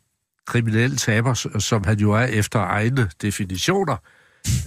kriminelle 0.45 0.97
taber, 0.97 1.33
som 1.59 1.83
han 1.83 1.99
jo 1.99 2.11
er 2.11 2.25
efter 2.25 2.59
egne 2.59 3.09
definitioner, 3.21 3.97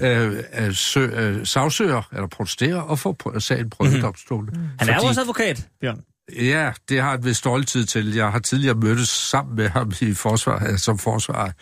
øh, 0.03 0.37
øh, 0.59 0.75
sø, 0.75 1.01
øh, 1.01 1.47
sagsøger 1.47 2.03
eller 2.13 2.27
protesterer 2.27 2.81
og 2.81 2.99
får 2.99 3.39
sagen 3.39 3.71
prøvet 3.71 3.93
mm-hmm. 3.93 4.03
domstolen. 4.03 4.51
Mm. 4.53 4.69
Han 4.79 4.89
er 4.89 4.95
jo 4.95 5.09
også 5.09 5.21
advokat, 5.21 5.69
Bjørn. 5.81 6.01
Ja, 6.37 6.73
det 6.89 7.01
har 7.01 7.11
jeg 7.11 7.25
ved 7.25 7.35
stolthed 7.35 7.85
til. 7.85 8.15
Jeg 8.15 8.33
har 8.33 8.39
tidligere 8.39 8.75
mødtes 8.75 9.09
sammen 9.09 9.57
med 9.57 9.69
ham 9.69 9.93
i 10.01 10.13
forsvar, 10.15 10.77
som 10.77 10.99
forsvar 10.99 11.53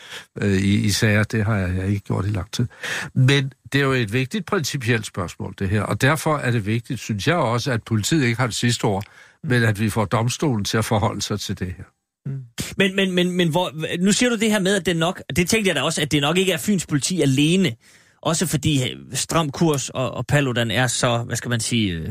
øh, 0.41 0.53
i, 0.53 0.75
i 0.85 0.91
sager. 0.91 1.23
Det 1.23 1.45
har 1.45 1.57
jeg, 1.57 1.77
jeg 1.77 1.89
ikke 1.89 2.01
gjort 2.01 2.27
i 2.27 2.29
lang 2.29 2.53
tid. 2.53 2.66
Men 3.14 3.53
det 3.73 3.81
er 3.81 3.85
jo 3.85 3.93
et 3.93 4.12
vigtigt 4.12 4.47
principielt 4.47 5.07
spørgsmål, 5.07 5.55
det 5.59 5.68
her. 5.68 5.83
Og 5.83 6.01
derfor 6.01 6.37
er 6.37 6.51
det 6.51 6.66
vigtigt, 6.66 7.01
synes 7.01 7.27
jeg 7.27 7.37
også, 7.37 7.73
at 7.73 7.83
politiet 7.83 8.25
ikke 8.25 8.41
har 8.41 8.47
det 8.47 8.57
sidste 8.57 8.85
ord, 8.85 9.05
men 9.45 9.62
at 9.62 9.81
vi 9.81 9.91
får 9.91 10.05
domstolen 10.05 10.64
til 10.64 10.79
at 10.79 10.85
forholde 10.85 11.23
sig 11.23 11.41
til 11.41 11.59
det 11.59 11.75
her. 11.77 11.85
Mm. 12.27 12.41
Men, 12.77 12.97
men, 12.97 13.12
men, 13.12 13.31
men 13.31 13.49
hvor, 13.49 13.73
nu 14.01 14.12
siger 14.12 14.31
du 14.31 14.37
det 14.37 14.51
her 14.51 14.61
med, 14.61 14.77
at 14.77 14.87
det 14.87 14.97
nok, 14.97 15.23
det 15.37 15.49
tænkte 15.49 15.68
jeg 15.68 15.77
da 15.77 15.83
også, 15.83 16.03
at 16.03 16.12
det 16.12 16.21
nok 16.21 16.39
ikke 16.39 16.53
er 16.53 16.59
Fyns 16.59 16.87
politi 16.87 17.23
alene. 17.23 17.77
Også 18.23 18.47
fordi 18.47 18.91
øh, 18.91 18.97
Stram 19.12 19.51
Kurs 19.51 19.89
og, 19.89 20.11
og 20.11 20.27
Paludan 20.27 20.71
er 20.71 20.87
så, 20.87 21.18
hvad 21.18 21.37
skal 21.37 21.49
man 21.49 21.61
sige, 21.61 21.93
øh, 21.93 22.09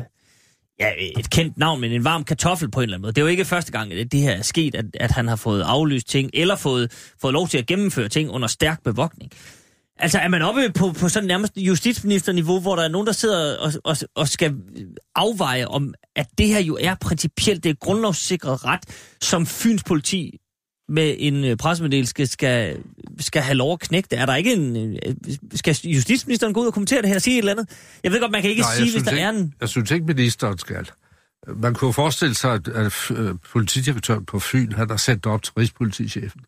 ja, 0.79 0.91
et 1.19 1.29
kendt 1.29 1.57
navn, 1.57 1.81
men 1.81 1.91
en 1.91 2.03
varm 2.03 2.23
kartoffel 2.23 2.71
på 2.71 2.79
en 2.79 2.83
eller 2.83 2.95
anden 2.95 3.01
måde. 3.01 3.13
Det 3.13 3.21
er 3.21 3.25
jo 3.25 3.27
ikke 3.27 3.45
første 3.45 3.71
gang, 3.71 3.93
at 3.93 4.11
det 4.11 4.19
her 4.19 4.31
er 4.31 4.41
sket, 4.41 4.75
at, 4.75 4.85
at 4.93 5.11
han 5.11 5.27
har 5.27 5.35
fået 5.35 5.61
aflyst 5.61 6.09
ting, 6.09 6.29
eller 6.33 6.55
fået, 6.55 7.13
fået 7.21 7.33
lov 7.33 7.47
til 7.47 7.57
at 7.57 7.65
gennemføre 7.65 8.09
ting 8.09 8.29
under 8.29 8.47
stærk 8.47 8.83
bevogtning. 8.83 9.31
Altså, 10.01 10.19
er 10.19 10.27
man 10.27 10.41
oppe 10.41 10.71
på, 10.75 10.91
på 10.91 11.09
sådan 11.09 11.27
nærmest 11.27 11.53
justitsministerniveau, 11.57 12.59
hvor 12.59 12.75
der 12.75 12.83
er 12.83 12.87
nogen, 12.87 13.07
der 13.07 13.13
sidder 13.13 13.57
og, 13.57 13.71
og, 13.83 13.97
og 14.15 14.27
skal 14.27 14.55
afveje 15.15 15.65
om, 15.65 15.93
at 16.15 16.27
det 16.37 16.47
her 16.47 16.59
jo 16.59 16.77
er 16.81 16.95
principielt, 17.01 17.63
det 17.63 17.69
er 17.69 17.73
grundlovssikret 17.73 18.65
ret, 18.65 19.13
som 19.21 19.45
Fyns 19.45 19.83
politi 19.83 20.37
med 20.89 21.15
en 21.19 21.43
øh, 21.43 21.57
pressemeddelelse 21.57 22.25
skal, 22.25 22.77
skal 23.19 23.41
have 23.41 23.55
lov 23.55 23.73
at 23.73 23.79
knække 23.79 24.07
det. 24.11 24.19
Er 24.19 24.25
der 24.25 24.35
ikke 24.35 24.53
en... 24.53 24.93
Øh, 25.05 25.15
skal 25.55 25.75
justitsministeren 25.83 26.53
gå 26.53 26.61
ud 26.61 26.67
og 26.67 26.73
kommentere 26.73 27.01
det 27.01 27.09
her 27.09 27.15
og 27.15 27.21
sige 27.21 27.35
et 27.35 27.39
eller 27.39 27.51
andet? 27.51 27.69
Jeg 28.03 28.11
ved 28.11 28.19
godt, 28.19 28.31
man 28.31 28.41
kan 28.41 28.49
ikke 28.49 28.61
Nej, 28.61 28.75
sige, 28.75 28.91
hvis 28.91 29.03
der 29.03 29.11
ikke, 29.11 29.23
er 29.23 29.29
en... 29.29 29.53
Jeg 29.61 29.69
synes 29.69 29.91
ikke, 29.91 30.05
ministeren 30.05 30.57
skal. 30.57 30.89
Man 31.47 31.73
kunne 31.73 31.93
forestille 31.93 32.35
sig, 32.35 32.53
at, 32.53 32.67
at 32.67 33.11
øh, 33.11 33.35
politidirektøren 33.51 34.25
på 34.25 34.39
Fyn, 34.39 34.71
han 34.71 34.89
har 34.89 34.97
sendt 34.97 35.25
op 35.25 35.43
til 35.43 35.53
Rigspolitichefen. 35.53 36.41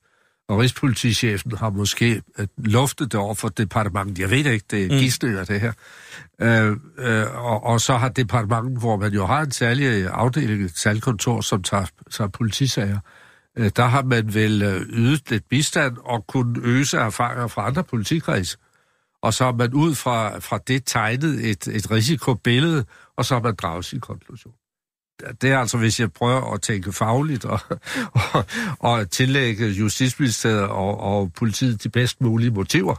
Og 0.50 0.60
Rigspolitichefen 0.60 1.58
har 1.58 1.70
måske 1.70 2.22
luftet 2.58 3.12
det 3.12 3.20
over 3.20 3.34
for 3.34 3.50
departementet. 3.50 4.20
Jeg 4.20 4.30
ved 4.30 4.38
ikke, 4.38 4.66
det 4.72 4.84
er 4.84 4.90
mm. 4.92 4.98
gidsninger, 4.98 5.44
det 5.44 5.62
her. 5.62 5.74
Øh, 6.42 6.78
øh, 6.98 7.46
og, 7.46 7.64
og 7.64 7.82
så 7.82 7.98
har 7.98 8.10
departementet, 8.10 8.80
hvor 8.80 8.98
man 8.98 9.14
jo 9.14 9.26
har 9.26 9.42
en 9.42 9.52
særlig 9.52 10.08
afdeling, 10.08 10.64
et 10.66 10.78
salgkontor, 10.78 11.42
som 11.42 11.64
tager, 11.64 11.86
tager 12.12 12.28
politisager, 12.28 12.96
øh, 12.96 13.21
Øh, 13.58 13.72
der 13.76 13.86
har 13.86 14.04
man 14.04 14.34
vel 14.34 14.62
øh, 14.62 14.82
ydet 14.82 15.30
lidt 15.30 15.50
bistand 15.50 15.98
og 15.98 16.28
kunne 16.28 16.60
øse 16.64 16.98
erfaringer 16.98 17.48
fra 17.48 17.68
andre 17.68 17.84
politikreds. 17.84 18.58
Og 19.22 19.34
så 19.34 19.44
har 19.44 19.52
man 19.52 19.74
ud 19.74 19.96
fra, 19.96 20.40
fra 20.40 20.58
det 20.68 20.84
tegnet 20.86 21.50
et, 21.50 21.68
et 21.68 21.92
risikobillede, 21.92 22.86
og 23.18 23.26
så 23.26 23.34
har 23.34 23.42
man 23.42 23.56
draget 23.56 23.86
sin 23.86 24.00
konklusion. 24.00 24.54
Det 25.42 25.52
er 25.52 25.60
altså, 25.60 25.78
hvis 25.78 26.00
jeg 26.00 26.12
prøver 26.12 26.54
at 26.54 26.62
tænke 26.62 26.92
fagligt 26.92 27.46
og, 27.46 27.60
og, 28.34 28.46
og 28.80 29.10
tillægge 29.10 29.68
Justitsministeriet 29.68 30.62
og, 30.62 31.00
og 31.00 31.34
politiet 31.34 31.84
de 31.84 31.90
bedst 31.90 32.22
mulige 32.22 32.52
motiver. 32.52 32.96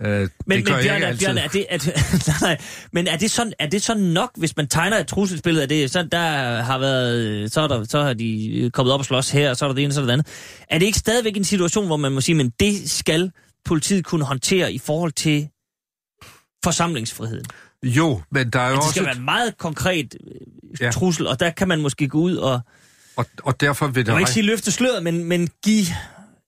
Øh, 0.00 0.20
men, 0.20 0.30
men 0.46 0.64
Bjørn, 0.64 1.02
er, 1.02 1.16
Bjørn, 1.16 1.38
er 1.38 1.48
det, 1.48 1.66
at, 1.68 1.88
nej, 2.40 2.58
men 2.92 3.06
er 3.06 3.16
det, 3.16 3.30
sådan, 3.30 3.52
er 3.58 3.66
det 3.66 3.82
så 3.82 3.94
nok, 3.94 4.30
hvis 4.36 4.56
man 4.56 4.68
tegner 4.68 4.98
et 4.98 5.06
trusselsbillede 5.06 5.62
af 5.62 5.68
det, 5.68 5.90
så 5.90 6.02
der 6.02 6.62
har 6.62 6.78
været, 6.78 7.52
så, 7.52 7.60
er 7.60 7.68
der, 7.68 7.84
så 7.84 8.02
har 8.02 8.12
de 8.14 8.70
kommet 8.72 8.92
op 8.92 9.00
og 9.00 9.06
slås 9.06 9.30
her, 9.30 9.50
og 9.50 9.56
så 9.56 9.64
er 9.64 9.68
der 9.68 9.74
det 9.74 9.84
ene, 9.84 9.92
så 9.92 10.00
er 10.00 10.02
der 10.02 10.06
det 10.06 10.12
andet. 10.12 10.26
Er 10.68 10.78
det 10.78 10.86
ikke 10.86 10.98
stadigvæk 10.98 11.36
en 11.36 11.44
situation, 11.44 11.86
hvor 11.86 11.96
man 11.96 12.12
må 12.12 12.20
sige, 12.20 12.34
men 12.34 12.52
det 12.60 12.90
skal 12.90 13.30
politiet 13.64 14.04
kunne 14.04 14.24
håndtere 14.24 14.72
i 14.72 14.78
forhold 14.78 15.12
til 15.12 15.48
forsamlingsfriheden? 16.64 17.44
Jo, 17.82 18.22
men 18.30 18.50
der 18.50 18.60
er 18.60 18.64
jo 18.64 18.70
men 18.70 18.76
det 18.76 18.78
også... 18.78 18.90
skal 18.90 19.04
være 19.04 19.16
en 19.16 19.24
meget 19.24 19.58
konkret 19.58 20.16
øh, 20.26 20.80
ja. 20.80 20.90
trussel, 20.90 21.26
og 21.26 21.40
der 21.40 21.50
kan 21.50 21.68
man 21.68 21.80
måske 21.80 22.08
gå 22.08 22.18
ud 22.18 22.36
og... 22.36 22.60
Og, 23.16 23.26
og 23.42 23.60
derfor 23.60 23.86
vil 23.86 24.06
det... 24.06 24.08
Jeg 24.08 24.16
vil 24.16 24.20
ikke 24.20 24.30
sige 24.30 24.46
løfte 24.46 24.72
sløret, 24.72 25.02
men, 25.02 25.24
men 25.24 25.48
give 25.64 25.86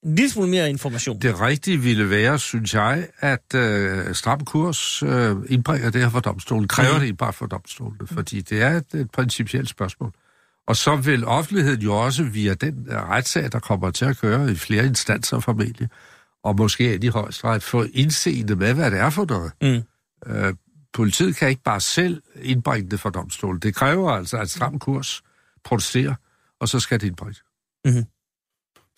en 0.04 0.14
lille 0.14 0.30
smule 0.30 0.50
mere 0.50 0.70
information. 0.70 1.18
Det 1.18 1.40
rigtige 1.40 1.78
ville 1.78 2.10
være, 2.10 2.38
synes 2.38 2.74
jeg, 2.74 3.08
at 3.18 3.54
øh, 3.54 4.14
stram 4.14 4.44
kurs 4.44 5.02
øh, 5.02 5.36
indbringer 5.48 5.90
det 5.90 6.00
her 6.00 6.10
for 6.10 6.20
domstolen, 6.20 6.68
kræver 6.68 6.94
mm. 6.94 7.00
det 7.00 7.16
bare 7.16 7.32
for 7.32 7.46
domstolen, 7.46 8.06
fordi 8.06 8.40
det 8.40 8.62
er 8.62 8.70
et, 8.70 8.94
et 8.94 9.10
principielt 9.10 9.68
spørgsmål. 9.68 10.12
Og 10.66 10.76
så 10.76 10.96
vil 10.96 11.26
offentligheden 11.26 11.80
jo 11.80 11.94
også 11.94 12.24
via 12.24 12.54
den 12.54 12.86
uh, 12.88 12.94
retssag, 12.94 13.52
der 13.52 13.58
kommer 13.58 13.90
til 13.90 14.04
at 14.04 14.18
køre 14.18 14.52
i 14.52 14.54
flere 14.54 14.86
instanser 14.86 15.40
formentlig, 15.40 15.88
og 16.44 16.56
måske 16.56 16.98
i 17.02 17.08
højesteret, 17.08 17.62
få 17.62 17.84
indseende 17.92 18.56
med, 18.56 18.74
hvad 18.74 18.90
det 18.90 18.98
er 18.98 19.10
for 19.10 19.24
noget. 19.24 19.52
Mm. 19.62 20.32
Øh, 20.32 20.54
politiet 20.92 21.36
kan 21.36 21.48
ikke 21.48 21.62
bare 21.62 21.80
selv 21.80 22.22
indbringe 22.42 22.90
det 22.90 23.00
for 23.00 23.10
domstolen. 23.10 23.60
Det 23.60 23.74
kræver 23.74 24.10
altså, 24.10 24.36
at 24.36 24.50
stram 24.50 24.78
kurs 24.78 25.22
protesterer, 25.64 26.14
og 26.60 26.68
så 26.68 26.80
skal 26.80 27.00
det 27.00 27.06
indbringes. 27.06 27.42
Mm-hmm. 27.84 28.04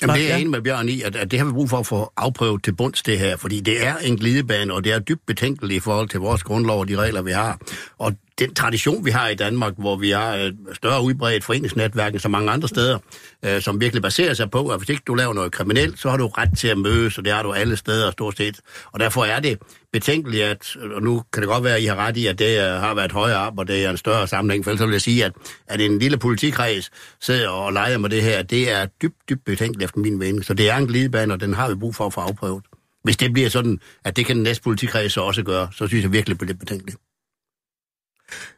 Jamen, 0.03 0.17
det 0.17 0.25
er 0.25 0.29
jeg 0.29 0.41
enig 0.41 0.51
med 0.51 0.63
Bjørn 0.63 0.89
i, 0.89 1.03
at, 1.03 1.17
at 1.17 1.31
det 1.31 1.39
har 1.39 1.47
vi 1.47 1.53
brug 1.53 1.71
for 1.71 1.79
at 1.79 1.87
få 1.87 2.13
afprøvet 2.17 2.65
til 2.65 2.75
bunds 2.75 3.03
det 3.03 3.19
her, 3.19 3.37
fordi 3.37 3.61
det 3.61 3.87
er 3.87 3.97
en 3.97 4.17
glidebane, 4.17 4.75
og 4.75 4.85
det 4.85 4.93
er 4.93 4.99
dybt 4.99 5.27
betænkeligt 5.27 5.77
i 5.77 5.81
forhold 5.81 6.09
til 6.09 6.21
vores 6.21 6.43
grundlov 6.43 6.81
og 6.81 6.89
de 6.89 6.97
regler, 6.97 7.23
vi 7.23 7.31
har. 7.31 7.59
Og 7.99 8.13
den 8.39 8.55
tradition, 8.55 9.05
vi 9.05 9.11
har 9.11 9.29
i 9.29 9.35
Danmark, 9.35 9.73
hvor 9.79 9.97
vi 9.97 10.11
har 10.11 10.35
et 10.35 10.57
øh, 10.69 10.75
større 10.75 11.03
udbredt 11.03 11.45
foreningsnetværk 11.45 12.13
end 12.13 12.21
så 12.21 12.29
mange 12.29 12.51
andre 12.51 12.69
steder, 12.69 12.99
øh, 13.45 13.63
som 13.63 13.81
virkelig 13.81 14.03
baserer 14.03 14.35
sig 14.35 14.51
på, 14.51 14.69
at 14.69 14.79
hvis 14.79 14.89
ikke 14.89 15.03
du 15.07 15.15
laver 15.15 15.35
noget 15.35 15.53
kriminelt, 15.53 16.01
så 16.01 16.11
har 16.11 16.17
du 16.17 16.27
ret 16.27 16.59
til 16.59 16.69
at 16.69 16.79
mødes, 16.79 17.19
og 17.19 17.25
det 17.25 17.33
har 17.33 17.43
du 17.43 17.53
alle 17.53 17.77
steder 17.77 18.11
stort 18.11 18.37
set. 18.37 18.61
Og 18.93 19.01
derfor 19.01 19.25
er 19.25 19.41
det 19.41 19.59
betænkeligt, 19.93 20.45
at, 20.45 20.77
og 20.95 21.03
nu 21.03 21.23
kan 21.33 21.43
det 21.43 21.49
godt 21.49 21.65
være, 21.65 21.77
at 21.77 21.83
I 21.83 21.87
har 21.87 21.97
ret 21.97 22.17
i, 22.17 22.27
at 22.27 22.39
det 22.39 22.59
øh, 22.59 22.65
har 22.65 22.95
været 22.95 23.13
højere 23.13 23.47
op, 23.47 23.59
og 23.59 23.69
det 23.69 23.85
er 23.85 23.91
en 23.91 23.97
større 23.97 24.27
sammenhæng, 24.29 24.65
for 24.65 24.71
ellers 24.71 24.87
vil 24.87 24.93
jeg 24.93 25.01
sige, 25.01 25.25
at, 25.25 25.33
at 25.67 25.81
en 25.81 25.99
lille 25.99 26.19
politikreds 26.19 26.91
sidder 27.21 27.49
og 27.49 27.73
leger 27.73 27.99
med 27.99 28.11
det 28.11 28.23
her, 28.23 28.43
det 28.43 28.73
er 28.73 28.87
dybt, 29.03 29.17
dybt 29.29 29.45
betænkeligt 29.45 29.85
efter 29.85 30.01
min 30.01 30.19
mening. 30.19 30.45
Så 30.45 30.55
det 30.55 30.71
er 30.71 30.77
en 30.77 30.87
glidebane, 30.87 31.33
og 31.33 31.41
den 31.41 31.55
har 31.55 31.69
vi 31.69 31.75
brug 31.75 31.95
for 31.95 32.07
at 32.07 32.13
få 32.13 32.21
afprøvet. 32.21 32.65
Hvis 33.05 33.17
det 33.17 33.33
bliver 33.33 33.49
sådan, 33.49 33.81
at 34.05 34.17
det 34.17 34.27
kan 34.27 34.37
den 34.37 34.43
næste 34.43 34.63
politikreds 34.63 35.13
så 35.13 35.21
også 35.21 35.43
gøre, 35.43 35.69
så 35.73 35.87
synes 35.87 36.03
jeg 36.03 36.13
virkelig, 36.13 36.41
det 36.41 36.51
er 36.51 36.55
betænkeligt. 36.55 36.99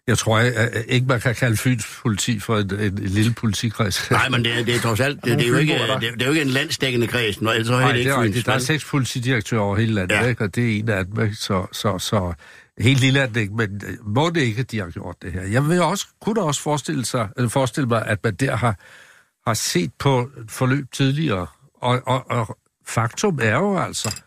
Jeg 0.07 0.19
tror 0.19 0.39
at 0.39 0.85
ikke, 0.89 1.07
man 1.07 1.21
kan 1.21 1.35
kalde 1.35 1.57
Fyns 1.57 1.87
politi 2.03 2.41
for 2.41 2.59
en, 2.59 2.75
en, 2.75 2.81
en 2.81 2.99
lille 2.99 3.33
politikreds. 3.35 4.11
Nej, 4.11 4.29
men 4.29 4.45
det, 4.45 4.67
det 4.67 4.75
er 4.75 4.79
trods 4.81 5.01
alt, 5.01 5.25
det, 5.25 5.39
det, 5.39 5.47
er 5.47 5.49
jo 5.49 5.57
ikke, 5.57 5.73
det, 5.73 6.01
det 6.01 6.23
er 6.23 6.27
jo 6.27 6.33
ikke 6.33 6.43
en 6.43 6.49
landsdækkende 6.49 7.07
kreds, 7.07 7.41
når 7.41 7.53
ellers 7.53 7.71
Nej, 7.71 7.93
det 7.93 7.99
ikke 7.99 8.11
er 8.11 8.23
Fyns. 8.23 8.45
Der 8.45 8.53
er 8.53 8.59
seks 8.59 8.85
politidirektører 8.85 9.61
over 9.61 9.77
hele 9.77 9.95
landet, 9.95 10.15
ja. 10.15 10.27
ikke? 10.27 10.45
og 10.45 10.55
det 10.55 10.65
er 10.65 10.79
en 10.79 10.89
af 10.89 11.07
dem. 11.07 11.35
Så, 11.35 11.67
så, 11.73 11.99
så 11.99 12.35
helt 12.79 13.01
lille 13.01 13.21
er 13.21 13.27
det 13.27 13.41
ikke, 13.41 13.55
men 13.55 13.83
øh, 13.87 14.07
må 14.07 14.31
det 14.31 14.41
ikke, 14.41 14.61
at 14.61 14.71
de 14.71 14.79
har 14.79 14.91
gjort 14.91 15.17
det 15.23 15.33
her. 15.33 15.43
Jeg 15.43 15.69
vil 15.69 15.83
også, 15.83 16.07
kunne 16.21 16.35
da 16.35 16.41
også 16.41 16.61
forestille, 16.61 17.05
sig, 17.05 17.29
eller 17.37 17.49
forestille 17.49 17.89
mig, 17.89 18.07
at 18.07 18.19
man 18.25 18.35
der 18.35 18.57
har, 18.57 18.77
har 19.47 19.55
set 19.55 19.91
på 19.99 20.31
forløb 20.49 20.93
tidligere, 20.93 21.47
og, 21.75 22.03
og, 22.07 22.31
og 22.31 22.59
faktum 22.87 23.39
er 23.43 23.57
jo 23.57 23.79
altså, 23.79 24.21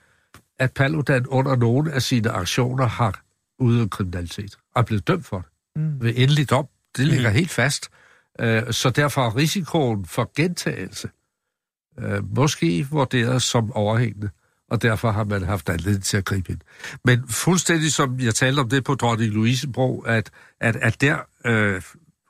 at 0.59 0.71
Paludan 0.71 1.27
under 1.27 1.55
nogle 1.55 1.93
af 1.93 2.01
sine 2.01 2.29
aktioner 2.29 2.87
har 2.87 3.21
udøvet 3.59 3.91
kriminalitet 3.91 4.57
og 4.77 4.81
er 4.81 4.85
blevet 4.85 5.07
dømt 5.07 5.25
for 5.25 5.37
det 5.37 5.81
mm. 5.81 6.01
ved 6.01 6.13
endelig 6.15 6.49
dom. 6.49 6.67
Det 6.97 7.07
ligger 7.07 7.29
mm. 7.29 7.35
helt 7.35 7.51
fast. 7.51 7.89
Uh, 8.43 8.71
så 8.71 8.89
derfor 8.89 9.25
er 9.25 9.35
risikoen 9.35 10.05
for 10.05 10.31
gentagelse 10.35 11.09
uh, 11.97 12.35
måske 12.37 12.87
vurderet 12.91 13.41
som 13.41 13.73
overhængende, 13.73 14.29
og 14.69 14.81
derfor 14.81 15.11
har 15.11 15.23
man 15.23 15.43
haft 15.43 15.69
anledning 15.69 16.03
til 16.03 16.17
at 16.17 16.25
gribe 16.25 16.51
ind. 16.51 16.59
Men 17.05 17.27
fuldstændig 17.27 17.93
som 17.93 18.19
jeg 18.19 18.35
talte 18.35 18.59
om 18.59 18.69
det 18.69 18.83
på 18.83 18.95
Dronning 18.95 19.33
Louise 19.33 19.67
Bro, 19.67 19.99
at, 19.99 20.31
at, 20.61 20.75
at 20.75 21.01
der 21.01 21.17
uh, 21.49 21.81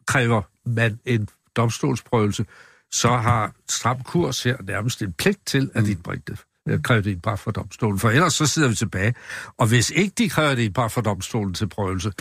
kræver 0.06 0.42
man 0.66 1.00
en 1.06 1.30
domstolsprøvelse, 1.56 2.46
så 2.92 3.10
har 3.10 3.56
stram 3.70 4.04
kurs 4.04 4.44
her 4.44 4.58
nærmest 4.64 5.02
en 5.02 5.14
pligt 5.14 5.46
til 5.46 5.72
at 5.74 5.84
mm. 5.84 5.90
indbringe 5.90 6.24
det 6.28 6.40
kræver 6.84 7.02
det 7.02 7.22
bare 7.22 7.38
for 7.38 7.52
domstolen, 7.52 8.00
for 8.00 8.10
ellers 8.10 8.34
så 8.34 8.46
sidder 8.46 8.70
vi 8.70 8.76
tilbage. 8.76 9.14
Og 9.58 9.68
hvis 9.68 9.90
ikke 9.90 10.14
de 10.18 10.30
kræver 10.30 10.56
det 10.56 10.74
bare 10.74 10.90
for 10.90 11.02
domstolen 11.02 11.54
til 11.54 11.68
prøvelse, 11.68 12.12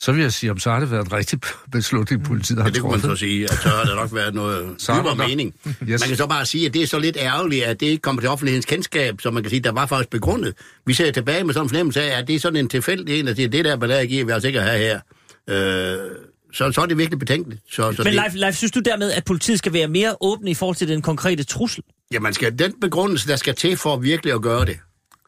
så 0.00 0.12
vil 0.12 0.22
jeg 0.22 0.32
sige, 0.32 0.50
om 0.50 0.58
så 0.58 0.70
har 0.70 0.80
det 0.80 0.90
været 0.90 1.06
en 1.06 1.12
rigtig 1.12 1.40
beslutning, 1.72 2.20
mm. 2.20 2.26
politiet 2.26 2.58
har 2.58 2.64
ja, 2.64 2.70
det 2.70 2.80
kunne 2.80 2.90
man 2.90 3.00
så 3.00 3.16
sige, 3.16 3.44
at 3.44 3.58
så 3.62 3.68
har 3.68 3.84
der 3.84 3.94
nok 3.94 4.14
været 4.14 4.34
noget 4.34 4.76
dybere 4.88 5.16
mening. 5.16 5.54
Yes. 5.88 6.00
Man 6.00 6.08
kan 6.08 6.16
så 6.16 6.26
bare 6.26 6.46
sige, 6.46 6.66
at 6.66 6.74
det 6.74 6.82
er 6.82 6.86
så 6.86 6.98
lidt 6.98 7.16
ærgerligt, 7.20 7.64
at 7.64 7.80
det 7.80 7.86
ikke 7.86 8.02
kommer 8.02 8.22
til 8.22 8.30
offentlighedens 8.30 8.66
kendskab, 8.66 9.20
så 9.20 9.30
man 9.30 9.42
kan 9.42 9.50
sige, 9.50 9.60
der 9.60 9.72
var 9.72 9.86
faktisk 9.86 10.10
begrundet. 10.10 10.54
Vi 10.86 10.94
ser 10.94 11.10
tilbage 11.10 11.44
med 11.44 11.54
sådan 11.54 11.64
en 11.64 11.68
fornemmelse 11.68 12.02
af, 12.02 12.18
at 12.18 12.28
det 12.28 12.34
er 12.34 12.40
sådan 12.40 12.56
en 12.56 12.68
tilfældig 12.68 13.20
en, 13.20 13.28
at 13.28 13.36
det 13.36 13.44
er 13.44 13.48
det 13.48 13.64
der, 13.64 13.76
der 13.76 14.04
giver 14.04 14.24
vi 14.24 14.32
altså 14.32 14.46
ikke 14.46 14.60
at 14.60 14.66
have 14.66 14.78
her. 14.78 15.00
Øh, 15.48 16.10
så, 16.52 16.72
så 16.72 16.80
er 16.80 16.86
det 16.86 16.98
virkelig 16.98 17.18
betænkeligt. 17.18 17.60
Så, 17.70 17.92
så 17.92 18.02
Men 18.02 18.06
det, 18.06 18.14
Leif, 18.14 18.34
Leif, 18.34 18.54
synes 18.54 18.72
du 18.72 18.80
dermed, 18.80 19.12
at 19.12 19.24
politiet 19.24 19.58
skal 19.58 19.72
være 19.72 19.88
mere 19.88 20.16
åbne 20.20 20.50
i 20.50 20.54
forhold 20.54 20.76
til 20.76 20.88
den 20.88 21.02
konkrete 21.02 21.44
trussel? 21.44 21.84
Ja, 22.14 22.20
man 22.20 22.34
skal, 22.34 22.58
den 22.58 22.80
begrundelse, 22.80 23.28
der 23.28 23.36
skal 23.36 23.54
til 23.54 23.76
for 23.76 23.96
virkelig 23.96 24.34
at 24.34 24.42
gøre 24.42 24.64
det, 24.64 24.78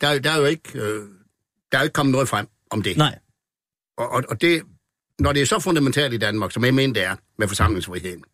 der, 0.01 0.09
er- 0.09 0.19
der 0.19 0.31
er 0.31 0.39
jo 0.39 0.45
ikke, 0.45 0.63
øh, 0.75 1.03
der 1.73 1.79
er 1.79 1.83
jo 1.83 1.83
ikke 1.85 1.93
kommet 1.93 2.13
noget 2.13 2.29
frem 2.29 2.47
om 2.71 2.83
det. 2.83 2.97
Nej. 2.97 3.19
Og, 3.99 4.13
og, 4.13 4.23
og 4.29 4.41
det, 4.41 4.63
når 5.19 5.33
det 5.33 5.43
er 5.43 5.47
så 5.47 5.59
fundamentalt 5.61 6.15
i 6.15 6.19
Danmark, 6.19 6.53
som 6.53 6.65
jeg 6.65 6.75
mener 6.75 6.95
det 6.95 7.05
er 7.05 7.17
med 7.39 7.49
forsamlingsfriheden, 7.49 8.25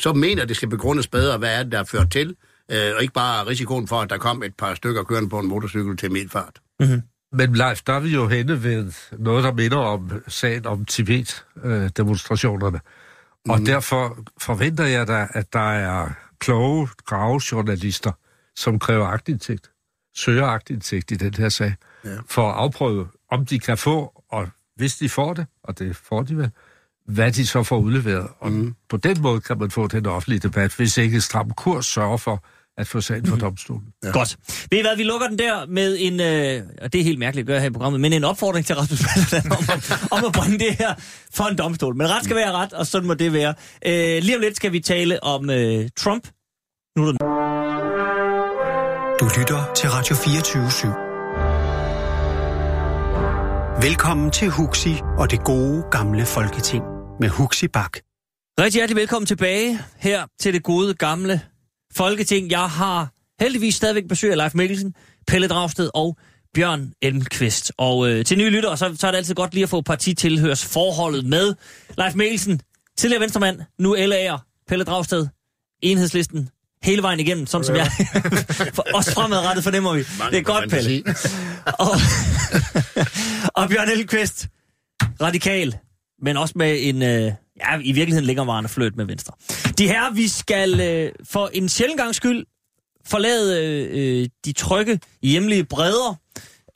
så 0.00 0.12
mener 0.12 0.42
jeg, 0.42 0.48
det 0.48 0.56
skal 0.56 0.68
begrundes 0.68 1.08
bedre, 1.08 1.38
hvad 1.38 1.58
er 1.58 1.62
det, 1.62 1.72
der 1.72 1.78
er 1.78 1.84
ført 1.84 2.10
til, 2.10 2.36
øh, 2.72 2.92
og 2.96 3.02
ikke 3.02 3.14
bare 3.14 3.46
risikoen 3.46 3.88
for, 3.88 4.00
at 4.00 4.10
der 4.10 4.18
kom 4.18 4.42
et 4.42 4.54
par 4.58 4.74
stykker 4.74 5.02
kørende 5.02 5.28
på 5.28 5.38
en 5.38 5.46
motorcykel 5.48 5.96
til 5.96 6.12
midtfart. 6.12 6.60
Men 7.32 7.52
Leif, 7.56 7.82
der 7.86 7.92
er 7.92 8.00
vi 8.00 8.08
jo 8.08 8.28
henne 8.28 8.62
ved 8.62 8.92
noget, 9.18 9.44
der 9.44 9.52
minder 9.52 9.76
om 9.78 10.10
sagen 10.28 10.66
om 10.66 10.84
Tibet-demonstrationerne. 10.84 12.80
Og 13.48 13.58
derfor 13.66 14.18
forventer 14.40 14.84
jeg 14.86 15.06
da, 15.08 15.26
at 15.30 15.52
der 15.52 15.72
er 15.72 16.08
kloge 16.42 16.88
gravejournalister, 17.06 18.12
som 18.56 18.78
kræver 18.78 19.06
agtindsigt, 19.06 19.70
søger 20.14 20.46
agtindsigt 20.46 21.10
i 21.10 21.14
den 21.14 21.34
her 21.34 21.48
sag, 21.48 21.74
ja. 22.04 22.16
for 22.28 22.48
at 22.48 22.54
afprøve, 22.54 23.08
om 23.30 23.46
de 23.46 23.58
kan 23.58 23.78
få, 23.78 24.22
og 24.28 24.48
hvis 24.76 24.96
de 24.96 25.08
får 25.08 25.34
det, 25.34 25.46
og 25.62 25.78
det 25.78 25.96
får 25.96 26.22
de 26.22 26.36
vel, 26.36 26.50
hvad 27.06 27.32
de 27.32 27.46
så 27.46 27.62
får 27.62 27.78
udleveret. 27.78 28.28
Og 28.38 28.52
mm. 28.52 28.74
på 28.88 28.96
den 28.96 29.22
måde 29.22 29.40
kan 29.40 29.58
man 29.58 29.70
få 29.70 29.86
den 29.86 30.06
offentlige 30.06 30.40
debat, 30.40 30.74
hvis 30.76 30.98
ikke 30.98 31.20
Stram 31.20 31.50
Kurs 31.50 31.86
sørger 31.86 32.16
for 32.16 32.44
at 32.78 32.86
få 32.88 33.00
sagen 33.00 33.26
for 33.26 33.36
domstolen. 33.36 33.82
Ja. 34.04 34.10
Godt. 34.10 34.36
Ved 34.70 34.78
I 34.78 34.82
hvad, 34.82 34.96
vi 34.96 35.02
lukker 35.02 35.26
den 35.28 35.38
der 35.38 35.66
med 35.66 35.96
en, 36.00 36.20
øh, 36.20 36.62
og 36.82 36.92
det 36.92 37.00
er 37.00 37.04
helt 37.04 37.18
mærkeligt 37.18 37.44
at 37.44 37.46
gøre 37.46 37.60
her 37.60 37.66
i 37.66 37.70
programmet, 37.70 38.00
men 38.00 38.12
en 38.12 38.24
opfordring 38.24 38.66
til 38.66 38.76
Rasmus 38.76 39.00
Paludan 39.02 39.52
om, 39.52 39.58
at- 39.72 40.02
om 40.18 40.24
at 40.24 40.32
bringe 40.32 40.58
det 40.58 40.74
her 40.78 40.94
for 41.34 41.44
en 41.44 41.56
domstol. 41.58 41.96
Men 41.96 42.10
ret 42.10 42.24
skal 42.24 42.36
være 42.36 42.52
ret, 42.52 42.72
og 42.72 42.86
sådan 42.86 43.06
må 43.08 43.14
det 43.14 43.32
være. 43.32 43.54
Øh, 43.86 44.22
lige 44.22 44.36
om 44.36 44.40
lidt 44.40 44.56
skal 44.56 44.72
vi 44.72 44.80
tale 44.80 45.22
om 45.24 45.50
øh, 45.50 45.88
Trump. 45.98 46.28
Nu 46.96 47.02
er 47.08 47.12
der 47.12 47.18
Du 49.20 49.24
lytter 49.38 49.72
til 49.76 49.88
Radio 49.90 50.16
24 50.16 50.66
/7. 50.66 50.88
Velkommen 53.86 54.30
til 54.30 54.48
Huxi 54.50 54.94
og 55.18 55.30
det 55.30 55.44
gode 55.44 55.84
gamle 55.90 56.26
folketing 56.26 56.84
med 57.20 57.28
Huxi 57.28 57.68
Bak. 57.68 57.92
Rigtig 58.60 58.78
hjertelig 58.78 58.96
velkommen 59.00 59.26
tilbage 59.26 59.78
her 59.98 60.26
til 60.40 60.54
det 60.54 60.62
gode 60.62 60.94
gamle 60.94 61.40
Folketing. 61.96 62.50
Jeg 62.50 62.68
har 62.70 63.08
heldigvis 63.40 63.74
stadigvæk 63.74 64.08
besøg 64.08 64.30
af 64.30 64.36
Leif 64.36 64.54
Mikkelsen, 64.54 64.94
Pelle 65.26 65.48
Dragsted 65.48 65.90
og 65.94 66.16
Bjørn 66.54 66.92
Elmqvist. 67.02 67.72
Og 67.78 68.08
øh, 68.08 68.24
til 68.24 68.38
nye 68.38 68.50
lyttere, 68.50 68.76
så, 68.76 68.94
så 68.98 69.06
er 69.06 69.10
det 69.10 69.18
altid 69.18 69.34
godt 69.34 69.54
lige 69.54 69.62
at 69.62 69.68
få 69.68 69.80
partitilhørsforholdet 69.80 71.24
med. 71.24 71.54
Leif 71.98 72.14
Mikkelsen, 72.14 72.60
tidligere 72.98 73.20
venstremand, 73.20 73.60
nu 73.78 73.96
LA'er, 73.96 74.64
Pelle 74.68 74.84
Dragsted, 74.84 75.26
enhedslisten, 75.82 76.48
hele 76.82 77.02
vejen 77.02 77.20
igennem, 77.20 77.46
sådan 77.46 77.64
som 77.64 77.76
jeg. 77.76 77.90
For 78.74 78.86
også 78.94 79.12
fremadrettet 79.12 79.64
fornemmer 79.64 79.94
vi. 79.94 80.00
Det 80.30 80.38
er 80.38 80.42
godt, 80.42 80.70
Pelle. 80.70 81.02
Og, 81.78 81.90
og 83.62 83.68
Bjørn 83.68 83.88
Elmqvist, 83.88 84.48
radikal, 85.20 85.76
men 86.22 86.36
også 86.36 86.54
med 86.56 86.78
en, 86.80 87.02
øh, 87.02 87.32
ja, 87.70 87.78
i 87.78 87.92
virkeligheden 87.92 88.26
længerevarende 88.26 88.68
fløjt 88.68 88.96
med 88.96 89.04
Venstre. 89.04 89.34
De 89.78 89.88
her, 89.88 90.14
vi 90.14 90.28
skal 90.28 90.80
øh, 90.80 91.12
for 91.24 91.50
en 91.52 91.68
sjældent 91.68 92.00
gang 92.00 92.14
skyld 92.14 92.46
forlade 93.06 93.64
øh, 93.92 94.28
de 94.44 94.52
trygge 94.52 95.00
hjemlige 95.22 95.64
bredder, 95.64 96.14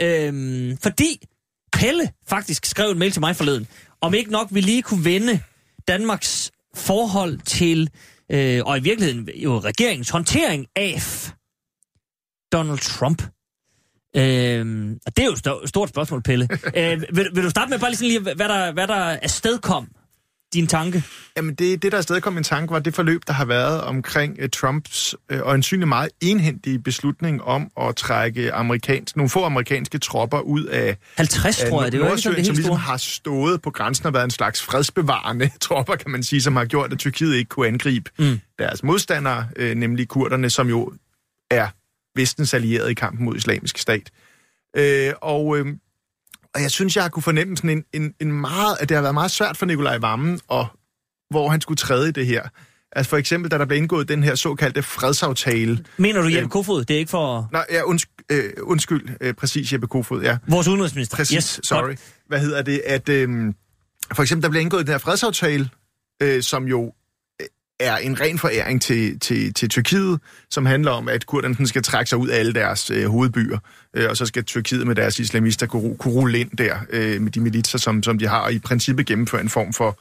øh, 0.03 0.77
fordi 0.83 1.27
Pelle 1.73 2.11
faktisk 2.29 2.67
skrev 2.67 2.91
en 2.91 2.99
mail 2.99 3.13
til 3.13 3.21
mig 3.21 3.37
forleden, 3.37 3.67
om 4.01 4.15
ikke 4.15 4.31
nok 4.31 4.49
vi 4.51 4.61
lige 4.61 4.83
kunne 4.83 5.05
vende 5.05 5.41
Danmarks 5.89 6.51
forhold 6.75 7.39
til, 7.39 7.91
øh, 8.33 8.63
og 8.67 8.79
i 8.79 8.81
virkeligheden 8.81 9.29
jo 9.37 9.59
regeringens 9.59 10.11
håndtering 10.11 10.67
af 10.77 11.01
Donald 12.53 12.79
Trump. 12.79 13.23
Øhm, 14.17 14.99
og 15.07 15.17
det 15.17 15.23
er 15.23 15.27
jo 15.27 15.33
et 15.33 15.47
sto- 15.47 15.67
stort 15.67 15.89
spørgsmål, 15.89 16.23
Pelle. 16.23 16.49
øh, 16.77 17.03
vil, 17.13 17.29
vil 17.35 17.45
du 17.45 17.51
starte 17.51 17.71
med 17.71 17.79
bare 17.79 17.91
lige, 17.91 17.97
sådan 17.99 18.09
lige 18.09 18.35
hvad 18.35 18.49
der, 18.49 18.73
hvad 18.73 18.89
der 18.89 18.95
afstedkom 19.23 19.89
din 20.55 20.67
tanke? 20.67 21.03
Jamen 21.37 21.55
det, 21.55 21.83
det 21.83 21.93
der 21.93 21.99
afsted 21.99 22.21
kom 22.21 22.33
min 22.33 22.45
tanke, 22.45 22.73
var 22.73 22.79
det 22.79 22.95
forløb, 22.95 23.21
der 23.27 23.33
har 23.33 23.45
været 23.45 23.83
omkring 23.83 24.39
uh, 24.43 24.49
Trumps 24.53 25.15
uh, 25.33 25.39
øjensynligt 25.41 25.89
meget 25.89 26.11
enhændige 26.21 26.79
beslutning 26.79 27.43
om 27.43 27.71
at 27.81 27.97
trække 27.97 28.53
amerikansk, 28.53 29.17
nogle 29.17 29.31
få 29.31 29.45
amerikanske 29.45 29.99
tropper 29.99 30.41
ud 30.41 30.65
af 30.65 30.97
50, 31.17 31.63
af 31.63 31.71
tror 31.71 31.83
jeg. 31.83 31.93
Det 31.93 32.01
var 32.01 32.07
ikke 32.11 32.23
sådan 32.23 32.37
det 32.37 32.47
som 32.47 32.53
helt 32.53 32.57
ligesom 32.57 32.65
store. 32.65 32.79
har 32.79 32.97
stået 32.97 33.63
på 33.63 33.71
grænsen 33.71 34.07
og 34.07 34.15
været 34.15 34.25
en 34.25 34.31
slags 34.31 34.63
fredsbevarende 34.63 35.51
tropper, 35.61 35.97
kan 35.97 36.11
man 36.11 36.23
sige, 36.23 36.43
som 36.43 36.57
har 36.57 36.65
gjort, 36.65 36.93
at 36.93 36.99
Tyrkiet 36.99 37.35
ikke 37.35 37.49
kunne 37.49 37.67
angribe 37.67 38.11
Mm. 38.19 38.41
deres 38.59 38.83
modstandere, 38.83 39.49
øh, 39.57 39.75
nemlig 39.75 40.09
kurderne, 40.09 40.51
som 40.51 40.69
jo 40.69 40.93
er 41.51 41.69
vestens 42.19 42.55
allierede 42.55 42.91
i 42.91 42.95
kampen 42.95 43.25
mod 43.25 43.37
islamisk 43.37 43.79
stat. 43.79 44.11
Øh, 44.77 45.13
og, 45.23 45.59
øh, 45.59 45.67
og 46.57 46.63
jeg 46.63 46.71
synes, 46.71 46.97
jeg 46.97 47.05
har 47.05 47.09
kunne 47.09 47.23
fornemme 47.23 47.57
sådan 47.57 47.71
en, 47.71 47.85
en, 47.93 48.15
en 48.21 48.33
meget, 48.33 48.77
at 48.81 48.89
det 48.89 48.95
har 48.95 49.03
været 49.03 49.15
meget 49.15 49.31
svært 49.31 49.57
for 49.57 49.67
Nikolaj 49.67 49.99
Vammen, 49.99 50.41
og 50.49 50.67
hvor 51.31 51.49
han 51.49 51.61
skulle 51.61 51.79
træde 51.79 52.09
i 52.09 52.13
det 52.13 52.27
her. 52.27 52.43
Altså 52.93 53.11
for 53.11 53.17
eksempel, 53.17 53.51
da 53.51 53.59
der 53.59 53.65
blev 53.65 53.79
indgået 53.79 54.09
den 54.09 54.23
her 54.23 54.35
såkaldte 54.35 54.83
fredsaftale. 54.83 55.85
Mener 55.97 56.21
du 56.21 56.27
Jeppe 56.27 56.39
Øhm, 56.39 56.49
Kofod? 56.49 56.85
Det 56.85 56.95
er 56.95 56.99
ikke 56.99 57.11
for 57.11 57.49
Nej, 57.53 57.65
ja, 57.71 57.83
undskyld, 57.83 58.25
øh, 58.31 58.53
undskyld 58.63 59.09
øh, 59.21 59.35
præcis 59.35 59.73
Jeppe 59.73 59.87
Kofod, 59.87 60.23
ja. 60.23 60.39
vores 60.49 60.69
udenrigsminister? 60.69 61.17
Præcis, 61.17 61.37
yes, 61.37 61.61
sorry. 61.65 61.83
godt. 61.83 62.01
Hvad 62.29 62.41
hedder 62.41 62.63
det? 62.63 62.83
At, 62.87 63.09
øhm, 63.09 63.55
for 64.15 64.23
eksempel, 64.23 64.43
der 64.43 64.49
blev 64.51 64.63
indgået 64.63 64.87
den 64.87 64.93
her 64.93 64.99
fredsaftale, 64.99 65.69
øh, 66.23 66.43
som 66.43 66.65
jo 66.65 66.85
øh, 66.87 66.93
er 67.81 67.97
en 67.97 68.21
ren 68.21 68.39
foræring 68.39 68.83
til, 68.83 69.19
til, 69.21 69.55
til 69.55 69.69
Tyrkiet, 69.69 70.21
som 70.51 70.67
handler 70.67 70.91
om, 70.91 71.09
at 71.09 71.27
kurderne 71.27 71.67
skal 71.69 71.83
trække 71.83 72.09
sig 72.09 72.19
ud 72.19 72.29
af 72.29 72.39
alle 72.39 72.53
deres 72.53 72.91
øh, 72.91 73.07
hovedbyer, 73.09 73.59
øh, 73.95 74.11
og 74.11 74.17
så 74.17 74.27
skal 74.27 74.45
Tyrkiet 74.45 74.87
med 74.87 74.95
deres 74.95 75.19
islamister 75.19 75.67
kunne, 75.67 75.97
kunne 75.97 76.15
rulle 76.15 76.39
ind 76.39 76.51
der 76.59 76.77
øh, 76.91 77.21
med 77.21 77.31
de 77.33 77.41
militser, 77.41 77.79
som, 77.79 78.03
som 78.03 78.19
de 78.19 78.27
har, 78.29 78.39
og 78.41 78.53
i 78.53 78.59
princippet 78.59 79.07
gennemføre 79.07 79.41
en 79.41 79.49
form 79.49 79.73
for, 79.73 79.99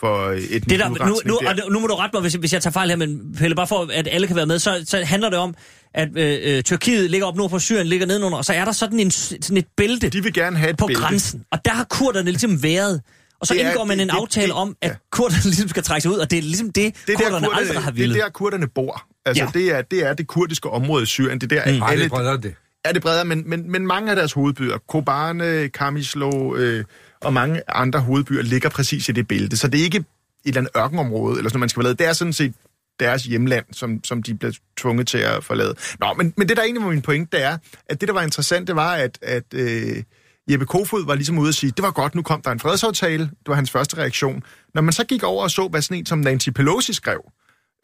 for 0.00 0.28
øh, 0.28 0.38
etnisk 0.38 0.68
Det 0.70 0.78
der, 0.78 0.88
nu, 0.88 1.20
nu, 1.24 1.38
der. 1.42 1.64
og 1.64 1.72
nu 1.72 1.80
må 1.80 1.86
du 1.86 1.94
rette 1.94 2.16
mig, 2.16 2.22
hvis, 2.22 2.34
hvis 2.34 2.52
jeg 2.52 2.62
tager 2.62 2.72
fejl 2.72 2.88
her, 2.88 2.96
men 2.96 3.34
Pelle, 3.38 3.56
bare 3.56 3.66
for 3.66 3.88
at 3.92 4.08
alle 4.10 4.26
kan 4.26 4.36
være 4.36 4.46
med, 4.46 4.58
så, 4.58 4.82
så 4.86 5.04
handler 5.04 5.30
det 5.30 5.38
om, 5.38 5.54
at 5.94 6.08
øh, 6.16 6.38
øh, 6.56 6.62
Tyrkiet 6.62 7.10
ligger 7.10 7.26
op 7.26 7.36
nord 7.36 7.50
for 7.50 7.58
Syrien, 7.58 7.86
ligger 7.86 8.06
nedenunder, 8.06 8.38
og 8.38 8.44
så 8.44 8.52
er 8.52 8.64
der 8.64 8.72
sådan, 8.72 9.00
en, 9.00 9.10
sådan 9.10 9.56
et 9.56 9.66
bælte 9.76 10.08
De 10.08 10.22
vil 10.22 10.32
gerne 10.32 10.56
have 10.56 10.70
et 10.70 10.76
på 10.76 10.86
bælte. 10.86 11.02
grænsen. 11.02 11.44
Og 11.52 11.64
der 11.64 11.70
har 11.70 11.84
kurderne 11.84 12.30
ligesom 12.30 12.62
været. 12.62 13.00
Og 13.40 13.46
så 13.46 13.54
Det 13.54 13.62
er- 13.64 13.68
indgår 13.68 13.84
man 13.84 13.96
det- 13.98 14.02
en 14.02 14.08
det- 14.08 14.14
aftale 14.16 14.46
det- 14.46 14.54
om, 14.54 14.76
at 14.82 14.90
ja. 14.90 14.94
kurderne 15.10 15.42
ligesom 15.50 15.68
skal 15.68 15.82
trække 15.82 16.02
sig 16.02 16.10
ud, 16.10 16.16
og 16.16 16.30
det 16.30 16.38
er 16.38 16.42
ligesom 16.42 16.70
det, 16.70 16.94
det 17.06 17.12
er 17.12 17.16
kurderne 17.16 17.34
der, 17.34 17.40
kurderne, 17.40 17.56
aldrig 17.60 17.78
har 17.82 17.90
det 17.90 17.98
er 17.98 18.02
ville. 18.02 18.18
der, 18.20 18.28
kurderne 18.28 18.68
bor. 18.68 19.06
Altså, 19.26 19.44
Ja. 19.44 19.50
det, 19.54 19.70
er, 19.74 19.82
det 19.82 20.06
er 20.06 20.14
det 20.14 20.26
kurdiske 20.26 20.70
område 20.70 21.02
i 21.02 21.06
Syrien. 21.06 21.40
Det 21.40 21.52
er 21.52 21.62
der, 21.64 21.72
Mm. 21.72 21.80
det 21.80 21.86
alle, 21.90 22.04
er 22.04 22.08
bredere 22.08 22.36
det. 22.40 22.54
er 22.84 22.92
det 22.92 23.02
bredere, 23.02 23.24
men, 23.24 23.42
men, 23.50 23.70
men 23.72 23.86
mange 23.86 24.10
af 24.10 24.16
deres 24.16 24.32
hovedbyer, 24.32 24.78
Kobane, 24.88 25.68
Kamislo 25.68 26.54
øh, 26.56 26.84
og 27.20 27.32
mange 27.32 27.62
andre 27.68 28.00
hovedbyer, 28.00 28.42
ligger 28.42 28.68
præcis 28.68 29.08
i 29.08 29.12
det 29.12 29.28
bælte. 29.28 29.56
Så 29.56 29.68
det 29.68 29.80
er 29.80 29.84
ikke 29.84 29.98
et 29.98 30.04
eller 30.44 30.60
andet 30.60 30.70
ørkenområde, 30.76 31.36
eller 31.38 31.48
sådan 31.50 31.60
man 31.60 31.68
skal 31.68 31.76
forlade. 31.80 31.94
Det 31.94 32.06
er 32.06 32.12
sådan 32.12 32.32
set 32.32 32.54
deres 33.00 33.24
hjemland, 33.24 33.64
som, 33.72 34.04
som 34.04 34.22
de 34.22 34.34
bliver 34.34 34.52
tvunget 34.76 35.06
til 35.08 35.18
at 35.18 35.44
forlade. 35.44 35.74
Nå, 36.00 36.06
men, 36.18 36.34
men 36.36 36.48
det 36.48 36.56
der 36.56 36.62
egentlig 36.62 36.82
var 36.84 36.90
min 36.90 37.02
pointe, 37.02 37.36
det 37.36 37.44
er, 37.44 37.58
at 37.88 38.00
det 38.00 38.08
der 38.08 38.14
var 38.14 38.22
interessant, 38.22 38.68
det 38.68 38.76
var, 38.76 38.94
at, 38.94 39.18
at 39.22 39.44
øh, 39.54 40.02
Jeppe 40.50 40.66
Kofod 40.66 41.06
var 41.06 41.14
ligesom 41.14 41.38
ude 41.38 41.48
at 41.48 41.54
sige, 41.54 41.72
det 41.76 41.82
var 41.82 41.90
godt, 41.90 42.14
nu 42.14 42.22
kom 42.22 42.42
der 42.42 42.50
en 42.50 42.60
fredsaftale. 42.60 43.22
Det 43.24 43.46
var 43.46 43.54
hans 43.54 43.70
første 43.70 43.96
reaktion. 43.98 44.42
Når 44.74 44.82
man 44.82 44.92
så 44.92 45.04
gik 45.04 45.22
over 45.22 45.42
og 45.42 45.50
så, 45.50 45.68
hvad 45.68 45.82
sådan 45.82 45.98
en 45.98 46.06
som 46.06 46.18
Nancy 46.18 46.48
Pelosi 46.50 46.92
skrev, 46.92 47.20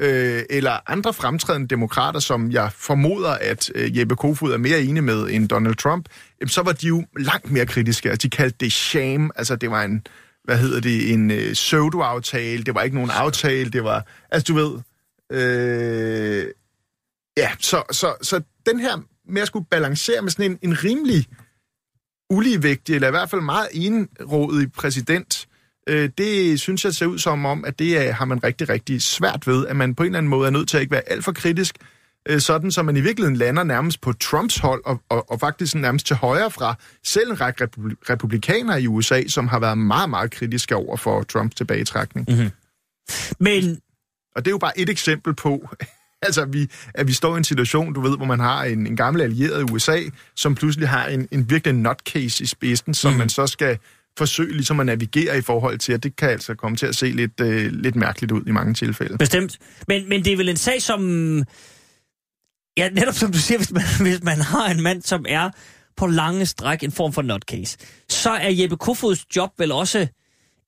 øh, 0.01 0.43
eller 0.51 0.91
andre 0.91 1.15
fremtrædende 1.15 1.69
demokrater, 1.69 2.21
som 2.21 2.51
jeg 2.51 2.71
formoder, 2.73 3.31
at 3.31 3.71
øh, 3.75 3.99
Jeppe 3.99 4.17
Kofod 4.17 4.53
er 4.53 4.59
mere 4.59 4.83
enig 4.83 5.05
med 5.05 5.31
end 5.31 5.49
Donald 5.49 5.75
Trump, 5.75 6.09
jamen, 6.41 6.49
så 6.49 6.63
var 6.63 6.73
de 6.73 6.87
jo 6.87 7.05
langt 7.19 7.51
mere 7.51 7.67
kritiske. 7.67 8.11
Altså, 8.11 8.27
de 8.27 8.31
kaldte 8.31 8.57
det 8.61 8.73
shame, 8.73 9.31
altså 9.37 9.57
det 9.57 9.71
var 9.71 9.83
en, 9.83 10.07
hvad 10.45 10.59
hedder 10.59 10.81
det, 10.81 11.13
en 11.13 11.31
øh, 11.31 11.53
pseudo-aftale, 11.53 12.65
det 12.65 12.75
var 12.75 12.83
ikke 12.83 12.97
nogen 12.97 13.11
aftale, 13.11 13.71
det 13.71 13.85
var, 13.85 14.07
altså 14.31 14.53
du 14.53 14.55
ved, 14.55 14.79
øh, 15.33 16.47
ja, 17.37 17.51
så, 17.59 17.83
så, 17.93 18.15
så 18.23 18.41
den 18.67 18.81
her 18.81 19.03
med 19.29 19.43
at 19.43 19.49
skulle 19.49 19.67
balancere 19.71 20.23
med 20.23 20.31
sådan 20.31 20.51
en, 20.51 20.59
en 20.63 20.85
rimelig 20.85 21.27
uligevægtig, 22.33 22.95
eller 22.95 23.09
i 23.09 23.11
hvert 23.11 23.30
fald 23.30 23.41
meget 23.41 23.68
enrådig 23.72 24.72
præsident, 24.72 25.49
øh, 25.89 26.11
det 26.18 26.61
synes 26.61 26.85
jeg 26.85 26.95
ser 26.95 27.07
ud 27.07 27.18
som 27.18 27.47
om, 27.47 27.64
at 27.64 27.78
det 27.78 28.07
er, 28.07 28.12
har 28.12 28.24
man 28.24 28.45
rigtig, 28.45 28.68
rigtig 28.68 29.03
svært 29.03 29.47
ved, 29.47 29.66
at 29.66 29.76
man 29.76 29.95
på 29.95 30.03
en 30.03 30.07
eller 30.07 30.18
anden 30.18 30.30
måde 30.30 30.47
er 30.47 30.51
nødt 30.51 30.68
til 30.68 30.76
at 30.76 30.80
ikke 30.80 30.93
være 30.93 31.09
alt 31.11 31.24
for 31.24 31.33
kritisk, 31.33 31.76
øh, 32.28 32.41
sådan 32.41 32.70
så 32.70 32.83
man 32.83 32.97
i 32.97 33.01
virkeligheden 33.01 33.37
lander 33.37 33.64
nærmest 33.64 34.01
på 34.01 34.12
Trumps 34.12 34.59
hold, 34.59 34.83
og, 34.85 35.01
og, 35.09 35.30
og 35.30 35.41
faktisk 35.41 35.74
nærmest 35.74 36.07
til 36.07 36.16
højre 36.16 36.51
fra 36.51 36.74
selv 37.05 37.30
en 37.30 37.41
række 37.41 37.64
republi- 37.64 38.11
republikanere 38.11 38.83
i 38.83 38.87
USA, 38.87 39.22
som 39.28 39.49
har 39.49 39.59
været 39.59 39.78
meget, 39.78 40.11
meget 40.11 40.30
kritiske 40.30 40.76
over 40.76 40.97
for 40.97 41.22
Trumps 41.22 41.55
tilbagetrækning. 41.55 42.26
Mm. 42.28 42.51
Men 43.39 43.80
Og 44.37 44.45
det 44.45 44.51
er 44.51 44.55
jo 44.55 44.59
bare 44.59 44.78
et 44.78 44.89
eksempel 44.89 45.35
på, 45.35 45.68
altså, 46.27 46.43
at 46.43 46.53
vi, 46.53 46.68
at 46.95 47.09
vi 47.09 47.12
står 47.12 47.35
i 47.35 47.39
en 47.39 47.45
situation, 47.45 47.93
du 47.93 48.01
ved, 48.01 48.16
hvor 48.16 48.27
man 48.27 48.41
har 48.41 48.64
en, 48.64 48.87
en 48.87 48.97
gammel 48.97 49.23
allieret 49.23 49.61
i 49.61 49.73
USA, 49.73 49.99
som 50.37 50.55
pludselig 50.55 50.89
har 50.89 51.07
en, 51.07 51.29
en 51.31 51.51
virkelig 51.51 51.75
nutcase 51.75 52.45
i 52.45 52.47
spidsen, 52.47 52.95
som 52.95 53.12
mm. 53.12 53.18
man 53.18 53.29
så 53.29 53.47
skal 53.47 53.79
forsøge 54.18 54.53
ligesom 54.53 54.81
at 54.81 54.87
navigere 54.87 55.39
i 55.39 55.41
forhold 55.41 55.79
til, 55.79 55.93
at 55.93 56.03
det 56.03 56.16
kan 56.16 56.31
altså 56.31 56.55
komme 56.55 56.77
til 56.77 56.87
at 56.87 56.97
se 56.97 57.07
lidt, 57.07 57.41
øh, 57.41 57.73
lidt 57.73 57.97
mærkeligt 57.97 58.33
ud 58.33 58.43
i 58.47 58.51
mange 58.51 58.75
tilfælde. 58.75 59.18
Bestemt. 59.18 59.59
Men, 59.89 60.09
men 60.09 60.25
det 60.25 60.33
er 60.33 60.37
vel 60.37 60.49
en 60.49 60.57
sag, 60.57 60.83
som... 60.83 61.43
Ja, 62.77 62.89
netop 62.89 63.14
som 63.14 63.33
du 63.33 63.39
siger, 63.39 63.59
hvis 63.59 63.73
man, 63.73 63.83
hvis 64.07 64.23
man 64.23 64.41
har 64.41 64.70
en 64.70 64.83
mand, 64.83 65.03
som 65.03 65.25
er 65.29 65.51
på 65.97 66.07
lange 66.07 66.47
stræk 66.47 66.83
en 66.83 66.93
form 66.93 67.12
for 67.12 67.23
nutcase, 67.23 67.79
så 68.09 68.31
er 68.31 68.51
Jeppe 68.51 68.77
Kofods 68.77 69.37
job 69.37 69.51
vel 69.59 69.73
også 69.73 70.07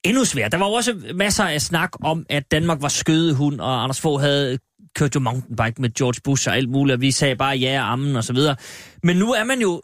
endnu 0.05 0.25
svært. 0.25 0.53
Der 0.53 0.59
var 0.59 0.67
også 0.67 0.95
masser 1.15 1.45
af 1.45 1.61
snak 1.61 1.91
om, 2.03 2.27
at 2.29 2.51
Danmark 2.51 2.83
var 2.83 2.89
skødehund, 2.89 3.61
og 3.61 3.83
Anders 3.83 4.01
Fogh 4.01 4.21
havde 4.21 4.59
kørte 4.95 5.17
jo 5.17 5.21
mountainbike 5.21 5.81
med 5.83 5.95
George 5.95 6.21
Bush 6.25 6.49
og 6.49 6.57
alt 6.57 6.71
muligt, 6.71 6.95
og 6.95 7.01
vi 7.01 7.11
sagde 7.11 7.37
bare 7.37 7.57
ja 7.57 7.81
og 7.81 7.93
ammen 7.93 8.17
og 8.17 8.25
så 8.25 8.33
videre. 8.33 8.57
Men 9.03 9.17
nu 9.17 9.33
er 9.33 9.45
man 9.45 9.61
jo 9.61 9.83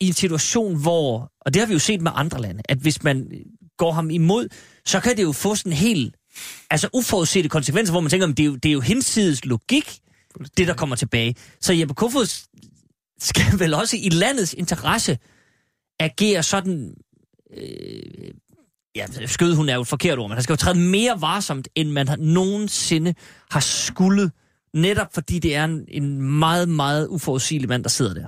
i 0.00 0.06
en 0.06 0.12
situation, 0.12 0.80
hvor, 0.80 1.32
og 1.40 1.54
det 1.54 1.60
har 1.60 1.66
vi 1.66 1.72
jo 1.72 1.78
set 1.78 2.00
med 2.00 2.12
andre 2.14 2.40
lande, 2.40 2.62
at 2.68 2.78
hvis 2.78 3.02
man 3.02 3.44
går 3.78 3.92
ham 3.92 4.10
imod, 4.10 4.48
så 4.86 5.00
kan 5.00 5.16
det 5.16 5.22
jo 5.22 5.32
få 5.32 5.54
sådan 5.54 5.72
en 5.72 5.78
helt 5.78 6.16
altså 6.70 6.88
uforudsete 6.92 7.48
konsekvenser, 7.48 7.92
hvor 7.92 8.00
man 8.00 8.10
tænker, 8.10 8.28
at 8.28 8.36
det 8.36 8.42
er 8.42 8.46
jo, 8.46 8.54
det 8.54 8.68
er 8.68 8.72
jo 8.72 8.80
hinsides 8.80 9.44
logik, 9.44 9.98
det 10.56 10.68
der 10.68 10.74
kommer 10.74 10.96
tilbage. 10.96 11.34
Så 11.60 11.72
Jeppe 11.72 11.94
Kofod 11.94 12.26
skal 13.20 13.58
vel 13.58 13.74
også 13.74 13.96
i 13.96 14.08
landets 14.08 14.54
interesse 14.54 15.18
agere 16.00 16.42
sådan... 16.42 16.94
Øh, 17.56 18.30
ja, 18.96 19.06
skød 19.26 19.54
hun 19.54 19.68
er 19.68 19.74
jo 19.74 19.80
et 19.80 19.88
forkert 19.88 20.18
ord, 20.18 20.28
men 20.28 20.36
han 20.36 20.42
skal 20.42 20.52
jo 20.52 20.56
træde 20.56 20.78
mere 20.78 21.20
varsomt, 21.20 21.68
end 21.74 21.90
man 21.90 22.08
har, 22.08 22.16
nogensinde 22.16 23.14
har 23.50 23.60
skulle, 23.60 24.30
netop 24.74 25.14
fordi 25.14 25.38
det 25.38 25.56
er 25.56 25.64
en, 25.64 25.84
en 25.88 26.22
meget, 26.22 26.68
meget 26.68 27.06
uforudsigelig 27.06 27.68
mand, 27.68 27.82
der 27.82 27.90
sidder 27.90 28.14
der. 28.14 28.26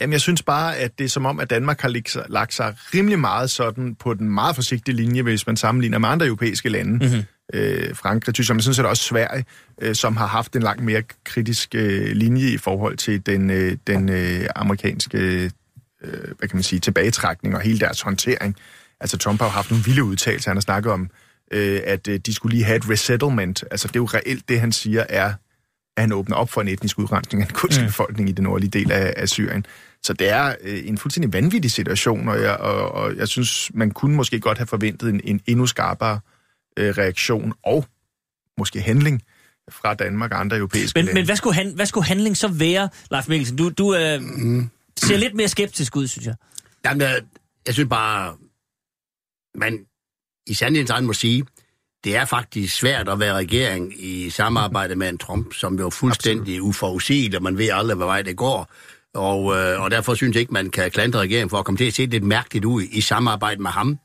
Jamen, 0.00 0.12
jeg 0.12 0.20
synes 0.20 0.42
bare, 0.42 0.76
at 0.76 0.98
det 0.98 1.04
er 1.04 1.08
som 1.08 1.26
om, 1.26 1.40
at 1.40 1.50
Danmark 1.50 1.80
har 1.80 1.88
lagt 1.88 2.10
sig, 2.10 2.24
lagt 2.28 2.54
sig 2.54 2.74
rimelig 2.94 3.18
meget 3.18 3.50
sådan 3.50 3.94
på 3.94 4.14
den 4.14 4.30
meget 4.30 4.54
forsigtige 4.54 4.96
linje, 4.96 5.22
hvis 5.22 5.46
man 5.46 5.56
sammenligner 5.56 5.98
med 5.98 6.08
andre 6.08 6.26
europæiske 6.26 6.68
lande. 6.68 6.92
Mm-hmm. 6.92 7.22
Øh, 7.54 7.96
Frankrig, 7.96 8.34
Tyskland, 8.34 8.56
men 8.56 8.62
sådan 8.62 8.74
set 8.74 8.86
også 8.86 9.02
Sverige, 9.02 9.44
øh, 9.82 9.94
som 9.94 10.16
har 10.16 10.26
haft 10.26 10.56
en 10.56 10.62
langt 10.62 10.82
mere 10.82 11.02
kritisk 11.24 11.74
øh, 11.74 12.12
linje 12.12 12.50
i 12.50 12.56
forhold 12.56 12.96
til 12.96 13.26
den, 13.26 13.50
øh, 13.50 13.76
den 13.86 14.08
øh, 14.08 14.46
amerikanske 14.56 15.18
øh, 15.18 15.50
hvad 16.38 16.48
kan 16.48 16.56
man 16.56 16.62
sige, 16.62 16.80
tilbagetrækning 16.80 17.54
og 17.54 17.60
hele 17.60 17.78
deres 17.78 18.00
håndtering. 18.00 18.56
Altså 19.00 19.18
Trump 19.18 19.40
har 19.40 19.46
jo 19.46 19.50
haft 19.50 19.70
nogle 19.70 19.84
vilde 19.84 20.04
udtalelser. 20.04 20.50
Han 20.50 20.56
har 20.56 20.60
snakket 20.60 20.92
om, 20.92 21.10
øh, 21.52 21.80
at 21.84 22.08
øh, 22.08 22.20
de 22.26 22.34
skulle 22.34 22.54
lige 22.54 22.64
have 22.64 22.76
et 22.76 22.90
resettlement. 22.90 23.64
Altså 23.70 23.88
det 23.88 23.96
er 23.96 24.00
jo 24.00 24.06
reelt 24.06 24.48
det, 24.48 24.60
han 24.60 24.72
siger, 24.72 25.04
er, 25.08 25.34
at 25.96 26.02
han 26.02 26.12
åbner 26.12 26.36
op 26.36 26.50
for 26.50 26.60
en 26.60 26.68
etnisk 26.68 26.98
udrensning 26.98 27.42
af 27.42 27.48
den 27.48 27.56
kurdiske 27.56 27.82
mm. 27.82 27.88
befolkning 27.88 28.28
i 28.28 28.32
den 28.32 28.44
nordlige 28.44 28.70
del 28.70 28.92
af, 28.92 29.14
af 29.16 29.28
Syrien. 29.28 29.66
Så 30.02 30.12
det 30.12 30.28
er 30.28 30.54
øh, 30.60 30.80
en 30.84 30.98
fuldstændig 30.98 31.32
vanvittig 31.32 31.70
situation, 31.70 32.28
og 32.28 32.42
jeg, 32.42 32.56
og, 32.56 32.92
og 32.92 33.16
jeg 33.16 33.28
synes, 33.28 33.70
man 33.74 33.90
kunne 33.90 34.16
måske 34.16 34.40
godt 34.40 34.58
have 34.58 34.66
forventet 34.66 35.08
en, 35.08 35.20
en 35.24 35.40
endnu 35.46 35.66
skarpere 35.66 36.20
øh, 36.76 36.94
reaktion 36.98 37.52
og 37.64 37.86
måske 38.58 38.80
handling 38.80 39.22
fra 39.70 39.94
Danmark 39.94 40.32
og 40.32 40.40
andre 40.40 40.56
europæiske 40.56 40.98
men, 40.98 41.04
lande. 41.04 41.20
Men 41.20 41.24
hvad 41.24 41.36
skulle, 41.36 41.54
han, 41.54 41.72
hvad 41.74 41.86
skulle 41.86 42.06
handling 42.06 42.36
så 42.36 42.48
være, 42.48 42.88
Leif 43.10 43.28
Mikkelsen? 43.28 43.56
Du, 43.56 43.68
du 43.68 43.94
øh, 43.94 44.20
mm. 44.22 44.70
ser 44.96 45.16
lidt 45.16 45.34
mere 45.34 45.48
skeptisk 45.48 45.96
ud, 45.96 46.06
synes 46.06 46.26
jeg. 46.26 46.34
Jamen, 46.84 47.00
jeg, 47.00 47.20
jeg 47.66 47.74
synes 47.74 47.88
bare, 47.88 48.34
man 49.54 49.86
i 50.46 50.54
sandhedens 50.54 50.90
egen 50.90 51.06
må 51.06 51.12
sige, 51.12 51.44
det 52.04 52.16
er 52.16 52.24
faktisk 52.24 52.76
svært 52.76 53.08
at 53.08 53.20
være 53.20 53.34
regering 53.34 54.04
i 54.04 54.30
samarbejde 54.30 54.96
med 54.96 55.08
en 55.08 55.18
Trump, 55.18 55.54
som 55.54 55.78
jo 55.78 55.86
er 55.86 55.90
fuldstændig 55.90 56.54
Absolut. 56.54 56.68
uforudsigeligt, 56.68 57.34
og 57.34 57.42
man 57.42 57.58
ved 57.58 57.68
aldrig, 57.72 57.96
hvad 57.96 58.06
vej 58.06 58.22
det 58.22 58.36
går. 58.36 58.72
Og, 59.14 59.56
øh, 59.56 59.82
og 59.82 59.90
derfor 59.90 60.14
synes 60.14 60.34
jeg 60.34 60.40
ikke, 60.40 60.52
man 60.52 60.70
kan 60.70 60.90
klandre 60.90 61.20
regeringen 61.20 61.50
for 61.50 61.58
at 61.58 61.64
komme 61.64 61.78
til 61.78 61.84
at 61.84 61.94
se 61.94 62.06
lidt 62.06 62.24
mærkeligt 62.24 62.64
ud 62.64 62.82
i 62.82 63.00
samarbejde 63.00 63.62
med 63.62 63.70
ham. 63.70 63.98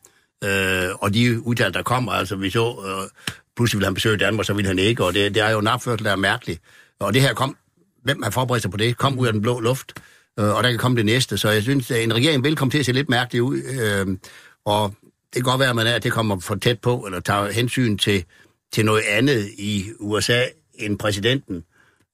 Øh, 0.44 0.90
og 1.02 1.14
de 1.14 1.42
udtalelser, 1.42 1.80
der 1.80 1.84
kommer, 1.84 2.12
altså 2.12 2.36
vi 2.36 2.50
så, 2.50 2.84
øh, 2.88 3.10
pludselig 3.56 3.78
ville 3.78 3.88
han 3.88 3.94
besøge 3.94 4.18
Danmark, 4.18 4.46
så 4.46 4.54
ville 4.54 4.68
han 4.68 4.80
ikke, 4.80 5.04
og 5.04 5.14
det, 5.14 5.36
det 5.36 5.44
er 5.44 5.50
jo 5.50 5.60
en 5.60 5.68
opførsel, 5.68 6.06
der 6.06 6.12
er 6.12 6.16
mærkeligt. 6.16 6.62
Og 7.00 7.14
det 7.14 7.22
her 7.22 7.34
kom, 7.34 7.58
hvem 8.04 8.24
har 8.24 8.30
forberedt 8.30 8.62
sig 8.62 8.72
på 8.72 8.78
det, 8.78 8.98
kom 8.98 9.20
ud 9.20 9.28
af 9.28 9.34
den 9.34 9.42
blå 9.42 9.60
luft, 9.60 9.94
øh, 10.40 10.56
og 10.56 10.64
der 10.64 10.70
kan 10.70 10.80
komme 10.80 10.98
det 10.98 11.06
næste. 11.06 11.38
Så 11.38 11.50
jeg 11.50 11.62
synes, 11.62 11.92
at 11.92 12.04
en 12.04 12.16
regering 12.16 12.44
vil 12.44 12.56
komme 12.56 12.72
til 12.72 12.80
at 12.80 12.86
se 12.86 12.92
lidt 12.92 13.10
mærkeligt 13.10 13.42
ud, 13.42 13.58
øh, 13.58 14.18
og 14.66 14.94
kan 15.34 15.44
godt 15.44 15.60
være, 15.60 15.70
at 15.70 15.76
man 15.76 15.88
er, 15.88 15.96
at 15.96 16.04
det 16.04 16.12
kommer 16.12 16.40
for 16.40 16.56
tæt 16.56 16.80
på, 16.80 16.98
eller 17.06 17.20
tager 17.20 17.52
hensyn 17.52 17.98
til, 17.98 18.26
til 18.74 18.86
noget 18.86 19.04
andet 19.10 19.50
i 19.58 19.86
USA 20.00 20.44
end 20.74 21.00
præsidenten. 21.00 21.64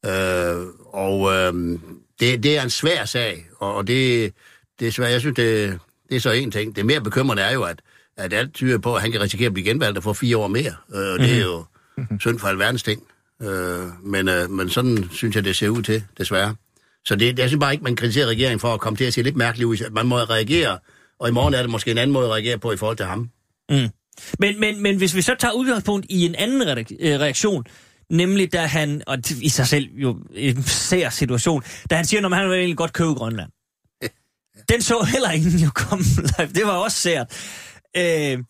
Øh, 0.06 0.66
og 0.86 1.34
øh, 1.34 1.80
det, 2.20 2.44
det 2.44 2.58
er 2.58 2.64
en 2.64 2.70
svær 2.70 3.06
sag, 3.06 3.46
og 3.60 3.88
det, 3.88 4.34
det 4.80 4.88
er 4.88 4.92
svært. 4.92 5.12
Jeg 5.12 5.20
synes, 5.20 5.36
det, 5.36 5.80
det 6.10 6.16
er 6.16 6.20
så 6.20 6.32
en 6.32 6.52
ting. 6.52 6.76
Det 6.76 6.86
mere 6.86 7.02
bekymrende 7.02 7.44
er 7.44 7.54
jo, 7.54 7.64
at, 7.64 7.82
at 8.18 8.34
alt 8.34 8.54
tyder 8.54 8.78
på, 8.78 8.96
at 8.96 9.02
han 9.02 9.12
kan 9.12 9.22
risikere 9.22 9.48
at 9.48 9.54
blive 9.54 9.70
genvalgt 9.70 9.98
og 9.98 10.04
få 10.04 10.14
fire 10.14 10.38
år 10.38 10.48
mere. 10.48 10.74
Øh, 10.96 11.02
mm-hmm. 11.02 11.20
Det 11.20 11.38
er 11.38 11.42
jo 11.42 11.66
mm-hmm. 11.98 12.20
synd 12.20 12.40
for 12.40 12.48
alverdens 12.48 12.84
ting. 12.84 13.04
Øh, 13.42 13.88
men, 14.04 14.30
øh, 14.30 14.50
men 14.50 14.70
sådan 14.70 15.10
synes 15.12 15.36
jeg, 15.36 15.46
det 15.46 15.56
ser 15.56 15.70
ud 15.70 15.82
til, 15.82 16.04
desværre. 16.18 16.56
Så 17.06 17.16
det, 17.16 17.40
jeg 17.40 17.50
synes 17.50 17.60
bare 17.60 17.72
ikke, 17.72 17.84
man 17.84 17.96
kritiserer 17.96 18.28
regeringen 18.28 18.60
for 18.60 18.74
at 18.74 18.80
komme 18.80 18.98
til 18.98 19.06
at 19.06 19.14
se 19.14 19.22
lidt 19.22 19.36
mærkeligt 19.36 19.68
ud. 19.68 19.90
Man 19.92 20.06
må 20.06 20.18
reagere 20.18 20.80
og 21.20 21.30
i 21.30 21.32
morgen 21.32 21.54
er 21.54 21.62
det 21.62 21.70
måske 21.70 21.92
en 21.92 21.98
anden 21.98 22.14
måde 22.14 22.26
at 22.26 22.32
reagere 22.32 22.58
på 22.58 22.72
i 22.72 22.78
forhold 22.78 22.98
til 22.98 23.06
ham. 23.06 23.30
Mm. 23.70 23.90
Men, 24.40 24.60
men, 24.60 24.84
men 24.84 24.98
hvis 24.98 25.16
vi 25.16 25.22
så 25.22 25.36
tager 25.40 25.52
udgangspunkt 25.52 26.06
i 26.10 26.26
en 26.26 26.36
anden 26.36 26.62
øh, 27.00 27.20
reaktion, 27.20 27.66
nemlig 28.10 28.54
da 28.54 28.66
han, 28.66 29.02
og 29.08 29.18
i 29.42 29.50
sig 29.50 29.68
selv 29.68 29.90
jo 29.94 30.18
en 30.36 30.64
sær 30.64 31.10
situation, 31.10 31.64
da 31.90 31.96
han 31.96 32.06
siger, 32.06 32.26
at 32.26 32.36
han 32.36 32.50
vil 32.50 32.58
egentlig 32.58 32.78
godt 32.78 32.94
købe 32.94 33.14
Grønland. 33.14 33.52
Den 34.72 34.82
så 34.82 35.08
heller 35.12 35.32
ingen 35.32 35.60
jo 35.60 35.70
komme 35.76 36.04
Det 36.56 36.64
var 36.66 36.78
også 36.78 36.98
sært. 36.98 37.28
Øh, 37.98 38.44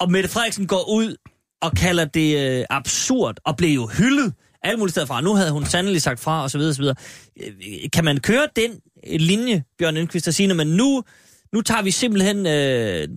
og 0.00 0.10
Mette 0.10 0.28
Frederiksen 0.28 0.66
går 0.66 0.90
ud 0.90 1.16
og 1.62 1.72
kalder 1.72 2.04
det 2.04 2.58
øh, 2.58 2.64
absurd, 2.70 3.36
og 3.44 3.56
blev 3.56 3.70
jo 3.70 3.86
hyldet 3.86 4.34
alle 4.62 4.78
mulige 4.78 4.90
steder 4.90 5.06
fra. 5.06 5.20
Nu 5.20 5.34
havde 5.34 5.50
hun 5.50 5.66
sandelig 5.66 6.02
sagt 6.02 6.20
fra, 6.20 6.42
og 6.42 6.50
så 6.50 6.58
videre, 6.58 6.70
og 6.70 6.74
så 6.74 6.82
videre. 6.82 6.96
Øh, 7.42 7.90
kan 7.92 8.04
man 8.04 8.20
køre 8.20 8.48
den 8.56 8.70
linje, 9.18 9.64
Bjørn 9.78 9.96
Indqvist, 9.96 10.28
og 10.28 10.34
sige, 10.34 10.60
at 10.60 10.66
nu 10.66 11.02
nu 11.52 11.62
tager 11.62 11.82
vi 11.82 11.90
simpelthen... 11.90 12.46
Øh, 12.46 13.08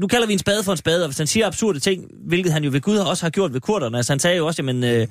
nu 0.00 0.06
kalder 0.06 0.26
vi 0.26 0.32
en 0.32 0.38
spade 0.38 0.64
for 0.64 0.72
en 0.72 0.78
spade, 0.78 1.04
og 1.04 1.08
hvis 1.08 1.18
han 1.18 1.26
siger 1.26 1.46
absurde 1.46 1.80
ting, 1.80 2.04
hvilket 2.26 2.52
han 2.52 2.64
jo 2.64 2.70
ved 2.70 2.80
Gud 2.80 2.96
også 2.96 3.24
har 3.24 3.30
gjort 3.30 3.52
ved 3.52 3.60
kurderne, 3.60 3.96
altså 3.96 4.12
han 4.12 4.20
sagde 4.20 4.36
jo 4.36 4.46
også, 4.46 4.62
jamen, 4.62 4.84
øh, 4.84 5.08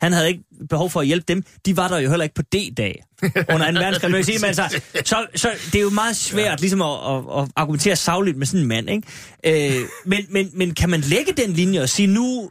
han 0.00 0.12
havde 0.12 0.28
ikke 0.28 0.44
behov 0.68 0.90
for 0.90 1.00
at 1.00 1.06
hjælpe 1.06 1.24
dem, 1.28 1.42
de 1.66 1.76
var 1.76 1.88
der 1.88 1.98
jo 1.98 2.08
heller 2.08 2.22
ikke 2.22 2.34
på 2.34 2.42
D-dag 2.42 3.04
under 3.52 3.66
en 3.66 3.74
verdenskrig. 3.74 4.10
Men, 4.10 4.24
sige, 4.24 4.38
men 4.38 4.46
altså, 4.46 4.80
så, 5.04 5.26
så 5.34 5.50
det 5.72 5.74
er 5.74 5.82
jo 5.82 5.90
meget 5.90 6.16
svært 6.16 6.50
ja. 6.50 6.56
ligesom 6.60 6.82
at, 6.82 6.98
at, 7.08 7.42
at 7.42 7.48
argumentere 7.56 7.96
savligt 7.96 8.36
med 8.36 8.46
sådan 8.46 8.60
en 8.60 8.68
mand, 8.68 8.90
ikke? 8.90 9.76
Øh, 9.76 9.88
men, 10.06 10.26
men, 10.30 10.50
men 10.54 10.74
kan 10.74 10.90
man 10.90 11.00
lægge 11.00 11.32
den 11.32 11.52
linje 11.52 11.80
og 11.82 11.88
sige, 11.88 12.06
nu, 12.06 12.50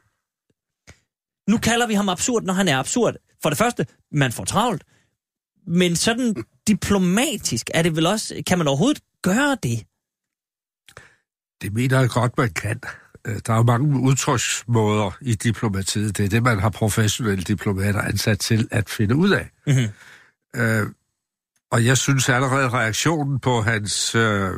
nu 1.50 1.58
kalder 1.58 1.88
vi 1.88 1.94
ham 1.94 2.10
absurd, 2.10 2.44
når 2.44 2.54
han 2.54 2.68
er 2.68 2.78
absurd? 2.78 3.16
For 3.42 3.50
det 3.50 3.58
første, 3.58 3.86
man 4.12 4.32
får 4.32 4.46
travlt, 4.46 4.84
men 5.68 5.96
sådan 5.96 6.36
diplomatisk 6.68 7.70
er 7.74 7.82
det 7.82 7.96
vel 7.96 8.06
også, 8.06 8.44
kan 8.48 8.58
man 8.58 8.68
overhovedet 8.68 9.02
gøre 9.24 9.58
det? 9.64 9.80
Det 11.62 11.74
mener 11.74 12.00
jeg 12.00 12.10
godt, 12.10 12.38
man 12.38 12.50
kan. 12.50 12.82
Øh, 13.28 13.40
der 13.46 13.54
er 13.54 13.58
jo 13.58 13.64
mange 13.64 14.00
udtryksmåder 14.00 15.18
i 15.22 15.36
diplomatiet. 15.36 16.18
Det 16.18 16.26
er 16.26 16.30
det, 16.30 16.44
man 16.44 16.60
har 16.60 16.70
professionelle 16.70 17.44
diplomater 17.44 18.02
ansat 18.02 18.40
til 18.40 18.68
at 18.72 18.90
finde 18.90 19.16
ud 19.16 19.32
af. 19.32 19.50
Mm-hmm. 19.68 19.90
Øh, 20.62 20.88
og 21.72 21.86
jeg 21.86 21.98
synes 21.98 22.30
allerede 22.30 22.70
reaktionen 22.70 23.40
på 23.40 23.62
hans 23.62 24.16
øh, 24.16 24.52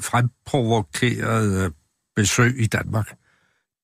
fremprovokerede 0.00 1.72
besøg 2.16 2.60
i 2.60 2.66
Danmark, 2.66 3.16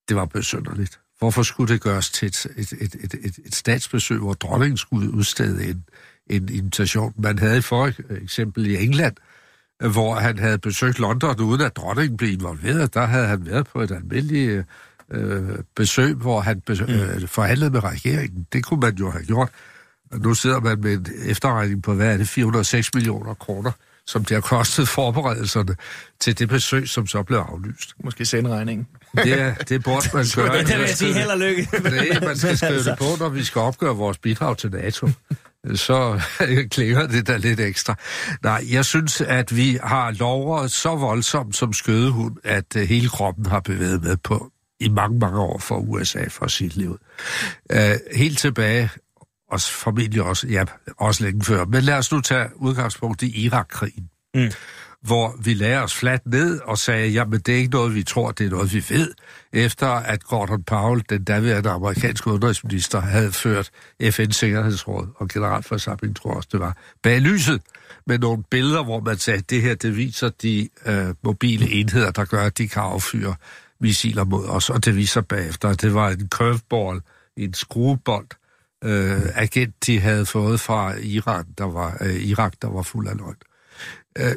det 0.09 0.17
var 0.17 0.25
besynderligt. 0.25 1.01
Hvorfor 1.19 1.43
skulle 1.43 1.73
det 1.73 1.83
gøres 1.83 2.11
til 2.11 2.27
et, 2.29 2.47
et, 2.57 2.73
et, 2.73 2.95
et, 2.95 3.15
et, 3.15 3.39
et 3.45 3.55
statsbesøg, 3.55 4.19
hvor 4.19 4.33
dronningen 4.33 4.77
skulle 4.77 5.11
udstede 5.11 5.67
en, 5.67 5.85
en 6.27 6.49
invitation? 6.49 7.15
Man 7.19 7.39
havde 7.39 7.63
for 7.63 7.93
eksempel 8.23 8.67
i 8.67 8.85
England, 8.85 9.17
hvor 9.91 10.15
han 10.15 10.39
havde 10.39 10.59
besøgt 10.59 10.99
London, 10.99 11.41
uden 11.41 11.61
at 11.61 11.77
dronningen 11.77 12.17
blev 12.17 12.33
involveret. 12.33 12.95
Der 12.95 13.07
havde 13.07 13.27
han 13.27 13.47
været 13.47 13.67
på 13.67 13.81
et 13.81 13.91
almindeligt 13.91 14.65
øh, 15.11 15.43
besøg, 15.77 16.15
hvor 16.15 16.41
han 16.41 16.61
besøg, 16.61 16.89
mm. 16.89 16.95
øh, 16.95 17.29
forhandlede 17.29 17.71
med 17.71 17.85
regeringen. 17.85 18.47
Det 18.53 18.65
kunne 18.65 18.81
man 18.81 18.95
jo 18.95 19.11
have 19.11 19.25
gjort. 19.25 19.49
Nu 20.15 20.35
sidder 20.35 20.61
man 20.61 20.81
med 20.81 20.93
en 20.93 21.07
efterregning 21.27 21.83
på, 21.83 21.95
hvad 21.95 22.13
er 22.13 22.17
det, 22.17 22.29
406 22.29 22.95
millioner 22.95 23.35
kroner, 23.35 23.71
som 24.07 24.25
det 24.25 24.35
har 24.35 24.41
kostet 24.41 24.89
forberedelserne 24.89 25.77
til 26.21 26.39
det 26.39 26.49
besøg, 26.49 26.89
som 26.89 27.07
så 27.07 27.23
blev 27.23 27.39
aflyst. 27.39 27.95
Måske 28.05 28.25
sende 28.25 28.51
regningen. 28.51 28.87
Det, 29.17 29.69
det 29.69 29.85
burde 29.85 30.09
man 30.15 30.25
gøre. 30.37 30.59
det 30.59 30.69
vil 30.69 30.79
jeg 30.79 30.89
sige 30.89 31.15
held 31.15 31.29
og 31.29 31.39
lykke. 31.39 31.69
Det, 31.73 32.23
man 32.23 32.37
skal 32.37 32.57
skrive 32.57 32.85
det 32.85 32.99
på, 32.99 33.05
når 33.19 33.29
vi 33.29 33.45
skal 33.45 33.61
opgøre 33.61 33.97
vores 33.97 34.19
bidrag 34.19 34.57
til 34.59 34.71
NATO 34.71 35.09
så 35.75 36.21
klinger 36.75 37.07
det 37.07 37.27
da 37.27 37.37
lidt 37.37 37.61
ekstra. 37.61 37.95
Nej, 38.43 38.65
jeg 38.71 38.85
synes, 38.85 39.21
at 39.21 39.57
vi 39.57 39.79
har 39.83 40.11
lovret 40.11 40.73
så 40.73 40.97
voldsomt 40.97 41.57
som 41.57 41.73
skødehund, 41.73 42.37
at 42.45 42.77
øh, 42.77 42.89
hele 42.89 43.09
kroppen 43.09 43.47
har 43.47 43.61
bevæget 43.61 44.03
med 44.03 44.17
på 44.17 44.53
i 44.81 44.89
mange, 44.89 45.19
mange 45.19 45.39
år 45.39 45.59
for 45.59 45.77
USA 45.77 46.25
for 46.29 46.47
sit 46.47 46.77
liv. 46.77 46.99
Uh, 47.75 47.79
helt 48.17 48.39
tilbage, 48.39 48.91
og 49.51 49.61
formentlig 49.61 50.23
også, 50.23 50.49
ja, 50.49 50.65
også 50.99 51.25
længe 51.25 51.45
før. 51.45 51.65
Men 51.65 51.83
lad 51.83 51.95
os 51.95 52.13
nu 52.13 52.21
tage 52.21 52.47
udgangspunkt 52.57 53.23
i 53.23 53.45
Irak-krigen. 53.45 54.09
Mm 54.35 54.51
hvor 55.03 55.35
vi 55.45 55.55
lagde 55.55 55.83
os 55.83 55.95
fladt 55.95 56.27
ned 56.27 56.61
og 56.61 56.79
sagde, 56.79 57.09
jamen 57.09 57.41
det 57.41 57.55
er 57.55 57.59
ikke 57.59 57.71
noget, 57.71 57.95
vi 57.95 58.03
tror, 58.03 58.31
det 58.31 58.47
er 58.47 58.51
noget, 58.51 58.75
vi 58.75 58.85
ved, 58.89 59.15
efter 59.53 59.87
at 59.89 60.25
Gordon 60.25 60.63
Powell, 60.63 61.05
den 61.11 61.25
daværende 61.25 61.71
amerikanske 61.71 62.31
udenrigsminister, 62.31 63.01
havde 63.01 63.33
ført 63.33 63.71
FN's 64.03 64.33
Sikkerhedsråd 64.33 65.09
og 65.17 65.29
generalforsamling, 65.29 66.17
tror 66.17 66.31
jeg 66.31 66.37
også 66.37 66.49
det 66.53 66.61
var, 66.61 66.77
bag 67.03 67.21
lyset 67.21 67.63
med 68.07 68.19
nogle 68.19 68.43
billeder, 68.51 68.85
hvor 68.85 69.01
man 69.01 69.17
sagde, 69.19 69.39
at 69.39 69.51
det 69.51 69.63
her, 69.63 69.75
det 69.75 69.97
viser 69.97 70.29
de 70.29 70.69
øh, 70.87 71.15
mobile 71.23 71.71
enheder, 71.71 72.11
der 72.11 72.25
gør, 72.25 72.45
at 72.45 72.59
de 72.59 72.69
kan 72.69 72.83
affyre 72.83 73.35
missiler 73.81 74.25
mod 74.25 74.47
os, 74.47 74.71
og 74.71 74.85
det 74.85 74.97
viser 74.97 75.21
bagefter, 75.21 75.69
at 75.69 75.83
det 75.83 75.95
var 75.95 76.09
en 76.09 76.29
curveball, 76.29 77.01
en 77.37 77.55
skruebold, 77.55 78.27
øh, 78.85 79.23
agent, 79.35 79.87
de 79.87 80.01
havde 80.01 80.27
fået 80.27 80.61
fra 80.61 80.95
Iran, 80.97 81.45
der 81.59 81.65
var, 81.65 81.97
øh, 82.01 82.15
Irak, 82.15 82.55
der 82.63 82.69
var 82.69 82.83
fuld 82.83 83.09
af 83.09 83.17
løgn. 83.17 83.37
Øh, 84.19 84.35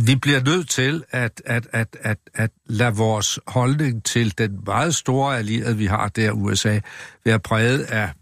vi 0.00 0.16
bliver 0.16 0.42
nødt 0.44 0.68
til 0.68 1.04
at, 1.10 1.42
at, 1.44 1.68
at, 1.72 1.96
at, 2.00 2.18
at 2.34 2.50
lade 2.66 2.94
vores 2.96 3.38
holdning 3.46 4.04
til 4.04 4.38
den 4.38 4.60
meget 4.66 4.94
store 4.94 5.38
allierede, 5.38 5.76
vi 5.76 5.86
har 5.86 6.08
der, 6.08 6.32
USA, 6.32 6.80
være 7.24 7.40
præget 7.40 7.82
af 7.82 8.12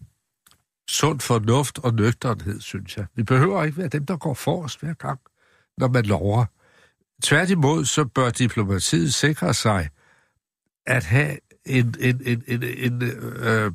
sund 0.88 1.20
fornuft 1.20 1.78
og 1.78 1.94
nøgternhed, 1.94 2.60
synes 2.60 2.96
jeg. 2.96 3.06
Vi 3.14 3.22
behøver 3.22 3.64
ikke 3.64 3.78
være 3.78 3.88
dem, 3.88 4.06
der 4.06 4.16
går 4.16 4.34
forrest 4.34 4.80
hver 4.80 4.94
gang, 4.94 5.20
når 5.78 5.88
man 5.88 6.04
lover. 6.04 6.44
Tværtimod, 7.22 7.84
så 7.84 8.04
bør 8.04 8.30
diplomatiet 8.30 9.14
sikre 9.14 9.54
sig 9.54 9.88
at 10.86 11.04
have 11.04 11.38
en, 11.66 11.94
en, 12.00 12.22
en, 12.26 12.42
en, 12.48 12.62
en, 12.62 13.02
øh, 13.02 13.72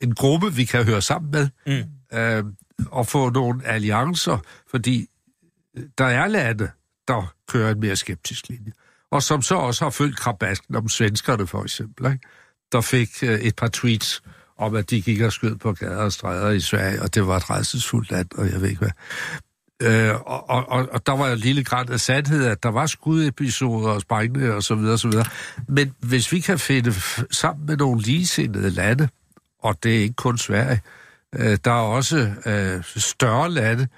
en 0.00 0.14
gruppe, 0.14 0.52
vi 0.52 0.64
kan 0.64 0.84
høre 0.84 1.02
sammen 1.02 1.30
med, 1.30 1.48
mm. 1.66 2.18
øh, 2.18 2.44
og 2.90 3.06
få 3.06 3.30
nogle 3.30 3.66
alliancer, 3.66 4.38
fordi 4.70 5.06
der 5.98 6.04
er 6.04 6.26
lande, 6.26 6.70
der 7.08 7.34
kører 7.48 7.70
en 7.70 7.80
mere 7.80 7.96
skeptisk 7.96 8.48
linje. 8.48 8.72
Og 9.10 9.22
som 9.22 9.42
så 9.42 9.54
også 9.54 9.84
har 9.84 9.90
følt 9.90 10.16
krabasken 10.16 10.76
om 10.76 10.88
svenskerne, 10.88 11.46
for 11.46 11.62
eksempel, 11.62 12.12
ikke? 12.12 12.28
der 12.72 12.80
fik 12.80 13.08
øh, 13.22 13.40
et 13.40 13.56
par 13.56 13.68
tweets 13.68 14.22
om, 14.58 14.74
at 14.74 14.90
de 14.90 15.02
gik 15.02 15.20
og 15.20 15.32
skød 15.32 15.56
på 15.56 15.72
gader 15.72 15.96
og 15.96 16.12
stræder 16.12 16.50
i 16.50 16.60
Sverige, 16.60 17.02
og 17.02 17.14
det 17.14 17.26
var 17.26 17.36
et 17.36 17.50
redselsfuldt 17.50 18.10
land, 18.10 18.28
og 18.38 18.50
jeg 18.50 18.60
ved 18.60 18.68
ikke 18.68 18.78
hvad. 18.78 18.90
Øh, 19.82 20.14
og, 20.26 20.48
og, 20.48 20.88
og 20.92 21.06
der 21.06 21.12
var 21.12 21.26
jo 21.26 21.32
en 21.32 21.38
lille 21.38 21.64
grad 21.64 21.90
af 21.90 22.00
sandhed, 22.00 22.44
at 22.44 22.62
der 22.62 22.68
var 22.68 22.86
skudepisoder 22.86 23.88
og 23.88 24.00
sprængende 24.00 24.54
og 24.54 24.62
så 24.62 24.74
videre, 24.74 24.92
og 24.92 24.98
så 24.98 25.08
videre. 25.08 25.26
Men 25.68 25.94
hvis 26.00 26.32
vi 26.32 26.40
kan 26.40 26.58
finde 26.58 26.94
sammen 27.30 27.66
med 27.66 27.76
nogle 27.76 28.00
ligesindede 28.00 28.70
lande, 28.70 29.08
og 29.62 29.82
det 29.82 29.96
er 29.96 30.00
ikke 30.00 30.14
kun 30.14 30.38
Sverige, 30.38 30.80
øh, 31.34 31.58
der 31.64 31.70
er 31.70 31.84
også 31.84 32.32
øh, 32.46 32.84
større 32.84 33.50
lande 33.50 33.88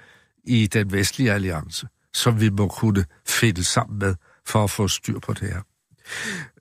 i 0.43 0.67
den 0.67 0.91
vestlige 0.91 1.33
alliance, 1.33 1.87
som 2.17 2.41
vi 2.41 2.49
må 2.49 2.67
kunne 2.67 3.05
finde 3.27 3.63
sammen 3.63 3.99
med 3.99 4.15
for 4.45 4.63
at 4.63 4.69
få 4.69 4.87
styr 4.87 5.19
på 5.19 5.33
det 5.33 5.49
her. 5.49 5.61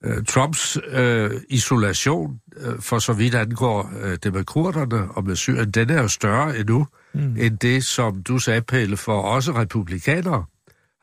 Øh, 0.04 0.24
Trumps 0.24 0.78
øh, 0.88 1.30
isolation, 1.48 2.40
øh, 2.57 2.80
for 2.80 2.98
så 2.98 3.12
vidt 3.12 3.34
angår 3.34 3.92
øh, 4.00 4.18
det 4.22 4.32
med 4.32 4.44
kurderne 4.44 5.11
og 5.11 5.24
med 5.24 5.36
Syrien, 5.36 5.70
den 5.70 5.90
er 5.90 6.02
jo 6.02 6.09
større 6.09 6.59
endnu, 6.59 6.86
mm. 7.14 7.36
end 7.38 7.59
det, 7.59 7.84
som 7.84 8.22
du 8.22 8.38
sagde, 8.38 8.62
Pelle, 8.62 8.96
for 8.96 9.22
også 9.22 9.52
republikanere 9.52 10.44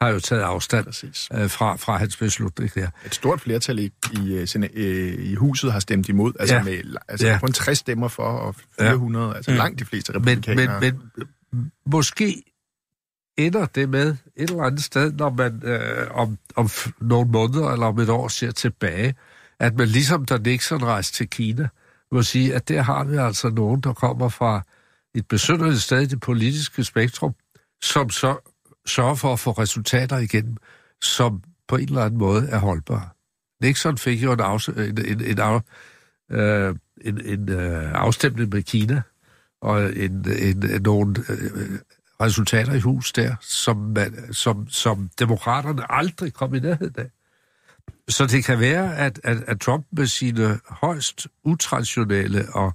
har 0.01 0.09
jo 0.09 0.19
taget 0.19 0.41
afstand 0.41 0.87
øh, 1.33 1.49
fra, 1.49 1.75
fra 1.75 1.97
hans 1.97 2.17
beslutning 2.17 2.75
der. 2.75 2.87
Et 3.05 3.15
stort 3.15 3.41
flertal 3.41 3.79
i, 3.79 3.91
i, 4.13 4.33
øh, 4.33 4.47
øh, 4.73 5.25
i 5.25 5.35
huset 5.35 5.71
har 5.71 5.79
stemt 5.79 6.09
imod, 6.09 6.33
altså, 6.39 6.55
ja. 6.55 6.63
med, 6.63 6.95
altså 7.07 7.27
ja. 7.27 7.39
kun 7.39 7.51
60 7.51 7.77
stemmer 7.77 8.07
for 8.07 8.23
og 8.23 8.55
400, 8.79 9.27
ja. 9.27 9.33
altså 9.33 9.51
mm. 9.51 9.57
langt 9.57 9.79
de 9.79 9.85
fleste 9.85 10.15
republikanere. 10.15 10.79
Men, 10.79 10.99
men, 11.17 11.29
men 11.51 11.71
måske 11.85 12.43
ender 13.37 13.65
det 13.65 13.89
med 13.89 14.15
et 14.35 14.49
eller 14.49 14.63
andet 14.63 14.83
sted, 14.83 15.11
når 15.11 15.29
man 15.29 15.61
øh, 15.63 16.07
om, 16.11 16.37
om 16.55 16.69
nogle 17.01 17.31
måneder 17.31 17.71
eller 17.71 17.85
om 17.85 17.99
et 17.99 18.09
år 18.09 18.27
ser 18.27 18.51
tilbage, 18.51 19.15
at 19.59 19.75
man 19.75 19.87
ligesom 19.87 20.25
da 20.25 20.37
Nixon 20.37 20.83
rejste 20.83 21.17
til 21.17 21.29
Kina, 21.29 21.67
må 22.11 22.23
sige, 22.23 22.55
at 22.55 22.69
der 22.69 22.81
har 22.81 23.03
vi 23.03 23.15
altså 23.15 23.49
nogen, 23.49 23.81
der 23.81 23.93
kommer 23.93 24.29
fra 24.29 24.61
et 25.15 25.27
besynderligt 25.27 25.81
sted 25.81 26.01
i 26.01 26.05
det 26.05 26.19
politiske 26.19 26.83
spektrum, 26.83 27.33
som 27.83 28.09
så 28.09 28.51
sørger 28.85 29.15
for 29.15 29.33
at 29.33 29.39
få 29.39 29.51
resultater 29.51 30.17
igen, 30.17 30.57
som 31.01 31.43
på 31.67 31.75
en 31.75 31.83
eller 31.83 32.01
anden 32.01 32.19
måde 32.19 32.47
er 32.49 32.57
holdbare. 32.57 33.09
Nixon 33.61 33.97
fik 33.97 34.23
jo 34.23 34.31
en, 34.31 34.39
af, 34.39 34.67
en, 34.67 35.05
en, 35.05 35.21
en, 35.21 35.39
af, 35.39 35.61
øh, 36.31 36.75
en, 37.01 37.25
en 37.25 37.49
øh, 37.49 37.91
afstemning 37.93 38.49
med 38.49 38.63
Kina, 38.63 39.01
og 39.61 39.97
en, 39.97 40.25
en, 40.39 40.69
en, 40.69 40.81
nogle 40.81 41.15
øh, 41.29 41.79
resultater 42.25 42.73
i 42.73 42.79
hus 42.79 43.13
der, 43.13 43.35
som, 43.41 43.77
man, 43.77 44.33
som, 44.33 44.69
som 44.69 45.09
demokraterne 45.19 45.91
aldrig 45.91 46.33
kom 46.33 46.55
i 46.55 46.59
nærheden 46.59 46.95
af. 46.97 47.09
Så 48.09 48.25
det 48.25 48.43
kan 48.43 48.59
være, 48.59 48.97
at, 48.97 49.19
at, 49.23 49.37
at 49.47 49.59
Trump 49.59 49.85
med 49.91 50.05
sine 50.05 50.59
højst 50.69 51.27
utraditionelle 51.43 52.55
og 52.55 52.73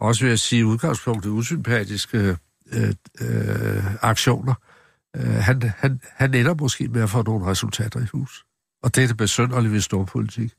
også 0.00 0.24
vil 0.24 0.28
jeg 0.28 0.38
sige 0.38 0.66
udgangspunktet 0.66 1.30
usympatiske 1.30 2.36
øh, 2.72 2.94
øh, 3.20 3.94
aktioner, 4.04 4.54
øh, 5.16 5.22
han, 5.22 5.62
han, 5.76 6.00
han 6.04 6.34
ender 6.34 6.54
måske 6.54 6.88
med 6.88 7.02
at 7.02 7.10
få 7.10 7.22
nogle 7.22 7.46
resultater 7.46 8.00
i 8.00 8.06
hus. 8.12 8.44
Og 8.82 8.94
det 8.94 9.04
er 9.04 9.06
det 9.06 9.16
besønderlige 9.16 9.72
ved 9.72 9.80
storpolitik, 9.80 10.52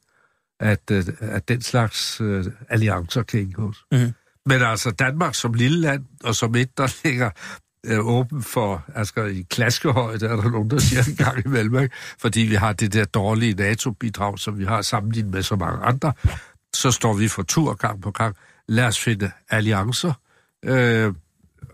at, 0.59 0.91
øh, 0.91 1.05
at 1.19 1.47
den 1.47 1.61
slags 1.61 2.21
øh, 2.21 2.45
alliancer 2.69 3.23
kan 3.23 3.39
indgås. 3.39 3.85
Mm-hmm. 3.91 4.13
Men 4.45 4.61
altså 4.61 4.91
Danmark 4.91 5.35
som 5.35 5.53
lille 5.53 5.79
land, 5.79 6.05
og 6.23 6.35
som 6.35 6.55
et, 6.55 6.77
der 6.77 6.95
ligger 7.03 7.29
øh, 7.85 8.07
åben 8.07 8.43
for, 8.43 8.83
altså 8.95 9.23
i 9.23 9.45
klaskehøjde, 9.49 10.25
er 10.25 10.35
der 10.35 10.49
nogen, 10.49 10.69
der 10.69 10.79
siger 10.79 11.03
en 11.09 11.15
gang 11.15 11.45
imellem, 11.45 11.83
ikke? 11.83 11.95
fordi 12.19 12.39
vi 12.39 12.55
har 12.55 12.73
det 12.73 12.93
der 12.93 13.05
dårlige 13.05 13.53
NATO-bidrag, 13.53 14.39
som 14.39 14.59
vi 14.59 14.65
har 14.65 14.81
sammenlignet 14.81 15.33
med 15.33 15.43
så 15.43 15.55
mange 15.55 15.85
andre, 15.85 16.13
så 16.73 16.91
står 16.91 17.13
vi 17.13 17.27
for 17.27 17.43
tur 17.43 17.73
gang 17.73 18.01
på 18.01 18.11
gang. 18.11 18.35
Lad 18.67 18.85
os 18.85 18.99
finde 18.99 19.31
alliancer, 19.49 20.13
øh, 20.65 21.13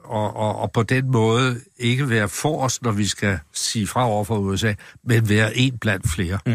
og, 0.04 0.36
og, 0.36 0.56
og 0.56 0.72
på 0.72 0.84
den 0.84 1.12
måde 1.12 1.62
ikke 1.78 2.10
være 2.10 2.30
for 2.30 2.64
os, 2.64 2.82
når 2.82 2.92
vi 2.92 3.06
skal 3.06 3.40
sige 3.54 3.88
fra 3.88 4.08
over 4.08 4.24
for 4.24 4.38
USA, 4.38 4.74
men 5.04 5.30
være 5.30 5.58
en 5.58 5.78
blandt 5.78 6.10
flere. 6.10 6.40
Mm. 6.46 6.54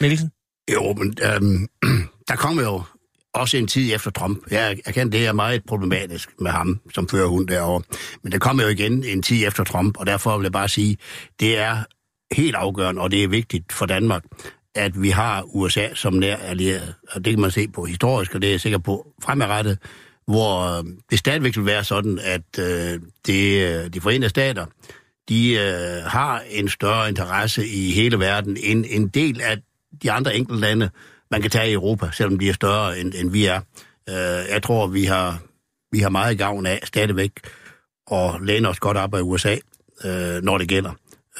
Mikkelsen? 0.00 0.30
Jo, 0.72 0.92
men 0.92 1.16
øhm, 1.22 1.68
der 2.28 2.36
kommer 2.36 2.62
jo 2.62 2.82
også 3.38 3.56
en 3.56 3.66
tid 3.66 3.94
efter 3.94 4.10
Trump. 4.10 4.38
Jeg 4.50 4.78
erkender, 4.84 5.18
det 5.18 5.26
er 5.26 5.32
meget 5.32 5.64
problematisk 5.64 6.30
med 6.40 6.50
ham, 6.50 6.80
som 6.94 7.08
fører 7.08 7.26
hun 7.26 7.46
derovre. 7.46 7.82
Men 8.22 8.32
det 8.32 8.40
kommer 8.40 8.62
jo 8.62 8.68
igen 8.68 9.04
en 9.04 9.22
tid 9.22 9.46
efter 9.46 9.64
Trump, 9.64 9.96
og 9.96 10.06
derfor 10.06 10.36
vil 10.36 10.44
jeg 10.44 10.52
bare 10.52 10.68
sige, 10.68 10.96
det 11.40 11.58
er 11.58 11.76
helt 12.34 12.54
afgørende, 12.54 13.02
og 13.02 13.10
det 13.10 13.24
er 13.24 13.28
vigtigt 13.28 13.72
for 13.72 13.86
Danmark, 13.86 14.24
at 14.74 15.02
vi 15.02 15.10
har 15.10 15.42
USA 15.42 15.88
som 15.94 16.12
nær 16.12 16.36
allieret. 16.36 16.94
Og 17.12 17.24
det 17.24 17.32
kan 17.32 17.40
man 17.40 17.50
se 17.50 17.68
på 17.68 17.84
historisk, 17.84 18.34
og 18.34 18.42
det 18.42 18.48
er 18.48 18.52
jeg 18.52 18.60
sikker 18.60 18.78
på 18.78 19.06
fremadrettet, 19.22 19.78
hvor 20.26 20.78
øh, 20.78 20.84
det 21.10 21.18
stadigvæk 21.18 21.56
vil 21.56 21.66
være 21.66 21.84
sådan, 21.84 22.18
at 22.22 22.58
øh, 22.58 23.00
det, 23.26 23.68
øh, 23.68 23.94
de 23.94 24.00
forenede 24.00 24.28
stater, 24.28 24.66
de 25.28 25.52
øh, 25.52 26.04
har 26.04 26.42
en 26.50 26.68
større 26.68 27.08
interesse 27.08 27.68
i 27.68 27.90
hele 27.90 28.18
verden 28.18 28.56
end 28.62 28.84
en 28.88 29.08
del 29.08 29.40
af 29.40 29.58
de 30.02 30.12
andre 30.12 30.36
enkelte 30.36 30.60
lande, 30.60 30.90
man 31.30 31.42
kan 31.42 31.50
tage 31.50 31.70
i 31.70 31.72
Europa, 31.72 32.10
selvom 32.12 32.38
de 32.38 32.48
er 32.48 32.52
større, 32.52 32.98
end, 32.98 33.12
end 33.14 33.30
vi 33.30 33.44
er. 33.44 33.60
Øh, 34.08 34.14
jeg 34.50 34.62
tror, 34.62 34.86
vi 34.86 35.04
har, 35.04 35.42
vi 35.92 35.98
har 35.98 36.08
meget 36.08 36.38
gavn 36.38 36.66
af 36.66 36.80
stadigvæk 36.84 37.32
at 38.12 38.34
læne 38.42 38.68
os 38.68 38.80
godt 38.80 38.96
op 38.96 39.14
af 39.14 39.20
USA, 39.20 39.56
øh, 40.04 40.42
når 40.42 40.58
det 40.58 40.68
gælder. 40.68 40.90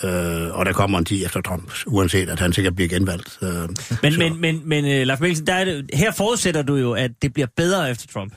Øh, 0.04 0.58
og 0.58 0.66
der 0.66 0.72
kommer 0.72 0.98
en 0.98 1.04
tid 1.04 1.26
efter 1.26 1.40
Trump, 1.40 1.72
uanset 1.86 2.28
at 2.28 2.40
han 2.40 2.52
sikkert 2.52 2.74
bliver 2.74 2.88
genvalgt. 2.88 3.38
Øh, 3.42 3.68
men, 4.02 4.18
men, 4.18 4.40
men, 4.40 4.62
men 4.64 4.84
uh, 4.84 4.90
Leif 4.90 5.20
Mikkelsen, 5.20 5.46
der 5.46 5.54
er 5.54 5.64
det, 5.64 5.90
her 5.94 6.12
forudsætter 6.12 6.62
du 6.62 6.76
jo, 6.76 6.92
at 6.92 7.10
det 7.22 7.32
bliver 7.32 7.46
bedre 7.56 7.90
efter 7.90 8.06
Trump. 8.12 8.34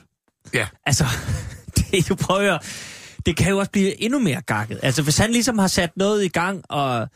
Ja. 0.54 0.66
Altså, 0.86 1.04
det, 1.76 2.08
du 2.08 2.14
prøver 2.14 2.58
det 3.26 3.36
kan 3.36 3.50
jo 3.50 3.58
også 3.58 3.70
blive 3.70 4.02
endnu 4.02 4.18
mere 4.18 4.40
gakket. 4.40 4.78
Altså, 4.82 5.02
hvis 5.02 5.18
han 5.18 5.30
ligesom 5.30 5.58
har 5.58 5.66
sat 5.66 5.90
noget 5.96 6.24
i 6.24 6.28
gang, 6.28 6.62
og 6.68 7.08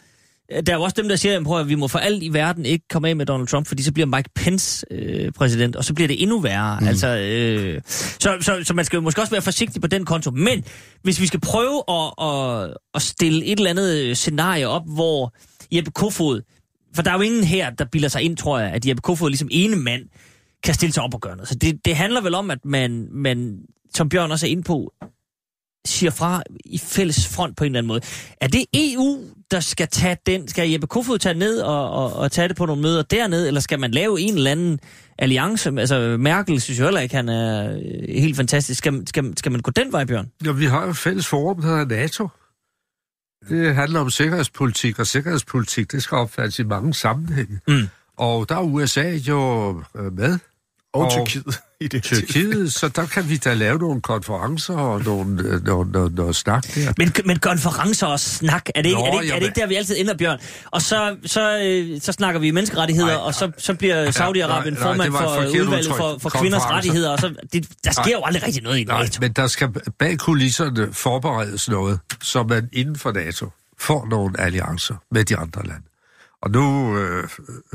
der 0.51 0.73
er 0.73 0.77
jo 0.77 0.82
også 0.82 0.94
dem, 0.98 1.09
der 1.09 1.16
siger, 1.16 1.59
at 1.60 1.68
vi 1.68 1.74
må 1.74 1.89
for 1.89 1.98
alt 1.98 2.23
i 2.23 2.32
verden 2.32 2.66
ikke 2.66 2.89
komme 2.89 3.09
af 3.09 3.16
med 3.16 3.27
Donald 3.27 3.48
Trump, 3.48 3.66
fordi 3.66 3.82
så 3.82 3.93
bliver 3.93 4.06
Mike 4.06 4.31
Pence 4.35 4.86
øh, 4.90 5.32
præsident, 5.32 5.77
og 5.77 5.85
så 5.85 5.94
bliver 5.94 6.09
det 6.09 6.23
endnu 6.23 6.40
værre. 6.40 6.81
Mm. 6.81 6.86
Altså, 6.86 7.18
øh, 7.18 7.81
så, 7.86 8.36
så, 8.40 8.60
så 8.64 8.74
man 8.74 8.85
skal 8.85 8.97
jo 8.97 9.01
måske 9.01 9.20
også 9.20 9.31
være 9.31 9.43
forsigtig 9.43 9.81
på 9.81 9.89
den 9.89 10.05
konto. 10.05 10.31
Men 10.31 10.64
hvis 11.02 11.20
vi 11.20 11.27
skal 11.27 11.40
prøve 11.40 11.82
at, 11.89 12.27
at, 12.27 12.77
at 12.94 13.02
stille 13.02 13.44
et 13.44 13.59
eller 13.59 13.70
andet 13.70 14.16
scenarie 14.16 14.68
op, 14.68 14.82
hvor 14.86 15.35
Jeppe 15.73 15.90
Kofod, 15.90 16.40
for 16.94 17.02
der 17.02 17.10
er 17.10 17.14
jo 17.14 17.20
ingen 17.20 17.44
her, 17.44 17.70
der 17.70 17.85
bilder 17.85 18.09
sig 18.09 18.23
ind, 18.23 18.36
tror 18.36 18.59
jeg, 18.59 18.70
at 18.70 18.86
Jeppe 18.86 19.01
Kofod 19.01 19.31
ligesom 19.31 19.48
ene 19.51 19.77
mand 19.77 20.02
kan 20.62 20.74
stille 20.74 20.93
sig 20.93 21.02
op 21.02 21.14
og 21.14 21.20
gøre 21.20 21.36
noget. 21.36 21.48
Så 21.48 21.55
det, 21.55 21.85
det 21.85 21.97
handler 21.97 22.20
vel 22.20 22.35
om, 22.35 22.51
at 22.51 22.64
man, 22.64 23.09
man, 23.12 23.59
som 23.94 24.09
Bjørn 24.09 24.31
også 24.31 24.47
er 24.47 24.51
inde 24.51 24.62
på, 24.62 24.93
siger 25.86 26.10
fra 26.10 26.42
i 26.64 26.78
fælles 26.78 27.28
front 27.28 27.56
på 27.56 27.64
en 27.64 27.66
eller 27.66 27.78
anden 27.78 27.88
måde. 27.88 28.00
Er 28.40 28.48
det 28.48 28.64
EU, 28.74 29.20
der 29.50 29.60
skal 29.60 29.88
tage 29.88 30.16
den? 30.26 30.48
Skal 30.48 30.70
Jeppe 30.70 30.86
Kofod 30.86 31.18
tage 31.18 31.38
ned 31.38 31.60
og, 31.60 31.90
og, 31.90 32.12
og 32.12 32.32
tage 32.32 32.48
det 32.48 32.56
på 32.56 32.66
nogle 32.66 32.82
møder 32.82 33.02
dernede, 33.02 33.46
eller 33.46 33.60
skal 33.60 33.80
man 33.80 33.90
lave 33.90 34.20
en 34.20 34.34
eller 34.34 34.50
anden 34.50 34.80
alliance? 35.18 35.72
Altså, 35.78 36.16
Merkel 36.20 36.60
synes 36.60 36.80
jo 36.80 36.84
heller 36.84 37.00
ikke, 37.00 37.14
han 37.14 37.28
er 37.28 37.72
øh, 37.72 38.20
helt 38.20 38.36
fantastisk. 38.36 38.78
Skal, 38.78 39.02
skal, 39.06 39.32
skal 39.36 39.52
man 39.52 39.60
gå 39.60 39.70
den 39.70 39.92
vej, 39.92 40.04
Bjørn? 40.04 40.30
Ja, 40.44 40.52
vi 40.52 40.64
har 40.64 40.86
jo 40.86 40.92
fælles 40.92 41.26
forum, 41.26 41.60
der 41.60 41.68
hedder 41.68 41.84
NATO. 41.84 42.28
Det 43.48 43.74
handler 43.74 44.00
om 44.00 44.10
sikkerhedspolitik, 44.10 44.98
og 44.98 45.06
sikkerhedspolitik, 45.06 45.92
det 45.92 46.02
skal 46.02 46.16
opfattes 46.16 46.58
i 46.58 46.62
mange 46.64 46.94
sammenhænge. 46.94 47.60
Mm. 47.68 47.88
Og 48.16 48.48
der 48.48 48.56
er 48.56 48.62
USA 48.62 49.10
jo 49.28 49.70
øh, 49.94 50.12
med. 50.12 50.38
Og, 50.97 51.05
Og- 51.05 51.10
Tyrkiet 51.27 51.60
i 51.81 51.89
det. 51.89 52.02
Tyrkiet, 52.02 52.73
så 52.73 52.89
der 52.89 53.06
kan 53.06 53.28
vi 53.28 53.36
da 53.36 53.55
lave 53.55 53.78
nogle 53.78 54.01
konferencer 54.01 54.74
og 54.74 55.05
nogle, 55.05 55.43
øh, 55.43 55.64
noget, 55.64 55.93
noget, 55.93 56.14
noget 56.14 56.36
snak 56.36 56.64
der. 56.74 56.93
Men, 56.98 57.12
men 57.24 57.39
konferencer 57.39 58.06
og 58.06 58.20
snak, 58.20 58.68
er 58.74 58.82
det 58.82 58.89
ikke, 58.89 59.01
Nå, 59.01 59.06
er 59.06 59.10
det, 59.10 59.23
ikke, 59.23 59.35
er 59.35 59.39
det 59.39 59.47
ikke 59.47 59.60
der, 59.60 59.66
vi 59.66 59.74
altid 59.74 59.97
ender, 59.98 60.14
Bjørn? 60.14 60.39
Og 60.70 60.82
så, 60.82 61.16
så, 61.24 61.59
øh, 61.64 62.01
så 62.01 62.12
snakker 62.12 62.40
vi 62.40 62.51
menneskerettigheder, 62.51 63.06
Nej, 63.09 63.16
og 63.16 63.35
så, 63.35 63.51
så 63.59 63.74
bliver 63.74 64.10
Saudi-Arabien 64.10 64.47
nej, 64.48 64.70
nej, 64.70 64.82
formand 64.82 65.12
et 65.14 65.18
for 65.18 65.60
udvalget 65.60 65.86
for, 65.97 66.18
for 66.23 66.31
kvinders 66.31 66.62
rettigheder, 66.62 67.10
og 67.10 67.18
så, 67.18 67.35
det, 67.52 67.68
der 67.85 67.90
sker 67.93 68.02
Nej. 68.02 68.12
jo 68.12 68.23
aldrig 68.24 68.43
rigtig 68.47 68.62
noget 68.62 68.78
i 68.78 68.85
Nej, 68.85 69.02
NATO. 69.02 69.18
men 69.20 69.32
der 69.32 69.47
skal 69.47 69.68
bag 69.98 70.18
kulisserne 70.18 70.93
forberedes 70.93 71.68
noget, 71.68 72.01
så 72.23 72.43
man 72.43 72.68
inden 72.73 72.97
for 72.97 73.12
NATO 73.12 73.51
får 73.78 74.06
nogle 74.10 74.40
alliancer 74.40 74.94
med 75.10 75.24
de 75.24 75.36
andre 75.36 75.62
lande. 75.66 75.82
Og 76.42 76.50
nu 76.50 76.98
øh, 76.98 77.28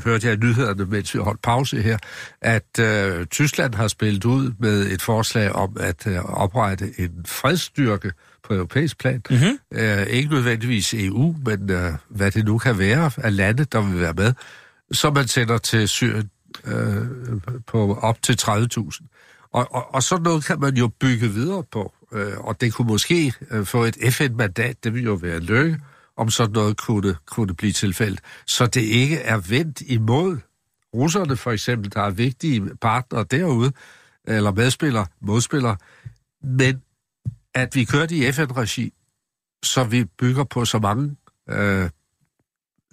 hørte 0.04 0.28
jeg 0.28 0.34
i 0.34 0.38
nyhederne, 0.38 0.86
mens 0.86 1.16
vi 1.16 1.20
holdt 1.20 1.42
pause 1.42 1.82
her, 1.82 1.98
at 2.42 2.80
øh, 2.80 3.26
Tyskland 3.26 3.76
har 3.76 3.88
spillet 3.88 4.26
ud 4.26 4.52
med 4.60 4.92
et 4.92 5.02
forslag 5.02 5.52
om 5.52 5.78
at 5.80 6.08
øh, 6.08 6.26
oprette 6.26 6.94
en 6.98 7.12
fredsstyrke 7.26 8.12
på 8.44 8.54
europæisk 8.54 8.98
plan. 8.98 9.22
Mm-hmm. 9.30 9.80
Øh, 9.80 10.08
ikke 10.08 10.30
nødvendigvis 10.30 10.94
EU, 10.94 11.36
men 11.46 11.70
øh, 11.70 11.94
hvad 12.10 12.32
det 12.32 12.46
nu 12.46 12.58
kan 12.58 12.80
være 12.80 13.12
af 13.18 13.36
lande, 13.36 13.64
der 13.64 13.82
vil 13.82 14.00
være 14.00 14.14
med, 14.14 14.34
som 14.92 15.14
man 15.14 15.28
sender 15.28 15.58
til 15.58 15.88
Syrien 15.88 16.30
øh, 16.66 17.06
på 17.68 18.00
op 18.02 18.22
til 18.22 18.38
30.000. 18.42 19.08
Og, 19.52 19.68
og, 19.72 19.96
og 19.96 20.04
sådan 20.04 20.24
noget 20.24 20.46
kan 20.46 20.60
man 20.60 20.76
jo 20.76 20.88
bygge 20.88 21.28
videre 21.28 21.64
på, 21.72 21.94
øh, 22.14 22.38
og 22.38 22.62
det 22.62 22.74
kunne 22.74 22.88
måske 22.88 23.34
øh, 23.52 23.66
få 23.66 23.84
et 23.84 23.98
FN-mandat, 24.14 24.84
det 24.84 24.94
ville 24.94 25.06
jo 25.06 25.14
være 25.14 25.40
lykke, 25.40 25.80
om 26.22 26.30
sådan 26.30 26.54
noget 26.54 26.78
kunne, 26.78 27.16
kunne 27.26 27.54
blive 27.54 27.72
tilfældet. 27.72 28.20
Så 28.48 28.66
det 28.66 28.82
ikke 28.82 29.18
er 29.18 29.38
vendt 29.38 29.82
imod 29.82 30.38
russerne 30.96 31.38
for 31.38 31.52
eksempel, 31.52 31.94
der 31.94 32.02
er 32.02 32.10
vigtige 32.10 32.76
partnere 32.82 33.24
derude, 33.24 33.72
eller 34.26 34.52
medspillere, 34.52 35.06
modspillere, 35.22 35.78
men 36.44 36.82
at 37.56 37.76
vi 37.76 37.86
kører 37.86 38.06
det 38.06 38.16
i 38.16 38.32
FN-regi, 38.32 38.94
så 39.64 39.84
vi 39.84 40.06
bygger 40.06 40.44
på 40.44 40.66
så 40.66 40.80
mange 40.80 41.16
øh, 41.50 41.90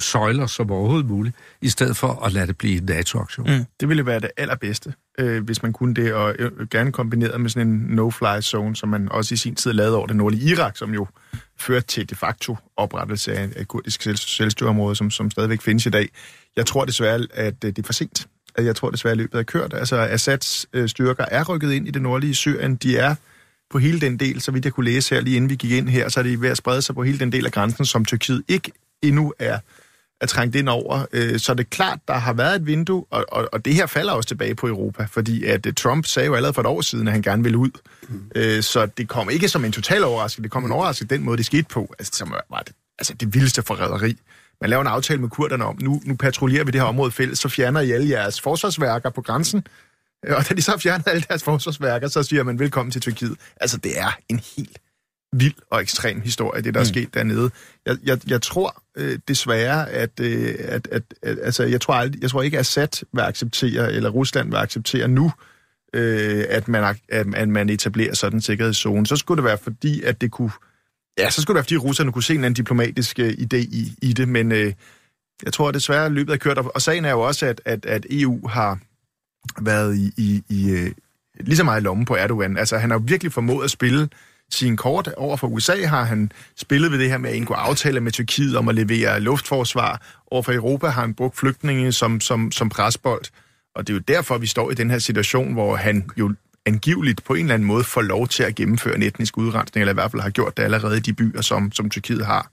søjler 0.01 0.47
som 0.47 0.71
overhovedet 0.71 1.07
muligt, 1.07 1.37
i 1.63 1.69
stedet 1.69 1.97
for 1.97 2.25
at 2.25 2.33
lade 2.33 2.47
det 2.47 2.59
blive 2.59 2.79
en 2.79 2.85
NATO-aktion. 2.85 3.59
Mm. 3.59 3.65
Det 3.81 3.89
ville 3.89 4.07
være 4.07 4.21
det 4.21 4.31
allerbedste, 4.37 4.95
øh, 5.19 5.45
hvis 5.45 5.63
man 5.63 5.73
kunne 5.73 5.95
det, 5.95 6.15
og 6.15 6.35
øh, 6.39 6.69
gerne 6.71 6.93
kombineret 6.93 7.41
med 7.41 7.51
sådan 7.51 7.69
en 7.69 8.01
no-fly 8.01 8.41
zone, 8.41 8.77
som 8.77 8.89
man 8.89 9.09
også 9.13 9.35
i 9.35 9.37
sin 9.37 9.55
tid 9.55 9.73
lavede 9.73 9.97
over 9.97 10.07
det 10.07 10.17
nordlige 10.17 10.51
Irak, 10.51 10.77
som 10.77 10.95
jo 10.95 11.07
førte 11.57 11.87
til 11.87 12.11
de 12.11 12.15
facto 12.15 12.57
oprettelse 12.77 13.33
af 13.33 13.49
et 13.57 13.69
kurdisk 13.69 14.03
selv, 14.03 14.17
selvstyreområde, 14.17 14.97
som, 14.97 15.11
som 15.11 15.31
stadigvæk 15.31 15.61
findes 15.61 15.87
i 15.87 15.91
dag. 15.91 16.09
Jeg 16.57 16.67
tror 16.67 16.85
desværre, 16.85 17.27
at 17.35 17.65
øh, 17.65 17.71
det 17.71 17.79
er 17.79 17.83
for 17.87 17.93
sent. 17.93 18.29
Altså, 18.57 18.67
jeg 18.67 18.77
tror 18.77 18.91
desværre, 18.91 19.13
at 19.13 19.19
løbet 19.19 19.39
er 19.39 19.43
kørt. 19.43 19.75
Altså, 19.75 19.97
Assads 19.97 20.67
øh, 20.73 20.89
styrker 20.89 21.25
er 21.31 21.45
rykket 21.45 21.73
ind 21.73 21.89
i 21.89 21.91
det 21.91 22.03
nordlige 22.03 22.35
Syrien. 22.35 22.77
De 22.77 22.97
er 22.97 23.15
på 23.71 23.79
hele 23.79 24.01
den 24.01 24.17
del, 24.17 24.41
så 24.41 24.53
vidt 24.53 24.65
jeg 24.65 24.73
kunne 24.73 24.91
læse 24.91 25.15
her, 25.15 25.23
lige 25.23 25.37
inden 25.37 25.51
vi 25.51 25.55
gik 25.55 25.71
ind 25.71 25.89
her, 25.89 26.09
så 26.09 26.21
er 26.21 26.25
de 26.25 26.41
ved 26.41 26.49
at 26.49 26.57
sprede 26.57 26.83
sig 26.83 26.95
på 26.95 27.03
hele 27.03 27.19
den 27.19 27.33
del 27.33 27.47
af 27.47 27.53
grænsen, 27.53 27.85
som 27.85 28.05
Tyrkiet 28.05 28.43
ikke 28.49 28.73
endnu 29.03 29.33
er 29.39 29.59
er 30.21 30.27
trængt 30.27 30.57
ind 30.57 30.69
over. 30.69 31.07
Øh, 31.13 31.39
Så 31.39 31.55
det 31.55 31.61
er 31.61 31.69
klart, 31.71 31.99
der 32.09 32.15
har 32.15 32.33
været 32.33 32.57
et 32.57 32.67
vindue, 32.67 33.05
og, 33.11 33.25
og, 33.29 33.49
og 33.53 33.65
det 33.65 33.75
her 33.75 33.87
falder 33.87 34.13
også 34.13 34.29
tilbage 34.29 34.55
på 34.55 34.69
Europa, 34.69 35.07
fordi 35.11 35.45
at 35.45 35.67
øh, 35.67 35.73
Trump 35.75 36.07
sagde 36.07 36.27
jo 36.27 36.35
allerede 36.35 36.55
for 36.55 36.63
et 36.63 36.67
år 36.67 36.81
siden, 36.81 37.09
at 37.09 37.13
han 37.13 37.23
gerne 37.23 37.43
ville 37.43 37.59
ud. 37.59 37.71
Mm. 38.09 38.63
Så 38.63 38.87
det 38.87 39.09
kom 39.09 39.31
ikke 39.31 39.49
som 39.49 39.65
en 39.65 39.73
total 39.73 40.05
overraskelse, 40.05 40.43
det 40.43 40.51
kom 40.51 40.65
en 40.65 40.73
overraskelse 40.73 41.17
den 41.17 41.25
måde, 41.25 41.37
det 41.37 41.47
skete 41.47 41.67
på, 41.71 41.95
altså, 41.99 42.13
som 42.15 42.35
var 42.51 42.63
det, 42.67 42.75
altså 42.99 43.15
det 43.15 43.35
vildeste 43.35 43.63
forræderi. 43.63 44.17
Man 44.61 44.71
laver 44.71 44.81
en 44.81 44.87
aftale 44.87 45.21
med 45.21 45.29
kurderne 45.29 45.65
om, 45.65 45.79
nu, 45.83 46.01
nu 46.05 46.17
patruljerer 46.17 46.65
vi 46.65 46.71
det 46.71 46.81
her 46.81 46.89
område 46.89 47.11
fælles, 47.11 47.39
så 47.39 47.49
fjerner 47.49 47.81
I 47.81 47.91
alle 47.91 48.11
jeres 48.11 48.41
forsvarsværker 48.41 49.11
på 49.11 49.23
grænsen, 49.23 49.67
Øh, 50.27 50.37
og 50.37 50.49
da 50.49 50.55
de 50.55 50.63
så 50.63 50.79
fjerner 50.79 51.05
alle 51.07 51.25
deres 51.29 51.43
forsvarsværker, 51.43 52.09
så 52.09 52.23
siger 52.23 52.43
man 52.43 52.59
velkommen 52.59 52.91
til 52.91 53.01
Tyrkiet. 53.01 53.37
Altså, 53.61 53.77
det 53.77 54.01
er 54.01 54.19
en 54.29 54.41
helt 54.57 54.79
vild 55.33 55.55
og 55.71 55.83
ekstrem 55.83 56.21
historie, 56.21 56.63
det 56.63 56.75
der 56.75 56.81
er 56.81 56.85
sket 56.85 57.15
dernede. 57.15 57.51
Jeg, 57.87 57.97
jeg, 58.05 58.31
jeg 58.31 58.43
tror 58.43 58.83
øh, 58.99 59.19
desværre, 59.29 59.91
at, 59.91 60.21
øh, 60.21 60.55
at, 60.59 60.89
at, 60.93 61.03
at 61.23 61.39
altså, 61.43 61.65
jeg 61.65 61.81
tror, 61.81 61.95
aldrig, 61.95 62.23
jeg 62.23 62.31
tror 62.31 62.43
ikke, 62.43 62.57
at 62.57 62.61
Assad 62.61 63.07
vil 63.13 63.21
acceptere, 63.23 63.93
eller 63.93 64.11
Rusland 64.11 64.51
vil 64.51 64.57
acceptere 64.57 65.09
nu, 65.09 65.33
øh, 65.95 66.45
at, 66.49 66.69
man, 66.69 66.97
at, 67.09 67.27
at 67.35 67.49
man 67.49 67.69
etablerer 67.69 68.15
sådan 68.15 68.37
en 68.37 68.43
sikkerhedszone. 68.43 69.07
Så 69.07 69.17
skulle 69.17 69.37
det 69.37 69.45
være 69.45 69.59
fordi, 69.59 70.03
at 70.03 70.21
det 70.21 70.31
kunne, 70.31 70.51
ja, 71.19 71.31
så 71.31 71.43
skulle 71.43 71.55
det 71.55 71.59
være 71.59 71.65
fordi 71.65 71.77
russerne 71.77 72.13
kunne 72.13 72.23
se 72.23 72.35
en 72.35 72.45
anden 72.45 72.55
diplomatisk 72.55 73.19
øh, 73.19 73.31
idé 73.31 73.57
i, 73.57 73.95
i 74.03 74.13
det, 74.13 74.29
men 74.29 74.53
øh, 74.53 74.73
jeg 75.45 75.53
tror 75.53 75.71
desværre, 75.71 76.07
at 76.07 76.13
løbet 76.13 76.33
er 76.33 76.37
kørt, 76.37 76.59
og 76.59 76.73
og 76.75 76.83
sagen 76.83 77.05
er 77.05 77.11
jo 77.11 77.21
også, 77.21 77.47
at, 77.47 77.61
at, 77.65 77.87
at 77.87 78.07
EU 78.11 78.49
har 78.49 78.79
været 79.61 79.97
i, 79.97 80.13
i, 80.17 80.43
i 80.49 80.71
øh, 80.71 80.91
lige 81.41 81.57
så 81.57 81.65
meget 81.65 81.81
i 81.81 81.85
lommen 81.85 82.07
på 82.07 82.17
Erdogan. 82.17 82.57
Altså, 82.57 82.79
han 82.79 82.91
har 82.91 82.99
virkelig 82.99 83.33
formået 83.33 83.65
at 83.65 83.71
spille 83.71 84.09
sin 84.51 84.77
kort 84.77 85.09
over 85.17 85.37
for 85.37 85.47
USA, 85.47 85.87
har 85.87 86.05
han 86.05 86.33
spillet 86.57 86.93
ved 86.93 86.99
det 86.99 87.11
her 87.11 87.19
med 87.19 87.31
at 87.31 87.37
indgå 87.37 87.55
aftaler 87.55 88.01
med 88.01 88.13
Tyrkiet 88.13 88.57
om 88.57 88.69
at 88.69 88.75
levere 88.75 89.21
luftforsvar. 89.21 90.03
Over 90.31 90.43
for 90.43 90.53
Europa 90.53 90.87
har 90.87 91.01
han 91.01 91.15
brugt 91.15 91.37
flygtninge 91.37 91.93
som, 91.93 92.21
som, 92.21 92.53
som 92.53 92.69
presbold. 92.69 93.25
Og 93.75 93.87
det 93.87 93.93
er 93.93 93.95
jo 93.95 94.03
derfor, 94.09 94.39
vi 94.39 94.47
står 94.47 94.71
i 94.71 94.75
den 94.75 94.91
her 94.91 94.99
situation, 94.99 95.53
hvor 95.53 95.77
han 95.77 96.11
jo 96.17 96.35
angiveligt 96.67 97.25
på 97.25 97.35
en 97.35 97.41
eller 97.41 97.55
anden 97.55 97.67
måde 97.67 97.85
får 97.85 98.03
lov 98.03 98.29
til 98.29 98.43
at 98.43 98.55
gennemføre 98.55 98.97
en 98.97 99.03
etnisk 99.03 99.39
udrensning, 99.39 99.83
eller 99.83 99.93
i 99.93 99.95
hvert 99.95 100.11
fald 100.11 100.23
har 100.23 100.31
gjort 100.31 100.57
det 100.57 100.63
allerede 100.63 100.97
i 100.97 101.01
de 101.01 101.13
byer, 101.13 101.41
som, 101.41 101.73
som 101.73 101.91
Tyrkiet 101.91 102.27
har, 102.27 102.53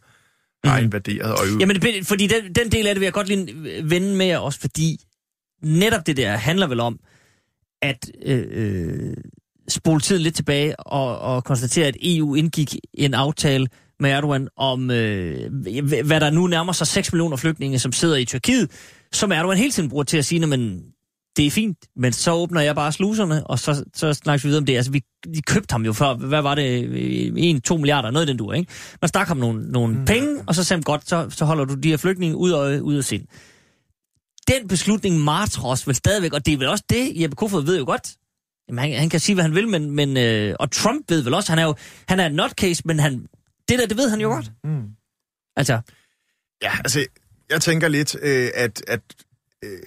har 0.63 0.79
invaderet. 0.79 1.31
Og 1.33 1.47
jo, 1.53 1.59
Jamen, 1.59 2.03
fordi 2.03 2.27
den, 2.27 2.55
den 2.55 2.71
del 2.71 2.87
af 2.87 2.95
det 2.95 2.99
vil 2.99 3.05
jeg 3.05 3.13
godt 3.13 3.27
lige 3.27 3.53
vende 3.89 4.15
med 4.15 4.25
jer 4.25 4.37
også, 4.37 4.59
fordi 4.59 4.99
netop 5.61 6.07
det 6.07 6.17
der 6.17 6.31
handler 6.31 6.67
vel 6.67 6.79
om, 6.79 6.99
at 7.81 8.11
øh, 8.25 8.45
øh, 8.51 9.17
spole 9.67 10.01
tiden 10.01 10.21
lidt 10.21 10.35
tilbage 10.35 10.79
og, 10.79 11.19
og 11.19 11.43
konstatere, 11.43 11.87
at 11.87 11.97
EU 12.01 12.35
indgik 12.35 12.75
en 12.93 13.13
aftale 13.13 13.67
med 13.99 14.09
Erdogan 14.09 14.47
om, 14.57 14.91
øh, 14.91 15.51
hvad 16.05 16.19
der 16.19 16.29
nu 16.29 16.47
nærmer 16.47 16.73
sig 16.73 16.87
6 16.87 17.13
millioner 17.13 17.37
flygtninge, 17.37 17.79
som 17.79 17.91
sidder 17.91 18.15
i 18.15 18.25
Tyrkiet, 18.25 18.71
som 19.11 19.31
Erdogan 19.31 19.57
hele 19.57 19.71
tiden 19.71 19.89
bruger 19.89 20.03
til 20.03 20.17
at 20.17 20.25
sige, 20.25 20.47
men 20.47 20.81
det 21.37 21.45
er 21.45 21.51
fint, 21.51 21.77
men 21.95 22.13
så 22.13 22.31
åbner 22.31 22.61
jeg 22.61 22.75
bare 22.75 22.91
sluserne, 22.91 23.47
og 23.47 23.59
så, 23.59 23.83
så 23.93 24.13
snakker 24.13 24.43
vi 24.43 24.47
videre 24.47 24.61
om 24.61 24.65
det. 24.65 24.75
Altså, 24.75 24.91
vi, 24.91 25.01
vi 25.27 25.41
købte 25.41 25.73
ham 25.73 25.85
jo 25.85 25.93
for, 25.93 26.13
hvad 26.13 26.41
var 26.41 26.55
det, 26.55 27.61
1-2 27.71 27.77
milliarder, 27.77 28.11
noget 28.11 28.27
den 28.27 28.37
du, 28.37 28.51
ikke? 28.51 28.71
Man 29.01 29.09
stak 29.09 29.27
ham 29.27 29.37
nogle, 29.37 29.71
nogle 29.71 29.93
mm. 29.93 30.05
penge, 30.05 30.43
og 30.47 30.55
så 30.55 30.63
sagde 30.63 30.83
godt, 30.83 31.09
så, 31.09 31.27
så 31.29 31.45
holder 31.45 31.65
du 31.65 31.73
de 31.73 31.89
her 31.89 31.97
flygtninge 31.97 32.35
ud 32.35 32.51
af, 32.51 32.79
ud 32.79 32.95
af 32.95 33.03
sind. 33.03 33.23
Den 34.47 34.67
beslutning 34.67 35.19
martros 35.19 35.87
vel 35.87 35.95
stadigvæk, 35.95 36.33
og 36.33 36.45
det 36.45 36.53
er 36.53 36.57
vel 36.57 36.67
også 36.67 36.83
det, 36.89 37.21
Jeppe 37.21 37.35
Kofod 37.35 37.65
ved 37.65 37.77
jo 37.77 37.85
godt. 37.85 38.15
Jamen, 38.69 38.79
han, 38.79 38.99
han 38.99 39.09
kan 39.09 39.19
sige, 39.19 39.33
hvad 39.33 39.43
han 39.43 39.55
vil, 39.55 39.67
men, 39.67 39.91
men 39.91 40.17
øh, 40.17 40.55
og 40.59 40.71
Trump 40.71 41.05
ved 41.09 41.23
vel 41.23 41.33
også, 41.33 41.51
han 41.51 41.59
er 41.59 41.63
jo 41.63 41.75
han 42.07 42.19
er 42.19 42.25
en 42.25 42.35
nutcase, 42.35 42.81
men 42.85 42.99
han, 42.99 43.27
det 43.69 43.79
der, 43.79 43.87
det 43.87 43.97
ved 43.97 44.09
han 44.09 44.21
jo 44.21 44.27
godt. 44.29 44.51
Mm. 44.63 44.83
Altså, 45.55 45.81
Ja, 46.61 46.71
altså, 46.77 47.05
jeg 47.49 47.61
tænker 47.61 47.87
lidt, 47.87 48.15
øh, 48.21 48.49
at, 48.53 48.83
at 48.87 49.01
øh, 49.63 49.79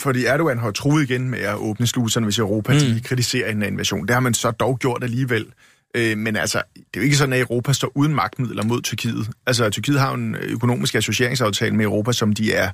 fordi 0.00 0.24
Erdogan 0.24 0.58
har 0.58 0.66
jo 0.66 0.72
truet 0.72 1.10
igen 1.10 1.30
med 1.30 1.38
at 1.38 1.54
åbne 1.54 1.86
sluserne, 1.86 2.26
hvis 2.26 2.38
Europa 2.38 2.72
mm. 2.72 2.78
de 2.78 3.00
kritiserer 3.04 3.50
en 3.50 3.62
invasion. 3.62 4.06
Det 4.06 4.14
har 4.14 4.20
man 4.20 4.34
så 4.34 4.50
dog 4.50 4.78
gjort 4.78 5.04
alligevel. 5.04 5.46
Øh, 5.94 6.18
men 6.18 6.36
altså, 6.36 6.62
det 6.76 6.84
er 6.94 7.00
jo 7.00 7.02
ikke 7.02 7.16
sådan, 7.16 7.32
at 7.32 7.40
Europa 7.40 7.72
står 7.72 7.92
uden 7.94 8.14
magtmidler 8.14 8.64
mod 8.64 8.82
Tyrkiet. 8.82 9.30
Altså, 9.46 9.70
Tyrkiet 9.70 10.00
har 10.00 10.14
en 10.14 10.34
økonomisk 10.34 10.94
associeringsaftale 10.94 11.76
med 11.76 11.84
Europa, 11.84 12.12
som 12.12 12.32
de 12.32 12.52
er 12.52 12.70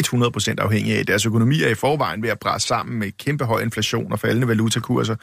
100% 0.00 0.54
afhængige 0.58 0.98
af. 0.98 1.06
Deres 1.06 1.26
økonomi 1.26 1.62
er 1.62 1.68
i 1.68 1.74
forvejen 1.74 2.22
ved 2.22 2.30
at 2.30 2.38
bræse 2.38 2.66
sammen 2.66 2.98
med 2.98 3.10
kæmpe 3.18 3.44
høj 3.44 3.60
inflation 3.60 4.12
og 4.12 4.20
faldende 4.20 4.48
valutakurser. 4.48 5.16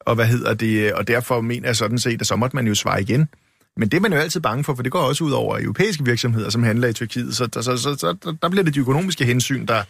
Og 0.00 0.14
hvad 0.14 0.26
hedder 0.26 0.54
det? 0.54 0.92
Og 0.92 1.08
derfor 1.08 1.40
mener 1.40 1.68
jeg 1.68 1.76
sådan 1.76 1.98
set, 1.98 2.20
at 2.20 2.26
så 2.26 2.36
måtte 2.36 2.56
man 2.56 2.66
jo 2.66 2.74
svare 2.74 3.02
igen. 3.02 3.28
Men 3.76 3.88
det 3.88 3.96
er 3.96 4.00
man 4.00 4.12
jo 4.12 4.18
altid 4.18 4.40
bange 4.40 4.64
for, 4.64 4.74
for 4.74 4.82
det 4.82 4.92
går 4.92 4.98
også 4.98 5.24
ud 5.24 5.30
over 5.30 5.58
europæiske 5.58 6.04
virksomheder, 6.04 6.50
som 6.50 6.62
handler 6.62 6.88
i 6.88 6.92
Tyrkiet. 6.92 7.36
Så, 7.36 7.48
så, 7.52 7.62
så, 7.62 7.76
så, 7.76 8.34
der 8.42 8.48
bliver 8.48 8.64
det 8.64 8.74
de 8.74 8.80
økonomiske 8.80 9.24
hensyn, 9.24 9.66
der, 9.66 9.82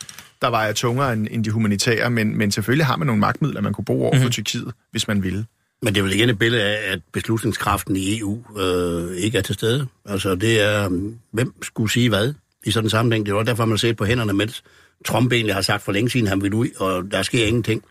der 0.42 0.50
vejer 0.50 0.72
tungere 0.72 1.12
end, 1.12 1.28
end 1.30 1.44
de 1.44 1.50
humanitære. 1.50 2.10
Men, 2.10 2.38
men 2.38 2.50
selvfølgelig 2.50 2.86
har 2.86 2.96
man 2.96 3.06
nogle 3.06 3.20
magtmidler, 3.20 3.60
man 3.60 3.72
kunne 3.72 3.84
bruge 3.84 4.02
over 4.02 4.14
for 4.14 4.18
mm-hmm. 4.18 4.30
Tyrkiet, 4.30 4.72
hvis 4.90 5.08
man 5.08 5.22
ville. 5.22 5.46
Men 5.82 5.94
det 5.94 6.00
er 6.00 6.04
vel 6.04 6.12
igen 6.12 6.30
et 6.30 6.38
billede 6.38 6.62
af, 6.62 6.92
at 6.92 7.00
beslutningskraften 7.12 7.96
i 7.96 8.18
EU 8.18 8.58
øh, 8.58 9.16
ikke 9.16 9.38
er 9.38 9.42
til 9.42 9.54
stede. 9.54 9.86
Altså 10.06 10.34
det 10.34 10.60
er, 10.60 10.88
hvem 11.32 11.62
skulle 11.62 11.92
sige 11.92 12.08
hvad 12.08 12.34
i 12.68 12.70
sådan 12.70 12.86
en 12.86 12.90
sammenhæng. 12.90 13.26
Det 13.26 13.32
er 13.32 13.36
også 13.36 13.50
derfor, 13.50 13.64
man 13.64 13.78
har 13.82 13.92
på 13.92 14.04
hænderne, 14.04 14.32
mens 14.32 14.62
Trump 15.04 15.32
egentlig 15.32 15.54
har 15.54 15.62
sagt 15.62 15.82
for 15.82 15.92
længe 15.92 16.10
siden, 16.10 16.26
han 16.26 16.42
vil 16.42 16.54
ud, 16.54 16.68
og 16.78 17.10
der 17.10 17.22
sker 17.22 17.46
ingenting. 17.46 17.84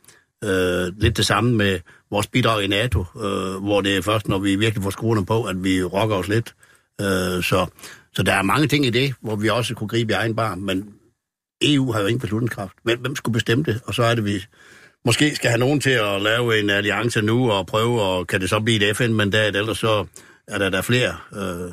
Øh, 0.44 0.94
lidt 0.98 1.18
det 1.18 1.26
samme 1.26 1.56
med 1.56 1.80
vores 2.12 2.28
bidrag 2.28 2.64
i 2.64 2.68
NATO, 2.68 3.00
øh, 3.00 3.64
hvor 3.64 3.82
det 3.82 3.98
er 3.98 4.02
først, 4.02 4.28
når 4.28 4.40
vi 4.40 4.56
virkelig 4.56 4.84
får 4.84 4.90
skruerne 4.90 5.26
på, 5.26 5.44
at 5.44 5.64
vi 5.64 5.84
rokker 5.84 6.16
os 6.16 6.28
lidt. 6.28 6.56
Øh, 7.02 7.44
så, 7.44 7.66
så 8.14 8.24
der 8.24 8.34
er 8.34 8.42
mange 8.42 8.68
ting 8.68 8.86
i 8.86 8.90
det, 8.90 9.14
hvor 9.22 9.36
vi 9.36 9.50
også 9.50 9.76
kunne 9.76 9.88
gribe 9.88 10.14
i 10.14 10.16
egen 10.16 10.36
bar, 10.36 10.56
men 10.56 10.90
EU 11.62 11.92
har 11.92 12.02
jo 12.02 12.08
ingen 12.08 12.20
beslutningskraft. 12.20 12.74
Hvem, 12.84 13.00
hvem 13.00 13.16
skulle 13.16 13.34
bestemme 13.34 13.64
det? 13.64 13.82
Og 13.86 13.94
så 13.94 14.04
er 14.04 14.16
det, 14.16 14.26
vi 14.26 14.46
måske 15.06 15.36
skal 15.36 15.50
have 15.50 15.60
nogen 15.60 15.80
til 15.80 15.90
at 15.90 16.22
lave 16.22 16.60
en 16.60 16.70
alliance 16.70 17.22
nu 17.22 17.52
og 17.52 17.68
prøve, 17.68 18.02
og 18.02 18.28
kan 18.28 18.42
det 18.42 18.50
så 18.50 18.60
blive 18.60 18.90
et 18.90 18.98
FN-mandat, 18.98 19.56
ellers 19.56 19.78
så 19.78 20.06
er 20.48 20.58
der 20.58 20.70
der 20.70 20.82
flere 20.82 21.16
øh, 21.34 21.72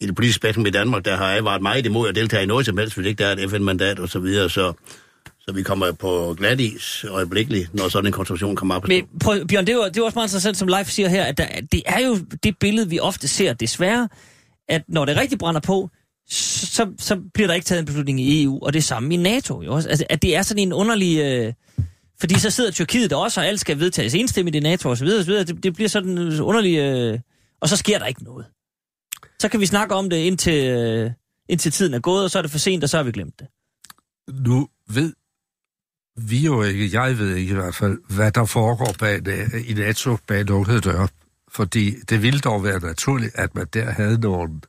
i 0.00 0.06
det 0.06 0.14
politiske 0.14 0.36
spektrum 0.36 0.66
i 0.66 0.70
Danmark, 0.70 1.04
der 1.04 1.16
har 1.16 1.32
advaret 1.32 1.62
meget 1.62 1.86
imod 1.86 2.08
at 2.08 2.14
deltage 2.14 2.42
i 2.42 2.46
noget 2.46 2.66
som 2.66 2.78
helst, 2.78 2.96
hvis 2.96 3.06
ikke 3.06 3.22
der 3.22 3.28
er 3.28 3.36
et 3.36 3.50
FN-mandat 3.50 3.98
og 3.98 4.08
så 4.08 4.18
videre, 4.18 4.50
så, 4.50 4.72
så 5.40 5.52
vi 5.52 5.62
kommer 5.62 5.92
på 5.92 6.34
glat 6.38 6.60
is 6.60 7.04
øjeblikkeligt, 7.08 7.74
når 7.74 7.88
sådan 7.88 8.06
en 8.06 8.12
konstruktion 8.12 8.56
kommer 8.56 8.74
op. 8.74 8.88
Men 8.88 9.04
prøv, 9.20 9.46
Bjørn, 9.46 9.66
det 9.66 9.72
er, 9.72 9.76
jo, 9.76 9.84
det 9.84 9.96
er 9.96 10.04
også 10.04 10.16
meget 10.16 10.28
interessant, 10.28 10.56
som 10.56 10.68
Leif 10.68 10.88
siger 10.88 11.08
her, 11.08 11.24
at 11.24 11.38
der, 11.38 11.46
det 11.72 11.82
er 11.86 12.06
jo 12.06 12.18
det 12.42 12.58
billede, 12.60 12.88
vi 12.88 13.00
ofte 13.00 13.28
ser, 13.28 13.52
desværre, 13.52 14.08
at 14.68 14.82
når 14.88 15.04
det 15.04 15.16
rigtig 15.16 15.38
brænder 15.38 15.60
på, 15.60 15.90
så, 16.28 16.86
så 16.98 17.20
bliver 17.34 17.46
der 17.46 17.54
ikke 17.54 17.64
taget 17.64 17.78
en 17.78 17.86
beslutning 17.86 18.20
i 18.20 18.42
EU, 18.42 18.58
og 18.62 18.72
det 18.72 18.84
samme 18.84 19.14
i 19.14 19.16
NATO. 19.16 19.62
Jo. 19.62 19.72
også. 19.74 19.88
Altså, 19.88 20.04
at 20.10 20.22
det 20.22 20.36
er 20.36 20.42
sådan 20.42 20.62
en 20.62 20.72
underlig... 20.72 21.18
Øh, 21.18 21.52
fordi 22.20 22.38
så 22.38 22.50
sidder 22.50 22.70
Tyrkiet 22.70 23.10
der 23.10 23.16
også, 23.16 23.40
og 23.40 23.46
alt 23.46 23.60
skal 23.60 23.78
vedtages 23.78 24.14
enstemmigt 24.14 24.56
i 24.56 24.60
NATO 24.60 24.88
osv. 24.88 25.06
osv. 25.20 25.32
Det, 25.32 25.62
det 25.62 25.74
bliver 25.74 25.88
sådan 25.88 26.18
en 26.18 26.40
underlig... 26.40 26.78
Øh, 26.78 27.18
og 27.60 27.68
så 27.68 27.76
sker 27.76 27.98
der 27.98 28.06
ikke 28.06 28.24
noget. 28.24 28.46
Så 29.40 29.48
kan 29.48 29.60
vi 29.60 29.66
snakke 29.66 29.94
om 29.94 30.10
det 30.10 30.16
indtil, 30.16 30.64
øh, 30.64 31.10
indtil 31.48 31.72
tiden 31.72 31.94
er 31.94 32.00
gået, 32.00 32.24
og 32.24 32.30
så 32.30 32.38
er 32.38 32.42
det 32.42 32.50
for 32.50 32.58
sent, 32.58 32.84
og 32.84 32.90
så 32.90 32.96
har 32.96 33.04
vi 33.04 33.12
glemt 33.12 33.38
det. 33.38 33.46
Nu 34.46 34.68
ved 34.88 35.14
vi 36.16 36.38
jo 36.38 36.62
ikke, 36.62 37.00
jeg 37.00 37.18
ved 37.18 37.34
ikke 37.34 37.50
i 37.50 37.54
hvert 37.54 37.74
fald, 37.74 37.98
hvad 38.14 38.32
der 38.32 38.44
foregår 38.44 38.94
bag, 38.98 39.18
i 39.68 39.74
NATO 39.74 40.16
bag 40.26 40.44
lukkede 40.44 40.80
døre. 40.80 41.08
Fordi 41.48 41.94
det 42.00 42.22
ville 42.22 42.40
dog 42.40 42.64
være 42.64 42.80
naturligt, 42.80 43.34
at 43.34 43.54
man 43.54 43.66
der 43.72 43.90
havde 43.90 44.20
nogle 44.20 44.60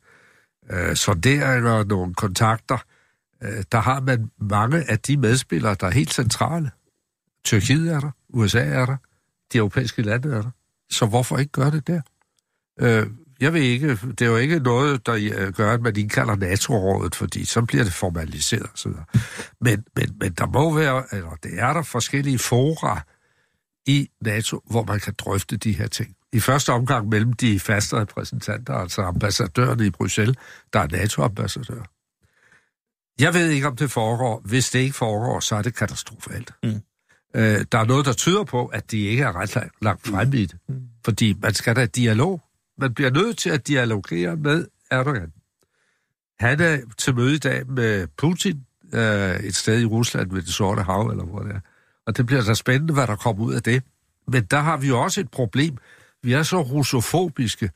øh, 0.70 0.96
sonderinger, 0.96 1.84
nogle 1.84 2.14
kontakter. 2.14 2.78
Øh, 3.44 3.64
der 3.72 3.80
har 3.80 4.02
man 4.02 4.32
mange 4.40 4.92
af 4.92 5.00
de 5.00 5.18
medspillere, 5.18 5.76
der 5.80 5.88
er 5.88 5.92
helt 5.92 6.14
centrale. 6.14 6.72
Tyrkiet 7.46 7.92
er 7.92 8.00
der, 8.00 8.12
USA 8.30 8.66
er 8.66 8.86
der, 8.86 8.98
de 9.54 9.58
europæiske 9.58 10.02
lande 10.02 10.30
er 10.30 10.42
der. 10.42 10.52
Så 10.90 11.06
hvorfor 11.06 11.38
ikke 11.38 11.52
gøre 11.52 11.72
det 11.72 11.88
der? 11.88 12.02
Øh, 12.80 13.08
jeg 13.42 13.54
ved 13.54 13.62
ikke, 13.62 13.90
det 13.90 14.22
er 14.22 14.26
jo 14.26 14.38
ikke 14.38 14.60
noget, 14.60 15.06
der 15.06 15.14
øh, 15.38 15.54
gør, 15.54 15.74
at 15.74 15.82
man 15.82 15.96
indkalder 15.96 16.36
NATO-rådet, 16.36 17.16
fordi 17.16 17.46
så 17.46 17.62
bliver 17.62 17.84
det 17.84 17.94
formaliseret 17.94 18.68
osv. 18.74 18.92
Men, 19.62 19.86
men, 19.96 20.18
men 20.20 20.32
der 20.32 20.46
må 20.46 20.74
være, 20.74 21.04
eller 21.12 21.36
det 21.44 21.52
er 21.60 21.74
der 21.74 21.84
forskellige 21.84 22.40
fora 22.40 23.02
i 23.88 24.10
NATO, 24.22 24.62
hvor 24.70 24.84
man 24.84 25.00
kan 25.00 25.14
drøfte 25.18 25.58
de 25.58 25.72
her 25.72 25.88
ting. 25.88 26.16
I 26.34 26.40
første 26.40 26.74
omgang 26.74 27.10
mellem 27.10 27.34
de 27.34 27.60
faste 27.60 27.96
repræsentanter, 27.96 28.74
altså 28.74 29.02
ambassadørerne 29.02 29.86
i 29.86 29.90
Bruxelles, 29.90 30.36
der 30.74 30.80
er 30.80 30.88
NATO-ambassadør. 30.88 31.84
Jeg 33.20 33.34
ved 33.34 33.50
ikke, 33.50 33.68
om 33.68 33.76
det 33.76 33.92
foregår. 33.92 34.42
Hvis 34.46 34.70
det 34.70 34.80
ikke 34.80 34.96
foregår, 34.96 35.40
så 35.40 35.56
er 35.56 35.62
det 35.62 35.76
katastrofalt. 35.76 36.52
Mm. 36.64 36.82
Øh, 37.36 37.66
der 37.72 37.78
er 37.78 37.86
noget, 37.86 38.06
der 38.06 38.14
tyder 38.14 38.44
på, 38.44 38.66
at 38.66 38.92
de 38.92 39.00
ikke 39.00 39.24
er 39.24 39.36
ret 39.36 39.58
langt 39.82 40.08
fremme 40.08 40.38
i 40.38 40.46
det. 40.46 40.58
Mm. 40.70 40.82
Fordi 41.06 41.36
man 41.42 41.54
skal 41.54 41.76
da 41.76 41.86
dialog 41.86 42.42
man 42.78 42.94
bliver 42.94 43.12
nødt 43.12 43.38
til 43.38 43.50
at 43.50 43.68
dialogere 43.68 44.36
med 44.36 44.68
Erdogan. 44.92 45.34
Han 46.40 46.62
er 46.62 46.78
til 46.98 47.16
møde 47.16 47.36
i 47.36 47.38
dag 47.38 47.68
med 47.68 48.08
Putin, 48.18 48.66
øh, 48.94 49.40
et 49.40 49.56
sted 49.56 49.82
i 49.82 49.86
Rusland 49.86 50.32
ved 50.32 50.42
det 50.42 50.54
sorte 50.54 50.82
hav, 50.82 51.08
eller 51.08 51.24
hvor 51.24 51.40
det 51.40 51.52
er. 51.52 51.60
Og 52.08 52.18
det 52.18 52.26
bliver 52.26 52.42
så 52.42 52.56
spændende, 52.56 52.94
hvad 52.94 53.08
der 53.08 53.16
kommer 53.16 53.46
ud 53.46 53.54
af 53.54 53.64
det. 53.64 53.84
Men 54.28 54.44
der 54.44 54.60
har 54.60 54.78
vi 54.78 54.92
også 54.92 55.22
et 55.22 55.32
problem. 55.32 55.78
Vi 56.24 56.34
er 56.34 56.44
så 56.44 56.62
russofobiske, 56.62 57.70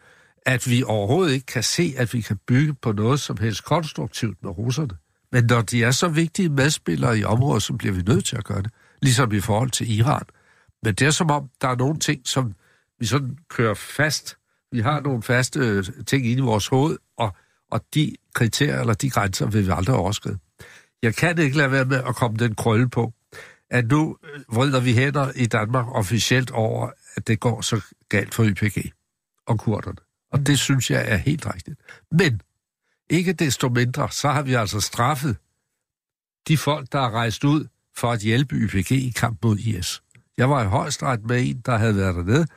at 0.46 0.70
vi 0.70 0.84
overhovedet 0.84 1.34
ikke 1.34 1.46
kan 1.46 1.64
se, 1.64 1.94
at 1.98 2.14
vi 2.14 2.22
kan 2.22 2.38
bygge 2.48 2.74
på 2.74 2.92
noget 2.92 3.20
som 3.20 3.38
helst 3.38 3.64
konstruktivt 3.64 4.44
med 4.44 4.58
russerne. 4.58 4.98
Men 5.32 5.44
når 5.44 5.62
de 5.62 5.84
er 5.84 5.92
så 5.92 6.08
vigtige 6.08 6.50
medspillere 6.50 7.20
i 7.20 7.24
området, 7.24 7.64
så 7.64 7.74
bliver 7.74 7.94
vi 7.94 8.02
nødt 8.02 8.26
til 8.26 8.36
at 8.36 8.46
gøre 8.46 8.62
det. 8.62 8.72
Ligesom 9.02 9.32
i 9.32 9.40
forhold 9.40 9.70
til 9.70 10.00
Iran. 10.00 10.24
Men 10.84 10.94
det 10.94 11.08
er 11.08 11.12
som 11.12 11.32
om, 11.32 11.50
der 11.62 11.68
er 11.68 11.76
nogle 11.76 12.00
ting, 12.00 12.22
som 12.28 12.54
vi 13.00 13.06
sådan 13.06 13.38
kører 13.50 13.74
fast 13.74 14.38
vi 14.72 14.80
har 14.80 15.00
nogle 15.00 15.24
faste 15.24 15.60
øh, 15.60 15.84
ting 16.08 16.26
inde 16.26 16.38
i 16.38 16.46
vores 16.46 16.68
hoved, 16.68 16.98
og, 17.18 17.36
og 17.72 17.82
de 17.94 18.16
kriterier 18.34 18.80
eller 18.80 18.94
de 18.94 19.10
grænser 19.10 19.46
vil 19.46 19.66
vi 19.66 19.72
aldrig 19.72 19.96
overskride. 19.96 20.38
Jeg 21.04 21.16
kan 21.16 21.40
ikke 21.40 21.58
lade 21.58 21.72
være 21.72 21.86
med 21.86 21.98
at 22.08 22.16
komme 22.16 22.38
den 22.38 22.56
krølle 22.56 22.90
på, 22.90 23.14
at 23.70 23.88
nu 23.88 24.18
øh, 24.24 24.56
vrider 24.56 24.80
vi 24.80 24.94
hænder 24.94 25.32
i 25.36 25.46
Danmark 25.46 25.86
officielt 25.88 26.52
over, 26.52 26.90
at 27.16 27.28
det 27.28 27.40
går 27.40 27.62
så 27.62 27.82
galt 28.10 28.36
for 28.36 28.44
YPG 28.44 28.92
og 29.48 29.60
kurderne. 29.60 29.98
Og 30.32 30.48
det 30.48 30.60
synes 30.60 30.92
jeg 30.92 31.06
er 31.08 31.18
helt 31.18 31.46
rigtigt. 31.54 31.80
Men 32.12 32.42
ikke 33.10 33.34
desto 33.34 33.70
mindre, 33.70 34.12
så 34.12 34.30
har 34.30 34.42
vi 34.42 34.54
altså 34.54 34.80
straffet 34.80 35.38
de 36.48 36.58
folk, 36.58 36.92
der 36.92 37.00
er 37.00 37.12
rejst 37.12 37.44
ud 37.44 37.68
for 37.98 38.12
at 38.12 38.20
hjælpe 38.20 38.56
YPG 38.56 38.92
i 38.92 39.14
kamp 39.16 39.44
mod 39.44 39.58
IS. 39.58 40.02
Jeg 40.38 40.50
var 40.50 40.64
i 40.64 40.68
højstret 40.68 41.26
med 41.26 41.50
en, 41.50 41.62
der 41.66 41.78
havde 41.78 41.96
været 41.96 42.16
dernede, 42.16 42.48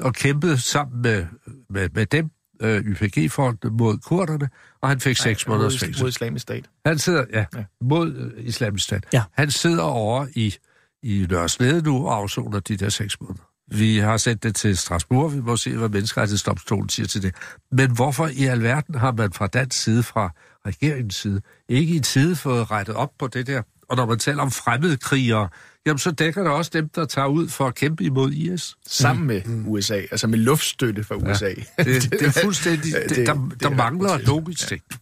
og 0.00 0.14
kæmpede 0.14 0.60
sammen 0.60 1.02
med, 1.02 1.26
med, 1.70 1.88
med 1.94 2.06
dem, 2.06 2.30
øh, 2.62 2.84
YPG-folkene, 2.84 3.70
mod 3.70 3.98
kurderne, 3.98 4.48
og 4.80 4.88
han 4.88 5.00
fik 5.00 5.16
seks 5.16 5.48
måneders 5.48 5.78
fængsel. 5.78 6.02
Mod 6.04 6.08
islamisk 6.08 6.42
stat. 6.42 6.64
Han 6.86 6.98
sidder, 6.98 7.24
ja, 7.32 7.44
ja. 7.56 7.64
mod 7.80 8.14
øh, 8.14 8.46
islamisk 8.46 8.84
stat. 8.84 9.06
Ja. 9.12 9.22
Han 9.32 9.50
sidder 9.50 9.82
over 9.82 10.26
i, 10.34 10.54
i 11.02 11.26
Nørresnede 11.30 11.82
nu 11.82 12.06
og 12.06 12.16
afsoner 12.16 12.60
de 12.60 12.76
der 12.76 12.88
seks 12.88 13.20
måneder. 13.20 13.42
Vi 13.68 13.98
har 13.98 14.16
sendt 14.16 14.42
det 14.42 14.54
til 14.54 14.76
Strasbourg, 14.76 15.34
vi 15.34 15.40
må 15.40 15.56
se, 15.56 15.76
hvad 15.76 15.88
menneskerettighedsdomstolen 15.88 16.88
siger 16.88 17.06
til 17.06 17.22
det. 17.22 17.34
Men 17.72 17.90
hvorfor 17.90 18.26
i 18.26 18.44
alverden 18.44 18.94
har 18.94 19.12
man 19.12 19.32
fra 19.32 19.46
dansk 19.46 19.82
side, 19.82 20.02
fra 20.02 20.30
regeringens 20.66 21.14
side, 21.14 21.40
ikke 21.68 21.94
i 21.94 22.00
tide 22.00 22.36
fået 22.36 22.70
rettet 22.70 22.94
op 22.94 23.10
på 23.18 23.26
det 23.26 23.46
der? 23.46 23.62
Og 23.88 23.96
når 23.96 24.06
man 24.06 24.18
taler 24.18 24.42
om 24.42 24.50
fremmedkrigere, 24.50 25.48
jamen 25.86 25.98
så 25.98 26.10
dækker 26.10 26.42
det 26.42 26.52
også 26.52 26.70
dem, 26.74 26.88
der 26.88 27.04
tager 27.04 27.28
ud 27.28 27.48
for 27.48 27.66
at 27.66 27.74
kæmpe 27.74 28.04
imod 28.04 28.32
IS. 28.32 28.76
Sammen 28.86 29.26
med 29.26 29.42
mm. 29.44 29.68
USA, 29.68 29.94
altså 29.94 30.26
med 30.26 30.38
luftstøtte 30.38 31.04
fra 31.04 31.14
USA. 31.14 31.46
Ja, 31.78 31.84
det, 31.84 32.02
det 32.20 32.22
er 32.22 32.40
fuldstændig... 32.42 32.92
det, 33.08 33.26
der, 33.26 33.34
det, 33.34 33.62
der 33.62 33.70
mangler 33.70 34.18
logisk 34.18 34.68
ting. 34.68 34.82
Ja. 34.90 34.96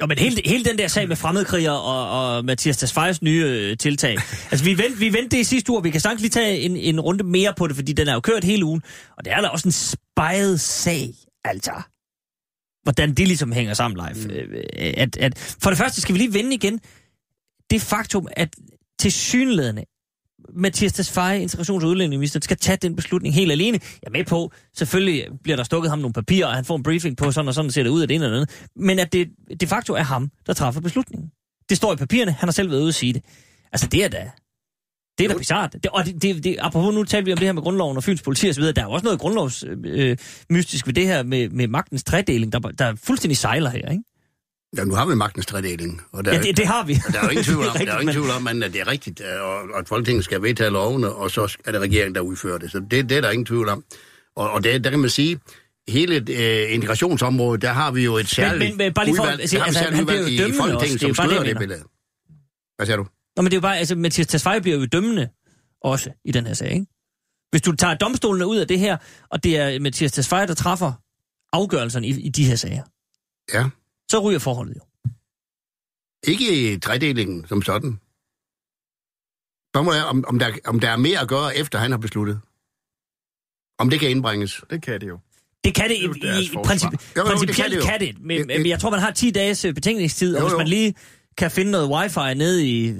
Jo, 0.00 0.06
men 0.06 0.18
hele, 0.18 0.42
hele 0.44 0.64
den 0.64 0.78
der 0.78 0.88
sag 0.88 1.08
med 1.08 1.16
fremmedkriger 1.16 1.70
og, 1.70 2.36
og 2.36 2.44
Mathias 2.44 2.76
Tesfayes 2.76 3.22
nye 3.22 3.44
øh, 3.46 3.76
tiltag. 3.76 4.16
Altså, 4.50 4.64
vi 4.64 4.78
vendte, 4.78 4.98
vi 4.98 5.12
vendte 5.12 5.36
det 5.36 5.40
i 5.40 5.44
sidste 5.44 5.72
uge, 5.72 5.82
vi 5.82 5.90
kan 5.90 6.00
sagtens 6.00 6.20
lige 6.20 6.30
tage 6.30 6.58
en, 6.58 6.76
en 6.76 7.00
runde 7.00 7.24
mere 7.24 7.54
på 7.56 7.66
det, 7.66 7.76
fordi 7.76 7.92
den 7.92 8.08
er 8.08 8.14
jo 8.14 8.20
kørt 8.20 8.44
hele 8.44 8.64
ugen. 8.64 8.82
Og 9.18 9.24
det 9.24 9.32
er 9.32 9.40
da 9.40 9.48
også 9.48 9.68
en 9.68 9.72
spejlet 9.72 10.60
sag, 10.60 11.14
altså. 11.44 11.72
Hvordan 12.82 13.14
det 13.14 13.26
ligesom 13.28 13.52
hænger 13.52 13.74
sammen 13.74 14.00
live. 14.06 14.26
Mm. 14.26 14.54
Øh, 14.54 14.64
at, 14.96 15.16
at, 15.16 15.56
for 15.62 15.70
det 15.70 15.78
første 15.78 16.00
skal 16.00 16.12
vi 16.12 16.18
lige 16.18 16.34
vende 16.34 16.54
igen 16.54 16.80
det 17.70 17.82
faktum, 17.82 18.28
at 18.36 18.56
til 18.98 19.12
synlædende 19.12 19.84
Mathias 20.54 20.92
Tesfaye, 20.92 21.44
integrations- 21.44 21.84
og 21.84 21.88
udlændingeminister, 21.88 22.40
skal 22.42 22.56
tage 22.56 22.76
den 22.76 22.96
beslutning 22.96 23.34
helt 23.34 23.52
alene. 23.52 23.78
Jeg 23.82 24.06
er 24.06 24.10
med 24.10 24.24
på, 24.24 24.52
selvfølgelig 24.76 25.26
bliver 25.42 25.56
der 25.56 25.64
stukket 25.64 25.90
ham 25.90 25.98
nogle 25.98 26.12
papirer, 26.12 26.46
og 26.46 26.54
han 26.54 26.64
får 26.64 26.76
en 26.76 26.82
briefing 26.82 27.16
på, 27.16 27.32
sådan 27.32 27.48
og 27.48 27.54
sådan 27.54 27.70
ser 27.70 27.82
det 27.82 27.90
ud 27.90 28.02
af 28.02 28.08
det 28.08 28.14
ene 28.14 28.24
eller 28.24 28.36
andet. 28.36 28.68
Men 28.76 28.98
at 28.98 29.12
det 29.12 29.28
de 29.60 29.66
facto 29.66 29.94
er 29.94 30.02
ham, 30.02 30.30
der 30.46 30.52
træffer 30.52 30.80
beslutningen. 30.80 31.30
Det 31.68 31.76
står 31.76 31.92
i 31.92 31.96
papirerne, 31.96 32.32
han 32.32 32.46
har 32.46 32.52
selv 32.52 32.70
været 32.70 32.80
ude 32.80 32.88
at 32.88 32.94
sige 32.94 33.12
det. 33.12 33.24
Altså, 33.72 33.86
det 33.86 34.04
er 34.04 34.08
da... 34.08 34.30
Det 35.18 35.24
er 35.24 35.32
da 35.32 35.38
bizart. 35.38 35.72
Det, 35.72 35.86
og 35.86 36.04
det, 36.04 36.22
det, 36.22 36.44
det, 36.44 36.56
apropos, 36.60 36.94
nu 36.94 37.04
taler 37.04 37.24
vi 37.24 37.32
om 37.32 37.38
det 37.38 37.48
her 37.48 37.52
med 37.52 37.62
grundloven 37.62 37.96
og 37.96 38.04
Fyns 38.04 38.22
politi 38.22 38.50
osv., 38.50 38.62
der 38.62 38.82
er 38.82 38.86
også 38.86 39.04
noget 39.04 39.20
grundlovsmystisk 39.20 40.84
øh, 40.84 40.86
ved 40.86 40.94
det 40.94 41.06
her 41.06 41.22
med, 41.22 41.48
med 41.48 41.68
magtens 41.68 42.04
tredeling, 42.04 42.52
der, 42.52 42.58
der 42.58 42.94
fuldstændig 42.94 43.36
sejler 43.36 43.70
her, 43.70 43.90
ikke? 43.90 44.04
Ja, 44.76 44.84
nu 44.84 44.94
har 44.94 45.06
vi 45.06 45.14
magtens 45.14 45.46
tredeling. 45.46 46.00
Og 46.12 46.24
der, 46.24 46.32
ja, 46.32 46.40
det, 46.40 46.56
det 46.56 46.66
har 46.66 46.84
vi. 46.84 46.94
Der 47.12 47.18
er 47.18 47.24
jo 47.24 47.30
ingen 47.30 47.44
tvivl 47.44 47.66
om, 47.66 47.76
der 47.76 47.92
er 47.94 48.00
ingen 48.00 48.14
tvivl 48.14 48.30
om 48.30 48.46
at 48.46 48.72
det 48.72 48.80
er 48.80 48.86
rigtigt, 48.86 49.20
øh, 49.20 49.42
og, 49.42 49.78
at 49.78 49.88
Folketinget 49.88 50.24
skal 50.24 50.42
vedtage 50.42 50.70
lovene, 50.70 51.12
og 51.12 51.30
så 51.30 51.56
er 51.64 51.72
det 51.72 51.80
regeringen, 51.80 52.14
der 52.14 52.20
udfører 52.20 52.58
det. 52.58 52.70
Så 52.70 52.80
det, 52.90 53.08
det 53.08 53.16
er 53.16 53.20
der 53.20 53.30
ingen 53.30 53.46
tvivl 53.46 53.68
om. 53.68 53.84
Og, 54.36 54.50
og 54.50 54.64
det, 54.64 54.84
der 54.84 54.90
kan 54.90 54.98
man 54.98 55.10
sige, 55.10 55.40
hele 55.88 56.14
øh, 56.16 56.74
integrationsområdet, 56.74 57.62
der 57.62 57.72
har 57.72 57.90
vi 57.90 58.04
jo 58.04 58.16
et 58.16 58.28
særligt 58.28 58.70
men, 58.70 58.76
men, 58.76 58.94
bare 58.94 59.04
lige 59.04 59.16
for, 59.16 59.22
udvalg, 59.22 59.38
vi 59.38 59.42
altså, 59.42 59.72
særligt 59.72 60.00
udvalg 60.00 60.28
i 60.28 60.52
Folketinget, 60.52 61.16
som 61.16 61.28
det, 61.28 61.46
det 61.46 61.58
billede. 61.58 61.82
Hvad 62.76 62.86
siger 62.86 62.96
du? 62.96 63.06
Nå, 63.36 63.42
men 63.42 63.44
det 63.44 63.52
er 63.52 63.56
jo 63.56 63.60
bare, 63.60 63.78
altså 63.78 63.96
Mathias 63.96 64.26
Tesfaye 64.26 64.60
bliver 64.60 64.76
jo 64.78 64.86
dømmende 64.86 65.28
også 65.82 66.10
i 66.24 66.32
den 66.32 66.46
her 66.46 66.54
sag, 66.54 66.72
ikke? 66.72 66.86
Hvis 67.50 67.62
du 67.62 67.72
tager 67.72 67.94
domstolene 67.94 68.46
ud 68.46 68.56
af 68.56 68.68
det 68.68 68.78
her, 68.78 68.96
og 69.30 69.44
det 69.44 69.56
er 69.56 69.80
Mathias 69.80 70.12
Tesfaye, 70.12 70.46
der 70.46 70.54
træffer 70.54 70.92
afgørelserne 71.52 72.06
i, 72.06 72.20
i 72.20 72.28
de 72.28 72.44
her 72.44 72.56
sager, 72.56 72.82
ja. 73.54 73.70
Så 74.10 74.18
ryger 74.18 74.38
forholdet 74.38 74.76
jo. 74.76 74.80
Ikke 76.32 76.72
i 76.72 76.78
tredelingen 76.78 77.46
som 77.46 77.62
sådan. 77.62 78.00
Spørgsmålet 79.72 80.00
er, 80.00 80.04
om, 80.04 80.24
om, 80.28 80.38
der, 80.38 80.52
om 80.66 80.80
der 80.80 80.90
er 80.90 80.96
mere 80.96 81.18
at 81.20 81.28
gøre, 81.28 81.56
efter 81.56 81.78
han 81.78 81.90
har 81.90 81.98
besluttet. 81.98 82.40
Om 83.78 83.90
det 83.90 84.00
kan 84.00 84.10
indbringes. 84.10 84.60
Det 84.70 84.82
kan 84.82 85.00
det 85.00 85.08
jo. 85.08 85.18
Det 85.64 85.74
kan 85.74 85.88
det, 85.88 85.96
i, 85.96 86.04
i, 86.04 86.44
i 86.44 86.56
princip, 86.64 86.90
jo, 86.92 86.98
jo, 87.16 87.24
principielt 87.24 87.72
det 87.72 87.82
kan 87.82 88.00
det, 88.00 88.14
kan 88.14 88.16
det 88.16 88.24
men, 88.24 88.46
men 88.46 88.66
jeg 88.66 88.80
tror, 88.80 88.90
man 88.90 89.00
har 89.00 89.10
10 89.10 89.30
dages 89.30 89.64
øh, 89.64 89.74
betænkningstid, 89.74 90.36
og 90.36 90.42
hvis 90.42 90.56
man 90.56 90.68
lige 90.68 90.94
kan 91.38 91.50
finde 91.50 91.70
noget 91.70 91.88
wifi 91.90 92.34
nede 92.38 92.68
i 92.68 92.92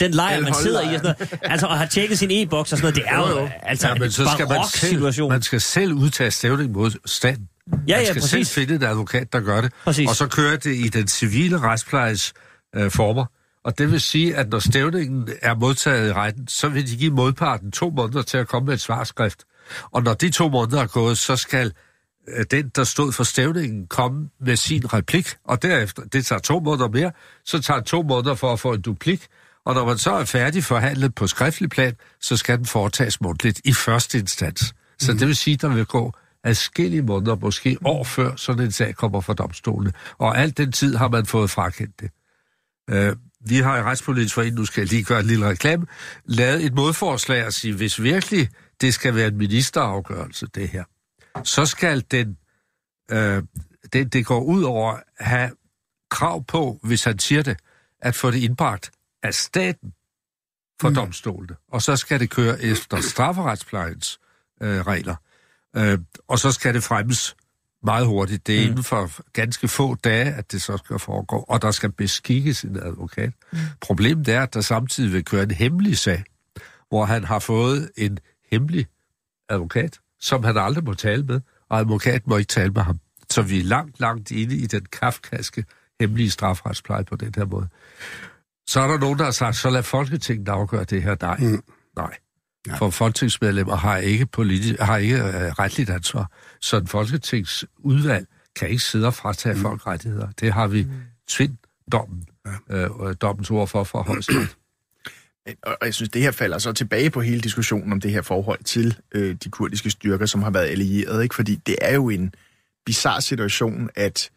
den 0.00 0.10
lejr, 0.10 0.40
man 0.48 0.54
sidder 0.54 0.80
i, 0.80 0.94
og 0.94 1.00
sådan 1.00 1.14
noget, 1.20 1.38
altså, 1.42 1.66
og 1.66 1.78
har 1.78 1.86
tjekket 1.86 2.18
sin 2.18 2.30
e-boks 2.30 2.72
og 2.72 2.78
sådan 2.78 2.82
noget, 2.82 2.96
det 2.96 3.04
er 3.06 3.30
jo, 3.30 3.40
jo. 3.40 3.48
altså 3.62 3.88
ja, 3.88 3.94
men 3.94 4.10
så 4.10 4.30
skal 4.34 4.48
man 4.48 4.60
selv, 4.72 4.90
situation. 4.90 5.28
Man 5.28 5.42
skal 5.42 5.60
selv 5.60 5.92
udtage 5.92 6.30
stævning 6.30 6.72
mod 6.72 6.90
staten. 7.04 7.48
Ja, 7.72 7.98
ja, 7.98 8.04
skal 8.04 8.20
præcis. 8.20 8.30
selv 8.30 8.46
finde 8.46 8.74
en 8.74 8.82
advokat, 8.82 9.32
der 9.32 9.40
gør 9.40 9.60
det. 9.60 9.72
Præcis. 9.84 10.08
Og 10.08 10.16
så 10.16 10.26
kører 10.26 10.56
det 10.56 10.76
i 10.76 10.88
den 10.88 11.08
civile 11.08 11.58
retsplejes 11.58 12.32
øh, 12.76 12.90
former. 12.90 13.24
Og 13.64 13.78
det 13.78 13.90
vil 13.90 14.00
sige, 14.00 14.36
at 14.36 14.48
når 14.48 14.58
stævningen 14.58 15.28
er 15.42 15.54
modtaget 15.54 16.08
i 16.08 16.12
retten, 16.12 16.48
så 16.48 16.68
vil 16.68 16.90
de 16.90 16.96
give 16.96 17.14
modparten 17.14 17.72
to 17.72 17.90
måneder 17.90 18.22
til 18.22 18.38
at 18.38 18.48
komme 18.48 18.66
med 18.66 18.74
et 18.74 18.80
svarskrift. 18.80 19.44
Og 19.92 20.02
når 20.02 20.14
de 20.14 20.30
to 20.30 20.48
måneder 20.48 20.82
er 20.82 20.86
gået, 20.86 21.18
så 21.18 21.36
skal 21.36 21.72
øh, 22.28 22.44
den, 22.50 22.68
der 22.68 22.84
stod 22.84 23.12
for 23.12 23.24
stævningen, 23.24 23.86
komme 23.86 24.28
med 24.40 24.56
sin 24.56 24.92
replik, 24.92 25.36
og 25.44 25.62
derefter, 25.62 26.02
det 26.02 26.26
tager 26.26 26.40
to 26.40 26.60
måneder 26.60 26.88
mere, 26.88 27.12
så 27.44 27.62
tager 27.62 27.80
to 27.80 28.02
måneder 28.02 28.34
for 28.34 28.52
at 28.52 28.60
få 28.60 28.72
en 28.72 28.80
duplik, 28.80 29.26
og 29.64 29.74
når 29.74 29.84
man 29.84 29.98
så 29.98 30.12
er 30.12 30.24
færdig 30.24 30.64
forhandlet 30.64 31.14
på 31.14 31.26
skriftlig 31.26 31.70
plan, 31.70 31.94
så 32.20 32.36
skal 32.36 32.58
den 32.58 32.66
foretages 32.66 33.20
mundtligt 33.20 33.60
i 33.64 33.72
første 33.72 34.18
instans. 34.18 34.74
Så 34.98 35.12
mm. 35.12 35.18
det 35.18 35.28
vil 35.28 35.36
sige, 35.36 35.56
der 35.56 35.68
vil 35.68 35.86
gå 35.86 36.12
adskillige 36.46 37.02
måneder, 37.02 37.36
måske 37.36 37.78
år 37.84 38.04
før 38.04 38.36
sådan 38.36 38.64
en 38.64 38.72
sag 38.72 38.94
kommer 38.94 39.20
for 39.20 39.32
domstolene. 39.32 39.92
Og 40.18 40.38
alt 40.38 40.58
den 40.58 40.72
tid 40.72 40.96
har 40.96 41.08
man 41.08 41.26
fået 41.26 41.50
frakendt 41.50 42.00
det. 42.00 42.10
Uh, 42.92 43.16
vi 43.40 43.56
har 43.56 43.78
i 43.78 43.82
Retspolitisk 43.82 44.34
Forening, 44.34 44.56
nu 44.56 44.64
skal 44.64 44.80
jeg 44.80 44.88
lige 44.88 45.04
gøre 45.04 45.20
en 45.20 45.26
lille 45.26 45.48
reklame, 45.48 45.86
lavet 46.24 46.64
et 46.64 46.74
modforslag 46.74 47.46
og 47.46 47.52
sige, 47.52 47.74
hvis 47.74 48.02
virkelig 48.02 48.48
det 48.80 48.94
skal 48.94 49.14
være 49.14 49.28
en 49.28 49.36
ministerafgørelse, 49.36 50.46
det 50.46 50.68
her, 50.68 50.84
så 51.44 51.66
skal 51.66 52.04
den, 52.10 52.36
øh, 53.10 53.42
det, 53.92 54.12
det 54.12 54.26
går 54.26 54.40
ud 54.40 54.62
over 54.62 54.92
at 54.92 55.26
have 55.26 55.50
krav 56.10 56.44
på, 56.44 56.78
hvis 56.82 57.04
han 57.04 57.18
siger 57.18 57.42
det, 57.42 57.56
at 58.00 58.14
få 58.14 58.30
det 58.30 58.38
indbragt 58.38 58.90
af 59.22 59.34
staten 59.34 59.92
for 60.80 60.88
mm. 60.88 60.94
domstolene. 60.94 61.56
Og 61.72 61.82
så 61.82 61.96
skal 61.96 62.20
det 62.20 62.30
køre 62.30 62.62
efter 62.62 63.00
strafferetsplejens 63.00 64.18
øh, 64.62 64.80
regler. 64.80 65.16
Øh, 65.76 65.98
og 66.28 66.38
så 66.38 66.52
skal 66.52 66.74
det 66.74 66.82
fremmes 66.82 67.36
meget 67.82 68.06
hurtigt. 68.06 68.46
Det 68.46 68.56
er 68.56 68.60
mm. 68.60 68.70
inden 68.70 68.84
for 68.84 69.10
ganske 69.32 69.68
få 69.68 69.94
dage, 69.94 70.32
at 70.32 70.52
det 70.52 70.62
så 70.62 70.76
skal 70.76 70.98
foregå, 70.98 71.36
og 71.48 71.62
der 71.62 71.70
skal 71.70 71.92
beskikkes 71.92 72.62
en 72.62 72.76
advokat. 72.76 73.32
Mm. 73.52 73.58
Problemet 73.80 74.28
er, 74.28 74.42
at 74.42 74.54
der 74.54 74.60
samtidig 74.60 75.12
vil 75.12 75.24
køre 75.24 75.42
en 75.42 75.50
hemmelig 75.50 75.98
sag, 75.98 76.24
hvor 76.88 77.04
han 77.04 77.24
har 77.24 77.38
fået 77.38 77.90
en 77.96 78.18
hemmelig 78.50 78.86
advokat, 79.48 79.98
som 80.20 80.44
han 80.44 80.56
aldrig 80.56 80.84
må 80.84 80.94
tale 80.94 81.22
med, 81.22 81.40
og 81.68 81.78
advokaten 81.78 82.22
må 82.26 82.36
ikke 82.36 82.48
tale 82.48 82.70
med 82.70 82.82
ham. 82.82 82.98
Så 83.30 83.42
vi 83.42 83.60
er 83.60 83.64
langt, 83.64 84.00
langt 84.00 84.30
inde 84.30 84.56
i 84.56 84.66
den 84.66 84.84
kafkaske 84.84 85.64
hemmelige 86.00 86.30
strafretspleje 86.30 87.04
på 87.04 87.16
den 87.16 87.32
her 87.36 87.44
måde. 87.44 87.68
Så 88.66 88.80
er 88.80 88.86
der 88.86 88.98
nogen, 88.98 89.18
der 89.18 89.24
har 89.24 89.30
sagt, 89.30 89.56
så 89.56 89.70
lad 89.70 89.82
Folketinget 89.82 90.48
afgøre 90.48 90.84
det 90.84 91.02
her. 91.02 91.16
Nej, 91.20 91.38
mm. 91.38 91.62
nej. 91.96 92.16
For 92.78 92.90
folketingsmedlemmer 92.90 93.76
har 93.76 93.96
ikke, 93.96 94.26
politi- 94.26 94.76
har 94.80 94.96
ikke 94.96 95.16
uh, 95.16 95.30
retligt 95.30 95.90
ansvar. 95.90 96.30
Så 96.60 96.76
en 96.76 96.86
folketingsudvalg 96.86 98.26
kan 98.56 98.68
ikke 98.68 98.82
sidde 98.82 99.06
og 99.06 99.14
fratage 99.14 99.54
mm. 99.54 99.60
folk 99.60 99.86
rettigheder. 99.86 100.28
Det 100.40 100.52
har 100.52 100.66
vi 100.66 100.82
mm. 100.82 100.90
tvinddommen, 101.28 102.26
ja. 102.70 102.86
uh, 102.88 103.14
dommens 103.20 103.50
ord 103.50 103.68
for 103.68 103.84
fra 103.84 104.02
højesteret. 104.02 104.56
Og 105.62 105.76
jeg 105.82 105.94
synes, 105.94 106.10
det 106.10 106.22
her 106.22 106.30
falder 106.30 106.58
så 106.58 106.72
tilbage 106.72 107.10
på 107.10 107.20
hele 107.20 107.40
diskussionen 107.40 107.92
om 107.92 108.00
det 108.00 108.10
her 108.10 108.22
forhold 108.22 108.64
til 108.64 108.96
øh, 109.12 109.36
de 109.44 109.50
kurdiske 109.50 109.90
styrker, 109.90 110.26
som 110.26 110.42
har 110.42 110.50
været 110.50 110.66
allieret. 110.66 111.22
Ikke? 111.22 111.34
Fordi 111.34 111.54
det 111.54 111.76
er 111.80 111.94
jo 111.94 112.10
en 112.10 112.34
bizarre 112.86 113.22
situation, 113.22 113.90
at 113.94 114.30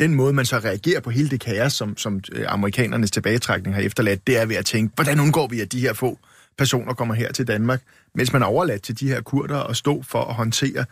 den 0.00 0.14
måde, 0.14 0.32
man 0.32 0.44
så 0.44 0.58
reagerer 0.58 1.00
på 1.00 1.10
hele 1.10 1.30
det 1.30 1.40
kaos, 1.40 1.72
som, 1.72 1.96
som 1.96 2.20
amerikanernes 2.46 3.10
tilbagetrækning 3.10 3.76
har 3.76 3.82
efterladt, 3.82 4.26
det 4.26 4.38
er 4.38 4.46
ved 4.46 4.56
at 4.56 4.66
tænke, 4.66 4.94
hvordan 4.94 5.20
undgår 5.20 5.46
vi, 5.46 5.60
at 5.60 5.72
de 5.72 5.80
her 5.80 5.92
få 5.92 6.18
personer 6.58 6.94
kommer 6.94 7.14
her 7.14 7.32
til 7.32 7.46
Danmark, 7.46 7.82
mens 8.14 8.32
man 8.32 8.42
er 8.42 8.46
overladt 8.46 8.82
til 8.82 9.00
de 9.00 9.08
her 9.08 9.20
kurder 9.20 9.58
at 9.62 9.76
stå 9.76 10.02
for 10.02 10.24
at 10.24 10.34
håndtere, 10.34 10.84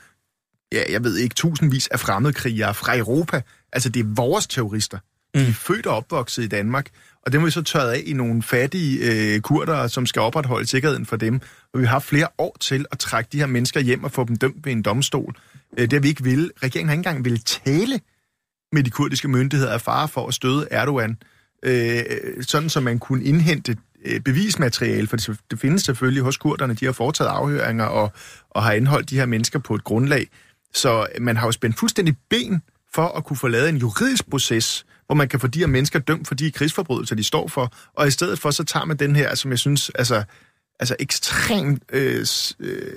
ja, 0.73 0.83
jeg 0.93 1.05
ved 1.05 1.17
ikke, 1.17 1.35
tusindvis 1.35 1.89
af 1.89 2.01
fremmedkrigere 2.01 2.75
fra 2.75 2.97
Europa. 2.97 3.43
Altså, 3.73 3.89
det 3.89 4.01
er 4.01 4.15
vores 4.17 4.47
terrorister. 4.47 4.99
De 5.35 5.41
er 5.41 5.47
mm. 5.47 5.53
født 5.53 5.87
og 5.87 5.97
opvokset 5.97 6.43
i 6.43 6.47
Danmark, 6.47 6.91
og 7.23 7.33
det 7.33 7.41
må 7.41 7.45
vi 7.45 7.51
så 7.51 7.63
tørret 7.63 7.91
af 7.91 8.03
i 8.07 8.13
nogle 8.13 8.43
fattige 8.43 9.35
øh, 9.35 9.41
kurder, 9.41 9.87
som 9.87 10.07
skal 10.07 10.23
opretholde 10.23 10.67
sikkerheden 10.67 11.07
for 11.07 11.17
dem. 11.17 11.41
Og 11.75 11.81
vi 11.81 11.87
har 11.87 11.99
flere 11.99 12.29
år 12.39 12.57
til 12.61 12.87
at 12.93 12.99
trække 12.99 13.29
de 13.33 13.39
her 13.39 13.47
mennesker 13.47 13.81
hjem 13.81 14.05
og 14.05 14.13
få 14.13 14.25
dem 14.25 14.37
dømt 14.37 14.67
ved 14.67 14.73
en 14.73 14.83
domstol. 14.83 15.35
Øh, 15.79 15.83
det 15.83 15.93
har 15.93 16.01
vi 16.01 16.09
ikke 16.09 16.25
vil. 16.25 16.51
Regeringen 16.63 16.89
har 16.89 16.93
ikke 16.93 17.09
engang 17.09 17.25
ville 17.25 17.39
tale 17.39 18.01
med 18.73 18.83
de 18.83 18.91
kurdiske 18.91 19.29
myndigheder 19.29 19.73
af 19.73 19.81
fare 19.81 20.09
for 20.09 20.27
at 20.27 20.35
støde 20.35 20.69
Erdogan, 20.71 21.17
øh, 21.63 22.05
sådan 22.41 22.71
som 22.71 22.83
man 22.83 22.99
kunne 22.99 23.25
indhente 23.25 23.77
Øh, 24.05 24.21
bevismateriale, 24.21 25.07
for 25.07 25.17
det, 25.17 25.41
det 25.51 25.61
findes 25.61 25.83
selvfølgelig 25.83 26.23
hos 26.23 26.37
kurderne, 26.37 26.75
de 26.75 26.85
har 26.85 26.93
foretaget 26.93 27.31
afhøringer 27.31 27.85
og, 27.85 28.13
og 28.51 28.63
har 28.63 28.73
anholdt 28.73 29.11
de 29.11 29.17
her 29.17 29.27
mennesker 29.27 29.59
på 29.59 29.75
et 29.75 29.85
grundlag. 29.85 30.29
Så 30.75 31.07
man 31.21 31.37
har 31.37 31.47
jo 31.47 31.53
spændt 31.53 31.79
fuldstændig 31.79 32.17
ben 32.31 32.63
for 32.95 33.07
at 33.07 33.25
kunne 33.25 33.37
få 33.37 33.49
lavet 33.49 33.69
en 33.69 33.77
juridisk 33.77 34.31
proces, 34.31 34.87
hvor 35.07 35.15
man 35.15 35.29
kan 35.29 35.41
få 35.41 35.47
de 35.47 35.59
her 35.59 35.67
mennesker 35.67 35.99
dømt 35.99 36.29
for 36.29 36.35
de 36.35 36.51
krigsforbrydelser, 36.51 37.17
de 37.17 37.25
står 37.25 37.49
for, 37.49 37.73
og 37.95 38.09
i 38.09 38.11
stedet 38.11 38.39
for, 38.39 38.51
så 38.51 38.65
tager 38.65 38.85
man 38.85 38.97
den 38.97 39.17
her, 39.17 39.35
som 39.35 39.51
jeg 39.51 39.59
synes, 39.59 39.91
altså, 39.95 40.25
altså 40.81 40.97
ekstremt 40.99 41.83
øh, 41.93 42.27
øh, 42.61 42.93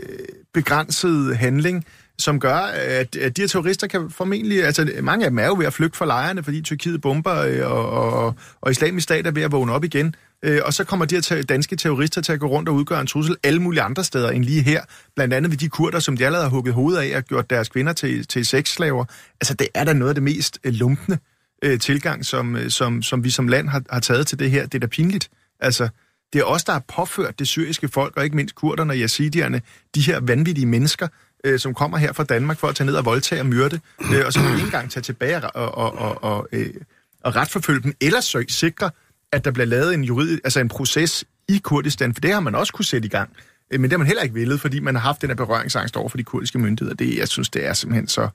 begrænset 0.54 1.38
handling, 1.38 1.86
som 2.20 2.40
gør, 2.40 2.56
at, 2.56 3.16
at 3.16 3.38
de 3.38 3.42
her 3.42 3.48
terrorister 3.48 3.88
kan 3.88 4.10
formentlig, 4.10 4.64
altså 4.64 4.92
mange 5.02 5.26
af 5.26 5.32
dem 5.32 5.40
er 5.40 5.46
jo 5.46 5.56
ved 5.58 5.66
at 5.66 5.74
flygte 5.74 5.98
fra 5.98 6.06
lejrene, 6.06 6.44
fordi 6.44 6.62
Tyrkiet 6.62 7.02
bomber, 7.02 7.36
øh, 7.36 7.72
og, 7.72 7.90
og, 7.90 8.36
og 8.62 8.72
islamisk 8.72 9.04
stat 9.04 9.28
er 9.28 9.32
ved 9.32 9.42
at 9.42 9.52
vågne 9.52 9.74
op 9.74 9.84
igen. 9.84 10.16
Øh, 10.44 10.62
og 10.66 10.74
så 10.74 10.84
kommer 10.84 11.06
de 11.06 11.16
her 11.16 11.42
danske 11.42 11.76
terrorister 11.76 12.22
til 12.22 12.34
at 12.34 12.40
gå 12.40 12.48
rundt 12.48 12.70
og 12.70 12.76
udgøre 12.76 13.02
en 13.02 13.08
trussel 13.08 13.36
alle 13.44 13.62
mulige 13.62 13.82
andre 13.82 14.04
steder 14.04 14.30
end 14.30 14.44
lige 14.44 14.62
her. 14.62 14.82
Blandt 15.16 15.34
andet 15.34 15.52
ved 15.52 15.58
de 15.58 15.70
kurder, 15.70 16.00
som 16.00 16.18
de 16.18 16.26
allerede 16.26 16.44
har 16.46 16.50
hugget 16.50 16.74
hovedet 16.74 17.00
af 17.00 17.18
og 17.18 17.24
gjort 17.24 17.50
deres 17.50 17.70
kvinder 17.70 17.94
til, 17.94 18.28
til 18.28 18.46
sexslaver. 18.46 19.06
Altså 19.42 19.54
det 19.54 19.68
er 19.74 19.84
da 19.84 19.94
noget 19.94 20.10
af 20.10 20.16
det 20.16 20.24
mest 20.24 20.60
øh, 20.64 20.74
lumpende 20.74 21.18
øh, 21.64 21.80
tilgang, 21.80 22.26
som, 22.26 22.56
øh, 22.56 22.70
som, 22.70 23.02
som 23.02 23.24
vi 23.24 23.30
som 23.30 23.48
land 23.48 23.70
har, 23.70 23.82
har 23.90 24.00
taget 24.00 24.28
til 24.28 24.40
det 24.40 24.52
her. 24.52 24.64
Det 24.66 24.76
er 24.76 24.80
da 24.80 24.88
pinligt. 24.88 25.30
Altså, 25.60 25.90
det 26.34 26.40
er 26.40 26.44
os, 26.44 26.64
der 26.64 26.74
har 26.74 26.84
påført 26.96 27.40
det 27.40 27.48
syriske 27.48 27.88
folk, 27.88 28.18
og 28.18 28.24
ikke 28.24 28.36
mindst 28.36 28.56
kurderne 28.56 28.94
og 28.94 28.98
yazidierne, 28.98 29.62
de 29.96 30.02
her 30.02 30.20
vanvittige 30.20 30.66
mennesker, 30.66 31.08
øh, 31.44 31.60
som 31.60 31.74
kommer 31.74 31.98
her 31.98 32.14
fra 32.14 32.24
Danmark 32.24 32.60
for 32.60 32.68
at 32.68 32.76
tage 32.76 32.86
ned 32.86 32.96
og 32.96 33.06
voldtage 33.06 33.42
og 33.42 33.46
myrde, 33.46 33.80
øh, 34.14 34.26
og 34.26 34.34
så 34.34 34.40
kan 34.40 34.50
vi 34.50 34.54
ikke 34.54 34.66
engang 34.66 34.92
tage 34.92 35.02
tilbage 35.02 35.52
og, 35.52 35.76
og, 35.76 35.98
og, 35.98 36.24
og, 36.24 36.48
øh, 36.52 36.70
og 37.24 37.36
retforfølge 37.36 37.82
dem, 37.82 37.94
eller 38.02 38.46
sikre, 38.50 38.92
at 39.32 39.46
der 39.46 39.52
bliver 39.52 39.66
lavet 39.66 39.94
en 39.94 40.04
juridisk, 40.04 40.42
altså 40.44 40.60
en 40.60 40.70
proces 40.70 41.26
i 41.50 41.58
Kurdistan, 41.64 42.14
for 42.14 42.22
det 42.22 42.34
har 42.34 42.40
man 42.40 42.56
også 42.56 42.74
kunne 42.74 42.86
sætte 42.86 43.06
i 43.06 43.10
gang. 43.10 43.30
Øh, 43.74 43.80
men 43.80 43.84
det 43.84 43.92
har 43.92 43.98
man 43.98 44.08
heller 44.08 44.24
ikke 44.24 44.36
villet, 44.36 44.62
fordi 44.62 44.80
man 44.80 44.96
har 44.96 45.02
haft 45.02 45.22
den 45.22 45.30
her 45.30 45.36
berøringsangst 45.36 45.98
over 45.98 46.10
for 46.10 46.18
de 46.18 46.24
kurdiske 46.24 46.60
myndigheder. 46.60 46.96
Det, 46.96 47.18
jeg 47.18 47.28
synes, 47.28 47.50
det 47.50 47.66
er 47.66 47.74
simpelthen 47.74 48.08
så, 48.08 48.30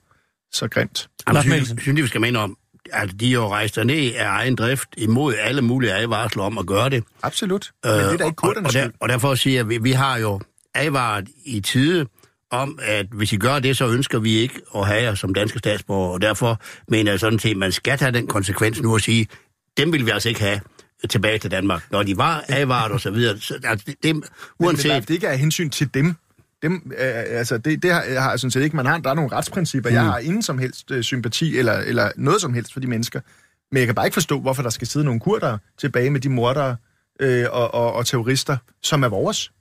så 0.52 0.68
grimt. 0.68 1.08
Jeg 1.32 1.42
synes, 1.42 1.74
synes, 1.82 2.02
vi 2.02 2.06
skal 2.06 2.20
mene 2.20 2.38
om, 2.38 2.56
at 2.92 3.20
de 3.20 3.26
jo 3.26 3.48
rejser 3.48 3.84
ned 3.84 4.14
af 4.14 4.26
egen 4.26 4.56
drift 4.56 4.88
imod 4.96 5.34
alle 5.34 5.62
mulige 5.62 5.92
advarsler 5.92 6.42
om 6.42 6.58
at 6.58 6.66
gøre 6.66 6.90
det. 6.90 7.04
Absolut. 7.22 7.70
Men 7.84 7.92
det 7.92 8.00
er 8.00 8.16
da 8.16 8.24
ikke 8.24 8.36
kurdernes 8.36 8.76
og, 8.76 8.82
og, 8.82 8.86
der, 8.86 8.96
og 9.00 9.08
derfor 9.08 9.34
siger 9.34 9.54
jeg, 9.54 9.60
at 9.60 9.68
vi, 9.68 9.78
vi 9.78 9.92
har 9.92 10.18
jo 10.18 10.40
advaret 10.74 11.28
i 11.44 11.60
tide 11.60 12.06
om, 12.50 12.78
at 12.82 13.06
hvis 13.12 13.32
I 13.32 13.36
gør 13.36 13.58
det, 13.58 13.76
så 13.76 13.88
ønsker 13.88 14.18
vi 14.18 14.30
ikke 14.30 14.60
at 14.76 14.86
have 14.86 15.02
jer 15.02 15.14
som 15.14 15.34
danske 15.34 15.58
statsborger, 15.58 16.12
og 16.12 16.22
derfor 16.22 16.60
mener 16.88 17.12
jeg 17.12 17.20
sådan 17.20 17.38
set, 17.38 17.50
at 17.50 17.56
man 17.56 17.72
skal 17.72 17.98
have 17.98 18.12
den 18.12 18.26
konsekvens 18.26 18.80
nu 18.80 18.94
at 18.96 19.02
sige, 19.02 19.26
dem 19.76 19.92
vil 19.92 20.06
vi 20.06 20.10
altså 20.10 20.28
ikke 20.28 20.40
have 20.40 20.60
tilbage 21.10 21.38
til 21.38 21.50
Danmark. 21.50 21.82
Når 21.90 22.02
de 22.02 22.16
var 22.16 22.44
advaret 22.48 22.92
og 22.92 23.00
så 23.00 23.10
videre. 23.10 23.38
Så, 23.38 23.58
altså, 23.64 23.84
det, 23.86 23.94
det, 24.02 24.24
uanset... 24.58 24.88
Men 24.88 25.00
det, 25.00 25.08
det 25.08 25.14
ikke 25.14 25.26
er 25.26 25.34
hensyn 25.34 25.70
til 25.70 25.94
dem. 25.94 26.14
Dem, 26.62 26.92
øh, 26.98 27.38
altså 27.38 27.58
det, 27.58 27.82
det 27.82 27.92
har, 27.92 28.20
har 28.20 28.30
jeg 28.30 28.40
sådan 28.40 28.50
set 28.50 28.62
ikke. 28.62 28.76
Man 28.76 28.86
har, 28.86 28.98
der 28.98 29.10
er 29.10 29.14
nogle 29.14 29.32
retsprincipper. 29.32 29.90
Mm. 29.90 29.94
Jeg 29.94 30.04
har 30.04 30.18
ingen 30.18 30.42
som 30.42 30.58
helst 30.58 30.90
øh, 30.90 31.02
sympati 31.02 31.58
eller, 31.58 31.72
eller 31.72 32.10
noget 32.16 32.40
som 32.40 32.54
helst 32.54 32.72
for 32.72 32.80
de 32.80 32.86
mennesker. 32.86 33.20
Men 33.72 33.78
jeg 33.78 33.86
kan 33.86 33.94
bare 33.94 34.06
ikke 34.06 34.14
forstå, 34.14 34.40
hvorfor 34.40 34.62
der 34.62 34.70
skal 34.70 34.86
sidde 34.86 35.04
nogle 35.04 35.20
kurder 35.20 35.58
tilbage 35.78 36.10
med 36.10 36.20
de 36.20 36.28
mordere 36.28 36.76
øh, 37.20 37.46
og, 37.50 37.74
og, 37.74 37.92
og 37.92 38.06
terrorister, 38.06 38.56
som 38.82 39.02
er 39.02 39.08
vores. 39.08 39.52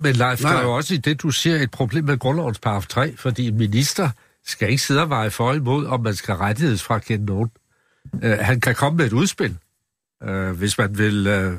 Men 0.00 0.14
Leif, 0.14 0.42
Nej. 0.42 0.52
der 0.52 0.58
er 0.58 0.62
jo 0.62 0.76
også 0.76 0.94
i 0.94 0.96
det, 0.96 1.22
du 1.22 1.30
siger, 1.30 1.56
et 1.56 1.70
problem 1.70 2.04
med 2.04 2.18
grundlovens 2.18 2.58
paragraf 2.58 2.86
3, 2.86 3.16
fordi 3.16 3.48
en 3.48 3.58
minister 3.58 4.10
skal 4.46 4.70
ikke 4.70 4.82
sidde 4.82 5.02
og 5.02 5.10
veje 5.10 5.30
for 5.30 5.52
imod, 5.52 5.86
om 5.86 6.00
man 6.00 6.14
skal 6.14 6.34
rettighedsfrakende 6.34 7.26
nogen. 7.26 7.50
Uh, 8.12 8.30
han 8.30 8.60
kan 8.60 8.74
komme 8.74 8.96
med 8.96 9.06
et 9.06 9.12
udspil, 9.12 9.56
uh, 10.28 10.50
hvis 10.50 10.78
man 10.78 10.98
vil, 10.98 11.18
uh, 11.18 11.54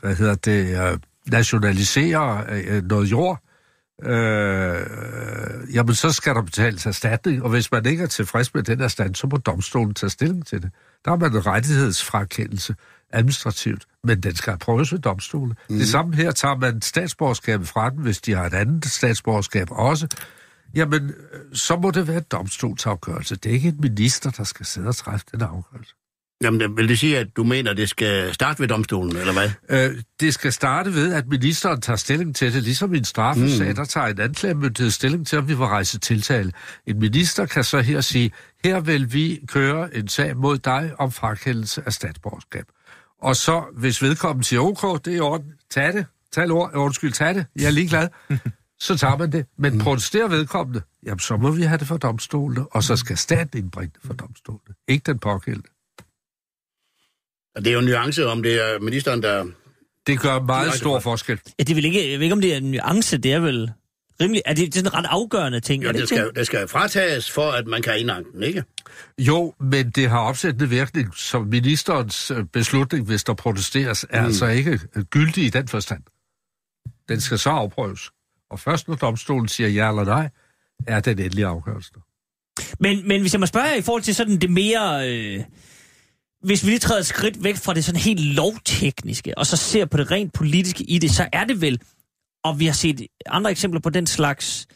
hvad 0.00 0.14
hedder 0.14 0.34
det, 0.34 0.92
uh, 0.92 0.98
nationalisere 1.26 2.44
uh, 2.50 2.84
noget 2.84 3.10
jord, 3.10 3.42
uh, 4.02 4.08
jamen 5.74 5.94
så 5.94 6.12
skal 6.12 6.34
der 6.34 6.42
betales 6.42 6.86
erstatning, 6.86 7.42
og 7.42 7.50
hvis 7.50 7.72
man 7.72 7.86
ikke 7.86 8.02
er 8.02 8.06
tilfreds 8.06 8.54
med 8.54 8.62
den 8.62 8.80
erstatning, 8.80 9.16
så 9.16 9.26
må 9.26 9.36
domstolen 9.36 9.94
tage 9.94 10.10
stilling 10.10 10.46
til 10.46 10.62
det. 10.62 10.70
Der 11.04 11.10
har 11.10 11.18
man 11.18 11.32
en 11.32 11.46
rettighedsfrakendelse 11.46 12.74
administrativt, 13.12 13.84
men 14.04 14.20
den 14.20 14.34
skal 14.34 14.58
prøves 14.58 14.92
ved 14.92 14.98
domstolen. 14.98 15.54
Mm. 15.70 15.78
Det 15.78 15.88
samme 15.88 16.16
her 16.16 16.30
tager 16.30 16.56
man 16.56 16.82
statsborgerskabet 16.82 17.68
fra 17.68 17.90
den, 17.90 17.98
hvis 17.98 18.20
de 18.20 18.34
har 18.34 18.46
et 18.46 18.54
andet 18.54 18.84
statsborgerskab 18.86 19.68
også. 19.70 20.08
Jamen, 20.74 21.12
så 21.52 21.76
må 21.76 21.90
det 21.90 22.08
være 22.08 22.16
et 22.16 22.32
domstolsafgørelse. 22.32 23.36
Det 23.36 23.50
er 23.50 23.54
ikke 23.54 23.68
en 23.68 23.80
minister, 23.80 24.30
der 24.30 24.44
skal 24.44 24.66
sidde 24.66 24.88
og 24.88 24.96
træffe 24.96 25.26
den 25.32 25.42
afgørelse. 25.42 25.94
Jamen, 26.42 26.76
vil 26.76 26.88
det 26.88 26.98
sige, 26.98 27.18
at 27.18 27.36
du 27.36 27.44
mener, 27.44 27.70
at 27.70 27.76
det 27.76 27.88
skal 27.88 28.34
starte 28.34 28.60
ved 28.60 28.68
domstolen, 28.68 29.16
eller 29.16 29.32
hvad? 29.32 29.50
Øh, 29.68 30.02
det 30.20 30.34
skal 30.34 30.52
starte 30.52 30.94
ved, 30.94 31.14
at 31.14 31.28
ministeren 31.28 31.80
tager 31.80 31.96
stilling 31.96 32.36
til 32.36 32.52
det, 32.54 32.62
ligesom 32.62 32.94
i 32.94 32.98
en 32.98 33.04
straffesag, 33.04 33.68
mm. 33.68 33.74
der 33.74 33.84
tager 33.84 34.06
en 34.06 34.20
anklagemyndighed 34.20 34.90
stilling 34.90 35.26
til, 35.26 35.38
om 35.38 35.48
vi 35.48 35.56
får 35.56 35.66
rejse 35.66 35.98
tiltale. 35.98 36.52
En 36.86 36.98
minister 36.98 37.46
kan 37.46 37.64
så 37.64 37.80
her 37.80 38.00
sige, 38.00 38.32
her 38.64 38.80
vil 38.80 39.12
vi 39.12 39.40
køre 39.46 39.96
en 39.96 40.08
sag 40.08 40.36
mod 40.36 40.58
dig 40.58 40.92
om 40.98 41.12
frakendelse 41.12 41.82
af 41.86 41.92
statsborgerskab. 41.92 42.64
Og 43.22 43.36
så, 43.36 43.64
hvis 43.76 44.02
vedkommende 44.02 44.48
siger, 44.48 44.60
ok, 44.60 45.04
det 45.04 45.12
er 45.12 45.16
i 45.16 45.20
orden, 45.20 45.52
tag 45.70 45.92
det, 45.92 46.06
tag 46.32 46.50
ord, 46.50 46.70
undskyld, 46.74 47.12
tag 47.12 47.34
det, 47.34 47.46
jeg 47.56 47.64
er 47.64 47.70
ligeglad, 47.70 48.08
så 48.80 48.96
tager 48.96 49.16
man 49.16 49.32
det. 49.32 49.46
Men 49.58 49.72
mm. 49.72 49.78
protesterer 49.78 50.28
vedkommende, 50.28 50.82
jamen 51.06 51.18
så 51.18 51.36
må 51.36 51.50
vi 51.50 51.62
have 51.62 51.78
det 51.78 51.86
for 51.86 51.96
domstolene, 51.96 52.66
og 52.70 52.82
så 52.82 52.96
skal 52.96 53.16
staten 53.16 53.58
indbringe 53.58 53.92
det 53.94 54.06
for 54.06 54.14
domstolene. 54.14 54.74
Ikke 54.88 55.02
den 55.02 55.18
pågældende. 55.18 55.68
Og 57.56 57.64
det 57.64 57.70
er 57.70 57.72
jo 57.72 57.78
en 57.78 57.84
nuance, 57.84 58.26
om 58.26 58.42
det 58.42 58.54
er 58.54 58.80
ministeren, 58.80 59.22
der... 59.22 59.46
Det 60.06 60.20
gør 60.20 60.40
meget 60.40 60.74
stor 60.74 61.00
forskel. 61.00 61.40
Ja, 61.58 61.64
det 61.64 61.76
vel 61.76 61.84
ikke, 61.84 62.10
jeg 62.10 62.18
ved 62.18 62.24
ikke, 62.24 62.32
om 62.32 62.40
det 62.40 62.52
er 62.52 62.56
en 62.56 62.70
nuance, 62.70 63.18
det 63.18 63.32
er 63.32 63.40
vel 63.40 63.70
rimelig... 64.20 64.42
Er 64.46 64.54
det, 64.54 64.74
det 64.74 64.76
er 64.76 64.78
sådan 64.78 64.92
en 64.92 64.94
ret 64.94 65.06
afgørende 65.10 65.60
ting? 65.60 65.82
Jo, 65.82 65.88
er 65.88 65.92
det, 65.92 66.00
det 66.00 66.08
skal, 66.08 66.30
det 66.36 66.46
skal 66.46 66.68
fratages, 66.68 67.30
for 67.30 67.50
at 67.50 67.66
man 67.66 67.82
kan 67.82 68.00
indhanke 68.00 68.30
den, 68.32 68.42
ikke? 68.42 68.64
Jo, 69.18 69.54
men 69.60 69.90
det 69.90 70.10
har 70.10 70.18
opsættende 70.18 70.68
virkning, 70.68 71.14
så 71.16 71.40
ministerens 71.40 72.30
øh, 72.30 72.44
beslutning, 72.44 73.06
hvis 73.06 73.24
der 73.24 73.34
protesteres, 73.34 74.06
er 74.10 74.20
mm. 74.20 74.26
altså 74.26 74.46
ikke 74.46 74.80
øh, 74.96 75.04
gyldig 75.04 75.44
i 75.44 75.48
den 75.48 75.68
forstand. 75.68 76.02
Den 77.08 77.20
skal 77.20 77.38
så 77.38 77.50
afprøves. 77.50 78.10
Og 78.50 78.60
først 78.60 78.88
når 78.88 78.94
domstolen 78.94 79.48
siger 79.48 79.68
ja 79.68 79.88
eller 79.88 80.04
nej, 80.04 80.28
er 80.86 81.00
den 81.00 81.18
endelige 81.18 81.46
afgørelse. 81.46 81.92
Men, 82.80 83.08
men 83.08 83.20
hvis 83.20 83.32
jeg 83.32 83.40
må 83.40 83.46
spørge 83.46 83.78
i 83.78 83.82
forhold 83.82 84.02
til 84.02 84.14
sådan 84.14 84.36
det 84.36 84.50
mere... 84.50 85.10
Øh, 85.10 85.40
hvis 86.42 86.64
vi 86.64 86.68
lige 86.68 86.78
træder 86.78 87.00
et 87.00 87.06
skridt 87.06 87.44
væk 87.44 87.56
fra 87.56 87.74
det 87.74 87.84
sådan 87.84 88.00
helt 88.00 88.20
lovtekniske, 88.20 89.38
og 89.38 89.46
så 89.46 89.56
ser 89.56 89.84
på 89.84 89.96
det 89.96 90.10
rent 90.10 90.32
politiske 90.32 90.84
i 90.84 90.98
det, 90.98 91.10
så 91.10 91.28
er 91.32 91.44
det 91.44 91.60
vel, 91.60 91.80
og 92.44 92.58
vi 92.58 92.66
har 92.66 92.72
set 92.72 93.06
andre 93.26 93.50
eksempler 93.50 93.80
på 93.80 93.90
den 93.90 94.06
slags 94.06 94.66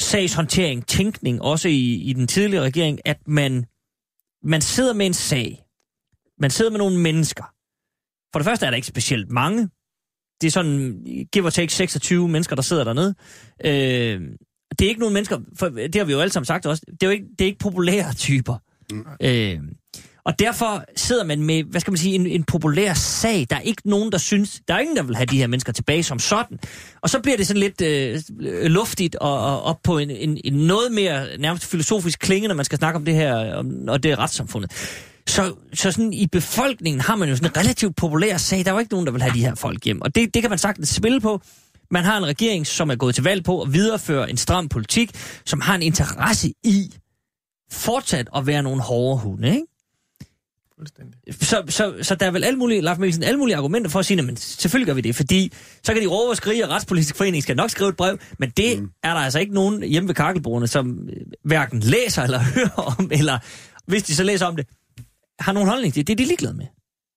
sagshåndtering, 0.00 0.86
tænkning, 0.86 1.42
også 1.42 1.68
i, 1.68 1.94
i 1.94 2.12
den 2.12 2.26
tidligere 2.26 2.64
regering, 2.64 3.00
at 3.04 3.18
man, 3.26 3.66
man 4.42 4.60
sidder 4.60 4.94
med 4.94 5.06
en 5.06 5.14
sag. 5.14 5.64
Man 6.38 6.50
sidder 6.50 6.70
med 6.70 6.78
nogle 6.78 6.98
mennesker. 6.98 7.44
For 8.32 8.38
det 8.38 8.44
første 8.44 8.66
er 8.66 8.70
der 8.70 8.76
ikke 8.76 8.88
specielt 8.88 9.30
mange. 9.30 9.68
Det 10.40 10.46
er 10.46 10.50
sådan, 10.50 11.02
give 11.32 11.44
or 11.44 11.50
take 11.50 11.72
26 11.72 12.28
mennesker, 12.28 12.56
der 12.56 12.62
sidder 12.62 12.84
dernede. 12.84 13.14
Øh, 13.64 14.20
det 14.78 14.84
er 14.84 14.88
ikke 14.88 15.00
nogle 15.00 15.14
mennesker, 15.14 15.40
for 15.56 15.68
det 15.68 15.94
har 15.94 16.04
vi 16.04 16.12
jo 16.12 16.20
alle 16.20 16.32
sammen 16.32 16.46
sagt 16.46 16.66
også, 16.66 16.82
det 16.86 17.02
er 17.02 17.06
jo 17.06 17.10
ikke, 17.10 17.26
det 17.38 17.40
er 17.40 17.46
ikke 17.46 17.58
populære 17.58 18.14
typer. 18.14 18.58
Mm. 18.92 19.06
Øh, 19.20 19.60
og 20.24 20.38
derfor 20.38 20.84
sidder 20.96 21.24
man 21.24 21.42
med, 21.42 21.64
hvad 21.64 21.80
skal 21.80 21.90
man 21.90 21.98
sige, 21.98 22.14
en, 22.14 22.26
en 22.26 22.44
populær 22.44 22.94
sag. 22.94 23.46
Der 23.50 23.56
er 23.56 23.60
ikke 23.60 23.82
nogen, 23.84 24.12
der 24.12 24.18
synes, 24.18 24.60
der 24.68 24.74
er 24.74 24.78
ingen, 24.78 24.96
der 24.96 25.02
vil 25.02 25.16
have 25.16 25.26
de 25.26 25.36
her 25.36 25.46
mennesker 25.46 25.72
tilbage 25.72 26.02
som 26.02 26.18
sådan. 26.18 26.58
Og 27.00 27.10
så 27.10 27.20
bliver 27.20 27.36
det 27.36 27.46
sådan 27.46 27.60
lidt 27.60 27.80
øh, 27.80 28.20
luftigt 28.64 29.16
og, 29.16 29.38
og 29.38 29.62
op 29.62 29.78
på 29.84 29.98
en, 29.98 30.10
en, 30.10 30.38
en 30.44 30.52
noget 30.52 30.92
mere 30.92 31.26
nærmest 31.38 31.66
filosofisk 31.66 32.18
klinge, 32.18 32.48
når 32.48 32.54
man 32.54 32.64
skal 32.64 32.78
snakke 32.78 32.96
om 32.96 33.04
det 33.04 33.14
her, 33.14 33.54
om, 33.54 33.88
og 33.88 34.02
det 34.02 34.10
er 34.10 34.18
retssamfundet. 34.18 34.72
Så, 35.26 35.54
så 35.74 35.92
sådan 35.92 36.12
i 36.12 36.26
befolkningen 36.26 37.00
har 37.00 37.16
man 37.16 37.28
jo 37.28 37.36
sådan 37.36 37.50
en 37.50 37.56
relativt 37.56 37.96
populær 37.96 38.36
sag. 38.36 38.58
Der 38.64 38.70
er 38.70 38.74
jo 38.74 38.78
ikke 38.78 38.92
nogen, 38.92 39.06
der 39.06 39.12
vil 39.12 39.22
have 39.22 39.34
de 39.34 39.44
her 39.44 39.54
folk 39.54 39.84
hjem. 39.84 40.00
Og 40.00 40.14
det, 40.14 40.34
det 40.34 40.42
kan 40.42 40.50
man 40.50 40.58
sagtens 40.58 40.88
spille 40.88 41.20
på. 41.20 41.40
Man 41.90 42.04
har 42.04 42.18
en 42.18 42.26
regering, 42.26 42.66
som 42.66 42.90
er 42.90 42.94
gået 42.96 43.14
til 43.14 43.24
valg 43.24 43.44
på 43.44 43.62
at 43.62 43.72
videreføre 43.72 44.30
en 44.30 44.36
stram 44.36 44.68
politik, 44.68 45.10
som 45.46 45.60
har 45.60 45.74
en 45.74 45.82
interesse 45.82 46.52
i 46.64 46.94
fortsat 47.70 48.28
at 48.36 48.46
være 48.46 48.62
nogle 48.62 48.82
hårde 48.82 49.18
hunde, 49.18 49.48
ikke? 49.48 49.66
Så, 51.30 51.62
så, 51.68 51.94
så 52.02 52.14
der 52.14 52.26
er 52.26 52.30
vel 52.30 52.44
alle 52.44 52.58
mulige, 52.58 52.80
Lars 52.80 52.98
Mikkelsen, 52.98 53.22
alle 53.22 53.38
mulige 53.38 53.56
argumenter 53.56 53.90
for 53.90 53.98
at 53.98 54.06
sige, 54.06 54.22
men 54.22 54.36
selvfølgelig 54.36 54.86
gør 54.86 54.94
vi 54.94 55.00
det, 55.00 55.16
fordi 55.16 55.52
så 55.82 55.92
kan 55.92 56.02
de 56.02 56.06
råbe 56.06 56.30
og 56.30 56.36
skrige, 56.36 56.64
og 56.64 56.70
Retspolitisk 56.70 57.16
Forening 57.16 57.42
skal 57.42 57.56
nok 57.56 57.70
skrive 57.70 57.88
et 57.88 57.96
brev, 57.96 58.18
men 58.38 58.50
det 58.50 58.80
mm. 58.80 58.90
er 59.02 59.14
der 59.14 59.20
altså 59.20 59.38
ikke 59.38 59.54
nogen 59.54 59.82
hjemme 59.82 60.08
ved 60.08 60.14
kakkelbordene, 60.14 60.66
som 60.66 61.08
øh, 61.08 61.16
hverken 61.44 61.80
læser 61.80 62.22
eller 62.22 62.38
hører 62.54 62.94
om, 62.98 63.10
eller 63.12 63.38
hvis 63.86 64.02
de 64.02 64.14
så 64.14 64.22
læser 64.24 64.46
om 64.46 64.56
det, 64.56 64.66
har 65.40 65.52
nogen 65.52 65.68
holdning 65.68 65.94
til 65.94 66.00
det. 66.00 66.06
Det 66.06 66.12
er 66.12 66.24
de 66.24 66.28
ligeglade 66.28 66.54
med. 66.54 66.66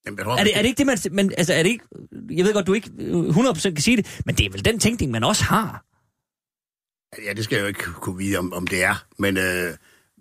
Jamen, 0.05 0.19
er, 0.19 0.43
det, 0.43 0.57
er 0.57 0.61
det 0.61 0.67
ikke 0.67 0.77
det, 0.77 0.85
man... 0.85 0.97
Men, 1.11 1.31
altså, 1.37 1.53
er 1.53 1.63
det 1.63 1.69
ikke, 1.69 1.85
jeg 2.31 2.45
ved 2.45 2.53
godt, 2.53 2.67
du 2.67 2.73
ikke 2.73 2.89
100% 2.89 3.61
kan 3.61 3.77
sige 3.77 3.97
det, 3.97 4.21
men 4.25 4.35
det 4.35 4.45
er 4.45 4.49
vel 4.49 4.65
den 4.65 4.79
tænkning, 4.79 5.11
man 5.11 5.23
også 5.23 5.43
har. 5.43 5.85
Ja, 7.25 7.33
det 7.33 7.43
skal 7.43 7.55
jeg 7.55 7.61
jo 7.61 7.67
ikke 7.67 7.83
kunne 7.83 8.17
vide, 8.17 8.37
om, 8.37 8.53
om 8.53 8.67
det 8.67 8.83
er. 8.83 9.05
Men 9.19 9.37
øh, 9.37 9.73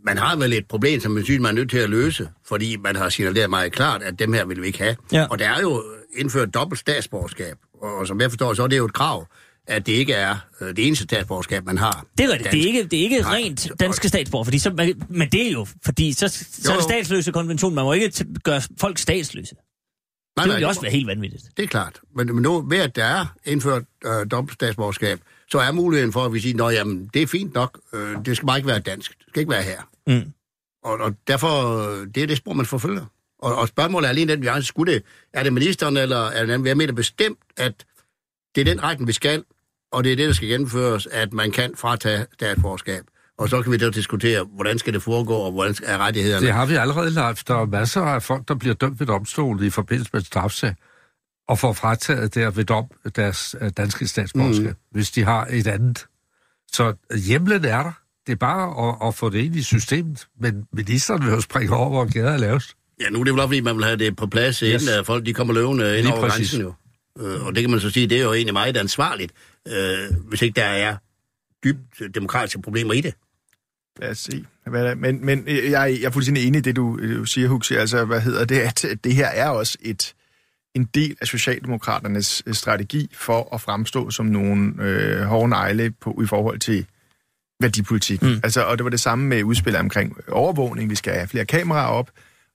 man 0.04 0.18
har 0.18 0.36
vel 0.36 0.52
et 0.52 0.66
problem, 0.66 1.00
som 1.00 1.12
man 1.12 1.24
synes, 1.24 1.40
man 1.40 1.50
er 1.50 1.60
nødt 1.60 1.70
til 1.70 1.78
at 1.78 1.90
løse, 1.90 2.28
fordi 2.46 2.76
man 2.76 2.96
har 2.96 3.08
signaleret 3.08 3.50
meget 3.50 3.72
klart, 3.72 4.02
at 4.02 4.18
dem 4.18 4.32
her 4.32 4.44
vil 4.44 4.62
vi 4.62 4.66
ikke 4.66 4.78
have. 4.78 4.96
Ja. 5.12 5.26
Og 5.30 5.38
der 5.38 5.48
er 5.48 5.60
jo 5.60 5.84
indført 6.16 6.54
dobbelt 6.54 6.80
statsborgerskab, 6.80 7.56
og, 7.82 8.06
som 8.06 8.20
jeg 8.20 8.30
forstår, 8.30 8.54
så 8.54 8.62
er 8.62 8.66
det 8.66 8.76
jo 8.76 8.84
et 8.84 8.92
krav, 8.92 9.26
at 9.66 9.86
det 9.86 9.92
ikke 9.92 10.12
er 10.12 10.36
øh, 10.60 10.76
det 10.76 10.86
eneste 10.86 11.04
statsborgerskab, 11.04 11.66
man 11.66 11.78
har. 11.78 12.06
Det 12.18 12.24
er 12.24 12.32
rigtigt. 12.32 12.52
Det 12.52 12.62
er 12.62 12.66
ikke, 12.66 12.84
det 12.84 12.98
er 12.98 13.02
ikke 13.02 13.20
Nej. 13.20 13.34
rent 13.34 13.68
danske 13.80 14.08
statsborger, 14.08 14.44
fordi 14.44 14.58
så, 14.58 14.94
men 15.08 15.28
det 15.28 15.46
er 15.46 15.52
jo, 15.52 15.66
fordi 15.84 16.12
så, 16.12 16.28
så 16.62 16.72
er 16.72 16.76
det 16.76 16.84
statsløse 16.84 17.32
konvention. 17.32 17.74
Man 17.74 17.84
må 17.84 17.92
ikke 17.92 18.24
gøre 18.44 18.62
folk 18.80 18.98
statsløse. 18.98 19.54
Nej, 20.36 20.44
det 20.44 20.48
nej, 20.48 20.56
vil 20.56 20.62
jo 20.62 20.68
også 20.68 20.80
være 20.80 20.90
helt 20.90 21.06
vanvittigt. 21.06 21.44
Det 21.56 21.62
er 21.62 21.66
klart. 21.66 22.00
Men, 22.16 22.34
men 22.34 22.42
nu, 22.42 22.60
ved 22.68 22.78
at 22.78 22.96
der 22.96 23.04
er 23.04 23.26
indført 23.44 23.82
øh, 24.06 24.30
dobbelt 24.30 24.54
statsborgerskab, 24.54 25.20
så 25.50 25.58
er 25.58 25.72
muligheden 25.72 26.12
for, 26.12 26.24
at 26.24 26.32
vi 26.32 26.40
siger, 26.40 26.64
at 26.64 26.86
det 27.14 27.22
er 27.22 27.26
fint 27.26 27.54
nok, 27.54 27.80
øh, 27.92 28.16
det 28.24 28.36
skal 28.36 28.46
bare 28.46 28.58
ikke 28.58 28.68
være 28.68 28.78
dansk. 28.78 29.18
Det 29.18 29.26
skal 29.28 29.40
ikke 29.40 29.52
være 29.52 29.62
her. 29.62 29.88
Mm. 30.06 30.32
Og, 30.84 30.98
og 30.98 31.14
derfor, 31.28 31.48
det 32.14 32.22
er 32.22 32.26
det 32.26 32.36
spor, 32.36 32.52
man 32.52 32.66
forfølger. 32.66 33.06
Og, 33.38 33.56
og 33.56 33.68
spørgsmålet 33.68 34.06
er 34.06 34.10
alene 34.10 34.32
den, 34.32 34.42
vi 34.42 34.46
har, 34.46 34.60
skulle 34.60 34.92
det, 34.92 35.02
er 35.32 35.42
det 35.42 35.52
ministeren 35.52 35.96
eller 35.96 36.16
er 36.16 36.46
det 36.46 36.52
anden? 36.52 36.66
Jeg 36.66 36.76
mener 36.76 36.92
bestemt, 36.92 37.38
at 37.56 37.84
det 38.54 38.60
er 38.60 38.64
den 38.64 38.82
retning, 38.82 39.08
vi 39.08 39.12
skal, 39.12 39.44
og 39.92 40.04
det 40.04 40.12
er 40.12 40.16
det, 40.16 40.26
der 40.26 40.32
skal 40.32 40.48
gennemføres, 40.48 41.06
at 41.06 41.32
man 41.32 41.50
kan 41.50 41.76
fratage 41.76 42.26
statsborgerskab. 42.32 43.04
Og 43.38 43.48
så 43.48 43.62
kan 43.62 43.72
vi 43.72 43.76
da 43.76 43.90
diskutere, 43.90 44.44
hvordan 44.44 44.78
skal 44.78 44.92
det 44.92 45.02
foregå, 45.02 45.34
og 45.34 45.52
hvordan 45.52 45.74
er 45.84 45.98
rettighederne. 45.98 46.46
Det 46.46 46.54
har 46.54 46.66
vi 46.66 46.74
allerede 46.74 47.10
lavet. 47.10 47.48
Der 47.48 47.54
er 47.54 47.66
masser 47.66 48.00
af 48.00 48.22
folk, 48.22 48.48
der 48.48 48.54
bliver 48.54 48.74
dømt 48.74 49.00
ved 49.00 49.06
domstolen 49.06 49.66
i 49.66 49.70
forbindelse 49.70 50.10
med 50.12 50.20
strafsag, 50.20 50.74
og 51.48 51.58
får 51.58 51.72
frataget 51.72 52.34
der 52.34 52.50
ved 52.50 52.64
dom 52.64 52.84
deres 53.16 53.56
øh, 53.60 53.70
danske 53.76 54.06
statsborgerskab, 54.06 54.66
mm. 54.66 54.76
hvis 54.90 55.10
de 55.10 55.24
har 55.24 55.46
et 55.50 55.66
andet. 55.66 56.06
Så 56.72 56.94
hjemlen 57.26 57.64
er 57.64 57.82
der. 57.82 57.92
Det 58.26 58.32
er 58.32 58.36
bare 58.36 58.88
at, 58.88 59.08
at 59.08 59.14
få 59.14 59.30
det 59.30 59.38
ind 59.38 59.56
i 59.56 59.62
systemet. 59.62 60.26
Men 60.40 60.66
ministeren 60.72 61.24
vil 61.24 61.30
jo 61.30 61.40
springe 61.40 61.76
over, 61.76 61.88
hvor 61.88 62.12
gader 62.12 62.32
er 62.32 62.36
lavest. 62.36 62.76
Ja, 63.00 63.10
nu 63.10 63.20
er 63.20 63.24
det 63.24 63.30
jo 63.30 63.36
fordi 63.36 63.60
man 63.60 63.76
vil 63.76 63.84
have 63.84 63.96
det 63.96 64.16
på 64.16 64.26
plads, 64.26 64.58
yes. 64.58 64.82
inden 64.82 64.98
at 64.98 65.06
folk 65.06 65.26
de 65.26 65.34
kommer 65.34 65.54
løvende 65.54 65.98
ind 65.98 66.06
over 66.06 66.28
grænsen 66.28 66.60
jo. 66.60 66.74
Øh, 67.20 67.46
og 67.46 67.54
det 67.54 67.62
kan 67.62 67.70
man 67.70 67.80
så 67.80 67.90
sige, 67.90 68.06
det 68.06 68.18
er 68.18 68.22
jo 68.22 68.32
egentlig 68.32 68.52
meget 68.52 68.76
ansvarligt, 68.76 69.32
øh, 69.68 70.16
hvis 70.28 70.42
ikke 70.42 70.60
der 70.60 70.64
er 70.64 70.96
dybt 71.64 72.14
demokratiske 72.14 72.62
problemer 72.62 72.92
i 72.92 73.00
det. 73.00 73.14
Lad 74.00 74.10
os 74.10 74.18
se. 74.18 74.44
Hvad 74.66 74.96
men, 74.96 75.26
men 75.26 75.48
jeg, 75.48 75.72
jeg 75.72 76.02
er 76.02 76.10
fuldstændig 76.10 76.46
enig 76.46 76.58
i 76.58 76.62
det, 76.62 76.76
du, 76.76 76.98
du 77.16 77.24
siger, 77.24 77.48
Huxi. 77.48 77.74
Altså, 77.74 78.04
hvad 78.04 78.20
hedder 78.20 78.44
det? 78.44 78.58
At 78.58 79.04
det 79.04 79.14
her 79.14 79.26
er 79.26 79.48
også 79.48 79.78
et, 79.80 80.14
en 80.74 80.84
del 80.84 81.16
af 81.20 81.26
Socialdemokraternes 81.26 82.42
strategi 82.52 83.10
for 83.12 83.54
at 83.54 83.60
fremstå 83.60 84.10
som 84.10 84.26
nogle 84.26 84.74
øh, 84.82 85.22
hårde 85.22 85.48
negle 85.48 85.90
på, 85.90 86.20
i 86.24 86.26
forhold 86.26 86.58
til 86.58 86.86
værdipolitik. 87.64 88.22
Mm. 88.22 88.40
Altså, 88.42 88.62
og 88.62 88.78
det 88.78 88.84
var 88.84 88.90
det 88.90 89.00
samme 89.00 89.24
med 89.26 89.42
udspillet 89.42 89.80
omkring 89.80 90.16
overvågning. 90.28 90.90
Vi 90.90 90.94
skal 90.94 91.12
have 91.12 91.28
flere 91.28 91.44
kameraer 91.44 91.86
op. 91.86 92.10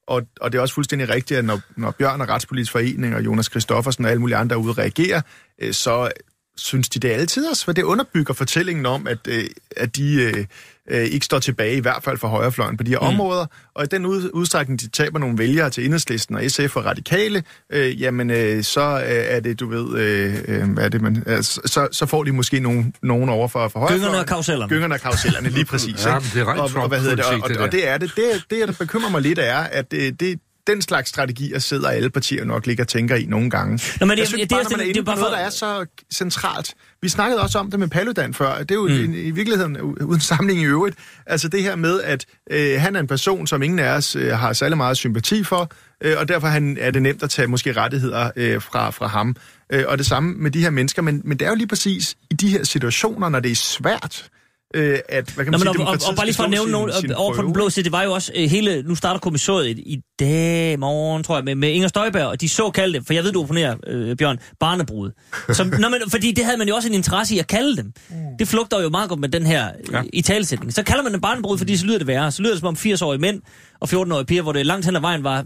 Og, 0.07 0.21
og 0.41 0.51
det 0.51 0.57
er 0.57 0.61
også 0.61 0.75
fuldstændig 0.75 1.09
rigtigt, 1.09 1.37
at 1.37 1.45
når, 1.45 1.59
når 1.77 1.91
Bjørn 1.91 2.21
og 2.21 2.29
Retspolitisk 2.29 2.71
Forening 2.71 3.15
og 3.15 3.25
Jonas 3.25 3.49
Kristoffersen 3.49 4.05
og 4.05 4.11
alle 4.11 4.21
mulige 4.21 4.37
andre 4.37 4.57
ude 4.57 4.73
reagerer, 4.73 5.21
øh, 5.61 5.73
så 5.73 6.11
synes 6.57 6.89
de 6.89 6.99
det 6.99 7.09
altid 7.09 7.49
også, 7.49 7.65
for 7.65 7.71
det 7.71 7.83
underbygger 7.83 8.33
fortællingen 8.33 8.85
om, 8.85 9.07
at, 9.07 9.27
øh, 9.27 9.43
at 9.77 9.95
de 9.95 10.13
øh, 10.23 10.45
øh, 10.89 11.03
ikke 11.03 11.25
står 11.25 11.39
tilbage, 11.39 11.77
i 11.77 11.79
hvert 11.79 12.03
fald 12.03 12.17
for 12.17 12.27
højrefløjen 12.27 12.77
på 12.77 12.83
de 12.83 12.91
her 12.91 12.99
mm. 12.99 13.07
områder. 13.07 13.45
Og 13.75 13.83
i 13.83 13.87
den 13.87 14.05
ud, 14.05 14.29
udstrækning, 14.33 14.81
de 14.81 14.89
taber 14.89 15.19
nogle 15.19 15.37
vælgere 15.37 15.69
til 15.69 15.85
Enhedslisten 15.85 16.35
og 16.35 16.41
SF 16.47 16.75
og 16.75 16.85
Radikale, 16.85 17.43
øh, 17.73 18.01
jamen 18.01 18.29
øh, 18.29 18.63
så 18.63 18.81
øh, 18.81 19.35
er 19.35 19.39
det, 19.39 19.59
du 19.59 19.67
ved, 19.69 19.97
øh, 19.97 20.35
øh, 20.47 20.69
hvad 20.73 20.85
er 20.85 20.89
det, 20.89 21.01
man, 21.01 21.23
øh, 21.27 21.43
så, 21.43 21.87
så 21.91 22.05
får 22.05 22.23
de 22.23 22.31
måske 22.31 22.59
nogen, 22.59 22.93
nogen 23.03 23.29
over 23.29 23.47
for, 23.47 23.67
for 23.67 23.79
højrefløjen. 23.79 24.01
Gyngerne 24.01 24.19
og 24.19 24.25
karusellerne. 24.25 24.69
Gyngerne 24.69 24.93
og 24.93 24.99
karusellerne, 24.99 25.49
lige 25.49 25.65
præcis. 25.73 26.05
ja, 26.05 26.19
det 26.33 26.41
er 26.41 26.45
og, 26.45 26.69
og, 26.75 26.87
hvad 26.87 26.99
hedder 26.99 27.15
det, 27.15 27.25
og, 27.25 27.33
og, 27.33 27.63
og 27.63 27.71
det 27.71 27.87
er 27.87 27.97
det. 27.97 28.11
Det, 28.15 28.23
det, 28.49 28.67
der 28.67 28.73
bekymrer 28.79 29.09
mig 29.09 29.21
lidt, 29.21 29.39
er, 29.39 29.57
at 29.57 29.91
det, 29.91 30.19
det 30.19 30.39
den 30.69 30.81
slags 30.81 31.09
strategier 31.09 31.59
sidder 31.59 31.89
alle 31.89 32.09
partier 32.09 32.45
nok 32.45 32.65
ligger 32.65 32.83
og 32.83 32.87
tænker 32.87 33.15
i 33.15 33.25
nogle 33.25 33.49
gange. 33.49 33.79
Nå, 33.99 34.05
men 34.05 34.11
det, 34.11 34.17
jeg 34.17 34.27
synes 34.27 34.41
det, 34.41 34.49
bare, 34.49 34.59
det, 34.59 34.71
når 34.71 34.77
man 34.77 34.85
er 34.85 34.89
inde 34.89 34.99
det, 34.99 35.05
på 35.05 35.11
det, 35.11 35.19
noget, 35.19 35.31
der 35.31 35.37
er 35.37 35.49
så 35.49 35.85
centralt. 36.13 36.73
Vi 37.01 37.09
snakkede 37.09 37.41
også 37.41 37.59
om 37.59 37.71
det 37.71 37.79
med 37.79 37.87
Paludan 37.87 38.33
før. 38.33 38.59
Det 38.59 38.71
er 38.71 38.75
jo 38.75 38.87
mm. 38.87 39.13
i, 39.13 39.21
i 39.21 39.31
virkeligheden 39.31 39.81
uden 39.81 40.21
samling 40.21 40.61
i 40.61 40.65
øvrigt. 40.65 40.97
Altså 41.25 41.47
det 41.47 41.63
her 41.63 41.75
med, 41.75 42.01
at 42.01 42.25
øh, 42.51 42.81
han 42.81 42.95
er 42.95 42.99
en 42.99 43.07
person, 43.07 43.47
som 43.47 43.61
ingen 43.61 43.79
af 43.79 43.91
os 43.91 44.15
øh, 44.15 44.31
har 44.31 44.53
særlig 44.53 44.77
meget 44.77 44.97
sympati 44.97 45.43
for, 45.43 45.71
øh, 46.01 46.15
og 46.17 46.27
derfor 46.27 46.47
han, 46.47 46.77
er 46.79 46.91
det 46.91 47.01
nemt 47.01 47.23
at 47.23 47.29
tage 47.29 47.47
måske 47.47 47.71
rettigheder 47.71 48.31
øh, 48.35 48.61
fra, 48.61 48.89
fra 48.89 49.07
ham. 49.07 49.35
Øh, 49.73 49.83
og 49.87 49.97
det 49.97 50.05
samme 50.05 50.35
med 50.37 50.51
de 50.51 50.61
her 50.61 50.69
mennesker. 50.69 51.01
Men, 51.01 51.21
men 51.25 51.39
det 51.39 51.45
er 51.45 51.49
jo 51.49 51.55
lige 51.55 51.67
præcis 51.67 52.15
i 52.29 52.33
de 52.33 52.49
her 52.49 52.63
situationer, 52.63 53.29
når 53.29 53.39
det 53.39 53.51
er 53.51 53.55
svært, 53.55 54.29
øh, 54.75 54.99
at, 55.09 55.29
hvad 55.29 55.45
kan 55.45 55.51
man 55.51 55.59
Nå, 55.65 55.73
sige, 55.73 55.85
og, 55.85 55.87
og, 55.87 55.99
og 56.09 56.15
bare 56.15 56.25
lige 56.25 56.35
for 56.35 56.43
at 56.43 56.49
nævne 56.49 56.71
nogen, 56.71 56.91
over 57.15 57.35
på 57.35 57.41
den 57.41 57.53
blå 57.53 57.69
side, 57.69 57.83
det 57.83 57.91
var 57.91 58.03
jo 58.03 58.13
også 58.13 58.31
øh, 58.35 58.49
hele, 58.49 58.83
nu 58.83 58.95
starter 58.95 59.19
kommissoriet 59.19 59.77
i, 59.77 59.81
i 59.81 60.01
dag 60.19 60.79
morgen, 60.79 61.23
tror 61.23 61.35
jeg, 61.37 61.43
med, 61.43 61.55
med 61.55 61.69
Inger 61.69 61.87
Støjberg, 61.87 62.25
og 62.25 62.41
de 62.41 62.49
såkaldte, 62.49 63.01
for 63.05 63.13
jeg 63.13 63.23
ved, 63.23 63.31
du 63.31 63.41
opponerer, 63.41 63.75
øh, 63.87 64.17
Bjørn, 64.17 64.39
barnebrud. 64.59 65.11
Som, 65.53 65.67
nå, 65.79 65.89
men, 65.89 66.01
fordi 66.09 66.31
det 66.31 66.45
havde 66.45 66.57
man 66.57 66.67
jo 66.67 66.75
også 66.75 66.89
en 66.89 66.93
interesse 66.93 67.35
i 67.35 67.39
at 67.39 67.47
kalde 67.47 67.77
dem. 67.77 67.93
Mm. 68.09 68.15
Det 68.39 68.47
flugter 68.47 68.81
jo 68.81 68.89
meget 68.89 69.09
godt 69.09 69.19
med 69.19 69.29
den 69.29 69.45
her 69.45 69.67
øh, 69.67 69.93
ja. 69.93 70.01
i 70.13 70.21
talsætning. 70.21 70.73
Så 70.73 70.83
kalder 70.83 71.03
man 71.03 71.13
dem 71.13 71.21
barnebrud, 71.21 71.57
fordi 71.57 71.77
så 71.77 71.85
lyder 71.85 71.97
det 71.97 72.07
værre. 72.07 72.31
Så 72.31 72.41
lyder 72.41 72.53
det 72.53 72.59
som 72.59 72.67
om 72.67 72.75
80-årige 72.79 73.21
mænd 73.21 73.41
og 73.79 73.89
14-årige 73.89 74.25
piger, 74.25 74.41
hvor 74.41 74.51
det 74.51 74.65
langt 74.65 74.85
hen 74.85 74.95
ad 74.95 75.01
vejen 75.01 75.23
var 75.23 75.45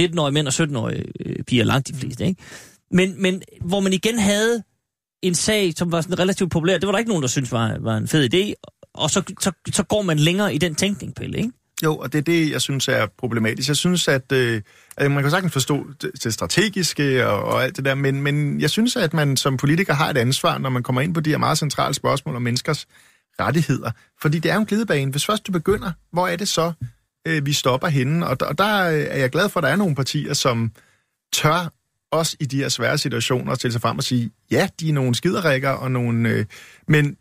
19-årige 0.00 0.32
mænd 0.32 0.46
og 0.46 0.52
17-årige 0.54 1.04
øh, 1.26 1.36
piger, 1.46 1.64
langt 1.64 1.88
de 1.88 1.94
fleste, 1.94 2.26
ikke? 2.26 2.42
Men, 2.90 3.22
men 3.22 3.42
hvor 3.60 3.80
man 3.80 3.92
igen 3.92 4.18
havde 4.18 4.62
en 5.22 5.34
sag, 5.34 5.72
som 5.76 5.92
var 5.92 6.00
sådan 6.00 6.18
relativt 6.18 6.50
populær. 6.50 6.78
Det 6.78 6.86
var 6.86 6.92
der 6.92 6.98
ikke 6.98 7.08
nogen, 7.08 7.22
der 7.22 7.28
synes 7.28 7.52
var, 7.52 7.76
var 7.80 7.96
en 7.96 8.08
fed 8.08 8.34
idé. 8.34 8.70
Og 8.94 9.10
så, 9.10 9.22
så, 9.40 9.52
så 9.72 9.82
går 9.82 10.02
man 10.02 10.18
længere 10.18 10.54
i 10.54 10.58
den 10.58 10.74
tænkning, 10.74 11.14
Pelle, 11.14 11.38
ikke? 11.38 11.52
Jo, 11.84 11.96
og 11.96 12.12
det 12.12 12.18
er 12.18 12.22
det, 12.22 12.50
jeg 12.50 12.60
synes 12.60 12.88
er 12.88 13.06
problematisk. 13.18 13.68
Jeg 13.68 13.76
synes, 13.76 14.08
at, 14.08 14.32
øh, 14.32 14.62
at 14.96 15.10
man 15.10 15.22
kan 15.22 15.30
sagtens 15.30 15.52
forstå 15.52 15.86
det, 16.02 16.10
det 16.24 16.34
strategiske 16.34 17.26
og, 17.26 17.42
og 17.42 17.64
alt 17.64 17.76
det 17.76 17.84
der, 17.84 17.94
men, 17.94 18.22
men 18.22 18.60
jeg 18.60 18.70
synes, 18.70 18.96
at 18.96 19.14
man 19.14 19.36
som 19.36 19.56
politiker 19.56 19.94
har 19.94 20.10
et 20.10 20.16
ansvar, 20.16 20.58
når 20.58 20.70
man 20.70 20.82
kommer 20.82 21.00
ind 21.00 21.14
på 21.14 21.20
de 21.20 21.30
her 21.30 21.38
meget 21.38 21.58
centrale 21.58 21.94
spørgsmål 21.94 22.36
om 22.36 22.42
menneskers 22.42 22.86
rettigheder. 23.40 23.90
Fordi 24.22 24.38
det 24.38 24.50
er 24.50 24.54
jo 24.54 24.60
en 24.60 24.66
glidebane. 24.66 25.10
Hvis 25.10 25.26
først 25.26 25.46
du 25.46 25.52
begynder, 25.52 25.92
hvor 26.12 26.28
er 26.28 26.36
det 26.36 26.48
så, 26.48 26.72
øh, 27.26 27.46
vi 27.46 27.52
stopper 27.52 27.88
henne? 27.88 28.26
Og, 28.26 28.36
og 28.40 28.58
der 28.58 28.64
er 28.64 29.16
jeg 29.16 29.30
glad 29.30 29.48
for, 29.48 29.60
at 29.60 29.64
der 29.64 29.70
er 29.70 29.76
nogle 29.76 29.94
partier, 29.94 30.34
som 30.34 30.72
tør 31.32 31.72
også 32.10 32.36
i 32.40 32.44
de 32.44 32.56
her 32.56 32.68
svære 32.68 32.98
situationer 32.98 33.52
at 33.52 33.58
stille 33.58 33.72
sig 33.72 33.82
frem 33.82 33.98
og 33.98 34.04
sige, 34.04 34.30
ja, 34.50 34.68
de 34.80 34.88
er 34.88 34.92
nogle 34.92 35.14
skiderikker 35.14 35.70
og 35.70 35.90
nogle... 35.90 36.28
Øh, 36.28 36.44
men 36.88 37.16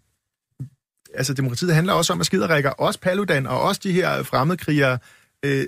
altså, 1.14 1.34
demokratiet 1.34 1.76
handler 1.76 1.94
også 1.94 2.14
om, 2.14 2.20
at 2.20 2.26
skiderikker, 2.26 2.70
også 2.70 3.00
Paludan 3.00 3.48
og 3.48 3.62
også 3.62 3.82
de 3.84 3.92
her 3.92 4.24
fremmedkrigere, 4.24 4.98
øh, 5.46 5.66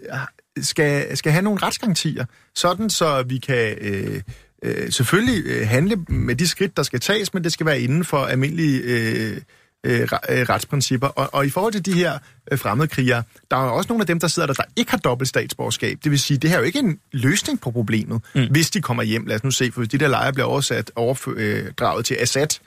skal, 0.62 1.18
skal 1.18 1.32
have 1.32 1.41
nogle 1.41 1.60
retsgarantier, 1.64 2.26
sådan 2.56 2.90
så 2.90 3.24
vi 3.24 3.38
kan 3.38 3.78
øh, 3.82 4.22
øh, 4.64 4.91
selvfølgelig 4.91 5.46
øh, 5.46 5.68
handle 5.68 5.96
med 6.08 6.36
de 6.36 6.48
skridt, 6.48 6.78
der 6.78 6.84
skal 6.84 7.00
tages, 7.00 7.34
men 7.34 7.44
det 7.44 7.54
skal 7.54 7.66
være 7.66 7.82
inden 7.82 8.06
for 8.06 8.18
almindelige 8.18 8.82
øh, 8.82 9.41
øh, 9.85 10.07
retsprincipper. 10.11 11.07
Og, 11.07 11.30
og 11.34 11.45
i 11.45 11.49
forhold 11.49 11.73
til 11.73 11.85
de 11.85 11.93
her 11.93 12.19
øh, 12.51 12.57
fremmedkrigere, 12.60 13.23
der 13.51 13.57
er 13.57 13.61
også 13.61 13.88
nogle 13.89 14.01
af 14.01 14.07
dem, 14.07 14.19
der 14.19 14.27
sidder 14.27 14.47
der, 14.47 14.53
der 14.53 14.64
ikke 14.76 14.91
har 14.91 14.97
dobbelt 14.97 15.30
statsborgerskab. 15.30 15.97
Det 16.03 16.11
vil 16.11 16.19
sige, 16.19 16.38
det 16.38 16.49
her 16.49 16.57
er 16.57 16.60
jo 16.60 16.65
ikke 16.65 16.80
en 16.80 16.99
løsning 17.11 17.61
på 17.61 17.72
problemet, 17.72 18.22
mm. 18.35 18.47
hvis 18.51 18.69
de 18.69 18.81
kommer 18.81 19.03
hjem. 19.03 19.26
Lad 19.26 19.35
os 19.35 19.43
nu 19.43 19.51
se, 19.51 19.72
for 19.72 19.80
hvis 19.81 19.89
de 19.89 19.97
der 19.97 20.07
lejre 20.07 20.34
bliver 20.34 20.47
oversat, 20.47 20.91
overdraget 20.95 22.06
til 22.06 22.15
Assad, 22.19 22.60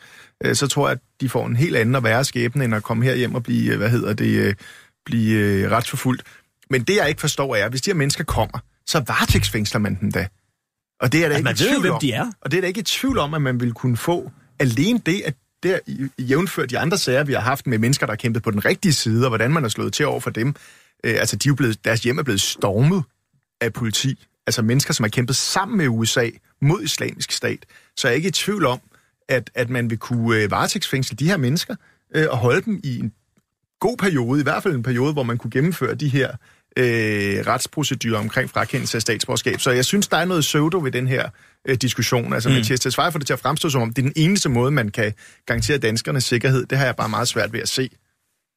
øh, 0.44 0.54
så 0.56 0.66
tror 0.66 0.88
jeg, 0.88 0.92
at 0.92 0.98
de 1.20 1.28
får 1.28 1.46
en 1.46 1.56
helt 1.56 1.76
anden 1.76 1.94
og 1.94 2.04
værre 2.04 2.24
skæbne, 2.24 2.64
end 2.64 2.74
at 2.74 2.82
komme 2.82 3.04
her 3.04 3.14
hjem 3.14 3.34
og 3.34 3.42
blive, 3.42 3.76
hvad 3.76 3.90
hedder 3.90 4.12
det, 4.12 4.36
øh, 4.36 4.54
blive 5.06 5.38
øh, 5.38 5.70
retsforfulgt. 5.70 6.22
Men 6.70 6.82
det, 6.82 6.96
jeg 6.96 7.08
ikke 7.08 7.20
forstår, 7.20 7.56
er, 7.56 7.64
at 7.64 7.72
hvis 7.72 7.82
de 7.82 7.90
her 7.90 7.94
mennesker 7.96 8.24
kommer, 8.24 8.58
så 8.86 9.04
varetægtsfængsler 9.06 9.80
man 9.80 9.98
dem 10.00 10.12
da. 10.12 10.28
Og 11.00 11.12
det 11.12 11.24
er 11.24 11.28
der 11.28 11.36
Altså, 11.36 11.38
ikke 11.38 11.44
man 11.44 11.58
ved 11.58 11.66
tvivl 11.66 11.80
hvem 11.80 11.92
om. 11.92 12.00
de 12.00 12.12
er. 12.12 12.30
Og 12.40 12.50
det 12.50 12.56
er 12.56 12.60
der 12.60 12.68
ikke 12.68 12.80
i 12.80 12.84
tvivl 12.84 13.18
om, 13.18 13.34
at 13.34 13.42
man 13.42 13.60
vil 13.60 13.72
kunne 13.72 13.96
få 13.96 14.30
alene 14.58 15.00
det, 15.06 15.22
at 15.24 15.34
der 15.62 15.78
jævnført 16.18 16.70
de 16.70 16.78
andre 16.78 16.98
sager, 16.98 17.24
vi 17.24 17.32
har 17.32 17.40
haft 17.40 17.66
med 17.66 17.78
mennesker, 17.78 18.06
der 18.06 18.12
har 18.12 18.16
kæmpet 18.16 18.42
på 18.42 18.50
den 18.50 18.64
rigtige 18.64 18.92
side, 18.92 19.24
og 19.24 19.28
hvordan 19.28 19.50
man 19.50 19.62
har 19.62 19.68
slået 19.68 19.92
til 19.92 20.06
over 20.06 20.20
for 20.20 20.30
dem. 20.30 20.48
Øh, 21.04 21.14
altså, 21.18 21.36
de 21.36 21.48
er 21.48 21.54
blevet, 21.54 21.84
deres 21.84 22.02
hjem 22.02 22.18
er 22.18 22.22
blevet 22.22 22.40
stormet 22.40 23.04
af 23.60 23.72
politi. 23.72 24.26
Altså 24.46 24.62
mennesker, 24.62 24.94
som 24.94 25.04
har 25.04 25.08
kæmpet 25.08 25.36
sammen 25.36 25.78
med 25.78 25.88
USA 25.88 26.28
mod 26.60 26.82
islamisk 26.82 27.32
stat. 27.32 27.66
Så 27.96 28.08
jeg 28.08 28.12
er 28.12 28.16
ikke 28.16 28.28
i 28.28 28.32
tvivl 28.32 28.66
om, 28.66 28.80
at, 29.28 29.50
at 29.54 29.70
man 29.70 29.90
vil 29.90 29.98
kunne 29.98 30.36
øh, 30.36 30.50
varetægtsfængsle 30.50 31.16
de 31.16 31.26
her 31.26 31.36
mennesker 31.36 31.76
øh, 32.14 32.26
og 32.30 32.38
holde 32.38 32.62
dem 32.62 32.80
i 32.84 32.98
en 32.98 33.12
god 33.80 33.96
periode, 33.96 34.40
i 34.40 34.42
hvert 34.42 34.62
fald 34.62 34.74
en 34.74 34.82
periode, 34.82 35.12
hvor 35.12 35.22
man 35.22 35.38
kunne 35.38 35.50
gennemføre 35.50 35.94
de 35.94 36.08
her 36.08 36.36
øh, 36.76 37.46
retsprocedurer 37.46 38.18
omkring 38.18 38.50
frakendelse 38.50 38.98
af 38.98 39.02
statsborgerskab. 39.02 39.60
Så 39.60 39.70
jeg 39.70 39.84
synes, 39.84 40.08
der 40.08 40.16
er 40.16 40.24
noget 40.24 40.42
pseudo 40.42 40.78
ved 40.78 40.92
den 40.92 41.06
her 41.06 41.28
øh, 41.68 41.76
diskussion. 41.76 42.32
Altså, 42.32 42.48
mm. 42.48 42.54
Mathias 42.54 42.80
Tesfaye 42.80 43.12
får 43.12 43.18
det 43.18 43.26
til 43.26 43.32
at 43.32 43.40
fremstå 43.40 43.70
som 43.70 43.82
om, 43.82 43.92
det 43.92 44.02
er 44.02 44.06
den 44.06 44.12
eneste 44.16 44.48
måde, 44.48 44.70
man 44.70 44.88
kan 44.88 45.12
garantere 45.46 45.78
danskernes 45.78 46.24
sikkerhed. 46.24 46.66
Det 46.66 46.78
har 46.78 46.84
jeg 46.84 46.96
bare 46.96 47.08
meget 47.08 47.28
svært 47.28 47.52
ved 47.52 47.60
at 47.60 47.68
se. 47.68 47.90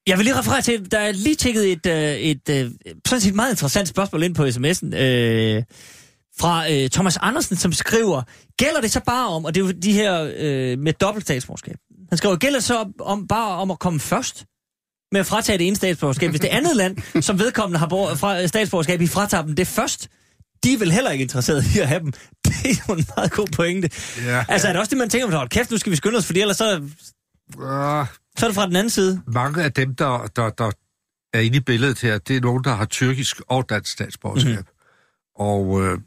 Jeg 0.08 0.18
vil 0.18 0.26
lige 0.26 0.40
referere 0.40 0.62
til, 0.62 0.92
der 0.92 1.00
er 1.00 1.12
lige 1.12 1.36
tjekket 1.36 1.72
et, 1.72 1.86
øh, 1.86 2.16
et, 2.16 2.50
et 2.50 2.78
sådan 3.08 3.22
set 3.22 3.36
meget 3.36 3.52
interessant 3.52 3.88
spørgsmål 3.88 4.24
ind 4.24 4.36
på 4.36 4.44
sms'en. 4.46 4.96
Øh, 4.96 5.64
fra 6.40 6.72
øh, 6.72 6.90
Thomas 6.90 7.18
Andersen, 7.22 7.56
som 7.56 7.74
skriver, 7.74 8.22
gælder 8.58 8.82
det 8.82 8.92
så 8.92 9.02
bare 9.06 9.28
om, 9.28 9.46
og 9.46 9.56
det 9.56 9.62
er 9.62 9.66
jo 9.66 9.72
de 9.72 9.94
her 9.94 10.32
øh, 10.38 10.80
med 10.80 10.94
dobbelt 10.94 11.26
statsborgerskab. 11.26 11.76
Han 12.10 12.18
skriver, 12.18 12.36
gælder 12.36 12.60
det 12.60 12.64
så 12.64 12.86
om, 13.00 13.28
bare 13.28 13.50
om 13.50 13.72
at 13.72 13.80
komme 13.80 14.00
først 14.00 14.46
med 15.16 15.20
at 15.20 15.26
fratage 15.26 15.58
det 15.58 15.68
ene 15.68 15.76
statsborgerskab, 15.76 16.30
hvis 16.30 16.42
det 16.42 16.48
andet 16.48 16.76
land, 16.76 17.22
som 17.22 17.40
vedkommende 17.40 17.80
har 17.80 17.88
fra, 17.90 18.48
statsborgerskab, 18.48 19.02
i 19.02 19.08
fratager 19.08 19.44
dem 19.44 19.56
det 19.56 19.68
først, 19.68 20.08
de 20.64 20.74
er 20.74 20.78
vel 20.78 20.92
heller 20.92 21.12
ikke 21.12 21.22
interesseret 21.22 21.76
i 21.76 21.80
at 21.80 21.88
have 21.88 22.00
dem. 22.00 22.12
Det 22.46 22.72
er 22.72 22.86
jo 22.90 22.94
en 22.94 23.06
meget 23.16 23.32
god 23.32 23.48
pointe. 23.56 23.90
Ja. 24.26 24.46
Altså 24.48 24.68
er 24.68 24.72
det 24.72 24.80
også 24.80 24.90
det, 24.90 24.98
man 24.98 25.10
tænker, 25.10 25.38
hold 25.38 25.50
kæft, 25.50 25.72
nu 25.72 25.78
skal 25.78 25.92
vi 25.92 25.96
skynde 25.96 26.18
os, 26.18 26.26
fordi 26.26 26.42
ellers 26.42 26.58
så, 26.58 26.82
Uh, 27.56 27.62
så 28.38 28.46
er 28.46 28.48
det 28.48 28.56
fra 28.56 28.68
den 28.68 28.76
anden 28.76 28.90
side. 28.90 29.22
mange 29.28 29.64
af 29.64 29.74
dem, 29.74 29.96
der, 29.96 30.28
der, 30.36 30.50
der 30.50 30.72
er 31.34 31.40
inde 31.40 31.58
i 31.58 31.60
billedet 31.60 32.02
her, 32.02 32.18
det 32.18 32.38
er 32.38 32.42
nogen, 32.42 32.64
der 32.64 32.76
har 32.76 32.86
tyrkisk 32.86 33.42
og 33.48 33.70
dansk 33.70 33.92
statsborgerskab. 33.92 34.52
Mm-hmm. 34.52 34.66
Og 35.36 35.84
øh, 35.84 36.00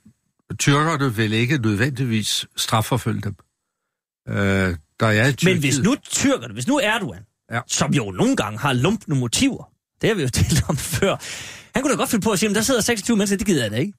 tyrkerne 0.59 1.15
vil 1.15 1.33
ikke 1.33 1.59
nødvendigvis 1.59 2.47
strafforfølge 2.57 3.21
dem. 3.21 3.35
Øh, 4.29 4.77
der 5.01 5.07
er 5.07 5.45
Men 5.45 5.59
hvis 5.59 5.79
nu 5.79 5.95
tyrkerne, 6.11 6.55
hvis 6.55 6.69
nu 6.69 6.79
Erdogan, 6.79 7.23
ja. 7.53 7.61
Som 7.67 7.93
jo 7.95 8.11
nogle 8.11 8.37
gange 8.37 8.59
har 8.59 8.73
lumpende 8.73 9.17
motiver, 9.17 9.71
det 10.01 10.09
har 10.09 10.15
vi 10.15 10.23
jo 10.23 10.29
talt 10.41 10.65
om 10.69 10.77
før, 10.77 11.17
han 11.75 11.83
kunne 11.83 11.93
da 11.93 11.97
godt 11.99 12.11
finde 12.11 12.25
på 12.25 12.31
at 12.31 12.39
sige, 12.39 12.51
at 12.51 12.57
der 12.57 12.63
sidder 12.63 12.81
26 12.81 13.17
mennesker, 13.17 13.37
det 13.37 13.47
gider 13.47 13.63
jeg 13.63 13.71
da 13.71 13.77
ikke. 13.77 13.93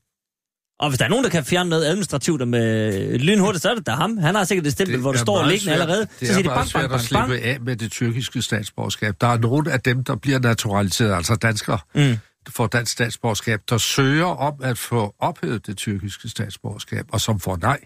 Og 0.79 0.89
hvis 0.89 0.97
der 0.99 1.05
er 1.05 1.09
nogen, 1.09 1.23
der 1.23 1.29
kan 1.31 1.45
fjerne 1.45 1.69
noget 1.69 1.85
administrativt 1.85 2.47
med 2.47 2.91
lynhurtigt, 3.19 3.61
så 3.61 3.69
er 3.69 3.75
det 3.75 3.85
da 3.87 3.91
ham. 3.91 4.17
Han 4.17 4.35
har 4.35 4.43
sikkert 4.43 4.67
et 4.67 4.73
stempel, 4.73 4.97
hvor 4.99 5.11
der 5.11 5.19
står 5.19 5.45
liggende 5.45 5.73
allerede. 5.73 5.99
Det 5.99 6.09
så 6.09 6.25
er 6.25 6.27
siger 6.27 6.37
de 6.37 6.43
meget 6.43 6.57
bang, 6.57 6.67
svært 6.67 6.81
bang, 6.81 6.85
at 6.85 7.09
bang, 7.11 7.29
slippe 7.29 7.45
af 7.47 7.61
med 7.61 7.75
det 7.75 7.91
tyrkiske 7.91 8.41
statsborgerskab. 8.41 9.15
Der 9.21 9.27
er 9.27 9.37
nogle 9.37 9.71
af 9.71 9.81
dem, 9.81 10.03
der 10.03 10.15
bliver 10.15 10.39
naturaliseret, 10.39 11.15
altså 11.15 11.35
danskere, 11.35 11.79
Mm. 11.95 12.17
får 12.49 12.67
dansk 12.67 12.91
statsborgerskab, 12.91 13.59
der 13.69 13.77
søger 13.77 14.25
om 14.25 14.53
at 14.63 14.77
få 14.77 15.15
ophævet 15.19 15.67
det 15.67 15.77
tyrkiske 15.77 16.29
statsborgerskab, 16.29 17.05
og 17.11 17.21
som 17.21 17.39
får 17.39 17.57
nej. 17.61 17.79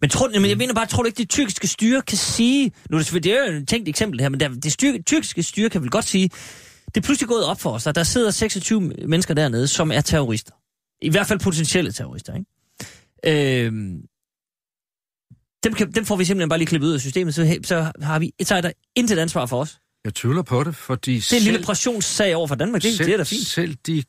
Men, 0.00 0.10
tror, 0.10 0.28
men 0.28 0.50
jeg 0.50 0.58
mener 0.58 0.74
bare, 0.74 0.86
tror 0.86 1.02
du 1.02 1.06
ikke, 1.06 1.18
det 1.18 1.28
tyrkiske 1.30 1.66
styre 1.66 2.02
kan 2.02 2.18
sige... 2.18 2.72
Nu 2.90 2.96
er 2.96 3.02
det, 3.02 3.24
det 3.24 3.32
er 3.32 3.52
jo 3.52 3.56
et 3.58 3.68
tænkt 3.68 3.88
eksempel 3.88 4.20
her, 4.20 4.28
men 4.28 4.40
der, 4.40 4.48
det 4.48 4.72
styr, 4.72 5.02
tyrkiske 5.06 5.42
styre 5.42 5.70
kan 5.70 5.82
vel 5.82 5.90
godt 5.90 6.04
sige, 6.04 6.30
det 6.86 6.96
er 6.96 7.00
pludselig 7.00 7.28
gået 7.28 7.44
op 7.44 7.60
for 7.60 7.70
os, 7.70 7.86
at 7.86 7.94
der 7.94 8.02
sidder 8.02 8.30
26 8.30 8.80
mennesker 8.80 9.34
dernede, 9.34 9.66
som 9.66 9.92
er 9.92 10.00
terrorister. 10.00 10.52
I 11.02 11.10
hvert 11.10 11.26
fald 11.26 11.40
potentielle 11.40 11.92
terrorister, 11.92 12.34
ikke? 12.34 13.66
Øhm, 13.66 14.00
dem, 15.64 15.72
kan, 15.74 15.92
dem 15.92 16.04
får 16.04 16.16
vi 16.16 16.24
simpelthen 16.24 16.48
bare 16.48 16.58
lige 16.58 16.66
klippet 16.66 16.88
ud 16.88 16.94
af 16.94 17.00
systemet, 17.00 17.34
så, 17.34 17.58
så 17.64 17.92
har 18.02 18.18
vi 18.18 18.32
så 18.42 18.54
er 18.54 18.60
der 18.60 18.72
intet 18.96 19.18
ansvar 19.18 19.46
for 19.46 19.60
os. 19.60 19.78
Jeg 20.04 20.14
tvivler 20.14 20.42
på 20.42 20.64
det, 20.64 20.76
fordi 20.76 21.14
Det 21.14 21.32
er 21.32 21.36
en 21.36 21.42
lille 21.42 21.62
pressionssag 21.62 22.36
over 22.36 22.46
for 22.46 22.54
Danmark, 22.54 22.82
det, 22.82 22.98
det 22.98 23.08
er 23.08 23.16
da 23.16 23.22
fint. 23.22 23.46
selv 23.46 23.74
de 23.86 24.02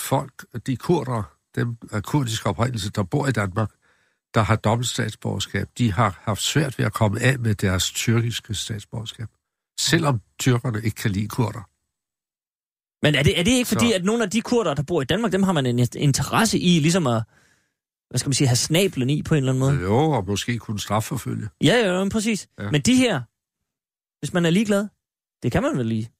folk, 0.00 0.32
de 0.66 0.76
kurder, 0.76 1.32
dem 1.54 1.76
af 1.92 2.02
kurdisk 2.02 2.46
oprindelse, 2.46 2.90
der 2.90 3.02
bor 3.02 3.26
i 3.26 3.32
Danmark, 3.32 3.70
der 4.34 4.40
har 4.42 4.56
dobbelt 4.56 4.88
statsborgerskab, 4.88 5.68
de 5.78 5.92
har 5.92 6.20
haft 6.22 6.42
svært 6.42 6.78
ved 6.78 6.86
at 6.86 6.92
komme 6.92 7.20
af 7.20 7.38
med 7.38 7.54
deres 7.54 7.90
tyrkiske 7.90 8.54
statsborgerskab. 8.54 9.28
Selvom 9.80 10.20
tyrkerne 10.40 10.82
ikke 10.84 10.94
kan 10.96 11.10
lide 11.10 11.28
kurder. 11.28 11.68
Men 13.06 13.14
er 13.14 13.22
det, 13.22 13.38
er 13.40 13.44
det 13.44 13.50
ikke 13.50 13.68
fordi, 13.68 13.88
Så- 13.88 13.94
at 13.94 14.04
nogle 14.04 14.22
af 14.22 14.30
de 14.30 14.40
kurder, 14.40 14.74
der 14.74 14.82
bor 14.82 15.02
i 15.02 15.04
Danmark, 15.04 15.32
dem 15.32 15.42
har 15.42 15.52
man 15.52 15.66
en 15.66 15.78
interesse 15.96 16.58
i, 16.58 16.78
ligesom 16.78 17.06
at, 17.06 17.22
hvad 18.10 18.18
skal 18.18 18.28
man 18.28 18.34
sige, 18.34 18.48
have 18.48 18.56
snablen 18.56 19.10
i 19.10 19.22
på 19.22 19.34
en 19.34 19.38
eller 19.38 19.52
anden 19.52 19.60
måde? 19.60 19.80
Jo, 19.80 20.10
og 20.10 20.26
måske 20.26 20.58
kunne 20.58 20.80
strafforfølge. 20.80 21.48
Ja, 21.64 21.74
ja, 21.74 21.98
ja, 22.02 22.08
præcis. 22.08 22.48
Ja. 22.58 22.64
Ja. 22.64 22.70
Men 22.70 22.80
de 22.80 22.94
her, 22.96 23.20
hvis 24.20 24.32
man 24.32 24.46
er 24.46 24.50
ligeglad, 24.50 24.88
det 25.42 25.52
kan 25.52 25.62
man 25.62 25.76
vel 25.78 25.86
lige. 25.86 26.10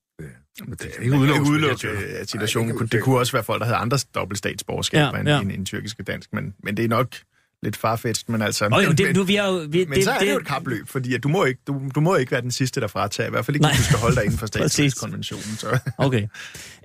Men 0.60 0.70
det 0.72 0.92
er 0.96 1.00
ikke 1.02 1.18
udelukket. 1.50 1.88
at 1.88 2.30
situationen. 2.30 2.76
kunne, 2.76 2.88
det 2.88 3.02
kunne 3.02 3.18
også 3.18 3.32
være 3.32 3.44
folk, 3.44 3.60
der 3.60 3.66
havde 3.66 3.76
andre 3.78 3.98
dobbelt 4.14 4.38
statsborgerskaber 4.38 5.04
Ja, 5.04 5.10
ja, 5.14 5.20
end, 5.20 5.28
ja. 5.28 5.34
ja. 5.34 5.40
end, 5.42 5.52
end 5.52 5.66
tyrkisk 5.66 5.98
og 6.00 6.06
dansk, 6.06 6.32
men, 6.32 6.54
men 6.62 6.76
det 6.76 6.84
er 6.84 6.88
nok 6.88 7.16
lidt 7.62 7.76
farfetched, 7.76 8.24
men 8.28 8.42
altså... 8.42 8.68
Og 8.72 8.84
jo, 8.84 8.92
det, 8.92 9.06
men, 9.06 9.16
nu, 9.16 9.22
vi 9.22 9.36
er 9.36 9.46
jo... 9.46 9.66
Vi, 9.70 9.84
men 9.84 9.96
det, 9.96 10.04
så 10.04 10.10
er 10.10 10.18
det, 10.18 10.30
jo 10.30 10.38
et 10.38 10.46
kapløb, 10.46 10.88
fordi 10.88 11.14
at 11.14 11.22
du, 11.22 11.28
må 11.28 11.44
ikke, 11.44 11.60
du, 11.66 11.80
du 11.94 12.00
må 12.00 12.16
ikke 12.16 12.32
være 12.32 12.40
den 12.40 12.50
sidste, 12.50 12.80
der 12.80 12.86
fratager. 12.86 13.26
I 13.26 13.30
hvert 13.30 13.46
fald 13.46 13.56
ikke, 13.56 13.66
hvis 13.66 13.78
du 13.78 13.84
skal 13.84 13.98
holde 13.98 14.16
dig 14.16 14.24
inden 14.24 14.38
for 14.38 14.46
Præcis. 14.52 14.72
statsløskonventionen. 14.72 15.56
Så. 15.56 15.78
Okay. 15.98 16.28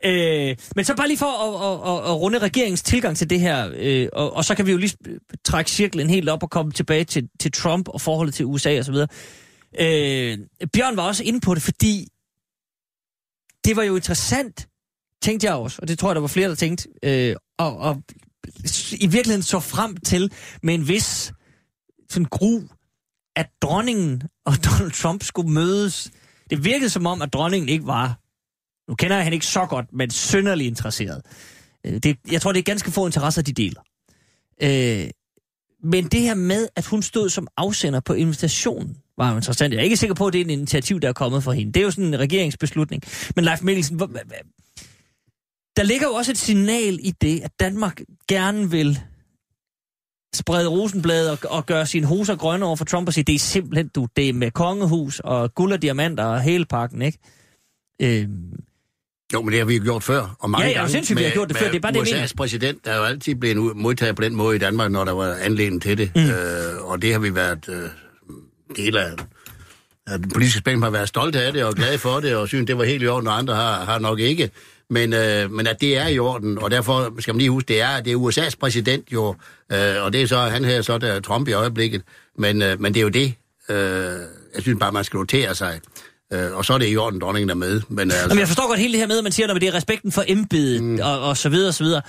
Øh, 0.06 0.56
men 0.76 0.86
så 0.86 0.96
bare 0.96 1.08
lige 1.08 1.18
for 1.18 1.26
at, 1.26 1.72
at, 1.72 2.06
at, 2.06 2.12
at 2.12 2.22
runde 2.22 2.40
regeringens 2.40 2.82
tilgang 2.82 3.18
til 3.18 3.30
det 3.30 3.40
her, 3.40 3.72
øh, 3.76 4.08
og, 4.14 4.36
og 4.36 4.46
så 4.46 4.56
kan 4.56 4.66
vi 4.66 4.72
jo 4.72 4.78
lige 4.78 4.98
trække 5.46 5.72
cirklen 5.72 6.10
helt 6.10 6.30
op 6.30 6.44
og 6.44 6.50
komme 6.50 6.72
tilbage 6.72 7.04
til, 7.04 7.30
til 7.40 7.52
Trump 7.52 7.88
og 7.88 8.02
forholdet 8.02 8.36
til 8.36 8.46
USA 8.46 8.80
osv. 8.80 8.96
Øh, 9.80 10.38
Bjørn 10.74 10.98
var 10.98 11.04
også 11.04 11.24
inde 11.24 11.40
på 11.40 11.54
det, 11.56 11.64
fordi 11.64 12.08
det 13.66 13.76
var 13.76 13.84
jo 13.84 13.96
interessant, 13.96 14.68
tænkte 15.22 15.48
jeg 15.48 15.56
også, 15.56 15.80
og 15.82 15.88
det 15.88 16.00
tror 16.00 16.10
jeg, 16.10 16.16
der 16.16 16.22
var 16.22 16.28
flere, 16.28 16.50
der 16.50 16.56
tænkte, 16.56 16.90
øh, 17.04 17.36
og, 17.58 17.78
og 17.78 18.04
i 18.94 19.08
virkeligheden 19.08 19.44
så 19.44 19.60
frem 19.60 19.98
til 19.98 20.32
med 20.64 20.74
en 20.74 20.88
vis 20.88 21.34
sådan 22.10 22.26
gru, 22.32 22.62
at 23.36 23.50
dronningen 23.62 24.22
og 24.46 24.54
Donald 24.66 24.92
Trump 24.92 25.24
skulle 25.24 25.52
mødes. 25.52 26.12
Det 26.50 26.66
virkede 26.66 26.90
som 26.90 27.06
om, 27.08 27.22
at 27.22 27.34
dronningen 27.34 27.70
ikke 27.70 27.86
var, 27.88 28.20
nu 28.92 28.96
kender 28.96 29.16
jeg 29.16 29.24
hende 29.24 29.36
ikke 29.36 29.46
så 29.46 29.66
godt, 29.66 29.86
men 29.94 30.10
synderligt 30.12 30.68
interesseret. 30.68 31.22
Øh, 31.86 31.94
det, 31.98 32.18
jeg 32.32 32.42
tror, 32.42 32.52
det 32.52 32.60
er 32.60 32.64
ganske 32.64 32.92
få 32.92 33.06
interesser, 33.06 33.42
de 33.42 33.54
deler. 33.54 33.82
Øh, 34.64 35.10
men 35.84 36.06
det 36.08 36.22
her 36.22 36.34
med, 36.36 36.68
at 36.76 36.86
hun 36.86 37.02
stod 37.02 37.30
som 37.30 37.48
afsender 37.58 38.00
på 38.00 38.14
invitationen, 38.14 38.98
var 39.18 39.30
jo 39.30 39.36
interessant. 39.36 39.74
Jeg 39.74 39.80
er 39.80 39.84
ikke 39.84 39.98
sikker 39.98 40.14
på, 40.16 40.28
at 40.28 40.34
det 40.34 40.42
er 40.42 40.46
en 40.46 40.50
initiativ, 40.50 41.00
der 41.00 41.10
er 41.10 41.14
kommet 41.14 41.44
fra 41.44 41.52
hende. 41.52 41.74
Det 41.74 41.80
er 41.80 41.84
jo 41.84 41.92
sådan 41.92 42.06
en 42.14 42.20
regeringsbeslutning. 42.20 43.04
Men 43.36 43.46
Leif 43.46 43.62
Mikkelsen, 43.62 43.98
hvor, 43.98 44.06
hvor- 44.06 44.22
hvor- 44.26 44.36
der 45.78 45.84
ligger 45.84 46.08
jo 46.08 46.14
også 46.14 46.32
et 46.32 46.38
signal 46.38 47.00
i 47.04 47.14
det, 47.22 47.42
at 47.44 47.52
Danmark 47.60 48.02
gerne 48.28 48.72
vil 48.72 49.00
sprede 50.36 50.68
rosenblade 50.70 51.32
og, 51.32 51.38
og 51.50 51.66
gøre 51.66 51.86
sine 51.86 52.06
hoser 52.08 52.36
grønne 52.36 52.66
over 52.66 52.76
for 52.76 52.86
Trump 52.86 53.08
og 53.08 53.14
sige, 53.14 53.24
det 53.24 53.36
er 53.36 53.40
simpelthen, 53.40 53.88
du, 53.88 54.08
det 54.16 54.30
er 54.30 54.34
med 54.34 54.52
kongehus 54.52 55.20
og 55.20 55.56
guld 55.56 55.74
og 55.74 55.82
diamanter 55.82 56.24
og 56.24 56.42
hele 56.42 56.66
pakken, 56.66 57.02
ikke? 57.02 57.18
Øhm, 58.02 58.54
Jo, 59.34 59.42
men 59.42 59.52
det 59.52 59.60
har 59.60 59.66
vi 59.66 59.76
jo 59.76 59.84
gjort 59.84 60.04
før. 60.04 60.36
Og 60.40 60.50
mange 60.50 60.66
Ja, 60.66 60.72
ja, 60.72 60.78
gange 60.78 60.92
sindssygt, 60.92 61.20
vi 61.20 61.24
har 61.24 61.32
gjort 61.32 61.50
det 61.50 61.58
før. 61.58 61.68
Det 61.68 61.76
er 61.76 61.80
bare 61.80 61.92
det, 61.92 62.12
jeg 62.12 62.24
USA's 62.24 62.34
præsident 62.38 62.86
der 62.86 62.92
er 62.92 62.98
jo 62.98 63.04
altid 63.04 63.36
blevet 63.36 63.78
modtaget 63.78 64.16
på 64.16 64.22
den 64.22 64.36
måde 64.36 64.56
i 64.56 64.60
Danmark, 64.60 64.92
når 64.92 65.06
der 65.06 65.12
var 65.12 65.34
anledning 65.34 65.82
til 65.82 65.98
det. 65.98 66.12
Mm. 66.16 66.22
Øh, 66.22 66.84
og 66.86 67.02
det 67.02 67.12
har 67.12 67.20
vi 67.20 67.36
været 67.36 67.70
øh, 67.70 67.90
del 68.76 68.98
af, 68.98 69.12
af 70.08 70.20
den 70.20 70.30
politiske 70.30 70.60
spænding 70.60 70.84
har 70.84 70.90
været 70.90 71.08
stolte 71.08 71.42
af 71.42 71.54
det 71.54 71.64
og 71.64 71.74
glade 71.74 71.98
for 71.98 72.20
det, 72.20 72.36
og 72.36 72.48
synes, 72.48 72.68
det 72.68 72.78
var 72.78 72.84
helt 72.84 73.04
i 73.04 73.08
orden, 73.08 73.28
og 73.28 73.38
andre 73.38 73.56
har, 73.56 73.86
har 73.86 74.00
nok 74.00 74.20
ikke. 74.20 74.52
Men, 74.94 75.14
øh, 75.14 75.52
men 75.52 75.68
at 75.68 75.82
det 75.82 75.98
er 75.98 76.08
i 76.08 76.20
orden, 76.20 76.58
og 76.58 76.72
derfor 76.72 77.14
skal 77.22 77.34
man 77.34 77.40
lige 77.40 77.50
huske, 77.50 77.68
det 77.68 77.82
er, 77.82 78.02
det 78.02 78.14
er 78.14 78.18
USA's 78.18 78.56
præsident 78.60 79.14
jo, 79.14 79.36
øh, 79.72 80.04
og 80.04 80.14
det 80.14 80.22
er 80.22 80.28
så, 80.28 80.38
han 80.38 80.66
her 80.66 80.82
så 80.82 80.98
der 80.98 81.08
er 81.08 81.20
Trump 81.20 81.48
i 81.48 81.54
øjeblikket, 81.54 82.02
men, 82.38 82.62
øh, 82.62 82.82
men 82.82 82.94
det 82.94 83.00
er 83.00 83.04
jo 83.04 83.10
det, 83.10 83.34
øh, 83.70 83.76
jeg 84.56 84.62
synes 84.62 84.80
bare, 84.80 84.92
man 84.92 85.04
skal 85.04 85.18
notere 85.18 85.56
sig. 85.56 85.80
Øh, 86.34 86.54
og 86.54 86.66
så 86.66 86.74
er 86.74 86.78
det 86.78 86.90
i 86.92 86.98
orden, 86.98 87.22
dronningen 87.22 87.50
er 87.50 87.54
med. 87.54 87.82
Men, 87.90 88.00
altså, 88.12 88.20
Jamen, 88.28 88.40
jeg 88.40 88.48
forstår 88.48 88.68
godt 88.68 88.80
hele 88.80 88.92
det 88.94 89.00
her 89.00 89.08
med, 89.08 89.18
at 89.18 89.24
man 89.24 89.32
siger, 89.32 89.54
at 89.54 89.62
det 89.62 89.68
er 89.70 89.74
respekten 89.74 90.12
for 90.12 90.24
embedet 90.28 90.84
mm. 90.84 91.00
og, 91.04 91.20
og 91.22 91.38
så 91.38 91.50
videre 91.50 91.68
og 91.68 91.74
så 91.74 91.84
videre. 91.84 92.02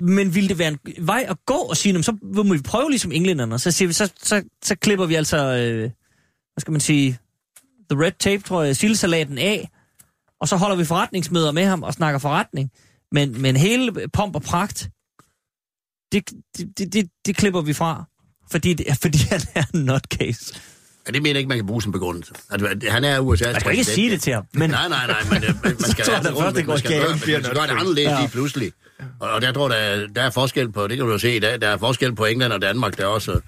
Men 0.00 0.34
ville 0.34 0.48
det 0.48 0.58
være 0.58 0.68
en 0.68 0.78
vej 0.98 1.26
at 1.28 1.36
gå 1.46 1.54
og 1.54 1.76
sige, 1.76 1.92
"Nå, 1.92 2.02
så 2.02 2.16
må 2.22 2.54
vi 2.54 2.60
prøve 2.64 2.90
ligesom 2.90 3.12
englænderne, 3.12 3.58
så, 3.58 3.70
siger 3.70 3.86
vi, 3.86 3.92
så, 3.92 4.12
så, 4.22 4.42
så 4.64 4.76
klipper 4.76 5.06
vi 5.06 5.14
altså, 5.14 5.36
øh, 5.36 5.78
hvad 5.80 6.60
skal 6.60 6.72
man 6.72 6.80
sige, 6.80 7.18
the 7.90 8.04
red 8.04 8.12
tape, 8.18 8.42
tror 8.42 8.62
jeg, 8.62 8.76
sildesalaten 8.76 9.38
af, 9.38 9.70
og 10.44 10.48
så 10.48 10.56
holder 10.56 10.76
vi 10.76 10.84
forretningsmøder 10.84 11.52
med 11.52 11.64
ham 11.64 11.82
og 11.82 11.94
snakker 11.94 12.18
forretning. 12.18 12.70
Men, 13.12 13.42
men 13.42 13.56
hele 13.56 14.08
pomp 14.12 14.36
og 14.36 14.42
pragt, 14.42 14.88
det, 16.12 16.30
det, 16.56 16.78
det, 16.78 16.92
det, 16.92 17.08
det 17.26 17.36
klipper 17.36 17.60
vi 17.60 17.72
fra, 17.72 18.04
fordi, 18.50 18.74
det, 18.74 18.86
fordi 19.02 19.18
han 19.30 19.40
er 19.54 19.64
en 19.74 19.80
nutcase. 19.80 20.54
Ja, 21.06 21.12
det 21.12 21.22
mener 21.22 21.30
jeg 21.34 21.38
ikke, 21.38 21.48
man 21.48 21.58
kan 21.58 21.66
bruge 21.66 21.82
som 21.82 21.92
begrundelse. 21.92 22.32
At, 22.50 22.84
han 22.88 23.04
er 23.04 23.20
USA's 23.20 23.52
Man 23.52 23.60
skal 23.60 23.70
ikke 23.72 23.84
sige 23.84 24.10
det 24.10 24.22
til 24.22 24.32
ham, 24.32 24.46
men 24.52 24.70
Nej, 24.70 24.88
nej, 24.88 25.06
nej, 25.06 25.22
men 25.30 25.44
øh, 25.44 25.54
man, 25.64 25.78
skal, 25.78 26.10
altså, 26.10 26.30
det 26.30 26.38
første 26.38 26.64
man, 26.64 26.78
skal, 26.78 27.00
gøre, 27.00 27.08
man 27.08 27.18
skal 27.18 27.42
gøre 27.42 27.66
det 27.66 27.72
anderledes 27.72 27.98
Ja. 27.98 28.20
lige 28.20 28.30
pludselig. 28.30 28.72
Og, 29.20 29.30
og 29.30 29.42
der 29.42 29.52
tror 29.52 29.72
jeg, 29.72 30.16
der 30.16 30.22
er 30.22 30.30
forskel 30.30 30.72
på, 30.72 30.86
det 30.86 30.96
kan 30.96 31.06
du 31.06 31.18
se 31.18 31.36
i 31.36 31.38
dag, 31.38 31.60
der 31.60 31.68
er 31.68 31.76
forskel 31.78 32.14
på 32.14 32.24
England 32.24 32.52
og 32.52 32.62
Danmark, 32.62 32.96
der 32.96 33.02
er 33.02 33.08
også 33.08 33.32
øh, 33.32 33.40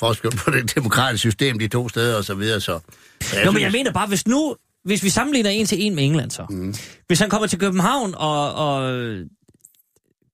forskel 0.00 0.30
på 0.30 0.50
det 0.50 0.74
demokratiske 0.74 1.18
system, 1.18 1.58
de 1.58 1.68
to 1.68 1.88
steder 1.88 2.16
og 2.16 2.24
så 2.24 2.34
videre, 2.34 2.60
så... 2.60 2.80
så 3.22 3.36
Nå, 3.44 3.50
men 3.50 3.62
jeg 3.62 3.72
mener 3.72 3.92
bare, 3.92 4.06
hvis 4.06 4.26
nu, 4.26 4.56
hvis 4.84 5.02
vi 5.02 5.08
sammenligner 5.08 5.50
en 5.50 5.66
til 5.66 5.86
en 5.86 5.94
med 5.94 6.04
England 6.04 6.30
så. 6.30 6.46
Mm. 6.50 6.74
Hvis 7.06 7.20
han 7.20 7.30
kommer 7.30 7.46
til 7.46 7.58
København 7.58 8.14
og, 8.14 8.54
og 8.54 8.92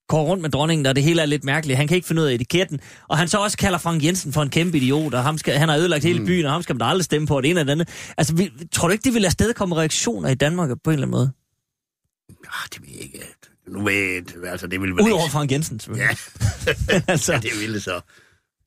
går 0.07 0.23
rundt 0.23 0.41
med 0.41 0.49
dronningen, 0.49 0.85
og 0.85 0.95
det 0.95 1.03
hele 1.03 1.21
er 1.21 1.25
lidt 1.25 1.43
mærkeligt, 1.43 1.77
han 1.77 1.87
kan 1.87 1.95
ikke 1.95 2.07
finde 2.07 2.21
ud 2.21 2.27
af 2.27 2.33
etiketten, 2.33 2.79
og 3.07 3.17
han 3.17 3.27
så 3.27 3.37
også 3.37 3.57
kalder 3.57 3.77
Frank 3.77 4.03
Jensen 4.03 4.33
for 4.33 4.41
en 4.41 4.49
kæmpe 4.49 4.77
idiot, 4.77 5.13
og 5.13 5.23
ham 5.23 5.37
skal, 5.37 5.57
han 5.57 5.69
har 5.69 5.77
ødelagt 5.77 6.03
hele 6.03 6.25
byen, 6.25 6.45
og 6.45 6.51
ham 6.51 6.63
skal 6.63 6.75
man 6.75 6.79
da 6.79 6.85
aldrig 6.85 7.05
stemme 7.05 7.27
på, 7.27 7.35
og 7.35 7.43
det 7.43 7.49
ene 7.49 7.59
og 7.59 7.65
det 7.65 7.71
andet. 7.71 7.89
Altså, 8.17 8.35
vi, 8.35 8.51
tror 8.71 8.87
du 8.87 8.91
ikke, 8.91 9.03
det 9.03 9.13
vil 9.13 9.25
afsted 9.25 9.53
komme 9.53 9.75
reaktioner 9.75 10.29
i 10.29 10.35
Danmark 10.35 10.69
på 10.83 10.89
en 10.89 10.93
eller 10.93 11.07
anden 11.07 11.11
måde? 11.11 11.31
Ah, 12.29 12.69
det 12.73 12.81
vil 12.81 12.89
jeg 12.93 13.01
ikke. 13.01 13.25
Nu 13.67 13.83
ved 13.83 14.45
altså 14.47 14.67
det 14.67 14.81
vil 14.81 14.95
vel 14.95 15.01
Udover 15.01 15.23
ikke... 15.23 15.31
Frank 15.31 15.51
Jensen, 15.51 15.79
selvfølgelig. 15.79 16.17
Ja, 16.87 17.01
altså, 17.07 17.33
ja, 17.33 17.39
det 17.39 17.51
vil 17.61 17.73
det 17.73 17.83
så. 17.83 18.01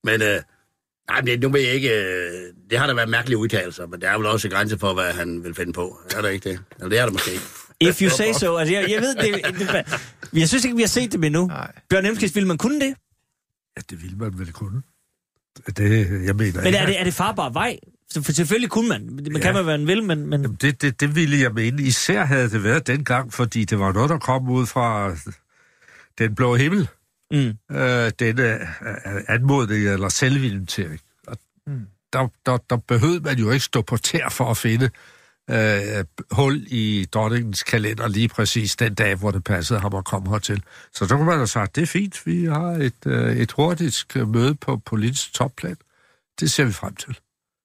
Men, 0.04 0.22
øh, 0.22 0.40
nej, 1.10 1.20
men 1.20 1.26
det, 1.26 1.40
nu 1.40 1.48
ved 1.48 1.60
jeg 1.60 1.72
ikke... 1.72 1.88
Øh, 1.88 2.52
det 2.70 2.78
har 2.78 2.86
da 2.86 2.94
været 2.94 3.08
mærkelige 3.08 3.38
udtalelser, 3.38 3.86
men 3.86 4.00
der 4.00 4.10
er 4.10 4.16
vel 4.16 4.26
også 4.26 4.48
grænse 4.48 4.78
for, 4.78 4.94
hvad 4.94 5.12
han 5.12 5.44
vil 5.44 5.54
finde 5.54 5.72
på. 5.72 5.98
Er 6.16 6.20
der 6.22 6.28
ikke 6.28 6.50
det? 6.50 6.60
Eller 6.76 6.88
det 6.88 6.98
er 6.98 7.04
der 7.04 7.12
måske 7.12 7.30
ikke. 7.32 7.44
if 7.80 8.02
you 8.02 8.10
say 8.10 8.32
so. 8.32 8.56
Altså, 8.56 8.74
jeg, 8.74 8.90
jeg 8.90 9.00
ved, 9.00 9.14
det, 9.14 9.58
det, 9.58 10.40
jeg 10.40 10.48
synes 10.48 10.64
ikke, 10.64 10.76
vi 10.76 10.82
har 10.82 10.88
set 10.88 11.12
det 11.12 11.24
endnu. 11.24 11.46
Nej. 11.46 11.72
Bjørn 11.90 12.06
Emskis, 12.06 12.34
ville 12.34 12.48
man 12.48 12.58
kunne 12.58 12.80
det? 12.80 12.94
Ja, 13.76 13.82
det 13.90 14.02
ville 14.02 14.16
man 14.16 14.38
vel 14.38 14.52
kunne. 14.52 14.82
Det, 15.76 15.90
jeg 16.26 16.36
mener 16.36 16.58
Men 16.60 16.66
ikke. 16.66 16.78
er 16.78 16.86
det, 16.86 17.00
er 17.00 17.04
det 17.04 17.14
farbar 17.14 17.50
vej? 17.50 17.78
For 18.24 18.32
selvfølgelig 18.32 18.70
kunne 18.70 18.88
man. 18.88 19.08
Man 19.14 19.36
ja. 19.36 19.42
kan 19.42 19.54
man, 19.54 19.64
hvad 19.64 19.78
man 19.78 19.86
vil, 19.86 20.02
men... 20.02 20.26
men... 20.26 20.42
Jamen, 20.42 20.58
det, 20.60 20.82
det, 20.82 21.00
det 21.00 21.14
ville 21.16 21.40
jeg 21.40 21.52
mene. 21.52 21.82
Især 21.82 22.24
havde 22.24 22.50
det 22.50 22.64
været 22.64 22.86
dengang, 22.86 23.32
fordi 23.32 23.64
det 23.64 23.78
var 23.78 23.92
noget, 23.92 24.10
der 24.10 24.18
kom 24.18 24.50
ud 24.50 24.66
fra 24.66 25.16
den 26.18 26.34
blå 26.34 26.54
himmel. 26.54 26.88
Mm. 27.32 27.76
Øh, 27.76 28.12
denne 28.18 28.52
øh, 28.52 29.22
anmodning 29.28 29.88
eller 29.88 30.08
selvinventering. 30.08 31.00
Og 31.26 31.38
der, 32.12 32.28
der, 32.46 32.56
der 32.70 32.76
behøvede 32.76 33.20
man 33.20 33.38
jo 33.38 33.50
ikke 33.50 33.64
stå 33.64 33.82
på 33.82 33.96
tær 33.96 34.28
for 34.28 34.50
at 34.50 34.56
finde 34.56 34.90
øh, 35.50 36.04
hul 36.30 36.66
i 36.66 37.06
dronningens 37.12 37.62
kalender 37.62 38.08
lige 38.08 38.28
præcis 38.28 38.76
den 38.76 38.94
dag, 38.94 39.14
hvor 39.14 39.30
det 39.30 39.44
passede 39.44 39.80
ham 39.80 39.94
at 39.94 40.04
komme 40.04 40.30
hertil. 40.30 40.62
Så 40.92 41.06
der 41.06 41.16
kunne 41.16 41.26
man 41.26 41.36
have 41.36 41.46
sagt, 41.46 41.76
det 41.76 41.82
er 41.82 41.86
fint, 41.86 42.26
vi 42.26 42.44
har 42.44 42.70
et, 42.70 43.06
øh, 43.06 43.36
et 43.36 43.52
hurtigt 43.52 44.16
øh, 44.16 44.28
møde 44.28 44.54
på 44.54 44.76
politisk 44.76 45.34
topplan. 45.34 45.76
Det 46.40 46.50
ser 46.50 46.64
vi 46.64 46.72
frem 46.72 46.94
til. 46.94 47.18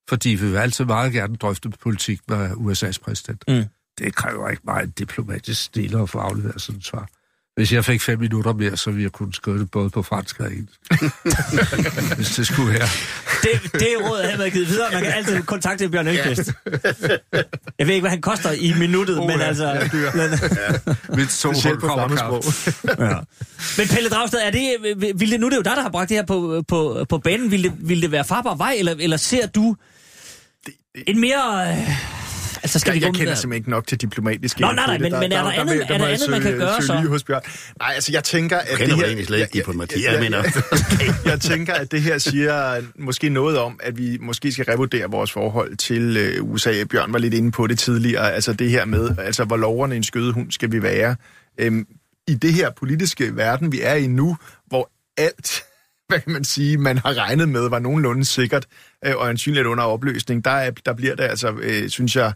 Fordi 0.09 0.29
vi 0.29 0.49
vil 0.49 0.57
altid 0.57 0.85
meget 0.85 1.13
gerne 1.13 1.35
drøfte 1.35 1.69
politik 1.69 2.21
med 2.27 2.51
USA's 2.51 2.99
præsident. 3.03 3.43
Mm. 3.47 3.63
Det 3.97 4.15
kræver 4.15 4.49
ikke 4.49 4.61
meget 4.65 4.99
diplomatisk 4.99 5.63
stil 5.63 5.95
at 5.95 6.09
få 6.09 6.17
afleveret 6.19 6.61
sådan 6.61 6.79
et 6.79 6.85
svar. 6.85 7.09
Hvis 7.57 7.73
jeg 7.73 7.85
fik 7.85 8.01
fem 8.01 8.19
minutter 8.19 8.53
mere, 8.53 8.77
så 8.77 8.91
ville 8.91 9.03
jeg 9.03 9.11
kunne 9.11 9.33
skrive 9.33 9.59
det 9.59 9.71
både 9.71 9.89
på 9.89 10.01
fransk 10.01 10.39
og 10.39 10.51
engelsk. 10.51 10.79
Hvis 12.17 12.29
det 12.29 12.47
skulle 12.47 12.73
være. 12.73 12.87
Det, 13.43 13.73
det 13.73 13.87
råd 14.01 14.23
havde 14.23 14.39
været 14.39 14.53
givet 14.53 14.67
videre. 14.67 14.89
Man 14.93 15.03
kan 15.03 15.13
altid 15.13 15.43
kontakte 15.43 15.89
Bjørn 15.89 16.07
Elkvist. 16.07 16.51
Jeg 17.79 17.87
ved 17.87 17.93
ikke, 17.93 18.01
hvad 18.01 18.09
han 18.09 18.21
koster 18.21 18.51
i 18.51 18.73
minuttet, 18.79 19.19
Oh, 19.19 19.27
men 19.29 19.39
ja, 19.39 19.45
altså... 19.45 19.65
ja, 19.65 19.87
dyr. 19.87 20.11
Men, 20.15 20.29
Mit 21.17 21.29
to 21.29 21.53
Specielt 21.53 21.79
på 21.79 21.87
kommer 21.87 22.45
ja. 23.09 23.19
men 23.77 23.87
Pelle 23.87 24.09
Dragsted, 24.09 24.39
er 24.39 24.51
det, 24.51 24.95
vil 25.15 25.31
det, 25.31 25.39
nu 25.39 25.45
er 25.45 25.49
det 25.49 25.57
jo 25.57 25.61
dig, 25.61 25.75
der 25.75 25.81
har 25.81 25.89
bragt 25.89 26.09
det 26.09 26.17
her 26.17 26.25
på, 26.25 26.63
på, 26.67 27.05
på 27.09 27.17
banen. 27.17 27.51
Vil 27.51 27.63
det, 27.63 27.73
vil 27.79 28.01
det 28.01 28.11
være 28.11 28.25
farbar 28.25 28.55
vej, 28.55 28.75
eller, 28.79 28.95
eller 28.99 29.17
ser 29.17 29.47
du 29.47 29.75
en 31.07 31.19
mere... 31.19 31.71
Øh, 31.71 32.16
altså, 32.63 32.79
skal 32.79 32.89
Jeg, 32.91 32.95
vi 32.95 32.99
gå 32.99 33.05
jeg 33.05 33.11
med 33.11 33.17
kender 33.19 33.31
der? 33.33 33.39
simpelthen 33.39 33.61
ikke 33.61 33.69
nok 33.69 33.87
til 33.87 34.01
diplomatisk 34.01 34.59
Nå, 34.59 34.71
nej, 34.71 34.85
nej, 34.85 34.97
men- 34.97 35.11
men 35.11 35.31
er 35.31 35.43
der 35.43 35.51
andet- 35.51 35.83
er 35.91 35.97
der 35.97 36.07
andet, 36.07 36.29
man 36.29 36.41
kan 36.41 36.57
gøre 36.57 36.81
så? 36.81 36.93
Hos 36.93 37.23
Bjørn. 37.23 37.41
Nej, 37.79 37.91
altså 37.95 38.11
jeg 38.11 38.23
tænker, 38.23 38.57
at 38.57 38.79
Jeg 38.79 38.87
det 38.87 38.95
her... 38.95 39.03
egentlig 39.05 39.25
slet 39.27 39.39
ikke 39.39 39.53
diplomati. 39.53 40.01
Ja, 40.03 40.11
Jeg 40.11 40.21
mener, 40.21 40.43
jeg 41.31 41.41
tænker, 41.41 41.73
at 41.73 41.91
det 41.91 42.01
her 42.01 42.17
siger 42.17 42.81
måske 42.99 43.29
noget 43.29 43.57
om, 43.59 43.79
at 43.83 43.97
vi 43.97 44.17
måske 44.21 44.51
skal 44.51 44.65
revurdere 44.65 45.09
vores 45.11 45.31
forhold 45.31 45.77
til 45.77 46.17
øh, 46.17 46.43
USA. 46.43 46.83
Bjørn 46.83 47.13
var 47.13 47.19
lidt 47.19 47.33
inde 47.33 47.51
på 47.51 47.67
det 47.67 47.79
tidligere, 47.79 48.33
altså 48.33 48.53
det 48.53 48.69
her 48.69 48.85
med, 48.85 49.09
altså 49.19 49.43
hvor 49.45 49.57
loverne 49.57 49.95
en 49.95 50.03
skødehund 50.03 50.51
skal 50.51 50.71
vi 50.71 50.81
være. 50.83 51.15
Øhm, 51.57 51.85
I 52.27 52.33
det 52.35 52.53
her 52.53 52.69
politiske 52.71 53.35
verden, 53.35 53.71
vi 53.71 53.79
er 53.81 53.93
i 53.95 54.07
nu, 54.07 54.37
hvor 54.67 54.89
alt, 55.17 55.63
hvad 56.09 56.19
kan 56.19 56.31
man 56.31 56.43
sige, 56.43 56.77
man 56.77 56.97
har 56.97 57.17
regnet 57.17 57.49
med, 57.49 57.69
var 57.69 57.79
nogenlunde 57.79 58.25
sikkert 58.25 58.67
øh, 59.05 59.15
og 59.15 59.29
ansynligt 59.29 59.65
under 59.65 59.83
opløsning, 59.83 60.45
der, 60.45 60.51
er, 60.51 60.71
der 60.71 60.93
bliver 60.93 61.15
det 61.15 61.23
altså, 61.23 61.51
øh, 61.61 61.89
synes 61.89 62.15
jeg, 62.15 62.33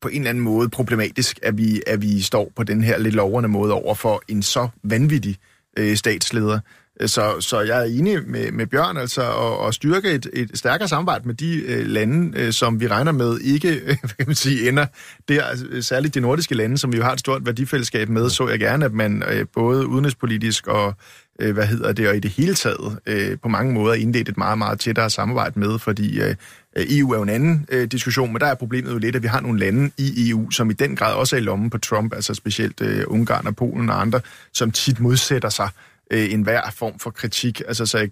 på 0.00 0.08
en 0.08 0.16
eller 0.16 0.30
anden 0.30 0.44
måde 0.44 0.68
problematisk, 0.68 1.38
at 1.42 1.58
vi, 1.58 1.82
at 1.86 2.02
vi 2.02 2.20
står 2.20 2.52
på 2.56 2.62
den 2.62 2.84
her 2.84 2.98
lidt 2.98 3.14
loverne 3.14 3.48
måde 3.48 3.72
over 3.72 3.94
for 3.94 4.22
en 4.28 4.42
så 4.42 4.68
vanvittig 4.84 5.36
øh, 5.78 5.96
statsleder. 5.96 6.58
Så, 7.06 7.40
så 7.40 7.60
jeg 7.60 7.80
er 7.80 7.98
enig 7.98 8.28
med, 8.28 8.52
med 8.52 8.66
Bjørn, 8.66 8.96
altså 8.96 9.22
at, 9.22 9.68
at 9.68 9.74
styrke 9.74 10.10
et, 10.10 10.26
et 10.32 10.50
stærkere 10.54 10.88
samarbejde 10.88 11.26
med 11.26 11.34
de 11.34 11.62
øh, 11.66 11.86
lande, 11.86 12.38
øh, 12.40 12.52
som 12.52 12.80
vi 12.80 12.86
regner 12.86 13.12
med 13.12 13.38
ikke 13.38 13.68
øh, 13.68 13.86
hvad 14.00 14.16
kan 14.18 14.26
man 14.26 14.34
sige, 14.34 14.68
ender 14.68 14.86
der. 15.28 15.44
Altså, 15.44 15.66
særligt 15.80 16.14
de 16.14 16.20
nordiske 16.20 16.54
lande, 16.54 16.78
som 16.78 16.92
vi 16.92 16.96
jo 16.96 17.02
har 17.02 17.12
et 17.12 17.20
stort 17.20 17.46
værdifællesskab 17.46 18.08
med, 18.08 18.30
så 18.30 18.48
jeg 18.48 18.58
gerne, 18.58 18.84
at 18.84 18.92
man 18.92 19.22
øh, 19.28 19.46
både 19.54 19.86
udenrigspolitisk 19.86 20.66
og 20.66 20.94
øh, 21.40 21.54
hvad 21.54 21.66
hedder 21.66 21.92
det, 21.92 22.08
og 22.08 22.16
i 22.16 22.20
det 22.20 22.30
hele 22.30 22.54
taget 22.54 22.98
øh, 23.06 23.38
på 23.42 23.48
mange 23.48 23.74
måder 23.74 23.94
indledt 23.94 24.28
et 24.28 24.36
meget, 24.36 24.58
meget 24.58 24.80
tættere 24.80 25.10
samarbejde 25.10 25.60
med, 25.60 25.78
fordi 25.78 26.20
øh, 26.20 26.34
EU 26.76 27.10
er 27.10 27.16
jo 27.16 27.22
en 27.22 27.28
anden 27.28 27.66
øh, 27.68 27.86
diskussion, 27.86 28.32
men 28.32 28.40
der 28.40 28.46
er 28.46 28.54
problemet 28.54 28.92
jo 28.92 28.98
lidt, 28.98 29.16
at 29.16 29.22
vi 29.22 29.28
har 29.28 29.40
nogle 29.40 29.58
lande 29.58 29.90
i 29.98 30.30
EU, 30.30 30.50
som 30.50 30.70
i 30.70 30.72
den 30.72 30.96
grad 30.96 31.14
også 31.14 31.36
er 31.36 31.40
i 31.40 31.42
lommen 31.42 31.70
på 31.70 31.78
Trump, 31.78 32.14
altså 32.14 32.34
specielt 32.34 32.80
øh, 32.80 33.04
Ungarn 33.06 33.46
og 33.46 33.56
Polen 33.56 33.90
og 33.90 34.00
andre, 34.00 34.20
som 34.52 34.70
tit 34.70 35.00
modsætter 35.00 35.48
sig 35.48 35.68
øh, 36.10 36.32
enhver 36.32 36.70
form 36.70 36.98
for 36.98 37.10
kritik. 37.10 37.62
Altså, 37.68 37.86
så 37.86 38.08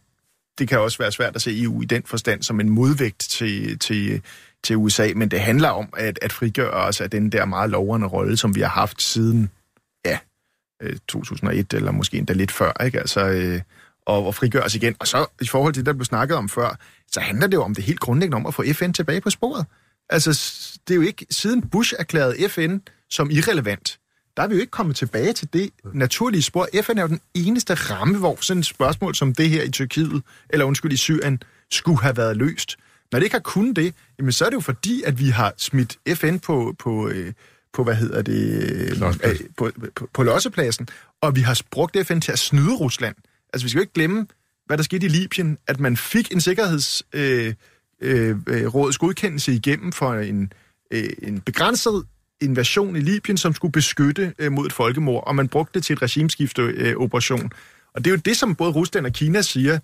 det 0.59 0.69
kan 0.69 0.81
også 0.81 0.99
være 0.99 1.13
svært 1.13 1.37
at 1.37 1.43
se 1.43 1.63
EU 1.63 1.83
i 1.83 1.85
den 1.85 2.03
forstand 2.07 2.43
som 2.43 2.61
en 2.61 2.69
modvægt 2.69 3.19
til, 3.19 3.79
til, 3.79 4.23
til 4.65 4.77
USA, 4.77 5.13
men 5.17 5.29
det 5.29 5.41
handler 5.41 5.69
om 5.69 5.89
at, 5.97 6.19
at 6.23 6.33
frigøre 6.33 6.71
os 6.71 7.01
af 7.01 7.11
den 7.11 7.33
der 7.33 7.45
meget 7.45 7.71
lovende 7.71 8.07
rolle, 8.07 8.37
som 8.37 8.55
vi 8.55 8.61
har 8.61 8.69
haft 8.69 9.03
siden 9.03 9.51
øh, 10.81 10.99
2001, 11.09 11.75
eller 11.75 11.91
måske 11.91 12.19
endda 12.19 12.33
lidt 12.33 12.51
før, 12.51 12.85
ikke? 12.85 13.01
Altså, 13.01 13.29
øh, 13.29 13.61
og, 14.07 14.27
og 14.27 14.35
frigøre 14.35 14.69
igen. 14.75 14.97
Og 14.99 15.07
så 15.07 15.27
i 15.43 15.47
forhold 15.47 15.75
til 15.75 15.81
det, 15.81 15.87
der 15.87 15.93
blev 15.93 16.05
snakket 16.05 16.37
om 16.37 16.49
før, 16.49 16.79
så 17.13 17.21
handler 17.21 17.47
det 17.47 17.55
jo 17.55 17.63
om 17.63 17.75
det 17.75 17.85
helt 17.85 18.01
grundlæggende 18.01 18.37
om 18.37 18.47
at 18.47 18.55
få 18.55 18.65
FN 18.73 18.93
tilbage 18.93 19.21
på 19.21 19.31
sporet. 19.31 19.67
Altså, 20.11 20.31
det 20.89 20.95
er 20.95 20.97
jo 20.97 21.03
ikke 21.03 21.27
siden 21.31 21.69
Bush 21.69 21.95
erklærede 21.99 22.49
FN 22.49 22.77
som 23.11 23.31
irrelevant, 23.31 24.01
der 24.37 24.43
er 24.43 24.49
vi 24.49 24.55
jo 24.55 24.61
ikke 24.61 24.71
kommet 24.71 24.97
tilbage 24.97 25.33
til 25.33 25.53
det 25.53 25.71
naturlige 25.95 26.43
spor. 26.43 26.69
FN 26.83 26.99
er 26.99 27.03
jo 27.03 27.09
den 27.09 27.21
eneste 27.35 27.75
ramme, 27.75 28.19
hvor 28.19 28.39
sådan 28.41 28.61
et 28.61 28.67
spørgsmål 28.67 29.15
som 29.15 29.35
det 29.35 29.49
her 29.49 29.63
i 29.63 29.71
Tyrkiet, 29.71 30.23
eller 30.51 30.65
undskyld, 30.65 30.93
i 30.93 30.97
Syrien, 30.97 31.43
skulle 31.71 32.01
have 32.01 32.17
været 32.17 32.37
løst. 32.37 32.77
Når 33.13 33.19
det 33.19 33.25
ikke 33.27 33.35
har 33.35 33.41
kunnet 33.41 33.77
det, 33.77 33.95
jamen 34.19 34.33
så 34.33 34.45
er 34.45 34.49
det 34.49 34.55
jo 34.55 34.61
fordi, 34.61 35.03
at 35.03 35.19
vi 35.19 35.29
har 35.29 35.53
smidt 35.57 35.99
FN 36.15 36.39
på, 36.39 36.75
på, 36.79 37.09
øh, 37.09 37.33
på 37.73 37.85
hvad 37.85 37.95
hedder 37.95 38.23
det, 38.23 38.63
øh, 39.25 39.41
på, 39.57 39.71
på, 39.97 40.09
på 40.15 40.23
lossepladsen, 40.23 40.89
og 41.21 41.37
vi 41.37 41.41
har 41.41 41.61
brugt 41.71 41.97
FN 42.07 42.21
til 42.21 42.33
at 42.33 42.39
snyde 42.39 42.75
Rusland. 42.75 43.15
Altså 43.53 43.65
vi 43.65 43.69
skal 43.69 43.79
jo 43.79 43.83
ikke 43.83 43.93
glemme, 43.93 44.27
hvad 44.67 44.79
der 44.79 44.85
skete 44.85 45.07
i 45.07 45.09
Libyen, 45.09 45.59
at 45.67 45.81
man 45.81 45.97
fik 45.97 46.33
en 46.33 46.41
sikkerhedsråds 46.41 47.03
øh, 47.13 47.55
øh, 48.01 48.37
øh, 48.47 48.75
rådets 48.75 48.99
godkendelse 48.99 49.53
igennem 49.53 49.93
for 49.93 50.15
en, 50.15 50.53
øh, 50.91 51.11
en 51.23 51.41
begrænset 51.41 52.05
invasion 52.41 52.97
i 52.97 53.01
Libyen, 53.01 53.37
som 53.37 53.55
skulle 53.55 53.73
beskytte 53.73 54.35
øh, 54.39 54.53
mod 54.53 54.67
et 54.67 54.73
folkemord, 54.73 55.25
og 55.27 55.35
man 55.35 55.49
brugte 55.49 55.79
det 55.79 55.85
til 55.85 55.93
et 55.93 56.03
regimeskifteoperation. 56.03 56.87
Øh, 56.87 56.97
operation. 56.97 57.53
og 57.95 58.05
det 58.05 58.11
er 58.11 58.15
jo 58.15 58.21
det, 58.25 58.37
som 58.37 58.55
både 58.55 58.73
Rusland 58.73 59.07
og 59.07 59.13
Kina 59.13 59.43
siger 59.43 59.79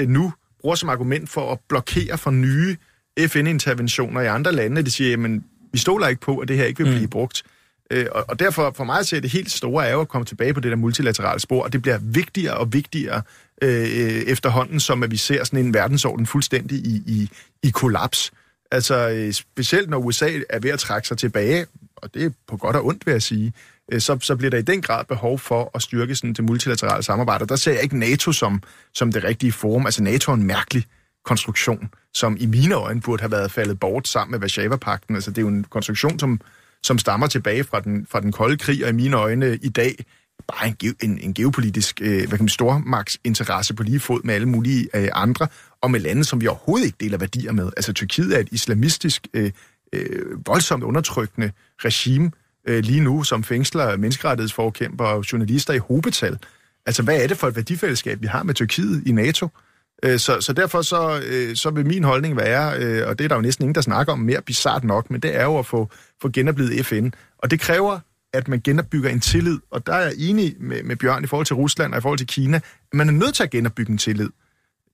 øh, 0.00 0.08
nu, 0.08 0.32
bruger 0.60 0.76
som 0.76 0.88
argument 0.88 1.28
for 1.28 1.52
at 1.52 1.58
blokere 1.68 2.18
for 2.18 2.30
nye 2.30 2.76
FN-interventioner 3.18 4.20
i 4.20 4.26
andre 4.26 4.52
lande. 4.52 4.82
De 4.82 4.90
siger, 4.90 5.10
jamen, 5.10 5.44
vi 5.76 5.80
stoler 5.80 6.08
ikke 6.08 6.20
på, 6.20 6.38
at 6.38 6.48
det 6.48 6.56
her 6.56 6.64
ikke 6.64 6.84
vil 6.84 6.90
blive 6.90 7.06
mm. 7.06 7.10
brugt. 7.10 7.42
Øh, 7.90 8.06
og, 8.12 8.24
og 8.28 8.38
derfor 8.38 8.72
for 8.76 8.84
mig 8.84 8.98
at 8.98 9.06
se, 9.06 9.20
det 9.20 9.30
helt 9.30 9.50
store 9.50 9.86
er 9.86 9.92
jo 9.92 10.00
at 10.00 10.08
komme 10.08 10.24
tilbage 10.24 10.54
på 10.54 10.60
det 10.60 10.70
der 10.70 10.76
multilaterale 10.76 11.40
spor, 11.40 11.62
og 11.64 11.72
det 11.72 11.82
bliver 11.82 11.98
vigtigere 12.02 12.56
og 12.56 12.72
vigtigere 12.72 13.22
øh, 13.62 14.22
efterhånden, 14.26 14.80
som 14.80 15.02
at 15.02 15.10
vi 15.10 15.16
ser 15.16 15.44
sådan 15.44 15.58
en 15.58 15.74
verdensorden 15.74 16.26
fuldstændig 16.26 16.78
i, 16.78 17.02
i, 17.06 17.30
i 17.62 17.70
kollaps. 17.70 18.32
Altså 18.70 19.08
øh, 19.08 19.32
specielt 19.32 19.90
når 19.90 19.98
USA 19.98 20.30
er 20.50 20.58
ved 20.58 20.70
at 20.70 20.78
trække 20.78 21.08
sig 21.08 21.18
tilbage, 21.18 21.66
og 21.96 22.14
det 22.14 22.24
er 22.24 22.30
på 22.48 22.56
godt 22.56 22.76
og 22.76 22.86
ondt, 22.86 23.06
vil 23.06 23.12
jeg 23.12 23.22
sige, 23.22 23.52
øh, 23.92 24.00
så, 24.00 24.18
så 24.20 24.36
bliver 24.36 24.50
der 24.50 24.58
i 24.58 24.62
den 24.62 24.82
grad 24.82 25.04
behov 25.04 25.38
for 25.38 25.70
at 25.74 25.82
styrke 25.82 26.14
sådan 26.14 26.32
det 26.32 26.44
multilaterale 26.44 27.02
samarbejde. 27.02 27.42
Og 27.42 27.48
der 27.48 27.56
ser 27.56 27.72
jeg 27.72 27.82
ikke 27.82 27.98
NATO 27.98 28.32
som, 28.32 28.62
som 28.94 29.12
det 29.12 29.24
rigtige 29.24 29.52
forum. 29.52 29.86
Altså 29.86 30.02
NATO 30.02 30.32
er 30.32 30.36
en 30.36 30.46
mærkelig 30.46 30.84
konstruktion, 31.26 31.88
som 32.14 32.36
i 32.40 32.46
mine 32.46 32.74
øjne 32.74 33.00
burde 33.00 33.20
have 33.20 33.30
været 33.30 33.52
faldet 33.52 33.80
bort 33.80 34.08
sammen 34.08 34.30
med 34.30 34.38
Varsava-pakten. 34.40 35.14
Altså 35.14 35.30
det 35.30 35.38
er 35.38 35.42
jo 35.42 35.48
en 35.48 35.64
konstruktion, 35.64 36.18
som, 36.18 36.40
som 36.82 36.98
stammer 36.98 37.26
tilbage 37.26 37.64
fra 37.64 37.80
den, 37.80 38.06
fra 38.10 38.20
den 38.20 38.32
kolde 38.32 38.56
krig, 38.56 38.84
og 38.84 38.90
i 38.90 38.92
mine 38.92 39.16
øjne 39.16 39.58
i 39.62 39.68
dag 39.68 40.04
bare 40.48 40.68
en, 40.68 40.94
en, 41.02 41.18
en 41.18 41.34
geopolitisk 41.34 42.00
øh, 42.02 42.28
hvad 42.28 42.38
kan 42.38 42.44
man, 42.44 42.48
stormagtsinteresse 42.48 43.74
på 43.74 43.82
lige 43.82 44.00
fod 44.00 44.20
med 44.24 44.34
alle 44.34 44.48
mulige 44.48 44.88
øh, 44.94 45.08
andre, 45.12 45.48
og 45.80 45.90
med 45.90 46.00
lande, 46.00 46.24
som 46.24 46.40
vi 46.40 46.46
overhovedet 46.46 46.86
ikke 46.86 46.96
deler 47.00 47.18
værdier 47.18 47.52
med. 47.52 47.70
Altså 47.76 47.92
Tyrkiet 47.92 48.36
er 48.36 48.38
et 48.38 48.48
islamistisk, 48.52 49.26
øh, 49.34 49.50
øh, 49.92 50.46
voldsomt 50.46 50.84
undertrykkende 50.84 51.52
regime 51.84 52.30
øh, 52.68 52.84
lige 52.84 53.00
nu, 53.00 53.22
som 53.22 53.44
fængsler 53.44 53.96
menneskerettighedsforkæmper 53.96 55.04
og 55.04 55.32
journalister 55.32 55.74
i 55.74 55.78
hobetal. 55.78 56.38
Altså 56.86 57.02
hvad 57.02 57.22
er 57.22 57.26
det 57.26 57.36
for 57.36 57.48
et 57.48 57.56
værdifællesskab, 57.56 58.22
vi 58.22 58.26
har 58.26 58.42
med 58.42 58.54
Tyrkiet 58.54 59.02
i 59.06 59.12
NATO? 59.12 59.46
Øh, 59.46 59.65
Øh, 60.04 60.18
så, 60.18 60.40
så 60.40 60.52
derfor 60.52 60.82
så, 60.82 61.22
øh, 61.26 61.56
så 61.56 61.70
vil 61.70 61.86
min 61.86 62.04
holdning 62.04 62.36
være, 62.36 62.78
øh, 62.78 63.08
og 63.08 63.18
det 63.18 63.24
er 63.24 63.28
der 63.28 63.34
jo 63.34 63.42
næsten 63.42 63.62
ingen, 63.62 63.74
der 63.74 63.80
snakker 63.80 64.12
om 64.12 64.18
mere 64.18 64.42
bizart 64.42 64.84
nok, 64.84 65.10
men 65.10 65.20
det 65.20 65.36
er 65.36 65.44
jo 65.44 65.58
at 65.58 65.66
få, 65.66 65.90
få 66.22 66.28
genoplevet 66.28 66.86
FN. 66.86 67.08
Og 67.38 67.50
det 67.50 67.60
kræver 67.60 67.98
at 68.36 68.48
man 68.48 68.60
genopbygger 68.60 69.10
en 69.10 69.20
tillid. 69.20 69.58
Og 69.70 69.86
der 69.86 69.92
er 69.92 70.00
jeg 70.00 70.14
enig 70.18 70.56
med, 70.60 70.82
med 70.82 70.96
Bjørn 70.96 71.24
i 71.24 71.26
forhold 71.26 71.46
til 71.46 71.56
Rusland 71.56 71.92
og 71.92 71.98
i 71.98 72.00
forhold 72.00 72.18
til 72.18 72.26
Kina. 72.26 72.60
Man 72.92 73.08
er 73.08 73.12
nødt 73.12 73.34
til 73.34 73.42
at 73.42 73.50
genopbygge 73.50 73.92
en 73.92 73.98
tillid. 73.98 74.30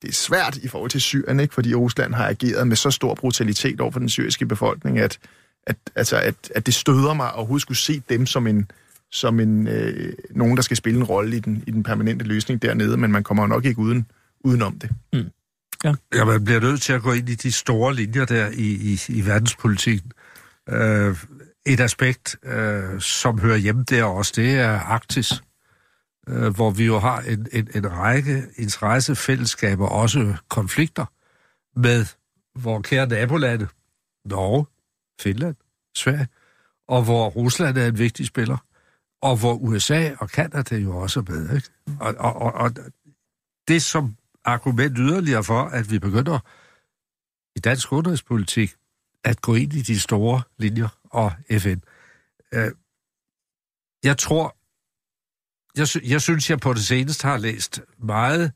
Det 0.03 0.09
er 0.09 0.12
svært 0.12 0.57
i 0.57 0.69
forhold 0.69 0.91
til 0.91 1.01
Syrien, 1.01 1.41
ikke? 1.41 1.55
fordi 1.55 1.74
Rusland 1.74 2.15
har 2.15 2.29
ageret 2.29 2.69
med 2.69 2.77
så 2.77 2.91
stor 2.91 3.15
brutalitet 3.15 3.81
over 3.81 3.91
for 3.91 3.99
den 3.99 4.09
syriske 4.09 4.47
befolkning, 4.47 4.99
at, 4.99 5.19
at, 5.66 5.77
altså, 5.95 6.16
at, 6.16 6.35
at 6.55 6.66
det 6.66 6.74
støder 6.74 7.15
mig 7.15 7.27
at 7.27 7.35
overhovedet 7.35 7.62
skulle 7.62 7.79
se 7.79 8.03
dem 8.09 8.27
som 8.27 8.47
en, 8.47 8.70
som 9.11 9.41
en, 9.41 9.69
øh, 9.69 10.12
nogen, 10.31 10.57
der 10.57 10.62
skal 10.62 10.77
spille 10.77 10.99
en 10.99 11.05
rolle 11.05 11.37
i 11.37 11.41
den, 11.41 11.65
i 11.66 11.70
den 11.70 11.83
permanente 11.83 12.24
løsning 12.24 12.62
dernede, 12.62 12.97
men 12.97 13.12
man 13.12 13.23
kommer 13.23 13.43
jo 13.43 13.47
nok 13.47 13.65
ikke 13.65 13.79
uden, 13.79 14.07
udenom 14.44 14.78
det. 14.78 14.90
Mm. 15.12 15.31
Ja. 15.85 15.94
ja, 16.14 16.24
man 16.24 16.44
bliver 16.44 16.60
nødt 16.60 16.82
til 16.82 16.93
at 16.93 17.02
gå 17.02 17.12
ind 17.12 17.28
i 17.28 17.35
de 17.35 17.52
store 17.52 17.94
linjer 17.94 18.24
der 18.24 18.48
i, 18.48 18.93
i, 18.93 19.01
i 19.09 19.27
verdenspolitikken. 19.27 20.12
Øh, 20.69 21.16
et 21.66 21.81
aspekt, 21.81 22.36
øh, 22.43 23.01
som 23.01 23.39
hører 23.39 23.56
hjemme 23.56 23.85
der 23.85 24.05
også, 24.05 24.32
det 24.36 24.55
er 24.55 24.78
Arktis, 24.78 25.32
øh, 26.28 26.55
hvor 26.55 26.70
vi 26.70 26.85
jo 26.85 26.98
har 26.98 27.20
en, 27.20 27.47
en, 27.52 27.69
en 27.74 27.93
række 27.93 28.44
interessefællesskaber, 28.56 29.86
også 29.86 30.35
konflikter, 30.48 31.06
med 31.77 32.06
vores 32.56 32.89
kære 32.89 33.06
nabolande, 33.06 33.69
Norge, 34.24 34.66
Finland, 35.20 35.55
Sverige, 35.97 36.28
og 36.89 37.02
hvor 37.05 37.28
Rusland 37.28 37.78
er 37.78 37.86
en 37.86 37.98
vigtig 37.98 38.27
spiller, 38.27 38.56
og 39.23 39.36
hvor 39.36 39.55
USA 39.55 40.10
og 40.19 40.31
Kanada 40.31 40.77
jo 40.77 40.97
også 40.97 41.20
er 41.20 41.24
med. 41.32 41.56
Ikke? 41.56 41.69
Og, 42.01 42.14
og, 42.19 42.35
og, 42.36 42.52
og 42.52 42.70
det 43.69 43.82
som 43.82 44.16
argument 44.44 44.98
yderligere 44.98 45.44
for, 45.44 45.62
at 45.62 45.90
vi 45.90 45.98
begynder 45.98 46.39
i 47.56 47.60
dansk 47.60 47.93
udenrigspolitik 47.93 48.74
at 49.24 49.40
gå 49.40 49.55
ind 49.55 49.73
i 49.73 49.82
de 49.82 50.01
store 50.01 50.43
linjer 50.59 50.89
og 51.10 51.32
FN. 51.59 51.81
Øh, 52.55 52.70
jeg 54.05 54.19
tror, 54.19 54.56
jeg, 55.78 55.89
sy- 55.89 56.10
jeg 56.10 56.23
synes, 56.23 56.51
jeg 56.51 56.60
på 56.60 56.73
det 56.73 56.85
seneste 56.85 57.28
har 57.28 57.39
læst 57.39 57.81
meget 57.98 58.52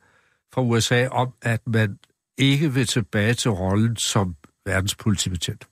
fra 0.52 0.62
USA 0.62 1.08
om, 1.08 1.34
at 1.42 1.66
man 1.66 1.98
ikke 2.38 2.72
vil 2.74 2.86
tilbage 2.86 3.34
til 3.34 3.50
rollen 3.50 3.96
som 3.96 4.36
verdenspolitibetjent. 4.64 5.68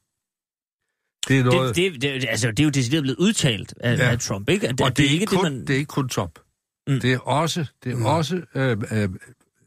Det 1.28 1.38
er, 1.38 1.44
noget... 1.44 1.76
det, 1.76 1.92
det, 1.92 2.02
det, 2.02 2.28
altså, 2.28 2.50
det 2.50 2.60
er 2.60 2.64
jo 2.64 2.70
decideret 2.70 3.02
blevet 3.02 3.18
udtalt 3.18 3.74
af, 3.80 3.98
ja. 3.98 4.10
af 4.10 4.18
Trump, 4.18 4.48
ikke? 4.48 4.68
Det, 4.68 4.80
og 4.80 4.88
det, 4.88 4.96
det, 4.96 5.06
er 5.06 5.10
ikke 5.10 5.26
kun, 5.26 5.44
det, 5.44 5.52
man... 5.52 5.66
det 5.66 5.70
er 5.70 5.78
ikke 5.78 5.88
kun 5.88 6.08
Trump. 6.08 6.38
Mm. 6.86 7.00
Det 7.00 7.12
er 7.12 7.18
også, 7.18 7.66
det 7.84 7.92
er 7.92 7.96
mm. 7.96 8.06
også 8.06 8.42
øh, 8.54 8.78
øh, 8.90 9.08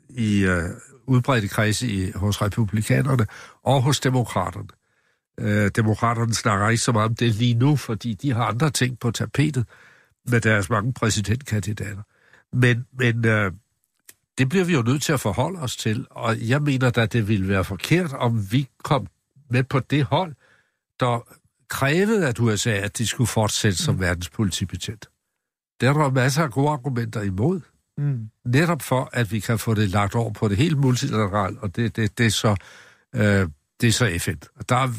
i 0.09 0.45
øh, 0.45 0.69
udbredte 1.05 1.47
kredse 1.47 1.87
i, 1.87 2.11
hos 2.11 2.41
republikanerne 2.41 3.27
og 3.63 3.81
hos 3.81 3.99
demokraterne. 3.99 4.67
Øh, 5.39 5.71
demokraterne 5.75 6.33
snakker 6.33 6.69
ikke 6.69 6.83
så 6.83 6.91
meget 6.91 7.09
om 7.09 7.15
det 7.15 7.35
lige 7.35 7.53
nu, 7.53 7.75
fordi 7.75 8.13
de 8.13 8.33
har 8.33 8.45
andre 8.45 8.69
ting 8.69 8.99
på 8.99 9.11
tapetet 9.11 9.65
med 10.25 10.41
deres 10.41 10.69
mange 10.69 10.93
præsidentkandidater. 10.93 12.01
Men, 12.53 12.85
men 12.99 13.25
øh, 13.25 13.51
det 14.37 14.49
bliver 14.49 14.65
vi 14.65 14.73
jo 14.73 14.81
nødt 14.81 15.01
til 15.01 15.13
at 15.13 15.19
forholde 15.19 15.59
os 15.59 15.77
til, 15.77 16.05
og 16.09 16.49
jeg 16.49 16.61
mener 16.61 16.89
da, 16.89 17.05
det 17.05 17.27
ville 17.27 17.47
være 17.47 17.63
forkert, 17.63 18.13
om 18.13 18.51
vi 18.51 18.69
kom 18.83 19.07
med 19.49 19.63
på 19.63 19.79
det 19.79 20.03
hold, 20.03 20.33
der 20.99 21.27
krævede 21.69 22.27
at 22.27 22.39
USA, 22.39 22.71
at 22.71 22.97
de 22.97 23.07
skulle 23.07 23.27
fortsætte 23.27 23.77
som 23.77 23.95
mm. 23.95 24.01
verdenspolitibetjent. 24.01 25.09
Der 25.81 25.89
er 25.89 25.93
der 25.93 26.11
masser 26.11 26.43
af 26.43 26.51
gode 26.51 26.69
argumenter 26.69 27.21
imod. 27.21 27.61
Mm. 27.97 28.29
Netop 28.45 28.81
for, 28.81 29.09
at 29.13 29.31
vi 29.31 29.39
kan 29.39 29.59
få 29.59 29.73
det 29.73 29.89
lagt 29.89 30.15
over 30.15 30.33
på 30.33 30.47
det 30.47 30.57
helt 30.57 30.77
multilateralt, 30.77 31.57
og 31.59 31.75
det, 31.75 31.95
det, 31.95 32.17
det, 32.17 32.25
er 32.25 32.29
så, 32.29 32.55
øh, 33.15 33.49
det 33.81 33.87
er 33.87 33.91
så 33.91 34.17
FN. 34.19 34.37
Og 34.55 34.69
der 34.69 34.75
er 34.75 34.89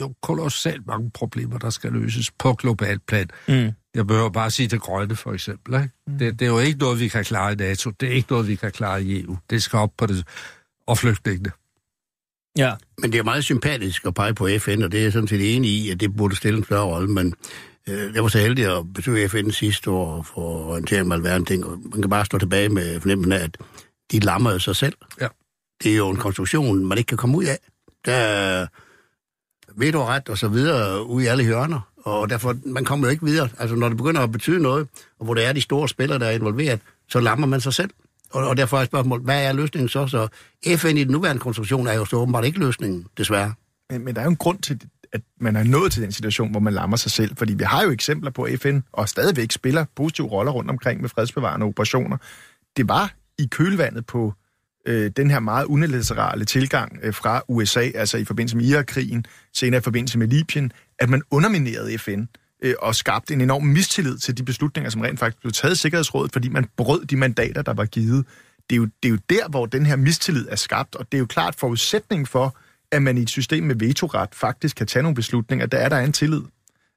jo 0.00 0.14
kolossalt 0.22 0.86
mange 0.86 1.10
problemer, 1.10 1.58
der 1.58 1.70
skal 1.70 1.92
løses 1.92 2.30
på 2.30 2.54
global 2.54 2.98
plan. 2.98 3.28
Mm. 3.48 3.70
Jeg 3.94 4.06
behøver 4.06 4.30
bare 4.30 4.50
sige 4.50 4.68
det 4.68 4.80
grønne, 4.80 5.16
for 5.16 5.32
eksempel. 5.32 5.74
Ikke? 5.74 5.90
Mm. 6.06 6.18
Det, 6.18 6.38
det 6.38 6.46
er 6.46 6.50
jo 6.50 6.58
ikke 6.58 6.78
noget, 6.78 7.00
vi 7.00 7.08
kan 7.08 7.24
klare 7.24 7.52
i 7.52 7.56
NATO. 7.56 7.90
Det 7.90 8.08
er 8.08 8.12
ikke 8.12 8.30
noget, 8.30 8.48
vi 8.48 8.54
kan 8.54 8.72
klare 8.72 9.02
i 9.02 9.22
EU. 9.22 9.36
Det 9.50 9.62
skal 9.62 9.78
op 9.78 9.92
på 9.98 10.06
det. 10.06 10.26
Og 10.86 10.98
flygtningene. 10.98 11.50
Ja. 12.58 12.74
Men 12.98 13.12
det 13.12 13.18
er 13.18 13.22
meget 13.22 13.44
sympatisk 13.44 14.06
at 14.06 14.14
pege 14.14 14.34
på 14.34 14.48
FN, 14.58 14.82
og 14.82 14.92
det 14.92 14.98
er 14.98 15.02
jeg 15.02 15.12
sådan 15.12 15.28
set 15.28 15.56
enig 15.56 15.70
i, 15.70 15.90
at 15.90 16.00
det 16.00 16.16
burde 16.16 16.36
stille 16.36 16.58
en 16.58 16.64
større 16.64 16.84
rolle, 16.84 17.08
men 17.08 17.34
jeg 17.86 18.22
var 18.22 18.28
så 18.28 18.38
heldig 18.38 18.78
at 18.78 18.92
besøge 18.94 19.28
FN 19.28 19.50
sidste 19.50 19.90
år 19.90 20.22
for 20.22 20.60
at 20.60 20.66
orientere 20.66 21.04
mig 21.04 21.14
alverden 21.14 21.44
ting, 21.44 21.64
og 21.66 21.78
man 21.84 22.00
kan 22.02 22.10
bare 22.10 22.24
stå 22.24 22.38
tilbage 22.38 22.68
med 22.68 23.00
fornemmelsen 23.00 23.32
af, 23.32 23.44
at 23.44 23.58
de 24.12 24.20
lammer 24.20 24.58
sig 24.58 24.76
selv. 24.76 24.94
Ja. 25.20 25.28
Det 25.82 25.92
er 25.92 25.96
jo 25.96 26.08
en 26.08 26.16
konstruktion, 26.16 26.86
man 26.86 26.98
ikke 26.98 27.08
kan 27.08 27.18
komme 27.18 27.38
ud 27.38 27.44
af. 27.44 27.58
Der 28.04 28.66
vetoret 29.76 30.28
og 30.28 30.38
så 30.38 30.48
videre 30.48 31.06
ude 31.06 31.24
i 31.24 31.26
alle 31.26 31.44
hjørner. 31.44 31.80
Og 31.96 32.30
derfor, 32.30 32.56
man 32.66 32.84
kommer 32.84 33.06
jo 33.06 33.10
ikke 33.10 33.24
videre. 33.24 33.48
Altså, 33.58 33.76
når 33.76 33.88
det 33.88 33.96
begynder 33.96 34.20
at 34.20 34.32
betyde 34.32 34.62
noget, 34.62 34.88
og 35.18 35.24
hvor 35.24 35.34
det 35.34 35.44
er 35.44 35.52
de 35.52 35.60
store 35.60 35.88
spillere, 35.88 36.18
der 36.18 36.26
er 36.26 36.30
involveret, 36.30 36.80
så 37.08 37.20
lammer 37.20 37.46
man 37.46 37.60
sig 37.60 37.74
selv. 37.74 37.90
Og, 38.30 38.48
og 38.48 38.56
derfor 38.56 38.78
er 38.78 38.84
spørgsmålet, 38.84 39.24
hvad 39.24 39.44
er 39.44 39.52
løsningen 39.52 39.88
så? 39.88 40.06
Så 40.06 40.28
FN 40.76 40.96
i 40.96 41.04
den 41.04 41.12
nuværende 41.12 41.40
konstruktion 41.40 41.86
er 41.86 41.92
jo 41.92 42.04
så 42.04 42.16
åbenbart 42.16 42.44
ikke 42.44 42.58
løsningen, 42.58 43.06
desværre. 43.18 43.54
Men, 43.90 44.04
men 44.04 44.14
der 44.14 44.20
er 44.20 44.24
jo 44.24 44.30
en 44.30 44.36
grund 44.36 44.58
til, 44.58 44.80
at 45.12 45.20
man 45.40 45.56
er 45.56 45.64
nået 45.64 45.92
til 45.92 46.02
den 46.02 46.12
situation, 46.12 46.50
hvor 46.50 46.60
man 46.60 46.72
lammer 46.72 46.96
sig 46.96 47.10
selv. 47.10 47.36
Fordi 47.36 47.54
vi 47.54 47.64
har 47.64 47.82
jo 47.82 47.90
eksempler 47.90 48.30
på, 48.30 48.42
at 48.42 48.60
FN 48.60 48.78
og 48.92 49.08
stadigvæk 49.08 49.52
spiller 49.52 49.84
positive 49.96 50.26
roller 50.26 50.52
rundt 50.52 50.70
omkring 50.70 51.00
med 51.00 51.08
fredsbevarende 51.08 51.66
operationer. 51.66 52.16
Det 52.76 52.88
var 52.88 53.14
i 53.38 53.46
kølvandet 53.46 54.06
på 54.06 54.34
øh, 54.86 55.10
den 55.16 55.30
her 55.30 55.40
meget 55.40 55.64
unilaterale 55.64 56.44
tilgang 56.44 56.98
øh, 57.02 57.14
fra 57.14 57.42
USA, 57.48 57.80
altså 57.80 58.18
i 58.18 58.24
forbindelse 58.24 58.56
med 58.56 58.64
Irak-krigen, 58.64 59.26
senere 59.54 59.78
i 59.78 59.82
forbindelse 59.82 60.18
med 60.18 60.26
Libyen, 60.26 60.72
at 60.98 61.10
man 61.10 61.22
underminerede 61.30 61.98
FN 61.98 62.24
øh, 62.62 62.74
og 62.78 62.94
skabte 62.94 63.34
en 63.34 63.40
enorm 63.40 63.62
mistillid 63.62 64.18
til 64.18 64.38
de 64.38 64.42
beslutninger, 64.42 64.90
som 64.90 65.00
rent 65.00 65.18
faktisk 65.18 65.40
blev 65.40 65.52
taget 65.52 65.74
i 65.74 65.78
Sikkerhedsrådet, 65.78 66.32
fordi 66.32 66.48
man 66.48 66.68
brød 66.76 67.04
de 67.04 67.16
mandater, 67.16 67.62
der 67.62 67.74
var 67.74 67.84
givet. 67.84 68.26
Det 68.70 68.76
er, 68.76 68.80
jo, 68.80 68.84
det 69.02 69.08
er 69.08 69.12
jo 69.12 69.18
der, 69.30 69.48
hvor 69.48 69.66
den 69.66 69.86
her 69.86 69.96
mistillid 69.96 70.46
er 70.50 70.56
skabt, 70.56 70.96
og 70.96 71.06
det 71.12 71.18
er 71.18 71.20
jo 71.20 71.26
klart 71.26 71.54
forudsætning 71.54 72.28
for, 72.28 72.56
at 72.92 73.02
man 73.02 73.18
i 73.18 73.22
et 73.22 73.30
system 73.30 73.64
med 73.64 73.74
vetoret 73.74 74.28
faktisk 74.32 74.76
kan 74.76 74.86
tage 74.86 75.02
nogle 75.02 75.14
beslutninger, 75.14 75.66
der 75.66 75.78
er 75.78 75.88
der 75.88 75.98
en 75.98 76.12
tillid. 76.12 76.42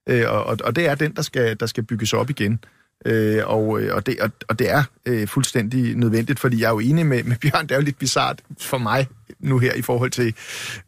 Øh, 0.08 0.30
og, 0.30 0.58
og 0.64 0.76
det 0.76 0.88
er 0.88 0.94
den, 0.94 1.14
der 1.16 1.22
skal, 1.22 1.60
der 1.60 1.66
skal 1.66 1.84
bygges 1.84 2.12
op 2.12 2.30
igen. 2.30 2.60
Øh, 3.06 3.42
og, 3.46 3.80
øh, 3.80 3.94
og, 3.94 4.06
det, 4.06 4.20
og, 4.20 4.30
og 4.48 4.58
det 4.58 4.70
er 4.70 4.82
øh, 5.06 5.28
fuldstændig 5.28 5.96
nødvendigt, 5.96 6.40
fordi 6.40 6.60
jeg 6.60 6.66
er 6.66 6.70
jo 6.70 6.78
enig 6.78 7.06
med, 7.06 7.22
med 7.24 7.36
Bjørn, 7.36 7.62
det 7.62 7.70
er 7.70 7.76
jo 7.76 7.82
lidt 7.82 7.98
bizart 7.98 8.42
for 8.60 8.78
mig 8.78 9.08
nu 9.40 9.58
her 9.58 9.72
i 9.72 9.82
forhold 9.82 10.10
til 10.10 10.34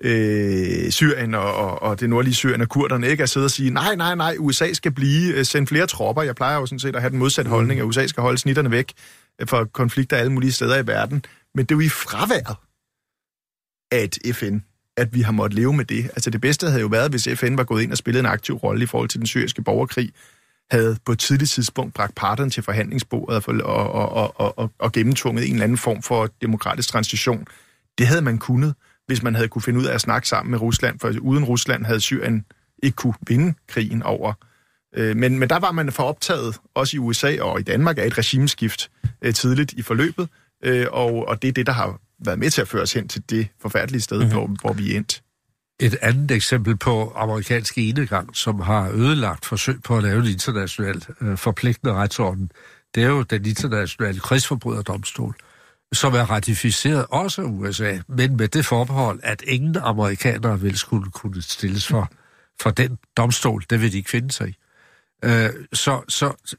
øh, 0.00 0.90
Syrien 0.90 1.34
og, 1.34 1.54
og, 1.54 1.82
og 1.82 2.00
det 2.00 2.10
nordlige 2.10 2.34
Syrien 2.34 2.60
og 2.60 2.68
kurderne, 2.68 3.08
ikke 3.08 3.22
at 3.22 3.28
sidde 3.28 3.44
og 3.44 3.50
sige, 3.50 3.70
nej, 3.70 3.94
nej, 3.94 4.14
nej, 4.14 4.36
USA 4.38 4.72
skal 4.72 4.92
blive, 4.92 5.34
øh, 5.34 5.44
sende 5.44 5.66
flere 5.66 5.86
tropper. 5.86 6.22
Jeg 6.22 6.34
plejer 6.34 6.56
jo 6.56 6.66
sådan 6.66 6.78
set 6.78 6.96
at 6.96 7.00
have 7.02 7.10
den 7.10 7.18
modsatte 7.18 7.48
holdning, 7.48 7.80
at 7.80 7.84
USA 7.84 8.06
skal 8.06 8.20
holde 8.20 8.38
snitterne 8.38 8.70
væk 8.70 8.92
for 9.46 9.64
konflikter 9.64 10.16
alle 10.16 10.32
mulige 10.32 10.52
steder 10.52 10.78
i 10.78 10.86
verden. 10.86 11.24
Men 11.54 11.64
det 11.64 11.74
er 11.74 11.76
jo 11.76 11.80
i 11.80 11.88
fraværet 11.88 12.56
af 13.92 14.04
et 14.04 14.36
FN, 14.36 14.58
at 14.98 15.14
vi 15.14 15.20
har 15.20 15.32
måttet 15.32 15.58
leve 15.58 15.72
med 15.72 15.84
det. 15.84 16.04
Altså 16.04 16.30
det 16.30 16.40
bedste 16.40 16.66
havde 16.66 16.80
jo 16.80 16.86
været, 16.86 17.10
hvis 17.10 17.28
FN 17.34 17.56
var 17.56 17.64
gået 17.64 17.82
ind 17.82 17.92
og 17.92 17.98
spillet 17.98 18.20
en 18.20 18.26
aktiv 18.26 18.54
rolle 18.54 18.82
i 18.82 18.86
forhold 18.86 19.08
til 19.08 19.18
den 19.18 19.26
syriske 19.26 19.62
borgerkrig, 19.62 20.10
havde 20.70 20.96
på 21.06 21.12
et 21.12 21.18
tidligt 21.18 21.50
tidspunkt 21.50 21.94
bragt 21.94 22.14
parterne 22.14 22.50
til 22.50 22.62
forhandlingsbordet 22.62 23.48
og, 23.48 23.62
og, 23.62 24.12
og, 24.12 24.40
og, 24.40 24.58
og, 24.58 24.70
og 24.78 24.92
gennemtvunget 24.92 25.46
en 25.46 25.52
eller 25.52 25.64
anden 25.64 25.78
form 25.78 26.02
for 26.02 26.28
demokratisk 26.42 26.88
transition. 26.88 27.46
Det 27.98 28.06
havde 28.06 28.22
man 28.22 28.38
kunnet, 28.38 28.74
hvis 29.06 29.22
man 29.22 29.34
havde 29.34 29.48
kunne 29.48 29.62
finde 29.62 29.80
ud 29.80 29.84
af 29.84 29.94
at 29.94 30.00
snakke 30.00 30.28
sammen 30.28 30.50
med 30.50 30.60
Rusland, 30.60 31.00
for 31.00 31.14
uden 31.20 31.44
Rusland 31.44 31.84
havde 31.84 32.00
Syrien 32.00 32.44
ikke 32.82 32.96
kunne 32.96 33.14
vinde 33.28 33.54
krigen 33.68 34.02
over. 34.02 34.32
Øh, 34.96 35.16
men, 35.16 35.38
men 35.38 35.50
der 35.50 35.58
var 35.58 35.72
man 35.72 35.92
for 35.92 36.02
optaget, 36.02 36.56
også 36.74 36.96
i 36.96 36.98
USA 36.98 37.36
og 37.40 37.60
i 37.60 37.62
Danmark, 37.62 37.98
af 37.98 38.06
et 38.06 38.18
regimeskift 38.18 38.90
øh, 39.22 39.34
tidligt 39.34 39.72
i 39.72 39.82
forløbet, 39.82 40.28
øh, 40.64 40.86
og, 40.90 41.28
og 41.28 41.42
det 41.42 41.48
er 41.48 41.52
det, 41.52 41.66
der 41.66 41.72
har 41.72 42.00
været 42.24 42.38
med 42.38 42.50
til 42.50 42.60
at 42.60 42.68
føre 42.68 42.82
os 42.82 42.92
hen 42.92 43.08
til 43.08 43.22
det 43.30 43.48
forfærdelige 43.60 44.00
sted, 44.00 44.18
mm-hmm. 44.18 44.32
hvor, 44.32 44.46
hvor 44.60 44.72
vi 44.72 44.92
er 44.92 44.96
endt. 44.96 45.22
Et 45.80 45.96
andet 46.02 46.30
eksempel 46.30 46.76
på 46.76 47.12
amerikansk 47.16 47.78
enegang, 47.78 48.36
som 48.36 48.60
har 48.60 48.90
ødelagt 48.90 49.46
forsøg 49.46 49.82
på 49.82 49.96
at 49.96 50.02
lave 50.02 50.18
en 50.18 50.26
internationalt 50.26 51.08
øh, 51.20 51.36
forpligtende 51.36 51.94
retsorden, 51.94 52.50
det 52.94 53.02
er 53.02 53.08
jo 53.08 53.22
den 53.22 53.46
internationale 53.46 54.20
krigsforbryderdomstol, 54.20 55.34
som 55.92 56.14
er 56.14 56.30
ratificeret 56.30 57.06
også 57.10 57.42
af 57.42 57.46
USA, 57.46 57.98
men 58.08 58.36
med 58.36 58.48
det 58.48 58.66
forbehold, 58.66 59.20
at 59.22 59.42
ingen 59.46 59.76
amerikanere 59.76 60.60
vil 60.60 60.78
skulle 60.78 61.10
kunne 61.10 61.42
stilles 61.42 61.86
for, 61.86 62.10
for 62.60 62.70
den 62.70 62.98
domstol. 63.16 63.64
Det 63.70 63.80
vil 63.80 63.92
de 63.92 63.96
ikke 63.96 64.10
finde 64.10 64.32
sig 64.32 64.48
i. 64.48 64.56
Øh, 65.24 65.50
så, 65.72 66.02
så 66.08 66.52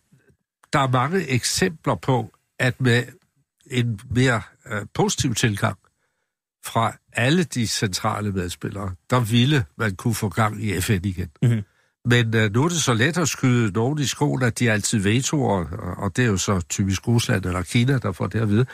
der 0.74 0.80
er 0.80 0.88
mange 0.88 1.28
eksempler 1.28 1.96
på, 1.96 2.32
at 2.60 2.82
med 2.82 3.04
en 3.70 4.00
mere 4.10 4.42
øh, 4.72 4.86
positiv 4.94 5.36
tilgang 5.36 5.78
fra 6.66 6.98
alle 7.14 7.44
de 7.44 7.68
centrale 7.68 8.32
medspillere, 8.32 8.96
der 9.10 9.20
ville 9.20 9.66
man 9.78 9.96
kunne 9.96 10.16
få 10.16 10.30
gang 10.30 10.64
i 10.64 10.82
FN 10.82 11.00
igen. 11.04 11.30
Mm-hmm. 11.42 11.62
Men 12.06 12.36
øh, 12.36 12.54
nu 12.54 12.64
er 12.64 12.70
det 12.70 12.78
så 12.78 12.94
let 12.94 13.18
at 13.18 13.28
skyde 13.28 13.72
nogen 13.72 14.00
i 14.00 14.06
skoen, 14.06 14.44
at 14.44 14.60
de 14.60 14.72
altid 14.72 15.00
vetoer, 15.00 15.66
og, 15.66 16.04
og 16.04 16.16
det 16.16 16.24
er 16.24 16.30
jo 16.30 16.38
så 16.38 16.62
typisk 16.62 17.08
Rusland 17.08 17.46
eller 17.46 17.62
Kina, 17.62 17.98
der 17.98 18.12
får 18.12 18.28
det 18.28 18.40
at 18.40 18.50
vide. 18.50 18.66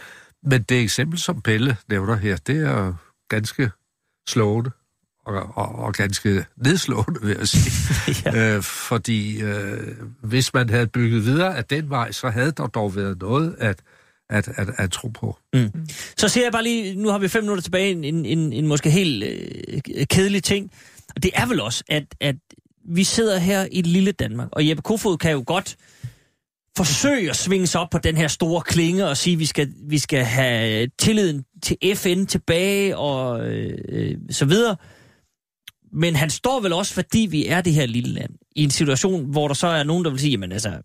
Men 0.44 0.62
det 0.62 0.82
eksempel, 0.82 1.20
som 1.20 1.42
Pelle 1.42 1.78
nævner 1.90 2.16
her, 2.16 2.38
det 2.38 2.58
er 2.58 2.94
ganske 3.30 3.72
slående 4.28 4.72
og, 5.26 5.52
og, 5.56 5.76
og 5.76 5.94
ganske 5.94 6.46
nedslående, 6.58 7.22
vil 7.22 7.36
jeg 7.38 7.48
sige. 7.48 8.16
ja. 8.26 8.56
øh, 8.56 8.64
fordi 8.64 9.42
øh, 9.42 9.98
hvis 10.22 10.54
man 10.54 10.70
havde 10.70 10.88
bygget 10.88 11.26
videre 11.26 11.58
af 11.58 11.66
den 11.66 11.90
vej, 11.90 12.12
så 12.12 12.30
havde 12.30 12.52
der 12.52 12.68
dog 12.68 12.96
været 12.96 13.20
noget 13.20 13.56
at, 13.60 13.80
at, 14.30 14.48
at, 14.56 14.68
at 14.78 14.92
tro 14.92 15.08
på. 15.08 15.38
Mm. 15.54 15.72
Så 16.18 16.28
ser 16.28 16.44
jeg 16.44 16.52
bare 16.52 16.64
lige, 16.64 16.96
nu 16.96 17.10
har 17.10 17.18
vi 17.18 17.28
fem 17.28 17.44
minutter 17.44 17.64
tilbage, 17.64 17.92
en, 17.92 18.26
en, 18.26 18.54
en 18.54 18.68
måske 18.68 18.90
helt 18.90 19.24
øh, 19.24 20.06
kedelig 20.10 20.44
ting. 20.44 20.72
Og 21.16 21.24
det 21.24 21.32
er 21.34 21.46
vel 21.46 21.62
også, 21.62 21.84
at, 21.90 22.04
at 22.22 22.36
vi 22.90 23.04
sidder 23.04 23.38
her 23.38 23.68
i 23.72 23.80
et 23.80 23.88
lille 23.88 24.12
Danmark, 24.12 24.50
og 24.52 24.70
Jeppe 24.70 24.84
Kofod 24.84 25.18
kan 25.18 25.32
jo 25.32 25.44
godt 25.48 25.78
forsøge 26.78 27.30
at 27.30 27.36
svinge 27.36 27.68
sig 27.68 27.82
op 27.82 27.90
på 27.90 27.98
den 27.98 28.18
her 28.18 28.28
store 28.28 28.62
klinge 28.62 29.08
og 29.08 29.18
sige, 29.18 29.34
at 29.34 29.40
vi 29.40 29.46
skal, 29.46 29.74
vi 29.88 29.98
skal 29.98 30.24
have 30.24 30.90
tilliden 31.00 31.44
til 31.64 31.78
FN 31.96 32.26
tilbage 32.26 32.98
og 32.98 33.48
øh, 33.48 34.18
så 34.30 34.46
videre. 34.46 34.76
Men 35.94 36.16
han 36.16 36.30
står 36.30 36.60
vel 36.60 36.74
også, 36.74 36.94
fordi 36.94 37.28
vi 37.32 37.48
er 37.48 37.62
det 37.62 37.74
her 37.74 37.86
lille 37.86 38.14
land, 38.14 38.32
i 38.56 38.64
en 38.64 38.72
situation, 38.72 39.26
hvor 39.26 39.48
der 39.48 39.56
så 39.56 39.68
er 39.68 39.84
nogen, 39.84 40.06
der 40.06 40.12
vil 40.12 40.20
sige, 40.20 40.32
jamen 40.32 40.52
altså, 40.52 40.82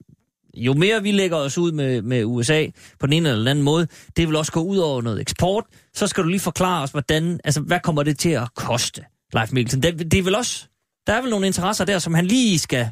jo 0.54 0.74
mere 0.74 1.02
vi 1.02 1.12
lægger 1.12 1.36
os 1.36 1.58
ud 1.58 1.72
med, 1.72 2.02
med 2.02 2.24
USA 2.24 2.66
på 2.98 3.06
den 3.06 3.12
ene 3.12 3.28
eller 3.28 3.50
anden 3.50 3.64
måde, 3.64 3.88
det 4.16 4.28
vil 4.28 4.36
også 4.36 4.52
gå 4.52 4.60
ud 4.60 4.78
over 4.78 5.02
noget 5.02 5.20
eksport. 5.20 5.64
Så 5.94 6.06
skal 6.06 6.24
du 6.24 6.28
lige 6.28 6.40
forklare 6.40 6.82
os, 6.82 6.90
hvordan, 6.90 7.40
altså, 7.44 7.60
hvad 7.60 7.80
kommer 7.80 8.02
det 8.02 8.18
til 8.18 8.30
at 8.30 8.54
koste, 8.54 9.04
Leif 9.32 9.52
Mikkelsen? 9.52 9.82
Det, 9.82 10.12
det 10.12 10.18
er 10.18 10.22
vel 10.22 10.34
også, 10.34 10.66
der 11.06 11.12
er 11.12 11.20
vel 11.20 11.30
nogle 11.30 11.46
interesser 11.46 11.84
der, 11.84 11.98
som 11.98 12.14
han 12.14 12.26
lige 12.26 12.58
skal, 12.58 12.90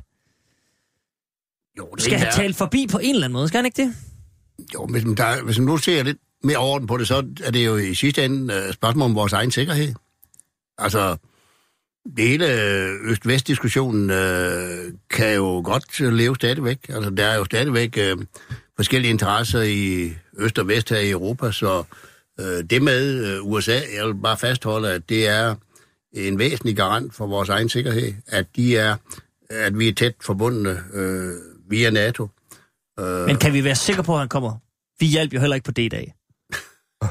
jo, 1.78 1.88
det 1.94 2.04
skal 2.04 2.18
have 2.18 2.32
talt 2.32 2.56
forbi 2.56 2.86
på 2.92 2.98
en 2.98 3.14
eller 3.14 3.24
anden 3.24 3.32
måde, 3.32 3.48
skal 3.48 3.58
han 3.58 3.66
ikke 3.66 3.82
det? 3.82 3.94
Jo, 4.74 4.86
men 4.86 5.16
der, 5.16 5.44
hvis 5.44 5.58
man 5.58 5.66
nu 5.66 5.76
ser 5.76 6.02
lidt 6.02 6.18
mere 6.42 6.56
orden 6.56 6.86
på 6.86 6.96
det, 6.96 7.08
så 7.08 7.16
er 7.44 7.50
det 7.50 7.66
jo 7.66 7.76
i 7.76 7.94
sidste 7.94 8.24
ende 8.24 8.54
uh, 8.54 8.74
spørgsmål 8.74 9.04
om 9.04 9.14
vores 9.14 9.32
egen 9.32 9.50
sikkerhed. 9.50 9.94
Altså, 10.78 11.16
hele 12.18 12.62
øh, 12.62 13.10
øst-vest-diskussionen 13.10 14.10
øh, 14.10 14.92
kan 15.10 15.34
jo 15.34 15.62
godt 15.64 16.00
leve 16.00 16.36
stadigvæk. 16.36 16.78
Altså, 16.88 17.10
der 17.10 17.24
er 17.26 17.36
jo 17.36 17.44
stadigvæk 17.44 17.98
øh, 17.98 18.16
forskellige 18.76 19.10
interesser 19.10 19.62
i 19.62 20.12
øst 20.38 20.58
og 20.58 20.68
vest 20.68 20.90
her 20.90 20.98
i 20.98 21.10
Europa, 21.10 21.52
så 21.52 21.84
øh, 22.40 22.64
det 22.70 22.82
med 22.82 23.26
øh, 23.26 23.46
USA, 23.46 23.80
jeg 23.96 24.06
vil 24.06 24.14
bare 24.14 24.36
fastholde, 24.36 24.92
at 24.92 25.08
det 25.08 25.28
er 25.28 25.54
en 26.12 26.38
væsentlig 26.38 26.76
garant 26.76 27.14
for 27.14 27.26
vores 27.26 27.48
egen 27.48 27.68
sikkerhed, 27.68 28.12
at 28.26 28.46
de 28.56 28.76
er, 28.76 28.96
at 29.50 29.78
vi 29.78 29.88
er 29.88 29.92
tæt 29.92 30.14
forbundne 30.20 30.82
øh, 30.94 31.32
via 31.70 31.90
NATO. 31.90 32.28
Øh, 33.00 33.26
Men 33.26 33.36
kan 33.36 33.52
vi 33.52 33.64
være 33.64 33.74
sikre 33.74 34.02
på, 34.02 34.12
at 34.12 34.18
han 34.18 34.28
kommer? 34.28 34.52
Vi 35.00 35.06
hjalp 35.06 35.34
jo 35.34 35.40
heller 35.40 35.54
ikke 35.54 35.64
på 35.64 35.72
D-dag. 35.72 36.14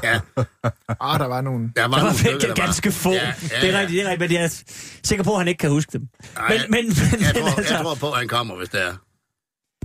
Ja. 0.02 0.20
ah, 1.06 1.18
der 1.18 1.26
var 1.26 1.40
nogle... 1.40 1.72
Der 1.76 1.82
var, 1.82 1.88
der 1.88 1.88
var 1.88 2.02
nogle 2.02 2.18
stykker, 2.18 2.38
der 2.38 2.54
ganske 2.54 2.86
var. 2.86 2.92
få. 2.92 3.12
Ja, 3.12 3.26
ja, 3.26 3.60
det 3.60 3.74
er 3.74 3.80
rigtigt, 3.80 3.98
det 3.98 4.06
er 4.06 4.10
rigtigt, 4.10 4.30
men 4.30 4.32
jeg 4.32 4.44
er 4.44 4.62
sikker 5.02 5.24
på, 5.24 5.32
at 5.32 5.38
han 5.38 5.48
ikke 5.48 5.58
kan 5.58 5.70
huske 5.70 5.92
dem. 5.92 6.08
Ej, 6.36 6.48
men, 6.48 6.60
men, 6.70 6.84
men, 7.12 7.20
jeg, 7.20 7.34
tror, 7.34 7.56
altså, 7.58 7.74
jeg 7.74 7.82
tror 7.82 7.94
på, 7.94 8.10
at 8.10 8.18
han 8.18 8.28
kommer, 8.28 8.56
hvis 8.56 8.68
det 8.68 8.82
er. 8.82 8.94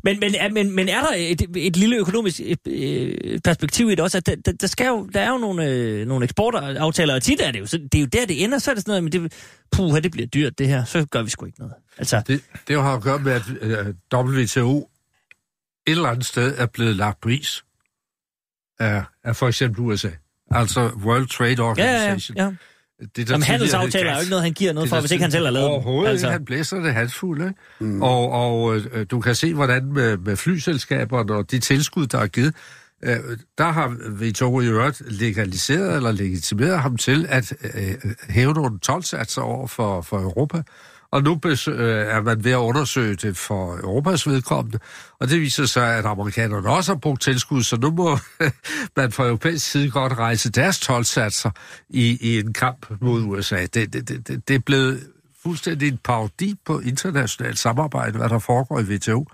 Men, 0.04 0.20
men, 0.20 0.54
men, 0.54 0.76
men 0.76 0.90
er 0.90 1.02
der 1.02 1.14
et, 1.16 1.42
et 1.56 1.78
lille 1.78 1.96
økonomisk 1.98 2.42
øh, 2.68 3.40
perspektiv 3.44 3.88
i 3.88 3.92
det 3.92 4.00
også? 4.00 4.18
At 4.18 4.26
der, 4.26 4.52
der, 4.52 4.68
skal 4.68 4.88
jo, 4.88 5.10
der 5.14 5.22
er 5.22 5.30
jo 5.30 5.38
nogle, 5.38 5.66
øh, 5.66 6.08
nogle 6.08 6.24
eksportaftaler, 6.24 7.16
og 7.16 7.24
tit 7.24 7.42
er 7.42 7.52
det 7.52 7.60
jo. 7.60 7.66
Så 7.66 7.78
det 7.78 7.96
er 7.96 8.00
jo 8.00 8.06
der, 8.06 8.26
det 8.26 8.44
ender. 8.44 8.58
Så 8.60 8.72
er 8.72 8.76
det 8.76 8.84
sådan 8.84 8.92
noget, 8.92 9.04
men 9.04 9.12
det, 9.12 9.34
puh, 9.72 10.02
det 10.02 10.12
bliver 10.12 10.28
dyrt 10.28 10.60
det 10.60 10.68
her. 10.68 10.86
Så 10.86 11.06
gør 11.12 11.22
vi 11.22 11.30
sgu 11.30 11.46
ikke 11.46 11.60
noget. 11.60 11.74
Altså, 11.98 12.22
det, 12.28 12.42
det 12.68 12.82
har 12.82 12.94
at 12.94 13.02
gøre 13.02 13.20
med, 13.20 13.32
at 13.32 13.42
uh, 14.14 14.20
WTO 14.20 14.90
et 15.88 15.92
eller 15.92 16.10
andet 16.10 16.26
sted 16.26 16.58
er 16.58 16.66
blevet 16.66 16.96
lagt 16.96 17.22
på 17.22 17.30
is 17.30 17.64
af, 18.80 19.04
af 19.24 19.36
for 19.36 19.48
eksempel 19.48 19.82
USA. 19.82 20.10
Altså 20.52 20.90
World 21.06 21.28
Trade 21.28 21.60
Organization. 21.60 22.38
Ja, 22.38 22.44
ja, 22.44 22.50
ja. 22.50 22.56
Det, 23.16 23.28
der 23.28 23.34
Jamen, 23.34 23.44
handelsaftaler 23.44 24.10
er 24.10 24.16
jo 24.16 24.20
ikke 24.20 24.30
noget, 24.30 24.44
han 24.44 24.54
giver 24.54 24.74
noget 24.74 24.90
for, 24.90 25.00
hvis 25.00 25.12
ikke 25.12 25.22
han 25.22 25.32
selv 25.32 25.46
har 25.46 25.52
lavet 25.52 25.68
Overhovedet 25.68 26.12
altså. 26.12 26.30
han 26.30 26.46
blæser 26.46 26.78
det 26.78 26.94
halsfuldt, 26.94 27.44
ikke? 27.44 27.60
Mm. 27.80 28.02
Og, 28.02 28.32
og 28.32 28.78
øh, 28.78 29.06
du 29.12 29.20
kan 29.20 29.36
se, 29.36 29.54
hvordan 29.54 29.94
med, 29.94 30.18
med 30.18 30.36
flyselskaberne 30.36 31.34
og 31.34 31.52
de 31.52 31.60
tilskud, 31.60 32.08
der 32.08 32.18
er 32.18 32.28
givet, 32.28 32.56
øh, 33.04 33.18
der 33.58 33.72
har 33.72 33.96
WTO 34.22 34.62
i 34.62 34.66
øvrigt 34.66 35.02
legaliseret 35.20 35.96
eller 35.96 36.12
legitimeret 36.12 36.80
ham 36.80 36.98
til 36.98 37.26
at 37.30 37.54
øh, 37.64 38.14
hæve 38.30 38.54
nogle 38.54 38.80
tolvsatser 38.80 39.42
over 39.42 39.68
for, 39.68 40.02
for 40.02 40.20
Europa. 40.20 40.62
Og 41.14 41.24
nu 41.24 41.40
øh, 41.46 42.08
er 42.08 42.22
man 42.22 42.44
ved 42.44 42.52
at 42.52 42.58
undersøge 42.58 43.16
det 43.16 43.38
for 43.38 43.74
Europas 43.74 44.28
vedkommende, 44.28 44.80
og 45.20 45.30
det 45.30 45.42
viser 45.42 45.66
sig, 45.66 45.96
at 45.96 46.06
amerikanerne 46.06 46.70
også 46.70 46.92
har 46.94 47.00
brugt 47.00 47.22
tilskud, 47.22 47.64
så 47.64 47.78
nu 47.78 47.92
må 47.92 48.18
man 48.98 49.12
fra 49.12 49.26
europæisk 49.26 49.72
side 49.72 49.92
godt 49.92 50.14
rejse 50.14 50.52
deres 50.52 50.80
tolvsatser 50.80 51.52
i, 51.90 52.18
i 52.22 52.40
en 52.40 52.54
kamp 52.54 52.86
mod 53.02 53.24
USA. 53.24 53.66
Det, 53.66 53.94
det, 53.94 54.28
det, 54.28 54.48
det 54.48 54.56
er 54.56 54.60
blevet 54.60 55.08
fuldstændig 55.44 55.88
en 55.88 56.00
parodi 56.04 56.56
på 56.66 56.80
internationalt 56.80 57.60
samarbejde, 57.60 58.18
hvad 58.18 58.30
der 58.30 58.40
foregår 58.40 58.80
i 58.80 58.84
WTO. 58.84 59.28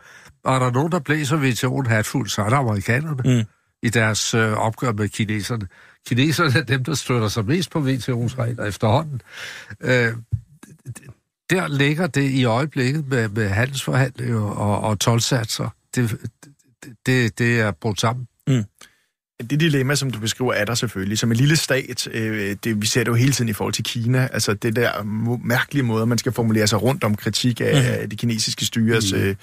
Og 0.43 0.55
er 0.55 0.59
der 0.59 0.71
nogen, 0.71 0.91
der 0.91 0.99
blæser 0.99 1.37
WTO'en 1.37 1.89
hatfuld, 1.89 2.29
så 2.29 2.41
er 2.41 2.49
det 2.49 2.55
amerikanerne 2.55 3.21
mm. 3.25 3.43
i 3.83 3.89
deres 3.89 4.33
øh, 4.33 4.53
opgør 4.53 4.91
med 4.91 5.09
kineserne. 5.09 5.67
Kineserne 6.07 6.59
er 6.59 6.63
dem, 6.63 6.83
der 6.83 6.95
støtter 6.95 7.27
sig 7.27 7.45
mest 7.45 7.71
på 7.71 7.79
WTO's 7.79 8.39
regler 8.39 8.65
efterhånden. 8.65 9.21
Øh, 9.81 10.13
der 11.49 11.67
ligger 11.67 12.07
det 12.07 12.29
i 12.29 12.43
øjeblikket 12.43 13.07
med, 13.07 13.29
med 13.29 13.49
handelsforhandlinger 13.49 14.41
og, 14.41 14.81
og 14.81 14.99
tolvsatser. 14.99 15.69
Det, 15.95 16.17
det, 17.05 17.39
det 17.39 17.59
er 17.59 17.71
brugt 17.71 17.99
sammen. 17.99 18.27
Mm. 18.47 18.63
Det 19.49 19.59
dilemma, 19.59 19.95
som 19.95 20.11
du 20.11 20.19
beskriver, 20.19 20.53
er 20.53 20.65
der 20.65 20.75
selvfølgelig. 20.75 21.17
Som 21.19 21.31
en 21.31 21.37
lille 21.37 21.55
stat, 21.55 22.07
øh, 22.07 22.55
det, 22.63 22.81
vi 22.81 22.85
ser 22.85 23.03
det 23.03 23.07
jo 23.07 23.15
hele 23.15 23.31
tiden 23.31 23.49
i 23.49 23.53
forhold 23.53 23.73
til 23.73 23.83
Kina, 23.83 24.27
altså 24.33 24.53
det 24.53 24.75
der 24.75 25.03
mærkelige 25.43 25.83
måde, 25.83 26.05
man 26.05 26.17
skal 26.17 26.31
formulere 26.31 26.67
sig 26.67 26.81
rundt 26.81 27.03
om 27.03 27.15
kritik 27.15 27.61
af, 27.61 27.73
mm. 27.73 28.01
af 28.01 28.09
de 28.09 28.15
kinesiske 28.15 28.65
styres 28.65 29.13
mm. 29.13 29.19
øh, 29.19 29.35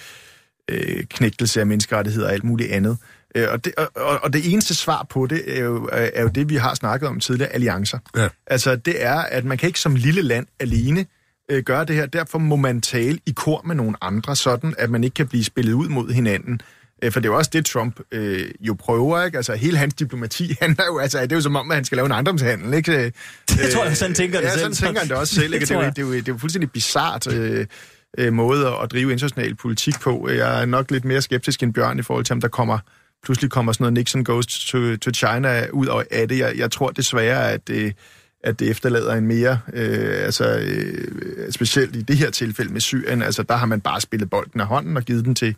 øh, 0.70 1.04
knægtelse 1.04 1.60
af 1.60 1.66
menneskerettigheder 1.66 2.26
og 2.26 2.32
alt 2.32 2.44
muligt 2.44 2.70
andet. 2.70 2.98
Øh, 3.34 3.48
og, 3.50 3.64
det, 3.64 3.74
og, 3.76 4.22
og 4.22 4.32
det 4.32 4.52
eneste 4.52 4.74
svar 4.74 5.06
på 5.10 5.26
det 5.26 5.58
er 5.58 5.60
jo, 5.60 5.88
er 5.92 6.22
jo 6.22 6.28
det, 6.28 6.48
vi 6.48 6.56
har 6.56 6.74
snakket 6.74 7.08
om 7.08 7.20
tidligere, 7.20 7.50
alliancer. 7.52 7.98
Ja. 8.16 8.28
Altså 8.46 8.76
det 8.76 9.04
er, 9.04 9.16
at 9.18 9.44
man 9.44 9.58
kan 9.58 9.66
ikke 9.66 9.80
som 9.80 9.94
lille 9.94 10.22
land 10.22 10.46
alene 10.60 11.06
øh, 11.50 11.62
gøre 11.62 11.84
det 11.84 11.96
her. 11.96 12.06
Derfor 12.06 12.38
må 12.38 12.56
man 12.56 12.80
tale 12.80 13.18
i 13.26 13.32
kor 13.36 13.62
med 13.64 13.74
nogle 13.74 13.96
andre, 14.00 14.36
sådan 14.36 14.74
at 14.78 14.90
man 14.90 15.04
ikke 15.04 15.14
kan 15.14 15.28
blive 15.28 15.44
spillet 15.44 15.72
ud 15.72 15.88
mod 15.88 16.12
hinanden. 16.12 16.60
Øh, 17.02 17.12
for 17.12 17.20
det 17.20 17.28
er 17.28 17.32
jo 17.32 17.38
også 17.38 17.50
det, 17.52 17.66
Trump 17.66 18.00
øh, 18.12 18.50
jo 18.60 18.74
prøver, 18.74 19.24
ikke? 19.24 19.36
Altså, 19.36 19.54
hele 19.54 19.76
hans 19.76 19.94
diplomati 19.94 20.54
handler 20.60 20.84
jo, 20.86 20.98
altså, 20.98 21.22
det 21.22 21.32
er 21.32 21.36
jo 21.36 21.42
som 21.42 21.56
om, 21.56 21.70
at 21.70 21.74
han 21.74 21.84
skal 21.84 21.96
lave 21.96 22.06
en 22.06 22.12
ejendomshandel, 22.12 22.74
ikke? 22.74 22.92
Øh, 22.92 23.12
det 23.48 23.70
tror 23.74 23.84
jeg, 23.84 23.96
sådan 23.96 24.14
tænker 24.14 24.40
det 24.40 24.46
ja, 24.46 24.50
selv. 24.50 24.60
sådan 24.60 24.74
tænker 24.74 25.00
han 25.00 25.08
det 25.08 25.16
også 25.16 25.34
selv, 25.34 25.54
ikke? 25.54 25.66
det, 25.66 25.68
det, 25.68 25.76
er 25.76 25.84
jo, 25.84 25.90
det, 25.90 25.98
er 25.98 26.02
jo, 26.02 26.12
det 26.12 26.28
er 26.28 26.32
jo 26.32 26.38
fuldstændig 26.38 26.70
bizart 26.70 27.32
øh, 27.32 27.66
øh, 28.18 28.32
måde 28.32 28.66
at 28.82 28.92
drive 28.92 29.12
international 29.12 29.54
politik 29.54 29.94
på. 30.00 30.28
Jeg 30.28 30.62
er 30.62 30.66
nok 30.66 30.90
lidt 30.90 31.04
mere 31.04 31.22
skeptisk 31.22 31.62
end 31.62 31.74
Bjørn 31.74 31.98
i 31.98 32.02
forhold 32.02 32.24
til, 32.24 32.32
om 32.32 32.40
der 32.40 32.48
kommer 32.48 32.78
pludselig 33.24 33.50
kommer 33.50 33.72
sådan 33.72 33.84
noget 33.84 33.92
Nixon 33.92 34.24
goes 34.24 34.46
to, 34.46 34.96
to 34.96 35.10
China 35.10 35.66
ud 35.72 36.04
af 36.10 36.28
det. 36.28 36.38
Jeg, 36.38 36.58
jeg 36.58 36.70
tror 36.70 36.90
desværre, 36.90 37.52
at 37.52 37.68
det, 37.68 37.94
at 38.46 38.58
det 38.58 38.70
efterlader 38.70 39.14
en 39.14 39.26
mere, 39.26 39.58
øh, 39.72 40.24
altså 40.24 40.58
øh, 40.58 41.52
specielt 41.52 41.96
i 41.96 42.02
det 42.02 42.16
her 42.16 42.30
tilfælde 42.30 42.72
med 42.72 42.80
Syrien, 42.80 43.22
altså 43.22 43.42
der 43.42 43.56
har 43.56 43.66
man 43.66 43.80
bare 43.80 44.00
spillet 44.00 44.30
bolden 44.30 44.60
af 44.60 44.66
hånden 44.66 44.96
og 44.96 45.02
givet 45.02 45.24
den 45.24 45.34
til, 45.34 45.56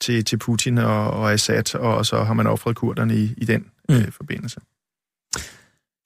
til, 0.00 0.24
til 0.24 0.36
Putin 0.36 0.78
og, 0.78 1.10
og 1.10 1.32
Assad, 1.32 1.74
og 1.74 2.06
så 2.06 2.22
har 2.22 2.34
man 2.34 2.46
offret 2.46 2.76
kurderne 2.76 3.16
i, 3.16 3.34
i 3.36 3.44
den 3.44 3.64
mm. 3.88 3.94
øh, 3.94 4.12
forbindelse. 4.12 4.60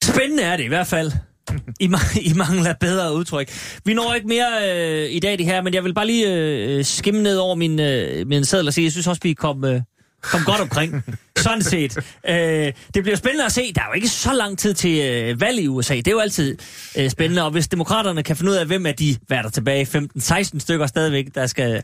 Spændende 0.03 0.43
er 0.43 0.57
det 0.57 0.63
i 0.63 0.67
hvert 0.67 0.87
fald. 0.87 1.11
I, 1.79 1.93
I 2.21 2.33
mangler 2.35 2.73
bedre 2.79 3.13
udtryk. 3.13 3.49
Vi 3.85 3.93
når 3.93 4.13
ikke 4.13 4.27
mere 4.27 4.47
øh, 4.71 5.11
i 5.11 5.19
dag 5.19 5.37
det 5.37 5.45
her, 5.45 5.61
men 5.61 5.73
jeg 5.73 5.83
vil 5.83 5.93
bare 5.93 6.07
lige 6.07 6.33
øh, 6.33 6.85
skimme 6.85 7.23
ned 7.23 7.37
over 7.37 7.55
min, 7.55 7.79
øh, 7.79 8.27
min 8.27 8.45
sædel 8.45 8.67
og 8.67 8.73
sige, 8.73 8.83
jeg 8.83 8.91
synes 8.91 9.07
også, 9.07 9.21
vi 9.23 9.33
kom, 9.33 9.65
øh, 9.65 9.81
kom 10.31 10.41
godt 10.45 10.61
omkring. 10.61 11.03
Sådan 11.37 11.61
set. 11.61 11.97
Øh, 12.29 12.73
det 12.93 13.03
bliver 13.03 13.15
spændende 13.15 13.45
at 13.45 13.51
se. 13.51 13.73
Der 13.73 13.81
er 13.81 13.85
jo 13.87 13.93
ikke 13.93 14.07
så 14.07 14.33
lang 14.33 14.57
tid 14.57 14.73
til 14.73 14.99
øh, 14.99 15.41
valg 15.41 15.59
i 15.59 15.67
USA. 15.67 15.95
Det 15.95 16.07
er 16.07 16.11
jo 16.11 16.19
altid 16.19 16.57
øh, 16.97 17.09
spændende. 17.09 17.43
Og 17.43 17.51
hvis 17.51 17.67
demokraterne 17.67 18.23
kan 18.23 18.35
finde 18.35 18.51
ud 18.51 18.57
af, 18.57 18.65
hvem 18.65 18.85
af 18.85 18.95
de, 18.95 19.15
hvad 19.27 19.37
er 19.37 19.41
der 19.41 19.49
tilbage, 19.49 20.07
15-16 20.17 20.59
stykker 20.59 20.87
stadigvæk, 20.87 21.35
der 21.35 21.47
skal 21.47 21.83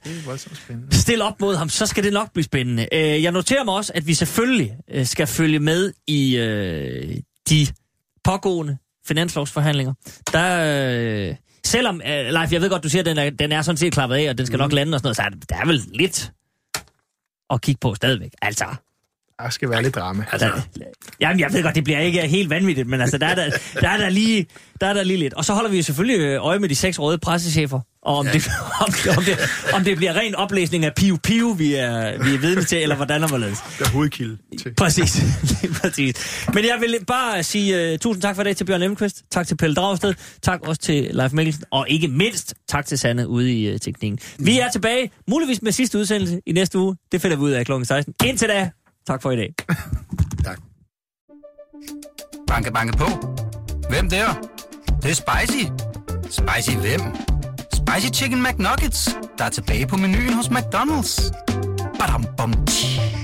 stille 0.91 1.23
op 1.23 1.41
mod 1.41 1.55
ham, 1.55 1.69
så 1.69 1.85
skal 1.85 2.03
det 2.03 2.13
nok 2.13 2.33
blive 2.33 2.43
spændende. 2.43 2.87
Øh, 2.93 3.23
jeg 3.23 3.31
noterer 3.31 3.63
mig 3.63 3.73
også, 3.73 3.91
at 3.95 4.07
vi 4.07 4.13
selvfølgelig 4.13 4.73
øh, 4.91 5.05
skal 5.05 5.27
følge 5.27 5.59
med 5.59 5.93
i 6.07 6.37
øh, 6.37 7.17
de 7.49 7.67
pågående 8.23 8.77
finanslovsforhandlinger. 9.07 9.93
Der... 10.33 11.29
Øh, 11.29 11.35
Selvom, 11.65 11.95
uh, 11.95 12.33
Leif, 12.33 12.51
jeg 12.51 12.61
ved 12.61 12.69
godt, 12.69 12.83
du 12.83 12.89
siger, 12.89 13.01
at 13.01 13.05
den 13.05 13.17
er, 13.17 13.29
den 13.29 13.51
er 13.51 13.61
sådan 13.61 13.77
set 13.77 13.93
klappet 13.93 14.15
af, 14.15 14.29
og 14.29 14.37
den 14.37 14.45
skal 14.45 14.57
mm. 14.57 14.61
nok 14.61 14.73
lande 14.73 14.95
og 14.95 14.99
sådan 14.99 15.05
noget, 15.05 15.15
så 15.15 15.21
er 15.21 15.29
der, 15.29 15.37
der 15.49 15.55
er 15.55 15.65
vel 15.65 15.83
lidt 15.93 16.31
at 17.51 17.61
kigge 17.61 17.79
på 17.79 17.95
stadigvæk. 17.95 18.31
Altså, 18.41 18.65
der 19.43 19.49
skal 19.49 19.69
være 19.69 19.83
lidt 19.83 19.95
drama. 19.95 20.25
Altså. 20.31 20.51
Jamen, 21.19 21.39
jeg 21.39 21.53
ved 21.53 21.63
godt, 21.63 21.75
det 21.75 21.83
bliver 21.83 21.99
ikke 21.99 22.21
helt 22.21 22.49
vanvittigt, 22.49 22.87
men 22.87 23.01
altså, 23.01 23.17
der 23.17 23.27
er 23.27 23.35
der, 23.35 23.49
der, 23.81 23.89
er 23.89 23.97
der, 23.97 24.09
lige, 24.09 24.45
der 24.81 24.87
er 24.87 24.93
der 24.93 25.03
lige 25.03 25.17
lidt. 25.17 25.33
Og 25.33 25.45
så 25.45 25.53
holder 25.53 25.69
vi 25.69 25.77
jo 25.77 25.83
selvfølgelig 25.83 26.19
øh, 26.19 26.45
øje 26.45 26.59
med 26.59 26.69
de 26.69 26.75
seks 26.75 26.99
røde 26.99 27.17
pressechefer, 27.17 27.79
og 28.01 28.17
om, 28.17 28.25
ja. 28.25 28.31
det, 28.33 28.47
om, 28.87 28.93
om, 29.17 29.23
det, 29.23 29.39
om 29.73 29.83
det 29.83 29.97
bliver 29.97 30.13
ren 30.13 30.35
oplæsning 30.35 30.85
af 30.85 30.93
piu 30.95 31.17
piu, 31.17 31.53
vi 31.53 31.73
er, 31.73 32.23
vi 32.23 32.33
er 32.33 32.39
vidne 32.39 32.63
til, 32.63 32.81
eller 32.81 32.95
hvordan 32.95 33.23
og 33.23 33.29
hvorledes. 33.29 33.59
Der 33.79 33.85
er 33.85 33.89
hovedkilde 33.89 34.37
til. 34.61 34.73
Præcis. 34.73 35.23
præcis. 35.81 36.45
Men 36.53 36.65
jeg 36.65 36.77
vil 36.79 37.05
bare 37.07 37.43
sige 37.43 37.93
uh, 37.93 37.99
tusind 37.99 38.21
tak 38.21 38.35
for 38.35 38.43
det 38.43 38.57
til 38.57 38.65
Bjørn 38.65 38.79
Lemqvist, 38.79 39.23
tak 39.31 39.47
til 39.47 39.57
Pelle 39.57 39.75
Dragsted, 39.75 40.13
tak 40.41 40.67
også 40.67 40.81
til 40.81 41.09
Leif 41.13 41.33
Mikkelsen, 41.33 41.63
og 41.71 41.89
ikke 41.89 42.07
mindst 42.07 42.53
tak 42.69 42.85
til 42.85 42.99
Sanne 42.99 43.27
ude 43.27 43.53
i 43.53 43.73
uh, 43.73 43.79
teknikken. 43.79 44.19
Vi 44.39 44.59
er 44.59 44.69
tilbage, 44.69 45.11
muligvis 45.27 45.61
med 45.61 45.71
sidste 45.71 45.99
udsendelse 45.99 46.41
i 46.45 46.51
næste 46.51 46.79
uge. 46.79 46.95
Det 47.11 47.21
finder 47.21 47.37
vi 47.37 47.43
ud 47.43 47.51
af 47.51 47.65
kl. 47.65 47.71
16. 47.83 48.13
Indtil 48.25 48.47
da, 48.47 48.69
Tak 49.07 49.21
for 49.21 49.31
i 49.31 49.35
dag. 49.35 49.53
tak. 50.45 50.59
Banke, 52.47 52.71
banke 52.71 52.97
på. 52.97 53.05
Hvem 53.89 54.09
der? 54.09 54.33
Det, 54.85 55.03
det 55.03 55.11
er 55.11 55.15
spicy. 55.15 55.65
Spicy 56.29 56.77
hvem? 56.77 57.01
Spicy 57.73 58.21
Chicken 58.21 58.43
McNuggets, 58.43 59.17
der 59.37 59.45
er 59.45 59.49
tilbage 59.49 59.87
på 59.87 59.97
menuen 59.97 60.33
hos 60.33 60.47
McDonald's. 60.47 61.31
Badum, 61.99 62.25
bom, 62.37 62.65
tji. 62.65 63.20